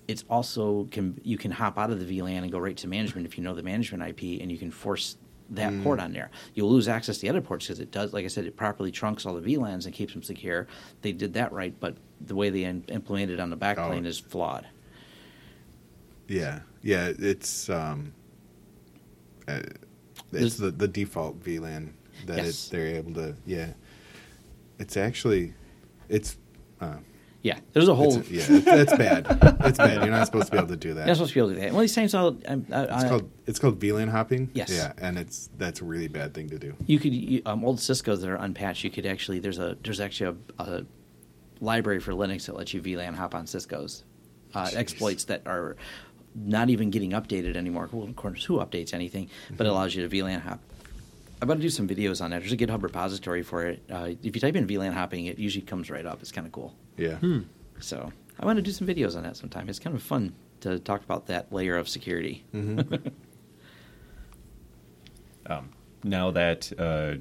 it's 0.10 0.26
also 0.28 0.86
can 0.90 1.20
you 1.24 1.38
can 1.38 1.52
hop 1.52 1.78
out 1.78 1.92
of 1.92 2.00
the 2.06 2.18
VLAN 2.20 2.40
and 2.40 2.52
go 2.52 2.58
right 2.58 2.76
to 2.78 2.88
management 2.88 3.28
if 3.28 3.38
you 3.38 3.44
know 3.44 3.54
the 3.54 3.62
management 3.62 4.02
IP 4.02 4.42
and 4.42 4.52
you 4.52 4.58
can 4.58 4.72
force 4.72 5.18
that 5.52 5.72
port 5.84 6.00
on 6.00 6.12
there. 6.14 6.30
You'll 6.56 6.70
lose 6.72 6.88
access 6.88 7.18
to 7.18 7.22
the 7.22 7.30
other 7.30 7.42
ports 7.42 7.66
because 7.68 7.80
it 7.80 7.92
does, 7.92 8.12
like 8.14 8.24
I 8.26 8.28
said, 8.28 8.46
it 8.46 8.56
properly 8.58 8.92
trunks 8.92 9.26
all 9.26 9.34
the 9.36 9.42
VLANs 9.56 9.86
and 9.86 9.94
keeps 9.94 10.14
them 10.14 10.22
secure. 10.24 10.68
They 11.02 11.12
did 11.12 11.34
that 11.34 11.52
right, 11.52 11.74
but 11.80 11.96
the 12.22 12.36
way 12.36 12.50
they 12.52 12.64
in- 12.66 12.84
implemented 12.88 13.36
it 13.36 13.40
on 13.40 13.50
the 13.52 13.58
backplane 13.58 14.06
Oh. 14.06 14.10
is 14.10 14.20
flawed. 14.20 14.68
yeah, 16.28 16.62
yeah. 16.82 17.12
It's 17.18 17.70
um, 17.70 18.14
uh, 19.48 19.62
There's- 20.32 20.48
it's 20.48 20.58
the 20.58 20.72
the 20.72 20.88
default 20.88 21.44
VLAN 21.44 21.90
that 22.26 22.38
Yes. 22.38 22.68
it, 22.68 22.72
they're 22.72 22.88
able 22.96 23.14
to. 23.14 23.36
Yeah, 23.46 23.74
it's 24.80 24.98
actually 24.98 25.54
it's. 26.10 26.38
Uh, 26.82 26.98
Yeah, 27.42 27.60
there's 27.72 27.88
a 27.88 27.96
whole. 27.96 28.18
it's, 28.18 28.30
yeah, 28.30 28.44
it's, 28.50 28.68
it's 28.68 28.98
bad. 28.98 29.26
It's 29.62 29.78
bad. 29.78 30.02
You're 30.02 30.12
not 30.12 30.26
supposed 30.26 30.48
to 30.48 30.52
be 30.52 30.58
able 30.58 30.68
to 30.68 30.76
do 30.76 30.94
that. 30.96 31.02
You're 31.02 31.08
not 31.08 31.16
supposed 31.16 31.34
to 31.34 31.36
be 31.36 31.40
able 31.40 31.50
to 31.50 31.56
do 31.56 31.62
that. 31.62 31.72
Well, 31.72 31.82
these 31.82 31.96
times 31.96 32.14
I'll, 32.14 32.38
I'm, 32.48 32.66
I, 32.72 32.84
It's 32.84 32.92
I, 32.92 33.10
called 33.10 33.32
it's 33.46 33.60
called 33.60 33.80
VLAN 33.80 34.10
hopping. 34.10 34.50
Yes. 34.54 34.70
Yeah, 34.70 34.92
and 34.98 35.18
it's 35.18 35.50
that's 35.58 35.80
a 35.80 35.86
really 35.86 36.10
bad 36.10 36.34
thing 36.34 36.50
to 36.50 36.60
do. 36.60 36.76
you 36.86 37.00
could 37.00 37.14
you, 37.14 37.42
um, 37.46 37.64
old 37.64 37.80
Cisco's 37.80 38.22
that 38.22 38.30
are 38.30 38.36
unpatched. 38.36 38.84
You 38.84 38.92
could 38.92 39.06
actually 39.06 39.40
there's 39.40 39.58
a 39.58 39.78
there's 39.84 40.02
actually 40.02 40.38
a, 40.60 40.64
a 40.64 40.86
library 41.62 42.02
for 42.02 42.12
Linux 42.12 42.46
that 42.48 42.58
lets 42.58 42.74
you 42.74 42.82
VLAN 42.82 43.16
hop 43.16 43.34
on 43.34 43.48
Cisco's 43.48 44.04
uh, 44.54 44.70
exploits 44.74 45.26
that 45.26 45.44
are 45.46 45.78
not 46.36 46.70
even 46.70 46.90
getting 46.90 47.12
updated 47.12 47.56
anymore. 47.56 47.90
Well, 47.92 48.08
of 48.08 48.16
course, 48.18 48.44
who 48.44 48.58
updates 48.58 48.94
anything? 48.94 49.30
But 49.56 49.66
it 49.66 49.70
allows 49.70 49.96
you 49.96 50.08
to 50.08 50.14
VLAN 50.14 50.42
hop. 50.42 50.60
I'm 51.42 51.48
about 51.48 51.56
to 51.56 51.62
do 51.62 51.70
some 51.70 51.88
videos 51.88 52.22
on 52.22 52.32
that. 52.32 52.40
There's 52.42 52.52
a 52.52 52.58
GitHub 52.58 52.84
repository 52.84 53.44
for 53.44 53.66
it. 53.66 53.82
Uh, 53.90 54.10
if 54.24 54.36
you 54.36 54.42
type 54.42 54.58
in 54.58 54.68
VLAN 54.68 54.92
hopping, 54.92 55.28
it 55.28 55.40
usually 55.40 55.62
comes 55.62 55.90
right 55.90 56.06
up. 56.06 56.20
It's 56.22 56.34
kind 56.34 56.46
of 56.46 56.52
cool. 56.52 56.76
Yeah. 57.00 57.18
So 57.80 58.12
I 58.40 58.46
want 58.46 58.58
to 58.58 58.62
do 58.62 58.72
some 58.72 58.86
videos 58.88 59.16
on 59.16 59.24
that 59.24 59.38
sometime. 59.38 59.70
It's 59.70 59.80
kind 59.80 59.96
of 59.96 60.04
fun 60.04 60.34
to 60.62 60.80
talk 60.80 61.04
about 61.04 61.28
that 61.28 61.52
layer 61.52 61.78
of 61.78 61.88
security. 61.90 62.44
Um, 65.50 65.72
now 66.04 66.30
that 66.32 66.72
uh, 66.78 67.16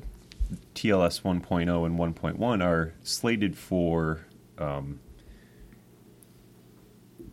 TLS 0.74 1.22
1.0 1.22 1.87
and 1.87 1.99
1.1 1.99 2.64
are 2.64 2.93
slated 3.03 3.57
for 3.57 4.26
um, 4.59 5.01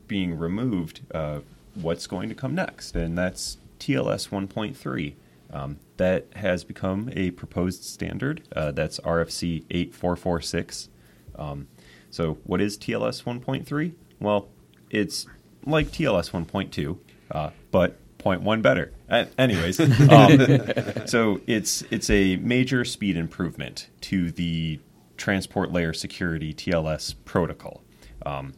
being 0.07 0.37
removed, 0.37 1.01
uh, 1.13 1.41
what's 1.75 2.07
going 2.07 2.29
to 2.29 2.35
come 2.35 2.55
next? 2.55 2.95
And 2.95 3.17
that's 3.17 3.57
TLS 3.79 4.29
1.3. 4.29 5.15
Um, 5.51 5.79
that 5.97 6.27
has 6.37 6.63
become 6.63 7.09
a 7.13 7.31
proposed 7.31 7.83
standard. 7.83 8.43
Uh, 8.55 8.71
that's 8.71 8.99
RFC 9.01 9.65
8446. 9.69 10.89
Um, 11.37 11.67
so, 12.15 12.37
what 12.45 12.61
is 12.61 12.77
TLS 12.77 13.25
1.3? 13.25 13.91
Well, 14.21 14.47
it's 14.89 15.27
like 15.65 15.87
TLS 15.87 16.31
1.2, 16.31 16.97
uh, 17.29 17.49
but 17.71 17.97
0.1 18.19 18.61
better. 18.61 18.93
Uh, 19.09 19.25
anyways, 19.37 19.77
um, 20.09 21.07
so 21.07 21.41
it's 21.45 21.81
it's 21.91 22.09
a 22.09 22.37
major 22.37 22.85
speed 22.85 23.17
improvement 23.17 23.89
to 23.99 24.31
the 24.31 24.79
transport 25.17 25.73
layer 25.73 25.91
security 25.91 26.53
TLS 26.53 27.15
protocol. 27.25 27.83
Um, 28.25 28.53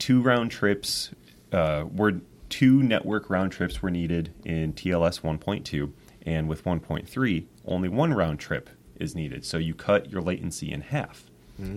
two 0.00 0.20
round 0.20 0.50
trips 0.50 1.10
uh, 1.52 1.84
were 1.88 2.14
two 2.48 2.82
network 2.82 3.30
round 3.30 3.52
trips 3.52 3.80
were 3.80 3.92
needed 3.92 4.34
in 4.44 4.72
TLS 4.72 5.20
1.2, 5.20 5.92
and 6.26 6.48
with 6.48 6.64
1.3, 6.64 7.44
only 7.64 7.88
one 7.88 8.12
round 8.12 8.40
trip 8.40 8.68
is 8.96 9.14
needed. 9.14 9.44
So 9.44 9.56
you 9.56 9.72
cut 9.72 10.10
your 10.10 10.20
latency 10.20 10.72
in 10.72 10.80
half, 10.80 11.30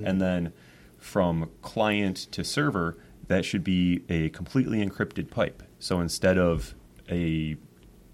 and 0.07 0.19
then 0.19 0.53
from 1.01 1.49
client 1.61 2.15
to 2.31 2.43
server, 2.43 2.95
that 3.27 3.43
should 3.43 3.63
be 3.63 4.03
a 4.07 4.29
completely 4.29 4.85
encrypted 4.85 5.29
pipe. 5.29 5.63
So 5.79 5.99
instead 5.99 6.37
of 6.37 6.75
a 7.09 7.57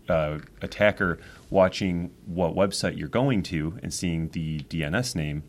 uh, 0.10 0.40
attacker 0.62 1.20
watching 1.50 2.12
what 2.26 2.56
website 2.56 2.98
you're 2.98 3.10
going 3.10 3.44
to 3.44 3.78
and 3.84 3.94
seeing 3.94 4.30
the 4.30 4.62
DNS 4.62 5.16
name, 5.16 5.44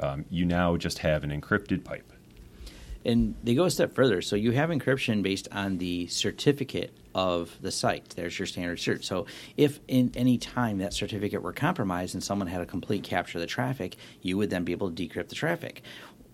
um, 0.00 0.24
you 0.30 0.44
now 0.44 0.76
just 0.76 1.00
have 1.00 1.24
an 1.24 1.30
encrypted 1.30 1.84
pipe. 1.84 2.12
And 3.04 3.34
they 3.42 3.54
go 3.54 3.64
a 3.64 3.70
step 3.70 3.92
further. 3.92 4.22
So 4.22 4.36
you 4.36 4.52
have 4.52 4.70
encryption 4.70 5.22
based 5.22 5.48
on 5.52 5.78
the 5.78 6.06
certificate 6.06 6.96
of 7.14 7.56
the 7.60 7.70
site. 7.70 8.10
There's 8.10 8.38
your 8.38 8.46
standard 8.46 8.78
cert. 8.78 9.04
So 9.04 9.26
if 9.56 9.78
in 9.88 10.10
any 10.16 10.38
time 10.38 10.78
that 10.78 10.92
certificate 10.92 11.42
were 11.42 11.52
compromised 11.52 12.14
and 12.14 12.24
someone 12.24 12.48
had 12.48 12.60
a 12.60 12.66
complete 12.66 13.04
capture 13.04 13.38
of 13.38 13.40
the 13.40 13.46
traffic, 13.46 13.96
you 14.22 14.36
would 14.36 14.50
then 14.50 14.64
be 14.64 14.72
able 14.72 14.90
to 14.90 15.08
decrypt 15.08 15.28
the 15.28 15.34
traffic. 15.34 15.82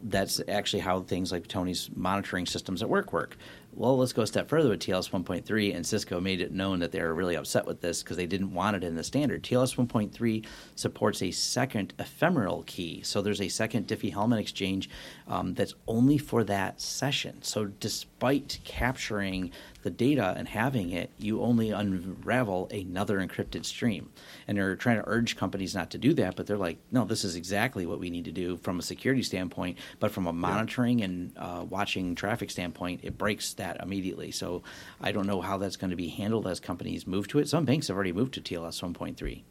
That's 0.02 0.40
actually 0.48 0.80
how 0.80 1.00
things 1.02 1.30
like 1.30 1.46
Tony's 1.46 1.90
monitoring 1.94 2.46
systems 2.46 2.82
at 2.82 2.88
work 2.88 3.12
work. 3.12 3.36
Well, 3.72 3.96
let's 3.96 4.12
go 4.12 4.22
a 4.22 4.26
step 4.26 4.48
further 4.48 4.70
with 4.70 4.80
TLS 4.80 5.10
1.3, 5.10 5.76
and 5.76 5.86
Cisco 5.86 6.20
made 6.20 6.40
it 6.40 6.52
known 6.52 6.80
that 6.80 6.90
they 6.90 7.00
were 7.00 7.14
really 7.14 7.36
upset 7.36 7.66
with 7.66 7.80
this 7.80 8.02
because 8.02 8.16
they 8.16 8.26
didn't 8.26 8.52
want 8.52 8.76
it 8.76 8.82
in 8.82 8.96
the 8.96 9.04
standard. 9.04 9.44
TLS 9.44 9.76
1.3 9.76 10.44
supports 10.74 11.22
a 11.22 11.30
second 11.30 11.94
ephemeral 11.98 12.64
key, 12.66 13.00
so 13.02 13.22
there's 13.22 13.40
a 13.40 13.48
second 13.48 13.86
Diffie-Hellman 13.86 14.40
exchange 14.40 14.90
um, 15.28 15.54
that's 15.54 15.74
only 15.86 16.18
for 16.18 16.42
that 16.44 16.80
session. 16.80 17.42
So, 17.42 17.66
despite 17.66 18.58
capturing 18.64 19.52
the 19.82 19.90
data 19.90 20.34
and 20.36 20.48
having 20.48 20.90
it, 20.90 21.10
you 21.18 21.42
only 21.42 21.70
unravel 21.70 22.68
another 22.70 23.18
encrypted 23.18 23.64
stream. 23.64 24.10
And 24.46 24.58
they're 24.58 24.76
trying 24.76 24.96
to 24.96 25.08
urge 25.08 25.36
companies 25.36 25.74
not 25.74 25.90
to 25.90 25.98
do 25.98 26.12
that, 26.14 26.36
but 26.36 26.46
they're 26.46 26.56
like, 26.58 26.78
no, 26.90 27.04
this 27.04 27.24
is 27.24 27.34
exactly 27.36 27.86
what 27.86 27.98
we 27.98 28.10
need 28.10 28.26
to 28.26 28.32
do 28.32 28.56
from 28.58 28.78
a 28.78 28.82
security 28.82 29.22
standpoint, 29.22 29.78
but 29.98 30.10
from 30.10 30.26
a 30.26 30.32
monitoring 30.32 31.02
and 31.02 31.32
uh, 31.36 31.64
watching 31.68 32.14
traffic 32.14 32.50
standpoint, 32.50 33.00
it 33.02 33.16
breaks 33.16 33.54
that 33.54 33.80
immediately. 33.82 34.30
So 34.30 34.62
I 35.00 35.12
don't 35.12 35.26
know 35.26 35.40
how 35.40 35.56
that's 35.58 35.76
going 35.76 35.90
to 35.90 35.96
be 35.96 36.08
handled 36.08 36.46
as 36.46 36.60
companies 36.60 37.06
move 37.06 37.28
to 37.28 37.38
it. 37.38 37.48
Some 37.48 37.64
banks 37.64 37.88
have 37.88 37.96
already 37.96 38.12
moved 38.12 38.34
to 38.34 38.40
TLS 38.40 38.82
1.3. 38.82 39.42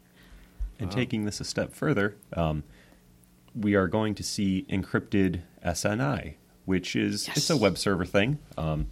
And 0.78 0.90
taking 0.90 1.26
this 1.26 1.40
a 1.40 1.44
step 1.44 1.74
further, 1.74 2.16
um, 2.34 2.62
we 3.54 3.74
are 3.74 3.86
going 3.88 4.14
to 4.14 4.22
see 4.22 4.64
encrypted 4.70 5.42
SNI, 5.64 6.34
which 6.64 6.96
is 6.96 7.28
Yes. 7.28 7.36
it's 7.36 7.50
a 7.50 7.56
web 7.56 7.76
server 7.76 8.06
thing. 8.06 8.38
Um, 8.56 8.86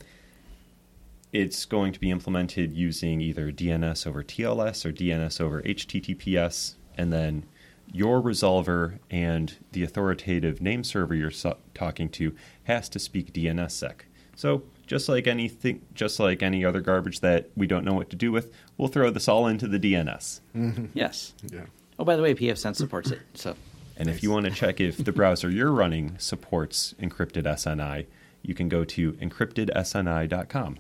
it's 1.33 1.65
going 1.65 1.93
to 1.93 2.01
be 2.01 2.11
implemented 2.11 2.75
using 2.75 3.21
either 3.21 3.53
DNS 3.53 4.07
over 4.07 4.23
TLS 4.23 4.85
or 4.87 4.93
DNS 4.93 5.41
over 5.41 5.63
HTTPS, 5.63 6.75
and 6.97 7.13
then 7.13 7.45
your 7.93 8.21
resolver 8.23 8.99
and 9.11 9.57
the 9.73 9.83
authoritative 9.83 10.61
name 10.61 10.85
server 10.85 11.15
you're 11.15 11.31
so- 11.31 11.57
talking 11.75 12.09
to 12.11 12.35
has 12.65 12.89
to 12.91 12.99
speak 12.99 13.33
DNSSEC. 13.33 14.01
So 14.37 14.63
just 14.87 15.09
like 15.09 15.27
anything, 15.27 15.83
just 15.95 16.21
like 16.21 16.43
any 16.43 16.65
other 16.65 16.81
garbage 16.81 17.21
that 17.21 17.51
we 17.57 17.67
don't 17.67 17.85
know 17.85 17.95
what 17.95 18.11
to 18.11 18.17
do 18.17 18.31
with, 18.31 18.53
we'll 18.77 18.89
throw 18.89 19.11
this 19.11 19.27
all 19.29 19.47
into 19.47 19.67
the 19.67 19.79
DNS. 19.79 20.41
Mm-hmm. 20.57 20.87
Yes. 20.95 21.35
Yeah. 21.51 21.67
Oh, 21.99 22.05
by 22.05 22.15
the 22.17 22.23
way, 22.23 22.35
PFSense 22.35 22.77
supports 22.77 23.11
it. 23.11 23.21
So 23.35 23.57
And 23.97 24.09
if 24.09 24.23
you 24.23 24.31
want 24.31 24.47
to 24.47 24.53
check 24.53 24.81
if 24.81 25.05
the 25.05 25.13
browser 25.13 25.51
you're 25.51 25.73
running 25.73 26.17
supports 26.19 26.95
encrypted 27.01 27.43
SNI, 27.45 28.07
you 28.43 28.55
can 28.55 28.69
go 28.69 28.85
to 28.85 29.13
encryptedsni.com. 29.15 30.79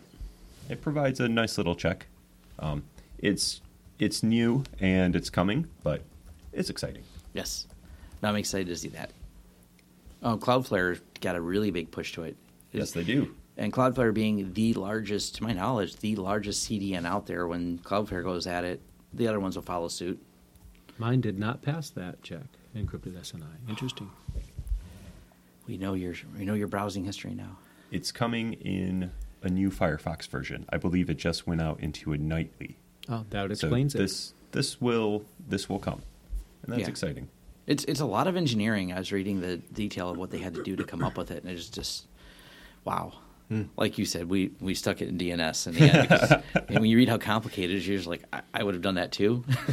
It 0.68 0.80
provides 0.80 1.20
a 1.20 1.28
nice 1.28 1.58
little 1.58 1.74
check. 1.74 2.06
Um, 2.58 2.84
it's 3.18 3.60
it's 3.98 4.22
new 4.22 4.64
and 4.80 5.16
it's 5.16 5.30
coming, 5.30 5.66
but 5.82 6.02
it's 6.52 6.70
exciting. 6.70 7.02
yes, 7.34 7.66
no, 8.22 8.28
I'm 8.28 8.36
excited 8.36 8.68
to 8.68 8.76
see 8.76 8.88
that. 8.88 9.10
Oh, 10.22 10.36
Cloudflare 10.36 11.00
got 11.20 11.36
a 11.36 11.40
really 11.40 11.70
big 11.70 11.90
push 11.90 12.12
to 12.12 12.24
it. 12.24 12.36
Yes, 12.72 12.90
they 12.92 13.04
do. 13.04 13.34
And 13.56 13.72
Cloudflare 13.72 14.14
being 14.14 14.52
the 14.52 14.74
largest, 14.74 15.36
to 15.36 15.42
my 15.42 15.52
knowledge, 15.52 15.96
the 15.96 16.16
largest 16.16 16.68
CDN 16.68 17.06
out 17.06 17.26
there, 17.26 17.46
when 17.46 17.78
Cloudflare 17.78 18.22
goes 18.22 18.46
at 18.46 18.64
it, 18.64 18.80
the 19.12 19.26
other 19.26 19.40
ones 19.40 19.56
will 19.56 19.62
follow 19.64 19.88
suit. 19.88 20.20
Mine 20.96 21.20
did 21.20 21.38
not 21.38 21.62
pass 21.62 21.90
that 21.90 22.22
check, 22.22 22.42
encrypted 22.76 23.16
SNI. 23.18 23.68
Interesting. 23.68 24.10
We 25.66 25.76
know 25.76 25.94
your 25.94 26.14
we 26.36 26.44
know 26.44 26.54
your 26.54 26.68
browsing 26.68 27.04
history 27.04 27.34
now. 27.34 27.56
It's 27.90 28.10
coming 28.10 28.54
in 28.54 29.10
a 29.42 29.48
new 29.48 29.70
Firefox 29.70 30.28
version. 30.28 30.64
I 30.70 30.76
believe 30.76 31.08
it 31.10 31.16
just 31.16 31.46
went 31.46 31.60
out 31.62 31.80
into 31.80 32.12
a 32.12 32.18
nightly. 32.18 32.76
Oh, 33.08 33.24
that 33.30 33.46
So 33.48 33.66
explains 33.68 33.94
it. 33.94 33.98
this 33.98 34.34
this 34.52 34.80
will 34.80 35.24
this 35.48 35.68
will 35.68 35.78
come, 35.78 36.02
and 36.62 36.72
that's 36.72 36.82
Yeah. 36.82 36.88
exciting. 36.88 37.28
It's 37.66 37.84
it's 37.84 38.00
a 38.00 38.06
lot 38.06 38.26
of 38.26 38.36
engineering. 38.36 38.92
I 38.92 38.98
was 38.98 39.12
reading 39.12 39.40
the 39.40 39.58
detail 39.58 40.08
of 40.10 40.16
what 40.16 40.30
they 40.30 40.38
had 40.38 40.54
to 40.54 40.62
do 40.62 40.74
to 40.76 40.84
come 40.84 41.02
up 41.04 41.16
with 41.18 41.30
it, 41.30 41.42
and 41.44 41.52
it's 41.52 41.68
just 41.68 42.06
wow. 42.84 43.12
Hmm. 43.48 43.62
Like 43.78 43.96
you 43.96 44.04
said, 44.04 44.28
we, 44.28 44.50
we 44.60 44.74
stuck 44.74 45.00
it 45.00 45.08
in 45.08 45.16
DNS 45.16 45.68
in 45.68 45.72
the 45.74 45.80
end. 45.80 46.02
Because, 46.08 46.32
and 46.68 46.80
when 46.80 46.84
you 46.84 46.98
read 46.98 47.08
how 47.08 47.16
complicated 47.16 47.70
it 47.70 47.78
is, 47.78 47.88
you're 47.88 47.96
just 47.96 48.06
like, 48.06 48.22
I, 48.30 48.42
I 48.52 48.62
would 48.62 48.74
have 48.74 48.82
done 48.82 48.96
that 48.96 49.10
too. 49.10 49.42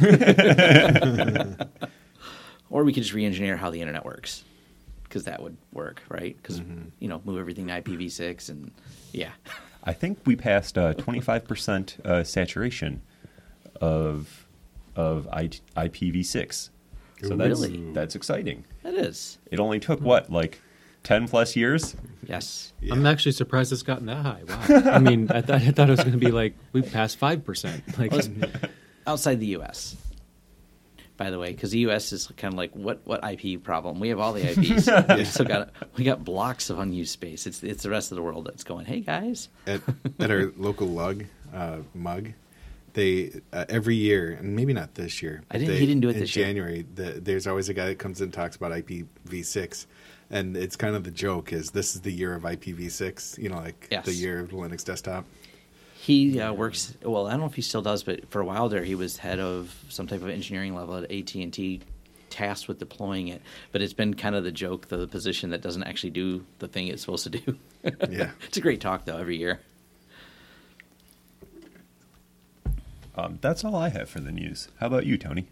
or 2.70 2.84
we 2.84 2.94
could 2.94 3.02
just 3.02 3.12
re-engineer 3.14 3.56
how 3.58 3.70
the 3.70 3.80
internet 3.82 4.04
works, 4.06 4.44
because 5.08 5.24
that 5.24 5.42
would 5.42 5.56
work, 5.72 6.02
right? 6.08 6.36
Because 6.36 6.60
you 7.00 7.08
know, 7.08 7.20
move 7.24 7.38
everything 7.38 7.68
to 7.68 7.80
IPv6 7.82 8.48
and 8.48 8.70
yeah, 9.12 9.30
I 9.84 9.92
think 9.92 10.18
we 10.26 10.36
passed 10.36 10.76
uh, 10.76 10.94
25% 10.94 12.04
uh, 12.04 12.24
saturation 12.24 13.02
of 13.80 14.46
of 14.94 15.28
I- 15.32 15.50
IPv6. 15.76 16.70
So 17.22 17.36
that's 17.36 17.60
Really? 17.60 17.92
that's 17.92 18.14
exciting. 18.14 18.64
that 18.82 18.94
is 18.94 19.38
It 19.50 19.58
only 19.60 19.80
took 19.80 20.00
what 20.00 20.30
like 20.30 20.60
10 21.04 21.28
plus 21.28 21.54
years. 21.56 21.94
yes. 22.26 22.72
I'm 22.90 23.06
actually 23.06 23.32
surprised 23.32 23.72
it's 23.72 23.82
gotten 23.82 24.06
that 24.06 24.22
high. 24.24 24.42
Wow. 24.48 24.90
I 24.90 24.98
mean, 24.98 25.30
I 25.30 25.40
thought 25.40 25.62
I 25.62 25.70
thought 25.70 25.88
it 25.88 25.92
was 25.92 26.00
going 26.00 26.12
to 26.12 26.18
be 26.18 26.30
like 26.32 26.54
we 26.72 26.82
passed 26.82 27.16
five 27.18 27.44
percent. 27.44 27.82
Like, 27.98 28.12
Well, 28.12 28.22
outside 29.06 29.40
the 29.40 29.46
U.S. 29.58 29.96
By 31.16 31.30
the 31.30 31.38
way, 31.38 31.52
because 31.52 31.70
the 31.70 31.78
U.S. 31.80 32.12
is 32.12 32.26
kind 32.36 32.52
of 32.52 32.58
like 32.58 32.74
what 32.76 33.00
what 33.04 33.20
IP 33.24 33.62
problem? 33.62 34.00
We 34.00 34.10
have 34.10 34.20
all 34.20 34.32
the 34.34 34.50
IPs. 34.50 34.86
We 35.16 35.24
still 35.24 35.46
got 35.46 35.70
we 35.96 36.04
got 36.04 36.24
blocks 36.24 36.68
of 36.68 36.78
unused 36.78 37.10
space. 37.12 37.46
It's 37.46 37.62
it's 37.62 37.82
the 37.82 37.90
rest 37.90 38.12
of 38.12 38.16
the 38.16 38.22
world 38.22 38.44
that's 38.46 38.64
going. 38.64 38.84
Hey 38.84 39.00
guys, 39.00 39.48
at, 39.66 39.80
at 40.18 40.30
our 40.30 40.52
local 40.58 40.88
lug 40.88 41.24
uh, 41.54 41.78
mug, 41.94 42.32
they 42.92 43.40
uh, 43.52 43.64
every 43.70 43.94
year, 43.96 44.32
and 44.38 44.54
maybe 44.54 44.74
not 44.74 44.94
this 44.94 45.22
year. 45.22 45.42
I 45.50 45.56
didn't- 45.58 45.72
they- 45.74 45.78
he 45.80 45.86
didn't 45.86 46.02
do 46.02 46.08
it 46.10 46.16
in 46.16 46.20
this 46.20 46.36
year. 46.36 46.44
January. 46.46 46.84
The, 46.94 47.12
there's 47.12 47.46
always 47.46 47.68
a 47.70 47.74
guy 47.74 47.86
that 47.86 47.98
comes 47.98 48.20
in 48.20 48.24
and 48.24 48.32
talks 48.34 48.56
about 48.56 48.72
IPv6, 48.72 49.86
and 50.30 50.54
it's 50.56 50.76
kind 50.76 50.94
of 50.96 51.04
the 51.04 51.10
joke 51.10 51.52
is 51.52 51.70
this 51.70 51.94
is 51.94 52.02
the 52.02 52.12
year 52.12 52.34
of 52.34 52.42
IPv6. 52.42 53.38
You 53.38 53.48
know, 53.48 53.56
like 53.56 53.88
Yes. 53.90 54.04
the 54.04 54.12
year 54.12 54.40
of 54.40 54.50
Linux 54.50 54.84
desktop. 54.84 55.24
He 56.06 56.40
uh, 56.40 56.52
works. 56.52 56.96
Well, 57.02 57.26
I 57.26 57.32
don't 57.32 57.40
know 57.40 57.46
if 57.46 57.56
he 57.56 57.62
still 57.62 57.82
does, 57.82 58.04
but 58.04 58.30
for 58.30 58.40
a 58.40 58.44
while 58.44 58.68
there, 58.68 58.84
he 58.84 58.94
was 58.94 59.16
head 59.16 59.40
of 59.40 59.74
some 59.88 60.06
type 60.06 60.22
of 60.22 60.28
engineering 60.28 60.76
level 60.76 60.94
at 60.94 61.10
AT 61.10 61.34
and 61.34 61.52
T, 61.52 61.80
tasked 62.30 62.68
with 62.68 62.78
deploying 62.78 63.26
it. 63.26 63.42
But 63.72 63.82
it's 63.82 63.92
been 63.92 64.14
kind 64.14 64.36
of 64.36 64.44
the 64.44 64.52
joke, 64.52 64.86
the 64.86 65.08
position 65.08 65.50
that 65.50 65.62
doesn't 65.62 65.82
actually 65.82 66.10
do 66.10 66.46
the 66.60 66.68
thing 66.68 66.86
it's 66.86 67.02
supposed 67.02 67.24
to 67.24 67.30
do. 67.30 67.58
Yeah. 68.08 68.30
it's 68.46 68.56
a 68.56 68.60
great 68.60 68.80
talk 68.80 69.04
though 69.04 69.16
every 69.16 69.36
year. 69.36 69.58
Um, 73.16 73.40
that's 73.40 73.64
all 73.64 73.74
I 73.74 73.88
have 73.88 74.08
for 74.08 74.20
the 74.20 74.30
news. 74.30 74.68
How 74.78 74.86
about 74.86 75.06
you, 75.06 75.18
Tony? 75.18 75.48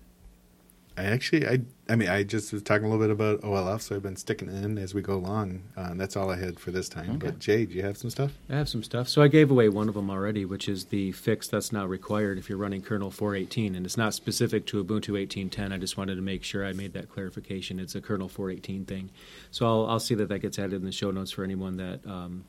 I 0.97 1.02
actually, 1.05 1.48
I, 1.48 1.62
I 1.86 1.97
mean, 1.97 2.09
I 2.09 2.23
just 2.23 2.51
was 2.52 2.62
talking 2.62 2.86
a 2.86 2.90
little 2.90 3.05
bit 3.05 3.11
about 3.11 3.43
OLF, 3.43 3.82
so 3.82 3.94
I've 3.94 4.02
been 4.02 4.16
sticking 4.16 4.48
in 4.48 4.78
as 4.78 4.94
we 4.94 5.02
go 5.02 5.15
along. 5.15 5.65
Uh, 5.77 5.89
and 5.90 6.01
that's 6.01 6.16
all 6.16 6.31
I 6.31 6.36
had 6.36 6.59
for 6.59 6.70
this 6.70 6.89
time. 6.89 7.16
Okay. 7.16 7.27
But 7.27 7.39
Jay, 7.39 7.66
do 7.66 7.74
you 7.74 7.82
have 7.82 7.98
some 7.98 8.09
stuff? 8.09 8.32
I 8.48 8.55
have 8.55 8.70
some 8.70 8.82
stuff. 8.82 9.06
So 9.06 9.20
I 9.20 9.28
gave 9.28 9.51
away 9.51 9.69
one 9.69 9.89
of 9.89 9.94
them 9.94 10.09
already, 10.09 10.47
which 10.47 10.66
is 10.66 10.86
the 10.86 11.12
fix 11.12 11.47
that's 11.47 11.73
now 11.73 11.85
required 11.85 12.39
if 12.39 12.48
you're 12.48 12.56
running 12.56 12.81
kernel 12.81 13.11
418, 13.11 13.74
and 13.74 13.85
it's 13.85 13.98
not 13.98 14.15
specific 14.15 14.65
to 14.66 14.82
Ubuntu 14.82 15.11
18.10. 15.27 15.73
I 15.73 15.77
just 15.77 15.98
wanted 15.98 16.15
to 16.15 16.23
make 16.23 16.43
sure 16.43 16.65
I 16.65 16.73
made 16.73 16.94
that 16.94 17.11
clarification. 17.11 17.78
It's 17.78 17.94
a 17.94 18.01
kernel 18.01 18.28
418 18.28 18.86
thing. 18.86 19.11
So 19.51 19.66
I'll, 19.66 19.86
I'll 19.86 20.01
see 20.01 20.15
that 20.15 20.31
that 20.31 20.39
gets 20.39 20.59
added 20.59 20.74
in 20.74 20.85
the 20.86 20.93
show 20.93 21.11
notes 21.11 21.32
for 21.32 21.44
anyone 21.44 21.77
that 21.77 22.06
um, 22.06 22.44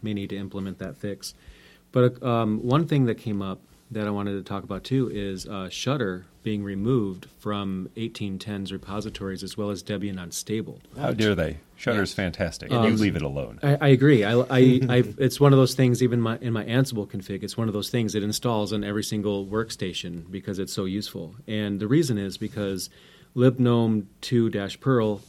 may 0.00 0.14
need 0.14 0.30
to 0.30 0.36
implement 0.36 0.78
that 0.78 0.96
fix. 0.96 1.34
But 1.92 2.22
um, 2.22 2.60
one 2.62 2.86
thing 2.86 3.04
that 3.04 3.16
came 3.16 3.42
up 3.42 3.60
that 3.92 4.06
I 4.06 4.10
wanted 4.10 4.32
to 4.32 4.42
talk 4.42 4.64
about 4.64 4.84
too 4.84 5.10
is 5.12 5.46
uh, 5.46 5.68
Shutter 5.68 6.24
being 6.42 6.64
removed 6.64 7.26
from 7.38 7.88
1810's 7.96 8.72
repositories 8.72 9.42
as 9.42 9.56
well 9.56 9.70
as 9.70 9.82
Debian 9.82 10.20
Unstable. 10.20 10.80
How 10.98 11.12
dare 11.12 11.34
they? 11.34 11.58
Shutter's 11.76 12.10
Yes. 12.10 12.14
fantastic. 12.14 12.72
Um, 12.72 12.90
you 12.90 12.96
leave 12.96 13.16
it 13.16 13.22
alone. 13.22 13.58
I, 13.62 13.78
I 13.80 13.88
agree. 13.88 14.24
I, 14.24 14.38
I, 14.38 14.44
I, 14.88 15.04
it's 15.18 15.40
one 15.40 15.52
of 15.52 15.58
those 15.58 15.74
things. 15.74 16.02
Even 16.02 16.20
my, 16.20 16.38
in 16.38 16.52
my 16.52 16.64
Ansible 16.64 17.08
config, 17.08 17.42
it's 17.42 17.56
one 17.56 17.68
of 17.68 17.74
those 17.74 17.90
things 17.90 18.14
it 18.14 18.22
installs 18.22 18.72
on 18.72 18.82
every 18.84 19.04
single 19.04 19.46
workstation 19.46 20.30
because 20.30 20.58
it's 20.58 20.72
so 20.72 20.84
useful. 20.84 21.34
And 21.46 21.80
the 21.80 21.86
reason 21.86 22.18
is 22.18 22.38
because 22.38 22.90
libgnome 23.36 24.06
2-perl 24.22 25.20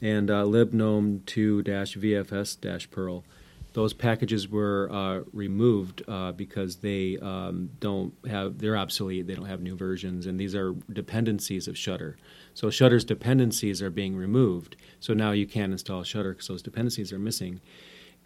and 0.00 0.30
uh, 0.30 0.44
libgnome 0.44 1.20
2-vfs-perl, 1.20 3.24
those 3.72 3.92
packages 3.92 4.48
were 4.48 4.88
uh, 4.92 5.20
removed 5.32 6.02
uh, 6.06 6.32
because 6.32 6.76
they 6.76 7.18
um, 7.18 7.70
don't 7.80 8.12
have 8.28 8.58
they're 8.58 8.76
obsolete. 8.76 9.26
They 9.26 9.34
don't 9.34 9.46
have 9.46 9.60
new 9.60 9.76
versions, 9.76 10.26
and 10.26 10.38
these 10.38 10.54
are 10.54 10.74
dependencies 10.92 11.68
of 11.68 11.76
Shutter. 11.76 12.16
So 12.54 12.70
Shutter's 12.70 13.04
dependencies 13.04 13.80
are 13.80 13.90
being 13.90 14.14
removed. 14.14 14.76
So 15.00 15.14
now 15.14 15.32
you 15.32 15.46
can't 15.46 15.72
install 15.72 16.02
Shutter 16.02 16.32
because 16.32 16.48
those 16.48 16.62
dependencies 16.62 17.12
are 17.12 17.18
missing. 17.18 17.60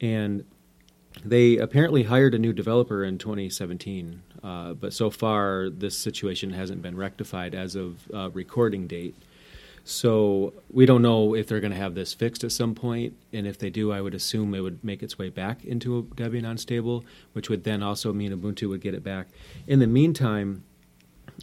And 0.01 0.44
they 1.24 1.56
apparently 1.59 2.02
hired 2.02 2.35
a 2.35 2.39
new 2.39 2.52
developer 2.52 3.05
in 3.05 3.18
2017, 3.18 4.23
uh, 4.43 4.74
but 4.74 4.93
so 4.93 5.10
far 5.10 5.70
this 5.70 5.97
situation 5.97 6.51
hasn't 6.51 6.82
been 6.82 6.97
rectified 6.97 7.55
as 7.55 7.74
of 7.74 8.10
uh, 8.12 8.31
recording 8.31 8.86
date. 8.86 9.16
So 9.89 10.53
we 10.69 10.85
don't 10.85 11.01
know 11.01 11.37
if 11.37 11.47
they're 11.47 11.61
going 11.61 11.73
to 11.73 11.79
have 11.79 11.95
this 11.95 12.13
fixed 12.13 12.43
at 12.43 12.51
some 12.51 12.75
point, 12.75 13.15
and 13.33 13.47
if 13.47 13.57
they 13.57 13.71
do, 13.71 13.93
I 13.93 14.01
would 14.01 14.15
assume 14.15 14.53
it 14.53 14.59
would 14.59 14.83
make 14.83 15.01
its 15.01 15.17
way 15.17 15.29
back 15.29 15.65
into 15.65 15.99
a 15.99 16.03
Debian 16.03 16.45
unstable, 16.45 17.05
which 17.35 17.49
would 17.49 17.63
then 17.63 17.85
also 17.85 18.13
mean 18.13 18.33
Ubuntu 18.33 18.69
would 18.69 18.81
get 18.81 18.95
it 18.95 19.05
back. 19.05 19.29
In 19.69 19.79
the 19.79 19.87
meantime, 19.87 20.65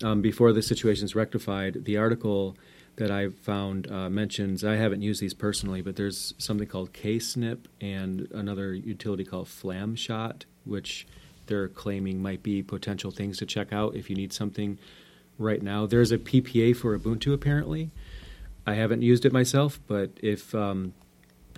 um, 0.04 0.22
before 0.22 0.52
the 0.52 0.62
situation 0.62 1.06
is 1.06 1.16
rectified, 1.16 1.86
the 1.86 1.96
article 1.96 2.58
that 2.98 3.10
I 3.10 3.30
found 3.30 3.90
uh, 3.90 4.10
mentions 4.10 4.66
I 4.66 4.76
haven't 4.76 5.02
used 5.02 5.22
these 5.22 5.34
personally, 5.34 5.82
but 5.82 5.96
there's 5.96 6.34
something 6.38 6.68
called 6.68 6.92
KSnip 6.92 7.60
and 7.80 8.28
another 8.34 8.74
utility 8.74 9.24
called 9.24 9.48
Flameshot, 9.48 10.44
which 10.66 11.08
they're 11.46 11.70
claiming 11.70 12.22
might 12.22 12.44
be 12.44 12.62
potential 12.62 13.10
things 13.10 13.38
to 13.38 13.46
check 13.46 13.72
out 13.72 13.96
if 13.96 14.10
you 14.10 14.18
need 14.18 14.34
something 14.34 14.80
right 15.40 15.62
now. 15.62 15.86
There's 15.86 16.12
a 16.12 16.18
PPA 16.18 16.76
for 16.76 16.98
Ubuntu 17.00 17.34
apparently. 17.34 17.90
I 18.66 18.76
haven't 18.76 19.02
used 19.02 19.26
it 19.26 19.34
myself, 19.34 19.80
but 19.88 20.12
if 20.22 20.54
um, 20.56 20.94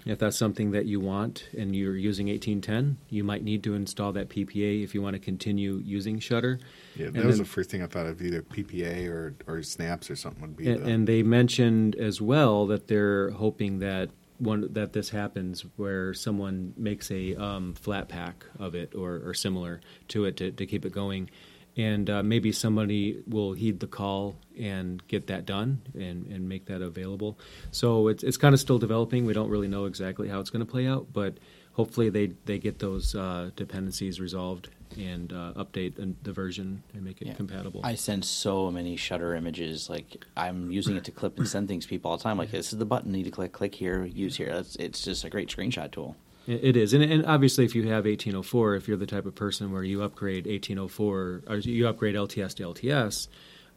if 0.06 0.20
that's 0.20 0.38
something 0.38 0.72
that 0.72 0.86
you 0.86 1.00
want 1.00 1.50
and 1.58 1.76
you're 1.76 1.96
using 1.98 2.28
1810, 2.28 2.98
you 3.10 3.24
might 3.24 3.44
need 3.44 3.64
to 3.64 3.74
install 3.74 4.12
that 4.14 4.30
PPA 4.30 4.84
if 4.84 4.94
you 4.94 5.02
want 5.02 5.16
to 5.16 5.20
continue 5.20 5.82
using 5.84 6.20
Shutter. 6.20 6.60
Yeah, 6.96 7.08
that 7.08 7.16
And 7.16 7.26
was 7.26 7.38
then- 7.38 7.44
the 7.44 7.50
first 7.50 7.70
thing 7.72 7.82
I 7.82 7.88
thought 7.88 8.06
of. 8.06 8.22
Either 8.22 8.42
PPA 8.42 9.08
or 9.10 9.36
or 9.48 9.62
snaps 9.64 10.10
or 10.10 10.16
something 10.16 10.42
would 10.42 10.58
be. 10.58 10.70
And, 10.70 10.86
the, 10.86 10.92
and 10.92 11.08
they 11.08 11.24
mentioned 11.24 11.96
as 11.96 12.22
well 12.22 12.68
that 12.68 12.88
they're 12.88 13.32
hoping 13.32 13.80
that 13.80 14.10
one 14.38 14.68
that 14.74 14.94
this 14.94 15.10
happens 15.10 15.64
where 15.78 16.14
someone 16.14 16.74
makes 16.76 17.10
a 17.10 17.36
um, 17.36 17.74
flat 17.74 18.10
pack 18.10 18.46
of 18.60 18.76
it 18.76 18.94
or, 18.94 19.22
or 19.26 19.34
similar 19.34 19.80
to 20.10 20.26
it 20.26 20.36
to, 20.38 20.52
to 20.52 20.66
keep 20.66 20.86
it 20.86 20.92
going, 20.92 21.30
and 21.78 22.10
uh, 22.10 22.24
maybe 22.24 22.52
somebody 22.52 23.22
will 23.28 23.54
heed 23.54 23.80
the 23.80 23.88
call 23.88 24.36
and 24.58 25.06
get 25.08 25.28
that 25.28 25.46
done 25.46 25.82
and, 25.94 26.26
and 26.28 26.48
make 26.48 26.66
that 26.68 26.82
available. 26.82 27.38
So 27.72 28.08
it's 28.08 28.24
it's 28.24 28.38
kind 28.38 28.54
of 28.54 28.60
still 28.60 28.80
developing. 28.80 29.26
We 29.26 29.34
don't 29.34 29.50
really 29.50 29.68
know 29.68 29.86
exactly 29.86 30.30
how 30.30 30.40
it's 30.40 30.50
going 30.50 30.66
to 30.66 30.72
play 30.72 30.88
out, 30.88 31.08
but 31.12 31.38
hopefully 31.74 32.10
they 32.10 32.28
they 32.46 32.58
get 32.60 32.80
those 32.80 33.14
uh, 33.16 33.52
dependencies 33.56 34.20
resolved 34.22 34.70
and 34.98 35.34
uh, 35.34 35.52
update 35.58 35.96
the- 35.96 36.14
the 36.24 36.32
version 36.32 36.82
and 36.94 37.04
make 37.04 37.22
it 37.22 37.28
Yeah. 37.28 37.34
compatible. 37.34 37.82
I 37.84 37.96
send 37.96 38.24
so 38.24 38.72
many 38.72 38.96
Shutter 38.96 39.36
images. 39.36 39.90
Like 39.90 40.24
I'm 40.38 40.72
using 40.72 40.96
it 40.96 41.04
to 41.06 41.12
clip 41.12 41.38
and 41.38 41.48
send 41.48 41.68
things 41.68 41.84
to 41.84 41.90
people 41.90 42.12
all 42.12 42.18
the 42.18 42.24
time. 42.24 42.38
Like 42.38 42.52
this 42.52 42.72
is 42.72 42.80
the 42.80 42.86
button 42.86 43.12
you 43.12 43.18
need 43.18 43.26
to 43.26 43.32
click, 43.32 43.52
click 43.52 43.76
here, 43.76 44.06
use 44.06 44.38
here. 44.38 44.54
That's 44.54 44.78
it's 44.78 45.02
just 45.02 45.26
a 45.26 45.30
great 45.30 45.50
screenshot 45.50 45.92
tool. 45.92 46.16
It 46.48 46.78
is, 46.78 46.94
and, 46.94 47.04
and 47.04 47.26
obviously, 47.26 47.66
if 47.66 47.74
you 47.74 47.84
have 47.84 48.06
1804, 48.06 48.76
if 48.76 48.88
you're 48.88 48.98
the 48.98 49.08
type 49.08 49.26
of 49.26 49.34
person 49.34 49.72
where 49.72 49.84
you 49.84 50.04
upgrade 50.04 50.46
1804 50.46 51.44
or 51.48 51.58
you 51.58 51.88
upgrade 51.88 52.16
LTS 52.16 52.56
to 52.56 52.64
LTS, 52.64 53.28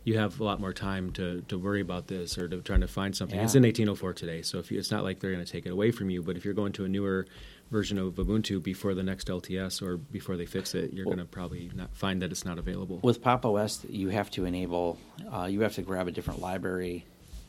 you 0.04 0.18
have 0.18 0.38
a 0.40 0.44
lot 0.44 0.60
more 0.60 0.72
time 0.72 1.10
to, 1.12 1.42
to 1.48 1.58
worry 1.58 1.80
about 1.80 2.06
this 2.08 2.38
or 2.38 2.48
to 2.48 2.60
trying 2.60 2.80
to 2.80 2.88
find 2.88 3.16
something. 3.16 3.38
It's 3.38 3.54
in 3.54 3.62
1804 3.62 4.12
today, 4.14 4.42
so 4.42 4.58
if 4.58 4.70
you, 4.70 4.78
it's 4.78 4.90
not 4.90 5.02
like 5.02 5.20
they're 5.20 5.32
going 5.32 5.44
to 5.44 5.50
take 5.50 5.66
it 5.66 5.70
away 5.70 5.90
from 5.90 6.10
you. 6.10 6.22
But 6.22 6.36
if 6.36 6.44
you're 6.44 6.54
going 6.54 6.72
to 6.74 6.84
a 6.84 6.88
newer 6.88 7.26
version 7.70 7.98
of 7.98 8.14
Ubuntu 8.14 8.62
before 8.62 8.94
the 8.94 9.02
next 9.02 9.28
LTS 9.28 9.82
or 9.82 9.96
before 9.96 10.36
they 10.36 10.46
fix 10.46 10.74
it, 10.74 10.92
you're 10.92 11.06
Well- 11.06 11.16
going 11.16 11.26
to 11.26 11.30
probably 11.30 11.70
not 11.74 11.94
find 11.94 12.22
that 12.22 12.30
it's 12.30 12.44
not 12.44 12.58
available. 12.58 13.00
With 13.02 13.22
Pop 13.22 13.44
OS, 13.44 13.84
you 13.88 14.08
have 14.08 14.30
to 14.32 14.44
enable. 14.44 14.98
Uh, 15.30 15.44
you 15.50 15.60
have 15.60 15.74
to 15.74 15.82
grab 15.82 16.08
a 16.08 16.10
different 16.10 16.40
library 16.40 17.04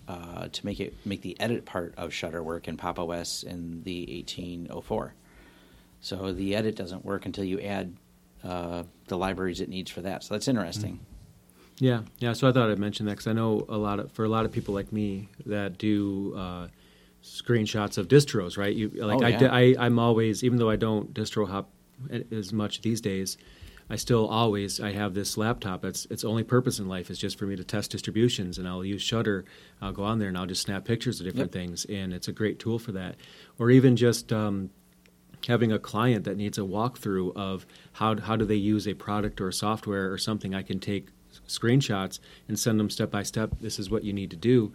uh, 0.10 0.48
to 0.49 0.65
make 0.65 0.80
it 0.80 0.94
make 1.06 1.22
the 1.22 1.40
edit 1.40 1.64
part 1.65 1.94
of 1.95 2.11
Shutter 2.14 2.41
work 2.44 2.68
in 2.68 2.76
Pop 2.77 2.98
OS 2.99 3.44
in 3.44 3.84
the 3.84 4.06
1804. 4.10 5.14
So 6.02 6.31
the 6.34 6.56
edit 6.56 6.76
doesn't 6.76 7.06
work 7.06 7.26
until 7.26 7.44
you 7.44 7.60
add 7.61 7.95
uh, 8.44 8.84
the 9.07 9.18
libraries 9.18 9.61
it 9.61 9.69
needs 9.69 9.91
for 9.91 10.02
that. 10.02 10.23
So 10.23 10.34
that's 10.34 10.48
interesting. 10.48 10.99
Yeah, 11.77 12.02
yeah. 12.18 12.34
So 12.34 12.48
I 12.49 12.52
thought 12.52 12.69
I'd 12.72 12.80
mention 12.80 13.06
that 13.06 13.14
because 13.14 13.27
I 13.27 13.34
know 13.34 13.65
a 13.69 13.77
lot 13.77 13.99
of 13.99 14.11
for 14.11 14.26
a 14.26 14.30
lot 14.30 14.45
of 14.45 14.52
people 14.52 14.73
like 14.73 14.91
me 14.91 15.30
that 15.45 15.77
do 15.77 16.34
uh, 16.36 16.68
screenshots 17.23 17.98
of 17.98 18.07
distros, 18.07 18.57
right? 18.57 18.76
You 18.76 18.90
like 18.90 19.19
Oh, 19.22 19.26
I, 19.26 19.30
yeah. 19.30 19.38
di- 19.38 19.76
I 19.77 19.86
I'm 19.86 19.99
always 19.99 20.44
even 20.44 20.57
though 20.57 20.69
I 20.69 20.76
don't 20.76 21.14
distro 21.14 21.48
hop 21.48 21.69
as 22.31 22.52
much 22.52 22.81
these 22.81 22.99
days, 23.02 23.38
I 23.89 23.95
still 23.95 24.27
always 24.27 24.79
I 24.79 24.91
have 24.91 25.13
this 25.13 25.35
laptop. 25.37 25.83
It's 25.83 26.05
its 26.05 26.23
only 26.23 26.43
purpose 26.43 26.77
in 26.79 26.87
life 26.87 27.09
is 27.09 27.17
just 27.17 27.39
for 27.39 27.45
me 27.45 27.55
to 27.55 27.63
test 27.63 27.89
distributions, 27.91 28.57
and 28.57 28.67
I'll 28.67 28.85
use 28.85 29.01
Shutter. 29.01 29.45
I'll 29.81 29.91
go 29.91 30.03
on 30.03 30.19
there 30.19 30.29
and 30.29 30.37
I'll 30.37 30.45
just 30.45 30.61
snap 30.61 30.85
pictures 30.85 31.19
of 31.19 31.25
different 31.25 31.53
Yep. 31.53 31.61
things, 31.61 31.85
and 31.85 32.13
it's 32.13 32.27
a 32.27 32.31
great 32.31 32.59
tool 32.59 32.77
for 32.77 32.91
that. 32.91 33.15
Or 33.57 33.71
even 33.71 33.95
just 33.95 34.31
um, 34.31 34.69
having 35.47 35.71
a 35.71 35.79
client 35.79 36.25
that 36.25 36.37
needs 36.37 36.57
a 36.57 36.61
walkthrough 36.61 37.35
of 37.35 37.65
how 37.93 38.19
how 38.19 38.35
do 38.35 38.45
they 38.45 38.55
use 38.55 38.87
a 38.87 38.93
product 38.93 39.41
or 39.41 39.51
software 39.51 40.11
or 40.11 40.17
something, 40.19 40.53
I 40.53 40.61
can 40.61 40.79
take 40.79 41.07
screenshots 41.47 42.19
and 42.47 42.59
send 42.59 42.79
them 42.79 42.89
step 42.89 43.09
by 43.09 43.23
step. 43.23 43.51
This 43.59 43.79
is 43.79 43.89
what 43.89 44.03
you 44.03 44.13
need 44.13 44.29
to 44.29 44.37
do, 44.37 44.71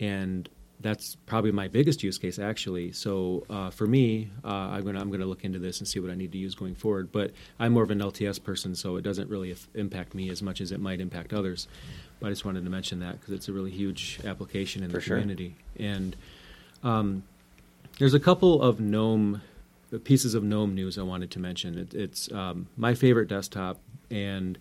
and 0.00 0.48
that's 0.80 1.16
probably 1.26 1.52
my 1.52 1.68
biggest 1.68 2.02
use 2.02 2.18
case 2.18 2.38
actually. 2.38 2.92
So 2.92 3.44
uh, 3.48 3.70
for 3.70 3.86
me, 3.86 4.30
uh, 4.44 4.48
I'm 4.48 4.84
gonna 4.84 5.00
I'm 5.00 5.10
gonna 5.10 5.26
look 5.26 5.44
into 5.44 5.58
this 5.58 5.78
and 5.78 5.88
see 5.88 6.00
what 6.00 6.10
I 6.10 6.14
need 6.14 6.32
to 6.32 6.38
use 6.38 6.54
going 6.54 6.74
forward. 6.74 7.10
But 7.12 7.32
I'm 7.58 7.72
more 7.72 7.82
of 7.82 7.90
an 7.90 8.00
LTS 8.00 8.42
person, 8.42 8.74
so 8.74 8.96
it 8.96 9.02
doesn't 9.02 9.30
really 9.30 9.50
af- 9.52 9.68
impact 9.74 10.14
me 10.14 10.28
as 10.30 10.42
much 10.42 10.60
as 10.60 10.72
it 10.72 10.80
might 10.80 11.00
impact 11.00 11.32
others. 11.32 11.68
But 12.20 12.28
I 12.28 12.30
just 12.30 12.44
wanted 12.44 12.64
to 12.64 12.70
mention 12.70 13.00
that 13.00 13.20
because 13.20 13.34
it's 13.34 13.48
a 13.48 13.52
really 13.52 13.70
huge 13.70 14.20
application 14.24 14.82
in 14.82 14.90
For 14.90 14.98
the 14.98 15.02
sure. 15.02 15.16
community 15.18 15.56
and. 15.78 16.16
Um, 16.82 17.24
there's 17.98 18.14
a 18.14 18.20
couple 18.20 18.60
of 18.60 18.78
GNOME 18.78 19.40
pieces 20.04 20.34
of 20.34 20.42
GNOME 20.42 20.74
news 20.74 20.98
I 20.98 21.02
wanted 21.02 21.30
to 21.32 21.38
mention. 21.38 21.78
It, 21.78 21.94
it's 21.94 22.30
um, 22.32 22.68
my 22.76 22.94
favorite 22.94 23.28
desktop, 23.28 23.78
and 24.10 24.58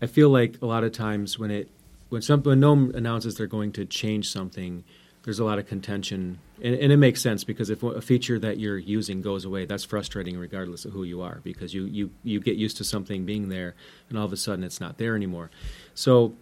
I 0.00 0.06
feel 0.06 0.30
like 0.30 0.60
a 0.62 0.66
lot 0.66 0.84
of 0.84 0.92
times 0.92 1.38
when 1.38 1.50
it 1.50 1.68
when 2.08 2.22
some 2.22 2.42
when 2.42 2.60
GNOME 2.60 2.92
announces 2.94 3.34
they're 3.36 3.46
going 3.46 3.72
to 3.72 3.84
change 3.84 4.30
something, 4.30 4.84
there's 5.26 5.38
a 5.38 5.44
lot 5.44 5.58
of 5.58 5.66
contention, 5.66 6.38
and, 6.62 6.74
and 6.74 6.90
it 6.90 6.96
makes 6.96 7.20
sense 7.20 7.44
because 7.44 7.68
if 7.68 7.82
a 7.82 8.00
feature 8.00 8.38
that 8.38 8.58
you're 8.58 8.78
using 8.78 9.20
goes 9.20 9.44
away, 9.44 9.66
that's 9.66 9.84
frustrating 9.84 10.38
regardless 10.38 10.86
of 10.86 10.94
who 10.94 11.04
you 11.04 11.20
are 11.20 11.40
because 11.44 11.74
you 11.74 11.84
you 11.84 12.10
you 12.24 12.40
get 12.40 12.56
used 12.56 12.78
to 12.78 12.84
something 12.84 13.26
being 13.26 13.50
there, 13.50 13.74
and 14.08 14.18
all 14.18 14.24
of 14.24 14.32
a 14.32 14.38
sudden 14.38 14.64
it's 14.64 14.80
not 14.80 14.96
there 14.96 15.14
anymore. 15.14 15.50
So 15.94 16.32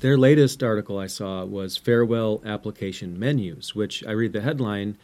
their 0.00 0.18
latest 0.18 0.64
article 0.64 0.98
I 0.98 1.06
saw 1.06 1.44
was 1.44 1.76
farewell 1.76 2.42
application 2.44 3.16
menus, 3.20 3.76
which 3.76 4.04
I 4.04 4.10
read 4.10 4.32
the 4.32 4.40
headline 4.40 4.98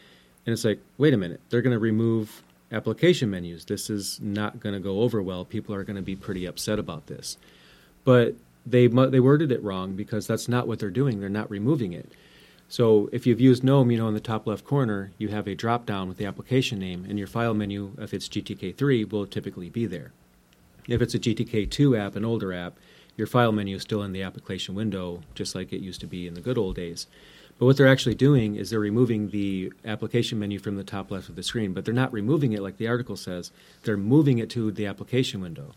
and 0.45 0.53
it's 0.53 0.65
like, 0.65 0.81
wait 0.99 1.15
a 1.15 1.17
minute, 1.17 1.41
they're 1.51 1.63
going 1.63 1.75
to 1.75 1.79
remove 1.79 2.43
application 2.73 3.31
menus. 3.31 3.65
This 3.65 3.91
is 3.91 4.19
not 4.21 4.61
going 4.61 4.75
to 4.75 4.81
go 4.81 5.01
over 5.01 5.23
well. 5.23 5.45
People 5.45 5.75
are 5.75 5.85
going 5.85 5.97
to 5.97 6.03
be 6.03 6.17
pretty 6.17 6.47
upset 6.47 6.79
about 6.79 7.07
this. 7.07 7.37
But 8.05 8.35
they 8.67 8.87
they 8.87 9.21
worded 9.21 9.53
it 9.53 9.63
wrong 9.63 9.95
because 9.95 10.27
that's 10.27 10.49
not 10.49 10.67
what 10.67 10.79
they're 10.79 10.91
doing. 10.91 11.21
They're 11.21 11.29
not 11.29 11.51
removing 11.51 11.93
it. 11.93 12.13
So 12.73 13.11
if 13.13 13.27
you've 13.27 13.39
used 13.39 13.63
GNOME, 13.63 13.91
you 13.91 13.99
know 13.99 14.09
in 14.09 14.15
the 14.15 14.21
top 14.21 14.47
left 14.47 14.65
corner 14.65 15.13
you 15.19 15.29
have 15.29 15.47
a 15.47 15.55
drop 15.55 15.85
down 15.85 16.09
with 16.09 16.17
the 16.17 16.25
application 16.25 16.79
name, 16.79 17.05
and 17.07 17.19
your 17.19 17.27
file 17.27 17.53
menu, 17.53 17.93
if 17.99 18.15
it's 18.15 18.31
GTK3, 18.31 19.13
will 19.13 19.27
typically 19.27 19.69
be 19.69 19.85
there. 19.85 20.13
If 20.89 21.03
it's 21.03 21.15
a 21.15 21.19
GTK2 21.19 21.99
app, 21.99 22.17
an 22.17 22.25
older 22.25 22.51
app, 22.51 22.79
your 23.15 23.27
file 23.27 23.53
menu 23.53 23.77
is 23.77 23.83
still 23.83 24.03
in 24.03 24.13
the 24.13 24.23
application 24.23 24.75
window, 24.75 25.21
just 25.35 25.55
like 25.55 25.71
it 25.71 25.83
used 25.83 26.01
to 26.01 26.07
be 26.07 26.27
in 26.27 26.33
the 26.33 26.41
good 26.41 26.57
old 26.57 26.77
days. 26.77 27.09
But 27.59 27.67
what 27.67 27.77
they're 27.77 27.87
actually 27.87 28.15
doing 28.15 28.55
is 28.55 28.71
they're 28.71 28.81
removing 28.81 29.29
the 29.29 29.71
application 29.85 30.39
menu 30.39 30.59
from 30.59 30.77
the 30.77 30.83
top 30.83 31.11
left 31.11 31.29
of 31.29 31.37
the 31.37 31.43
screen, 31.43 31.75
but 31.75 31.85
they're 31.85 31.93
not 31.93 32.11
removing 32.11 32.55
it 32.55 32.63
like 32.63 32.79
the 32.79 32.89
article 32.89 33.19
says. 33.19 33.53
They're 33.83 33.99
moving 33.99 34.39
it 34.39 34.49
to 34.49 34.73
the 34.73 34.87
application 34.87 35.43
window. 35.43 35.75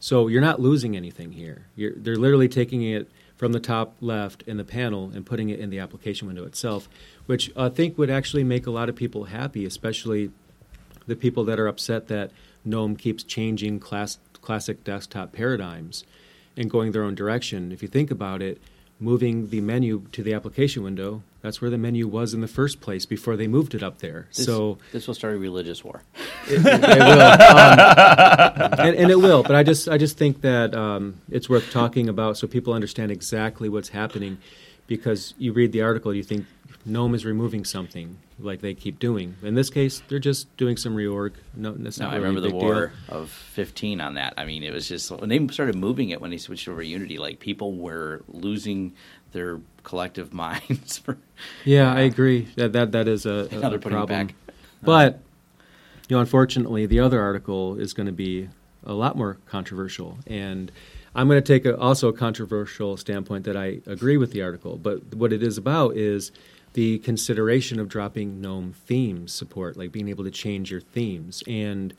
So 0.00 0.26
you're 0.26 0.40
not 0.40 0.60
losing 0.60 0.96
anything 0.96 1.30
here. 1.30 1.66
You're, 1.76 1.92
they're 1.94 2.16
literally 2.16 2.48
taking 2.48 2.82
it 2.82 3.08
from 3.42 3.50
the 3.50 3.58
top 3.58 3.96
left 4.00 4.44
in 4.46 4.56
the 4.56 4.62
panel 4.62 5.10
and 5.12 5.26
putting 5.26 5.48
it 5.48 5.58
in 5.58 5.68
the 5.68 5.80
application 5.80 6.28
window 6.28 6.44
itself, 6.44 6.88
which 7.26 7.50
I 7.56 7.70
think 7.70 7.98
would 7.98 8.08
actually 8.08 8.44
make 8.44 8.68
a 8.68 8.70
lot 8.70 8.88
of 8.88 8.94
people 8.94 9.24
happy, 9.24 9.64
especially 9.64 10.30
the 11.08 11.16
people 11.16 11.42
that 11.46 11.58
are 11.58 11.66
upset 11.66 12.06
that 12.06 12.30
GNOME 12.64 12.94
keeps 12.94 13.24
changing 13.24 13.80
class, 13.80 14.20
classic 14.42 14.84
desktop 14.84 15.32
paradigms 15.32 16.04
and 16.56 16.70
going 16.70 16.92
their 16.92 17.02
own 17.02 17.16
direction. 17.16 17.72
If 17.72 17.82
you 17.82 17.88
think 17.88 18.12
about 18.12 18.42
it, 18.42 18.62
moving 19.00 19.48
the 19.48 19.60
menu 19.60 20.06
to 20.12 20.22
the 20.22 20.34
application 20.34 20.84
window, 20.84 21.24
that's 21.42 21.60
where 21.60 21.70
the 21.70 21.76
menu 21.78 22.06
was 22.08 22.32
in 22.34 22.40
the 22.40 22.48
first 22.48 22.80
place 22.80 23.04
before 23.04 23.36
they 23.36 23.46
moved 23.48 23.74
it 23.74 23.82
up 23.82 23.98
there. 23.98 24.28
This, 24.34 24.46
so 24.46 24.78
this 24.92 25.06
will 25.06 25.14
start 25.14 25.34
a 25.34 25.38
religious 25.38 25.84
war. 25.84 26.02
it, 26.48 26.64
it 26.64 26.98
will, 26.98 27.20
um, 27.20 28.80
and, 28.80 28.96
and 28.96 29.10
it 29.10 29.18
will. 29.18 29.42
But 29.42 29.54
I 29.56 29.62
just, 29.62 29.88
I 29.88 29.98
just 29.98 30.16
think 30.16 30.40
that 30.42 30.74
um, 30.74 31.20
it's 31.30 31.48
worth 31.48 31.70
talking 31.70 32.08
about 32.08 32.36
so 32.38 32.46
people 32.46 32.72
understand 32.72 33.10
exactly 33.12 33.68
what's 33.68 33.90
happening. 33.90 34.38
Because 34.88 35.32
you 35.38 35.52
read 35.52 35.72
the 35.72 35.80
article, 35.82 36.12
you 36.12 36.24
think 36.24 36.44
GNOME 36.84 37.14
is 37.14 37.24
removing 37.24 37.64
something, 37.64 38.18
like 38.38 38.60
they 38.60 38.74
keep 38.74 38.98
doing. 38.98 39.36
In 39.42 39.54
this 39.54 39.70
case, 39.70 40.02
they're 40.08 40.18
just 40.18 40.54
doing 40.56 40.76
some 40.76 40.94
reorg. 40.96 41.32
No, 41.54 41.72
that's 41.72 41.98
No, 41.98 42.06
not 42.06 42.14
I 42.14 42.16
really 42.16 42.28
remember 42.28 42.48
the 42.48 42.54
war 42.54 42.92
deal. 43.08 43.18
of 43.20 43.30
15 43.30 44.00
on 44.00 44.14
that. 44.14 44.34
I 44.36 44.44
mean, 44.44 44.64
it 44.64 44.72
was 44.72 44.88
just 44.88 45.10
when 45.12 45.28
they 45.30 45.46
started 45.48 45.76
moving 45.76 46.10
it 46.10 46.20
when 46.20 46.30
they 46.30 46.36
switched 46.36 46.68
over 46.68 46.82
to 46.82 46.86
Unity, 46.86 47.16
like 47.18 47.38
people 47.38 47.74
were 47.76 48.22
losing 48.28 48.92
their 49.30 49.60
collective 49.82 50.32
minds. 50.44 50.98
For, 50.98 51.18
Yeah, 51.64 51.92
I 51.92 52.00
agree. 52.00 52.48
That 52.56 52.72
that 52.72 52.92
that 52.92 53.08
is 53.08 53.26
a, 53.26 53.48
a, 53.52 53.78
problem. 53.78 54.30
But 54.82 55.20
you 56.08 56.16
know, 56.16 56.20
unfortunately, 56.20 56.86
the 56.86 57.00
other 57.00 57.20
article 57.20 57.78
is 57.78 57.92
going 57.94 58.06
to 58.06 58.12
be 58.12 58.48
a 58.84 58.92
lot 58.92 59.16
more 59.16 59.38
controversial, 59.46 60.18
and 60.26 60.72
I'm 61.14 61.28
going 61.28 61.42
to 61.42 61.46
take 61.46 61.66
a, 61.66 61.78
also 61.78 62.08
a 62.08 62.12
controversial 62.12 62.96
standpoint 62.96 63.44
that 63.44 63.56
I 63.56 63.80
agree 63.86 64.16
with 64.16 64.32
the 64.32 64.42
article, 64.42 64.76
but 64.76 65.14
what 65.14 65.32
it 65.32 65.42
is 65.42 65.58
about 65.58 65.96
is 65.96 66.32
the 66.72 66.98
consideration 67.00 67.78
of 67.78 67.88
dropping 67.88 68.40
GNOME 68.40 68.74
themes 68.86 69.32
support, 69.32 69.76
like 69.76 69.92
being 69.92 70.08
able 70.08 70.24
to 70.24 70.30
change 70.30 70.70
your 70.70 70.80
themes. 70.80 71.42
And 71.46 71.92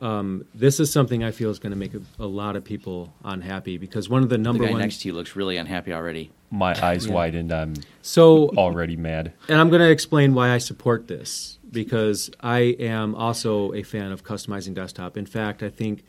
um, 0.00 0.46
this 0.54 0.80
is 0.80 0.92
something 0.92 1.22
I 1.22 1.30
feel 1.30 1.50
is 1.50 1.58
going 1.58 1.72
to 1.72 1.78
make 1.78 1.94
a, 1.94 2.00
a, 2.18 2.26
lot 2.26 2.56
of 2.56 2.64
people 2.64 3.12
unhappy 3.24 3.76
because 3.76 4.08
one 4.08 4.22
of 4.22 4.28
the 4.28 4.38
number 4.38 4.60
the 4.62 4.66
guy 4.66 4.72
one 4.72 4.80
next 4.80 5.02
to 5.02 5.08
you 5.08 5.14
looks 5.14 5.36
really 5.36 5.56
unhappy 5.56 5.92
already. 5.92 6.30
My 6.50 6.74
eyes 6.82 7.06
Yeah. 7.06 7.14
widened. 7.14 7.52
I'm 7.52 7.74
so 8.02 8.48
already 8.50 8.96
mad. 8.96 9.32
and 9.48 9.60
I'm 9.60 9.68
going 9.68 9.82
to 9.82 9.90
explain 9.90 10.34
why 10.34 10.50
I 10.50 10.58
support 10.58 11.06
this 11.06 11.58
because 11.70 12.30
I 12.40 12.60
am 12.80 13.14
also 13.14 13.72
a 13.74 13.82
fan 13.82 14.10
of 14.10 14.24
customizing 14.24 14.74
desktop. 14.74 15.16
In 15.16 15.26
fact, 15.26 15.62
I 15.62 15.68
think 15.68 16.02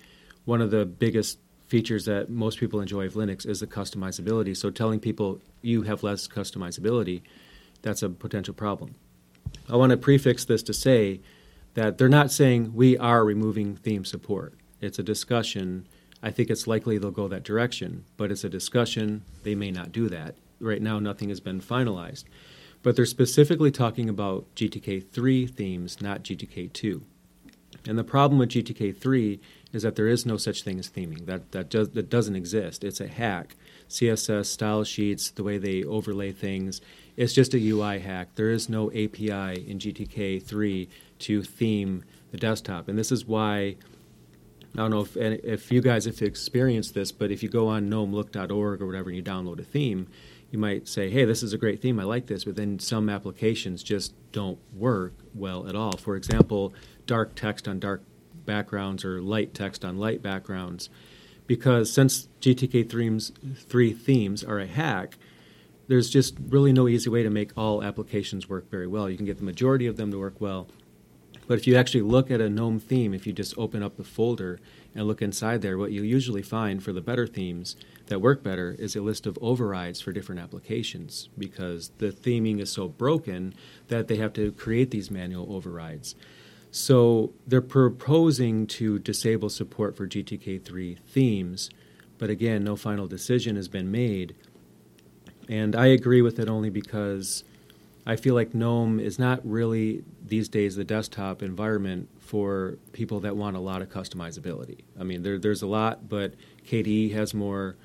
one 0.45 0.61
of 0.61 0.71
the 0.71 0.85
biggest 0.85 1.39
features 1.67 2.05
that 2.05 2.29
most 2.29 2.59
people 2.59 2.81
enjoy 2.81 3.05
of 3.05 3.13
Linux 3.13 3.47
is 3.47 3.59
the 3.59 3.67
customizability. 3.67 4.55
So 4.57 4.69
telling 4.69 4.99
people 4.99 5.39
you 5.61 5.83
have 5.83 6.03
less 6.03 6.27
customizability, 6.27 7.21
that's 7.81 8.03
a 8.03 8.09
potential 8.09 8.53
problem. 8.53 8.95
I 9.69 9.75
want 9.75 9.91
to 9.91 9.97
prefix 9.97 10.45
this 10.45 10.63
to 10.63 10.73
say 10.73 11.21
that 11.73 11.97
they're 11.97 12.09
not 12.09 12.31
saying 12.31 12.73
we 12.73 12.97
are 12.97 13.23
removing 13.23 13.75
theme 13.75 14.05
support. 14.05 14.53
It's 14.79 14.99
a 14.99 15.03
discussion. 15.03 15.87
I 16.23 16.31
think 16.31 16.49
it's 16.49 16.67
likely 16.67 16.97
they'll 16.97 17.11
go 17.11 17.27
that 17.27 17.43
direction, 17.43 18.05
but 18.17 18.31
it's 18.31 18.43
a 18.43 18.49
discussion. 18.49 19.23
They 19.43 19.55
may 19.55 19.71
not 19.71 19.91
do 19.91 20.09
that. 20.09 20.35
Right 20.59 20.81
now, 20.81 20.99
nothing 20.99 21.29
has 21.29 21.39
been 21.39 21.61
finalized. 21.61 22.25
But 22.83 22.95
they're 22.95 23.05
specifically 23.05 23.71
talking 23.71 24.09
about 24.09 24.45
GTK 24.55 25.07
3 25.09 25.47
themes, 25.47 26.01
not 26.01 26.23
GTK 26.23 26.71
2. 26.73 27.03
And 27.87 27.97
the 27.97 28.03
problem 28.03 28.39
with 28.39 28.49
GTK 28.49 28.95
3 28.95 29.39
is 29.71 29.83
that 29.83 29.95
there 29.95 30.07
is 30.07 30.25
no 30.25 30.37
such 30.37 30.63
thing 30.63 30.79
as 30.79 30.89
theming. 30.89 31.25
That, 31.25 31.51
that, 31.51 31.69
does, 31.69 31.89
that 31.91 32.09
doesn't 32.09 32.35
exist. 32.35 32.83
It's 32.83 32.99
a 32.99 33.07
hack. 33.07 33.55
CSS, 33.89 34.47
style 34.47 34.83
sheets, 34.83 35.31
the 35.31 35.43
way 35.43 35.57
they 35.57 35.83
overlay 35.83 36.31
things, 36.31 36.81
it's 37.17 37.33
just 37.33 37.53
a 37.53 37.69
UI 37.69 37.99
hack. 37.99 38.29
There 38.35 38.49
is 38.49 38.69
no 38.69 38.89
API 38.91 39.67
in 39.67 39.79
GTK 39.79 40.41
3 40.41 40.89
to 41.21 41.43
theme 41.43 42.03
the 42.31 42.37
desktop. 42.37 42.87
And 42.87 42.97
this 42.97 43.11
is 43.11 43.25
why, 43.25 43.75
I 44.73 44.77
don't 44.77 44.91
know 44.91 45.01
if, 45.01 45.17
if 45.17 45.71
you 45.71 45.81
guys 45.81 46.05
have 46.05 46.21
experienced 46.21 46.93
this, 46.93 47.11
but 47.11 47.31
if 47.31 47.43
you 47.43 47.49
go 47.49 47.67
on 47.67 47.89
gnomelook.org 47.89 48.81
or 48.81 48.85
whatever 48.85 49.09
and 49.09 49.17
you 49.17 49.23
download 49.23 49.59
a 49.59 49.63
theme, 49.63 50.07
you 50.51 50.59
might 50.59 50.87
say, 50.87 51.09
hey, 51.09 51.23
this 51.23 51.43
is 51.43 51.53
a 51.53 51.57
great 51.57 51.81
theme, 51.81 51.99
I 51.99 52.03
like 52.03 52.27
this, 52.27 52.43
but 52.43 52.55
then 52.55 52.77
some 52.79 53.09
applications 53.09 53.83
just 53.83 54.13
don't 54.31 54.59
work 54.73 55.13
well 55.33 55.67
at 55.67 55.75
all. 55.75 55.97
For 55.97 56.15
example, 56.15 56.73
dark 57.05 57.35
text 57.35 57.67
on 57.67 57.79
dark 57.79 58.03
backgrounds 58.45 59.05
or 59.05 59.21
light 59.21 59.53
text 59.53 59.85
on 59.85 59.97
light 59.97 60.21
backgrounds. 60.21 60.89
Because 61.47 61.91
since 61.91 62.27
GTK 62.41 62.89
themes, 62.89 63.31
3 63.67 63.93
themes 63.93 64.43
are 64.43 64.59
a 64.59 64.67
hack, 64.67 65.17
there's 65.87 66.09
just 66.09 66.35
really 66.49 66.71
no 66.71 66.87
easy 66.87 67.09
way 67.09 67.23
to 67.23 67.29
make 67.29 67.51
all 67.57 67.83
applications 67.83 68.47
work 68.47 68.69
very 68.69 68.87
well. 68.87 69.09
You 69.09 69.17
can 69.17 69.25
get 69.25 69.37
the 69.37 69.43
majority 69.43 69.87
of 69.87 69.97
them 69.97 70.11
to 70.11 70.19
work 70.19 70.39
well. 70.39 70.67
But 71.51 71.59
if 71.59 71.67
you 71.67 71.75
actually 71.75 72.03
look 72.03 72.31
at 72.31 72.39
a 72.39 72.49
GNOME 72.49 72.79
theme, 72.79 73.13
if 73.13 73.27
you 73.27 73.33
just 73.33 73.57
open 73.57 73.83
up 73.83 73.97
the 73.97 74.05
folder 74.05 74.61
and 74.95 75.05
look 75.05 75.21
inside 75.21 75.61
there, 75.61 75.77
what 75.77 75.91
you 75.91 76.01
usually 76.01 76.41
find 76.41 76.81
for 76.81 76.93
the 76.93 77.01
better 77.01 77.27
themes 77.27 77.75
that 78.05 78.21
work 78.21 78.41
better 78.41 78.73
is 78.79 78.95
a 78.95 79.01
list 79.01 79.27
of 79.27 79.37
overrides 79.41 79.99
for 79.99 80.13
different 80.13 80.39
applications 80.39 81.27
because 81.37 81.91
the 81.97 82.09
theming 82.09 82.61
is 82.61 82.71
so 82.71 82.87
broken 82.87 83.53
that 83.89 84.07
they 84.07 84.15
have 84.15 84.31
to 84.31 84.53
create 84.53 84.91
these 84.91 85.11
manual 85.11 85.53
overrides. 85.53 86.15
So 86.71 87.33
they're 87.45 87.59
proposing 87.59 88.65
to 88.67 88.97
disable 88.99 89.49
support 89.49 89.97
for 89.97 90.07
GTK3 90.07 90.99
themes, 90.99 91.69
but 92.17 92.29
again, 92.29 92.63
no 92.63 92.77
final 92.77 93.07
decision 93.07 93.57
has 93.57 93.67
been 93.67 93.91
made. 93.91 94.35
And 95.49 95.75
I 95.75 95.87
agree 95.87 96.21
with 96.21 96.39
it 96.39 96.47
only 96.47 96.69
because 96.69 97.43
I 98.05 98.15
feel 98.15 98.33
like 98.33 98.53
GNOME 98.55 98.99
is 98.99 99.19
not 99.19 99.39
really 99.43 100.03
these 100.25 100.49
days 100.49 100.75
the 100.75 100.83
desktop 100.83 101.43
environment 101.43 102.09
for 102.19 102.77
people 102.93 103.19
that 103.21 103.35
want 103.35 103.55
a 103.55 103.59
lot 103.59 103.81
of 103.81 103.89
customizability. 103.89 104.79
I 104.99 105.03
mean, 105.03 105.21
there, 105.21 105.37
there's 105.37 105.61
a 105.61 105.67
lot, 105.67 106.09
but 106.09 106.33
KDE 106.65 107.13
has 107.13 107.33
more, 107.33 107.75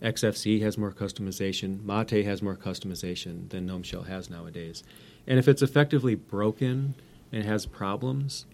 XFCE 0.00 0.62
has 0.62 0.78
more 0.78 0.92
customization, 0.92 1.82
Mate 1.84 2.24
has 2.24 2.40
more 2.40 2.56
customization 2.56 3.48
than 3.48 3.66
GNOME 3.66 3.82
Shell 3.82 4.02
has 4.02 4.30
nowadays. 4.30 4.84
And 5.26 5.38
if 5.38 5.48
it's 5.48 5.62
effectively 5.62 6.14
broken 6.14 6.94
and 7.32 7.44
has 7.44 7.66
problems, 7.66 8.46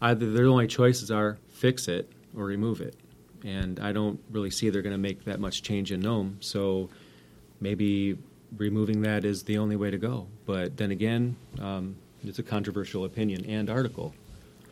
either 0.00 0.32
their 0.32 0.46
only 0.46 0.66
choices 0.66 1.10
are 1.10 1.38
fix 1.48 1.86
it 1.86 2.10
or 2.36 2.44
remove 2.44 2.80
it. 2.80 2.96
And 3.44 3.78
I 3.78 3.92
don't 3.92 4.18
really 4.30 4.50
see 4.50 4.70
they're 4.70 4.82
going 4.82 4.94
to 4.94 4.98
make 4.98 5.24
that 5.26 5.38
much 5.38 5.62
change 5.62 5.92
in 5.92 6.00
GNOME. 6.00 6.38
So 6.40 6.88
maybe 7.60 8.18
removing 8.56 9.02
that 9.02 9.24
is 9.24 9.44
the 9.44 9.58
only 9.58 9.76
way 9.76 9.90
to 9.90 9.98
go. 9.98 10.26
But 10.44 10.76
then 10.76 10.90
again, 10.90 11.36
um, 11.60 11.96
it's 12.24 12.38
a 12.38 12.42
controversial 12.42 13.04
opinion 13.04 13.44
and 13.46 13.70
article. 13.70 14.14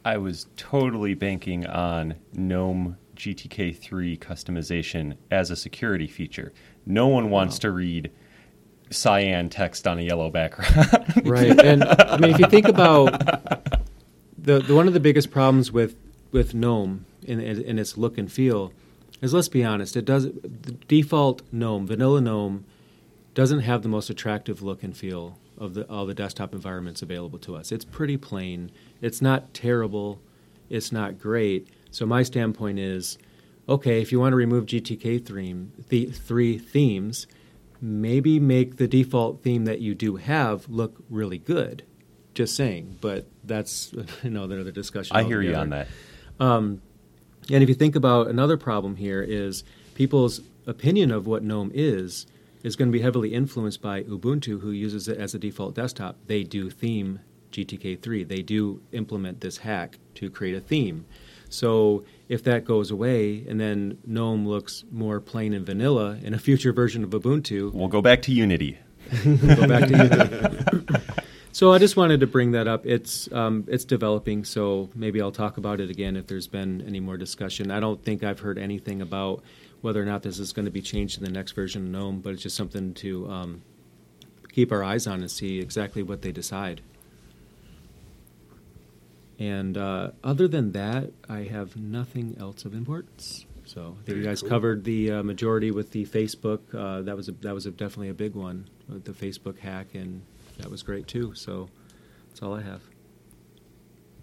I 0.04 0.18
was 0.18 0.46
totally 0.56 1.14
banking 1.14 1.66
on 1.66 2.14
GNOME 2.34 2.96
GTK3 3.16 4.18
customization 4.18 5.16
as 5.30 5.50
a 5.50 5.56
security 5.56 6.06
feature. 6.06 6.52
No 6.84 7.08
one 7.08 7.30
wants 7.30 7.58
to 7.60 7.70
read 7.70 8.10
cyan 8.90 9.48
text 9.48 9.86
on 9.86 9.98
a 9.98 10.02
yellow 10.02 10.30
background. 10.30 11.22
right. 11.24 11.58
And 11.58 11.84
I 11.84 12.18
mean, 12.18 12.30
if 12.30 12.38
you 12.38 12.46
think 12.46 12.68
about 12.68 13.12
the, 14.36 14.58
the 14.60 14.74
one 14.74 14.86
of 14.86 14.94
the 14.94 15.00
biggest 15.00 15.30
problems 15.30 15.72
with 15.72 15.96
with 16.32 16.54
GNOME 16.54 17.06
in, 17.22 17.40
in, 17.40 17.62
in 17.62 17.78
its 17.78 17.96
look 17.96 18.18
and 18.18 18.30
feel 18.30 18.72
is 19.22 19.32
let's 19.32 19.48
be 19.48 19.64
honest, 19.64 19.96
it 19.96 20.04
does 20.04 20.24
the 20.24 20.72
default 20.88 21.42
GNOME, 21.52 21.86
vanilla 21.86 22.20
GNOME, 22.20 22.64
doesn't 23.34 23.60
have 23.60 23.82
the 23.82 23.88
most 23.88 24.10
attractive 24.10 24.62
look 24.62 24.82
and 24.82 24.96
feel 24.96 25.38
of 25.58 25.74
the 25.74 25.88
all 25.88 26.06
the 26.06 26.14
desktop 26.14 26.54
environments 26.54 27.02
available 27.02 27.38
to 27.40 27.56
us. 27.56 27.72
It's 27.72 27.84
pretty 27.84 28.16
plain. 28.16 28.70
It's 29.00 29.20
not 29.20 29.52
terrible. 29.54 30.20
It's 30.70 30.90
not 30.90 31.18
great. 31.18 31.68
So 31.90 32.06
my 32.06 32.22
standpoint 32.22 32.78
is, 32.78 33.18
okay, 33.68 34.00
if 34.00 34.10
you 34.10 34.18
want 34.18 34.32
to 34.32 34.36
remove 34.36 34.66
GTK 34.66 35.24
theme, 35.24 35.72
the 35.88 36.06
three 36.06 36.58
themes, 36.58 37.26
maybe 37.80 38.40
make 38.40 38.76
the 38.76 38.88
default 38.88 39.42
theme 39.42 39.64
that 39.66 39.80
you 39.80 39.94
do 39.94 40.16
have 40.16 40.68
look 40.68 40.96
really 41.10 41.38
good. 41.38 41.84
Just 42.34 42.56
saying, 42.56 42.98
but 43.00 43.26
that's 43.44 43.92
another 44.22 44.70
discussion. 44.70 45.16
I 45.16 45.22
hear 45.22 45.40
you 45.40 45.54
on 45.54 45.70
that. 45.70 45.86
Um, 46.40 46.82
and 47.50 47.62
if 47.62 47.68
you 47.68 47.74
think 47.74 47.94
about 47.94 48.28
another 48.28 48.56
problem 48.56 48.96
here 48.96 49.22
is 49.22 49.62
people's 49.94 50.40
opinion 50.66 51.10
of 51.10 51.26
what 51.26 51.44
GNOME 51.44 51.70
is 51.74 52.26
is 52.64 52.74
going 52.74 52.90
to 52.90 52.92
be 52.92 53.02
heavily 53.02 53.32
influenced 53.32 53.80
by 53.80 54.02
Ubuntu, 54.02 54.60
who 54.60 54.72
uses 54.72 55.06
it 55.06 55.18
as 55.18 55.34
a 55.34 55.38
default 55.38 55.74
desktop. 55.76 56.16
They 56.26 56.42
do 56.42 56.70
theme 56.70 57.20
GTK3. 57.52 58.26
They 58.26 58.42
do 58.42 58.82
implement 58.90 59.40
this 59.40 59.58
hack 59.58 59.98
to 60.14 60.30
create 60.30 60.56
a 60.56 60.60
theme. 60.60 61.04
So 61.48 62.04
if 62.28 62.42
that 62.44 62.64
goes 62.64 62.90
away 62.90 63.44
and 63.46 63.60
then 63.60 63.98
GNOME 64.06 64.48
looks 64.48 64.82
more 64.90 65.20
plain 65.20 65.52
and 65.52 65.64
vanilla 65.64 66.18
in 66.22 66.34
a 66.34 66.38
future 66.38 66.72
version 66.72 67.04
of 67.04 67.10
Ubuntu, 67.10 67.72
We'll 67.72 67.88
go 67.88 68.02
back 68.02 68.22
to 68.22 68.32
Unity. 68.32 68.78
go 69.24 69.68
back 69.68 69.86
to 69.88 70.88
you. 70.88 70.98
so 71.52 71.72
I 71.72 71.78
just 71.78 71.96
wanted 71.96 72.20
to 72.20 72.26
bring 72.26 72.52
that 72.52 72.66
up. 72.66 72.86
It's 72.86 73.30
um, 73.30 73.64
it's 73.68 73.84
developing, 73.84 74.44
so 74.44 74.88
maybe 74.94 75.20
I'll 75.20 75.30
talk 75.30 75.58
about 75.58 75.80
it 75.80 75.90
again 75.90 76.16
if 76.16 76.26
there's 76.26 76.48
been 76.48 76.82
any 76.86 77.00
more 77.00 77.18
discussion. 77.18 77.70
I 77.70 77.80
don't 77.80 78.02
think 78.02 78.24
I've 78.24 78.40
heard 78.40 78.58
anything 78.58 79.02
about 79.02 79.44
whether 79.84 80.00
or 80.00 80.06
not 80.06 80.22
this 80.22 80.38
is 80.38 80.54
going 80.54 80.64
to 80.64 80.70
be 80.70 80.80
changed 80.80 81.18
in 81.18 81.24
the 81.24 81.30
next 81.30 81.52
version 81.52 81.84
of 81.84 81.90
GNOME, 81.90 82.20
but 82.20 82.32
it's 82.32 82.42
just 82.42 82.56
something 82.56 82.94
to 82.94 83.30
um, 83.30 83.62
keep 84.50 84.72
our 84.72 84.82
eyes 84.82 85.06
on 85.06 85.20
and 85.20 85.30
see 85.30 85.60
exactly 85.60 86.02
what 86.02 86.22
they 86.22 86.32
decide. 86.32 86.80
And 89.38 89.76
uh, 89.76 90.12
other 90.22 90.48
than 90.48 90.72
that, 90.72 91.12
I 91.28 91.40
have 91.40 91.76
nothing 91.76 92.34
else 92.40 92.64
of 92.64 92.72
importance. 92.72 93.44
So 93.66 93.94
I 94.00 94.04
think 94.06 94.16
you 94.16 94.24
guys 94.24 94.40
covered 94.40 94.84
the 94.84 95.10
uh, 95.10 95.22
majority 95.22 95.70
with 95.70 95.90
the 95.90 96.06
Facebook. 96.06 96.60
Uh, 96.74 97.02
that 97.02 97.14
was 97.14 97.28
a, 97.28 97.32
that 97.42 97.52
was 97.52 97.66
a, 97.66 97.70
definitely 97.70 98.08
a 98.08 98.14
big 98.14 98.34
one, 98.34 98.70
with 98.88 99.04
the 99.04 99.12
Facebook 99.12 99.58
hack, 99.58 99.88
and 99.92 100.22
that 100.58 100.70
was 100.70 100.82
great 100.82 101.06
too. 101.06 101.34
So 101.34 101.68
that's 102.28 102.40
all 102.40 102.54
I 102.54 102.62
have. 102.62 102.80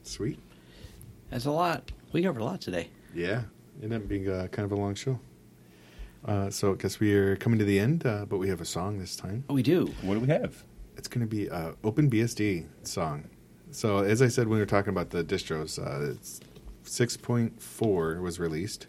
Sweet. 0.01 0.39
That's 1.29 1.45
a 1.45 1.51
lot. 1.51 1.91
We 2.13 2.23
covered 2.23 2.41
a 2.41 2.45
lot 2.45 2.61
today. 2.61 2.89
Yeah. 3.13 3.43
Ended 3.83 4.01
up 4.01 4.07
being 4.07 4.27
uh, 4.27 4.47
kind 4.51 4.65
of 4.65 4.71
a 4.71 4.81
long 4.81 4.95
show. 4.95 5.19
Uh, 6.25 6.49
so 6.49 6.73
I 6.73 6.75
guess 6.75 6.99
we 6.99 7.13
are 7.13 7.35
coming 7.35 7.57
to 7.59 7.65
the 7.65 7.79
end, 7.79 8.05
uh, 8.05 8.25
but 8.25 8.37
we 8.37 8.47
have 8.49 8.61
a 8.61 8.65
song 8.65 8.99
this 8.99 9.15
time. 9.15 9.43
Oh, 9.49 9.53
we 9.53 9.63
do. 9.63 9.87
What 10.03 10.15
do 10.15 10.19
we 10.19 10.27
have? 10.27 10.63
It's 10.97 11.07
going 11.07 11.21
to 11.21 11.27
be 11.27 11.49
uh, 11.49 11.71
OpenBSD 11.83 12.67
song. 12.83 13.29
So 13.71 13.99
as 13.99 14.21
I 14.21 14.27
said 14.27 14.47
when 14.47 14.55
we 14.55 14.59
were 14.59 14.67
talking 14.67 14.89
about 14.89 15.09
the 15.09 15.23
distros, 15.23 15.79
uh, 15.79 16.11
it's 16.11 16.41
6.4 16.85 18.21
was 18.21 18.39
released, 18.39 18.87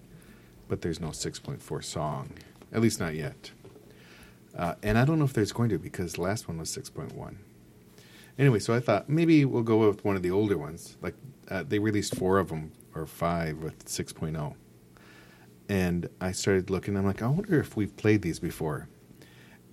but 0.68 0.82
there's 0.82 1.00
no 1.00 1.09
6.4 1.09 1.84
song, 1.84 2.30
at 2.72 2.80
least 2.80 3.00
not 3.00 3.14
yet. 3.14 3.52
Uh, 4.56 4.74
and 4.82 4.98
I 4.98 5.04
don't 5.04 5.18
know 5.18 5.24
if 5.24 5.32
there's 5.32 5.52
going 5.52 5.70
to 5.70 5.78
because 5.78 6.14
the 6.14 6.22
last 6.22 6.48
one 6.48 6.59
was 6.59 6.68
6.1. 6.76 7.36
Anyway, 8.38 8.59
so 8.59 8.74
I 8.74 8.80
thought 8.80 9.09
maybe 9.09 9.44
we'll 9.44 9.62
go 9.62 9.88
with 9.88 10.04
one 10.04 10.16
of 10.16 10.22
the 10.22 10.30
older 10.30 10.59
ones. 10.59 10.96
Like 11.00 11.14
uh, 11.48 11.62
they 11.62 11.78
released 11.78 12.16
four 12.16 12.38
of 12.38 12.48
them 12.48 12.72
or 12.94 13.06
five 13.06 13.59
with 13.59 13.84
6.0. 13.86 14.54
and 15.68 16.09
I 16.20 16.32
started 16.32 16.70
looking. 16.70 16.97
I'm 16.97 17.06
like, 17.06 17.22
I 17.22 17.28
wonder 17.28 17.59
if 17.60 17.76
we've 17.76 17.97
played 17.97 18.22
these 18.22 18.39
before. 18.39 18.89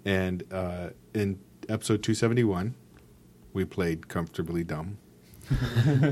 And 0.06 0.44
uh, 0.52 0.90
in 1.14 1.40
episode 1.68 2.04
271, 2.04 2.76
we 3.54 3.66
played 3.66 4.08
"Comfortably 4.08 4.64
Dumb," 4.64 4.98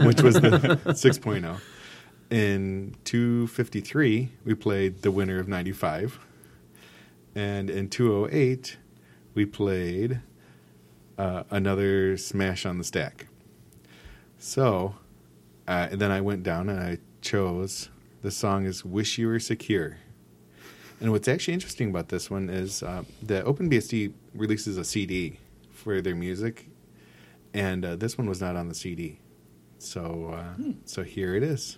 which 0.03 0.21
was 0.21 0.35
the 0.35 0.49
6.0. 0.85 1.59
In 2.29 2.95
253, 3.05 4.31
we 4.43 4.53
played 4.55 5.01
"The 5.01 5.11
Winner 5.11 5.39
of 5.39 5.47
'95," 5.47 6.19
and 7.35 7.69
in 7.69 7.89
208, 7.89 8.77
we 9.33 9.45
played 9.45 10.21
uh, 11.17 11.43
another 11.49 12.17
"Smash 12.17 12.65
on 12.65 12.77
the 12.77 12.83
Stack." 12.83 13.27
So, 14.37 14.95
uh, 15.67 15.87
and 15.91 16.01
then 16.01 16.11
I 16.11 16.21
went 16.21 16.43
down 16.43 16.69
and 16.69 16.79
I 16.79 16.97
chose 17.21 17.89
the 18.27 18.31
song 18.31 18.65
is 18.65 18.83
"Wish 18.83 19.17
You 19.17 19.27
Were 19.27 19.39
Secure." 19.39 19.99
And 20.99 21.13
what's 21.13 21.29
actually 21.29 21.53
interesting 21.53 21.89
about 21.89 22.09
this 22.09 22.29
one 22.29 22.49
is 22.49 22.83
uh, 22.83 23.05
that 23.23 23.45
OpenBSD 23.45 24.11
releases 24.33 24.75
a 24.75 24.83
CD 24.83 25.39
for 25.71 26.01
their 26.01 26.13
music, 26.13 26.67
and 27.53 27.85
uh, 27.85 27.95
this 27.95 28.17
one 28.17 28.27
was 28.27 28.41
not 28.41 28.57
on 28.57 28.67
the 28.67 28.75
CD. 28.75 29.21
So, 29.77 30.33
uh, 30.33 30.61
so 30.83 31.03
here 31.03 31.35
it 31.35 31.43
is. 31.43 31.77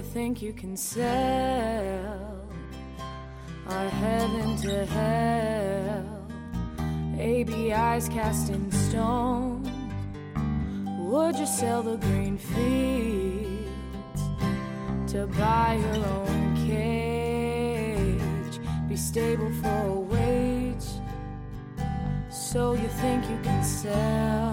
You 0.00 0.06
think 0.06 0.40
you 0.40 0.52
can 0.54 0.76
sell 0.78 2.48
our 3.66 3.88
heaven 3.90 4.56
to 4.56 4.86
hell? 4.86 6.26
ABI's 7.18 8.08
cast 8.08 8.48
in 8.48 8.72
stone. 8.72 9.62
Would 11.06 11.38
you 11.38 11.44
sell 11.44 11.82
the 11.82 11.96
green 11.98 12.38
fields 12.38 14.22
to 15.12 15.26
buy 15.26 15.74
your 15.74 16.06
own 16.06 16.56
cage? 16.66 18.58
Be 18.88 18.96
stable 18.96 19.52
for 19.60 19.80
a 19.98 20.00
wage. 20.14 20.88
So 22.30 22.72
you 22.72 22.88
think 23.02 23.28
you 23.28 23.38
can 23.42 23.62
sell? 23.62 24.49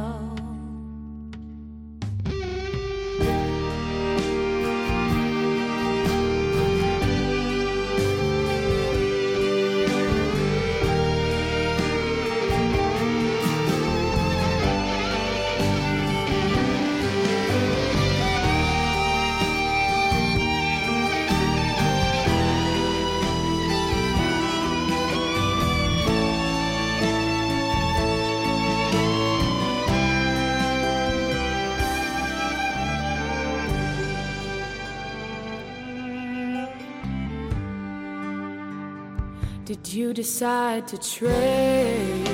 You 39.89 40.13
decide 40.13 40.85
to 40.89 40.97
trade 40.97 42.27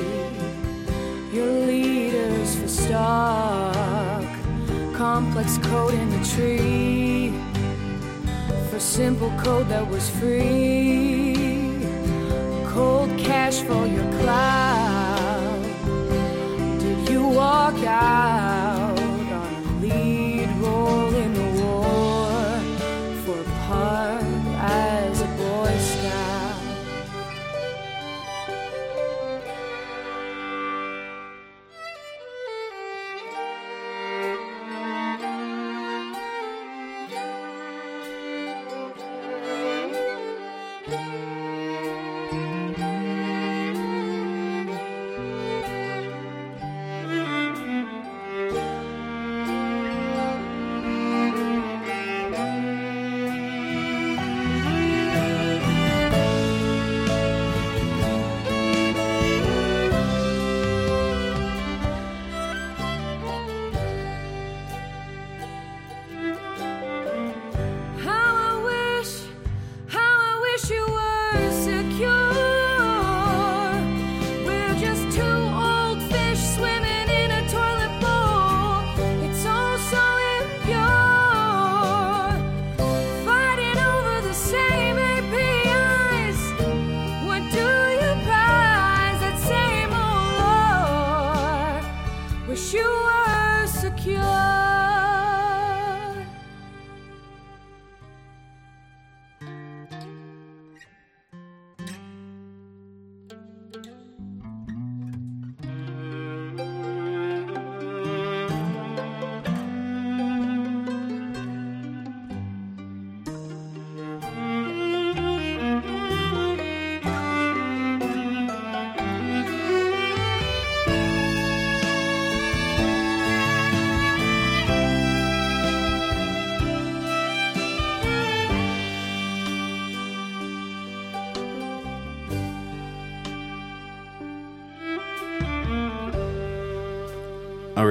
your 1.32 1.52
leaders 1.68 2.56
for 2.56 2.68
stock? 2.68 4.26
Complex 4.96 5.60
code 5.60 5.94
in 5.94 6.10
the 6.10 6.26
tree 6.26 7.32
for 8.70 8.80
simple 8.80 9.32
code 9.38 9.70
that 9.70 9.88
was 9.88 10.10
free. 10.10 11.36
Cold 12.70 13.16
cash 13.20 13.62
for 13.62 13.83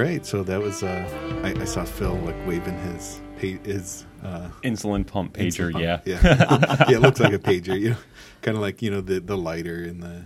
right, 0.02 0.26
so 0.26 0.42
that 0.42 0.60
was 0.60 0.82
uh, 0.82 1.40
I, 1.44 1.60
I 1.60 1.64
saw 1.64 1.84
Phil 1.84 2.14
like 2.16 2.46
waving 2.46 2.78
his 2.78 3.20
his 3.38 4.06
uh, 4.22 4.48
Insulin 4.62 5.06
pump 5.06 5.34
pager, 5.34 5.68
instant 5.72 5.78
yeah. 5.78 5.96
pump. 5.96 6.06
yeah, 6.06 6.86
yeah. 6.88 6.96
It 6.96 7.00
looks 7.00 7.20
like 7.20 7.32
a 7.32 7.38
pager, 7.38 7.78
you 7.78 7.90
know, 7.90 7.96
kind 8.40 8.56
of 8.56 8.62
like 8.62 8.82
you 8.82 8.90
know 8.90 9.00
the 9.00 9.20
the 9.20 9.36
lighter 9.36 9.84
in 9.84 10.00
the 10.00 10.24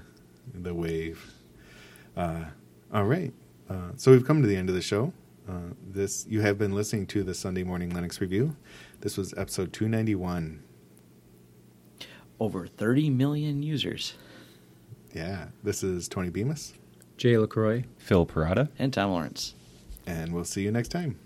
the 0.55 0.75
wave. 0.75 1.33
Uh, 2.17 2.45
all 2.93 3.05
right, 3.05 3.33
uh, 3.69 3.91
so 3.97 4.11
we've 4.11 4.27
come 4.27 4.43
to 4.43 4.49
the 4.49 4.57
end 4.57 4.69
of 4.69 4.75
the 4.75 4.83
show. 4.83 5.13
Uh, 5.49 5.73
this 5.87 6.27
you 6.29 6.41
have 6.41 6.59
been 6.59 6.75
listening 6.75 7.07
to 7.07 7.23
the 7.23 7.35
Sunday 7.35 7.63
Morning 7.63 7.93
Linux 7.93 8.21
Review. 8.21 8.57
This 9.01 9.17
was 9.17 9.35
episode 9.37 9.73
two 9.73 9.89
ninety 9.89 10.15
one. 10.15 10.63
Over 12.39 12.67
30 12.67 13.09
million 13.09 13.63
users. 13.63 14.13
Yeah, 15.15 15.47
this 15.63 15.83
is 15.83 16.07
Tony 16.07 16.29
Bemis, 16.29 16.75
Jay 17.17 17.39
LaCroix. 17.39 17.85
Phil 17.97 18.27
Porada. 18.27 18.69
And 18.79 18.93
Tom 18.93 19.11
Lawrence. 19.11 19.55
And 20.07 20.33
we'll 20.33 20.45
see 20.45 20.63
you 20.63 20.71
next 20.71 20.89
time. 20.89 21.19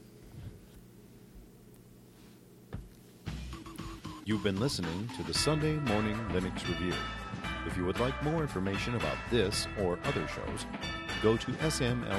You've 4.24 4.42
been 4.42 4.60
listening 4.60 5.08
to 5.16 5.22
the 5.22 5.34
Sunday 5.34 5.74
Morning 5.76 6.16
Linux 6.30 6.66
Review. 6.68 6.94
If 7.66 7.76
you 7.76 7.84
would 7.84 7.98
like 7.98 8.22
more 8.22 8.42
information 8.42 8.94
about 8.94 9.16
this 9.30 9.66
or 9.80 9.98
other 10.04 10.26
shows, 10.28 10.66
go 11.22 11.36
to 11.36 11.50
smlr.us. 11.52 12.16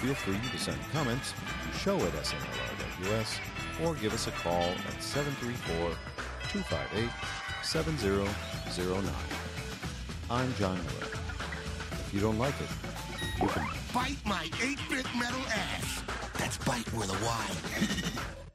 Feel 0.00 0.14
free 0.14 0.38
to 0.50 0.58
send 0.58 0.80
comments 0.92 1.34
to 1.70 1.78
show 1.78 1.96
at 1.98 2.12
smlr.us 2.14 3.38
or 3.84 3.94
give 3.96 4.14
us 4.14 4.26
a 4.26 4.30
call 4.30 4.62
at 4.62 5.02
734 5.02 5.90
258 6.48 7.10
7009. 7.62 9.14
I'm 10.30 10.54
John 10.54 10.76
Miller. 10.76 11.12
If 11.92 12.10
you 12.12 12.20
don't 12.20 12.38
like 12.38 12.58
it, 12.60 12.68
Bite 13.40 14.18
my 14.26 14.46
8-bit 14.60 15.06
metal 15.18 15.40
ass. 15.50 16.02
That's 16.38 16.58
bite 16.58 16.92
with 16.92 17.08
a 17.08 17.24
Y. 17.24 18.40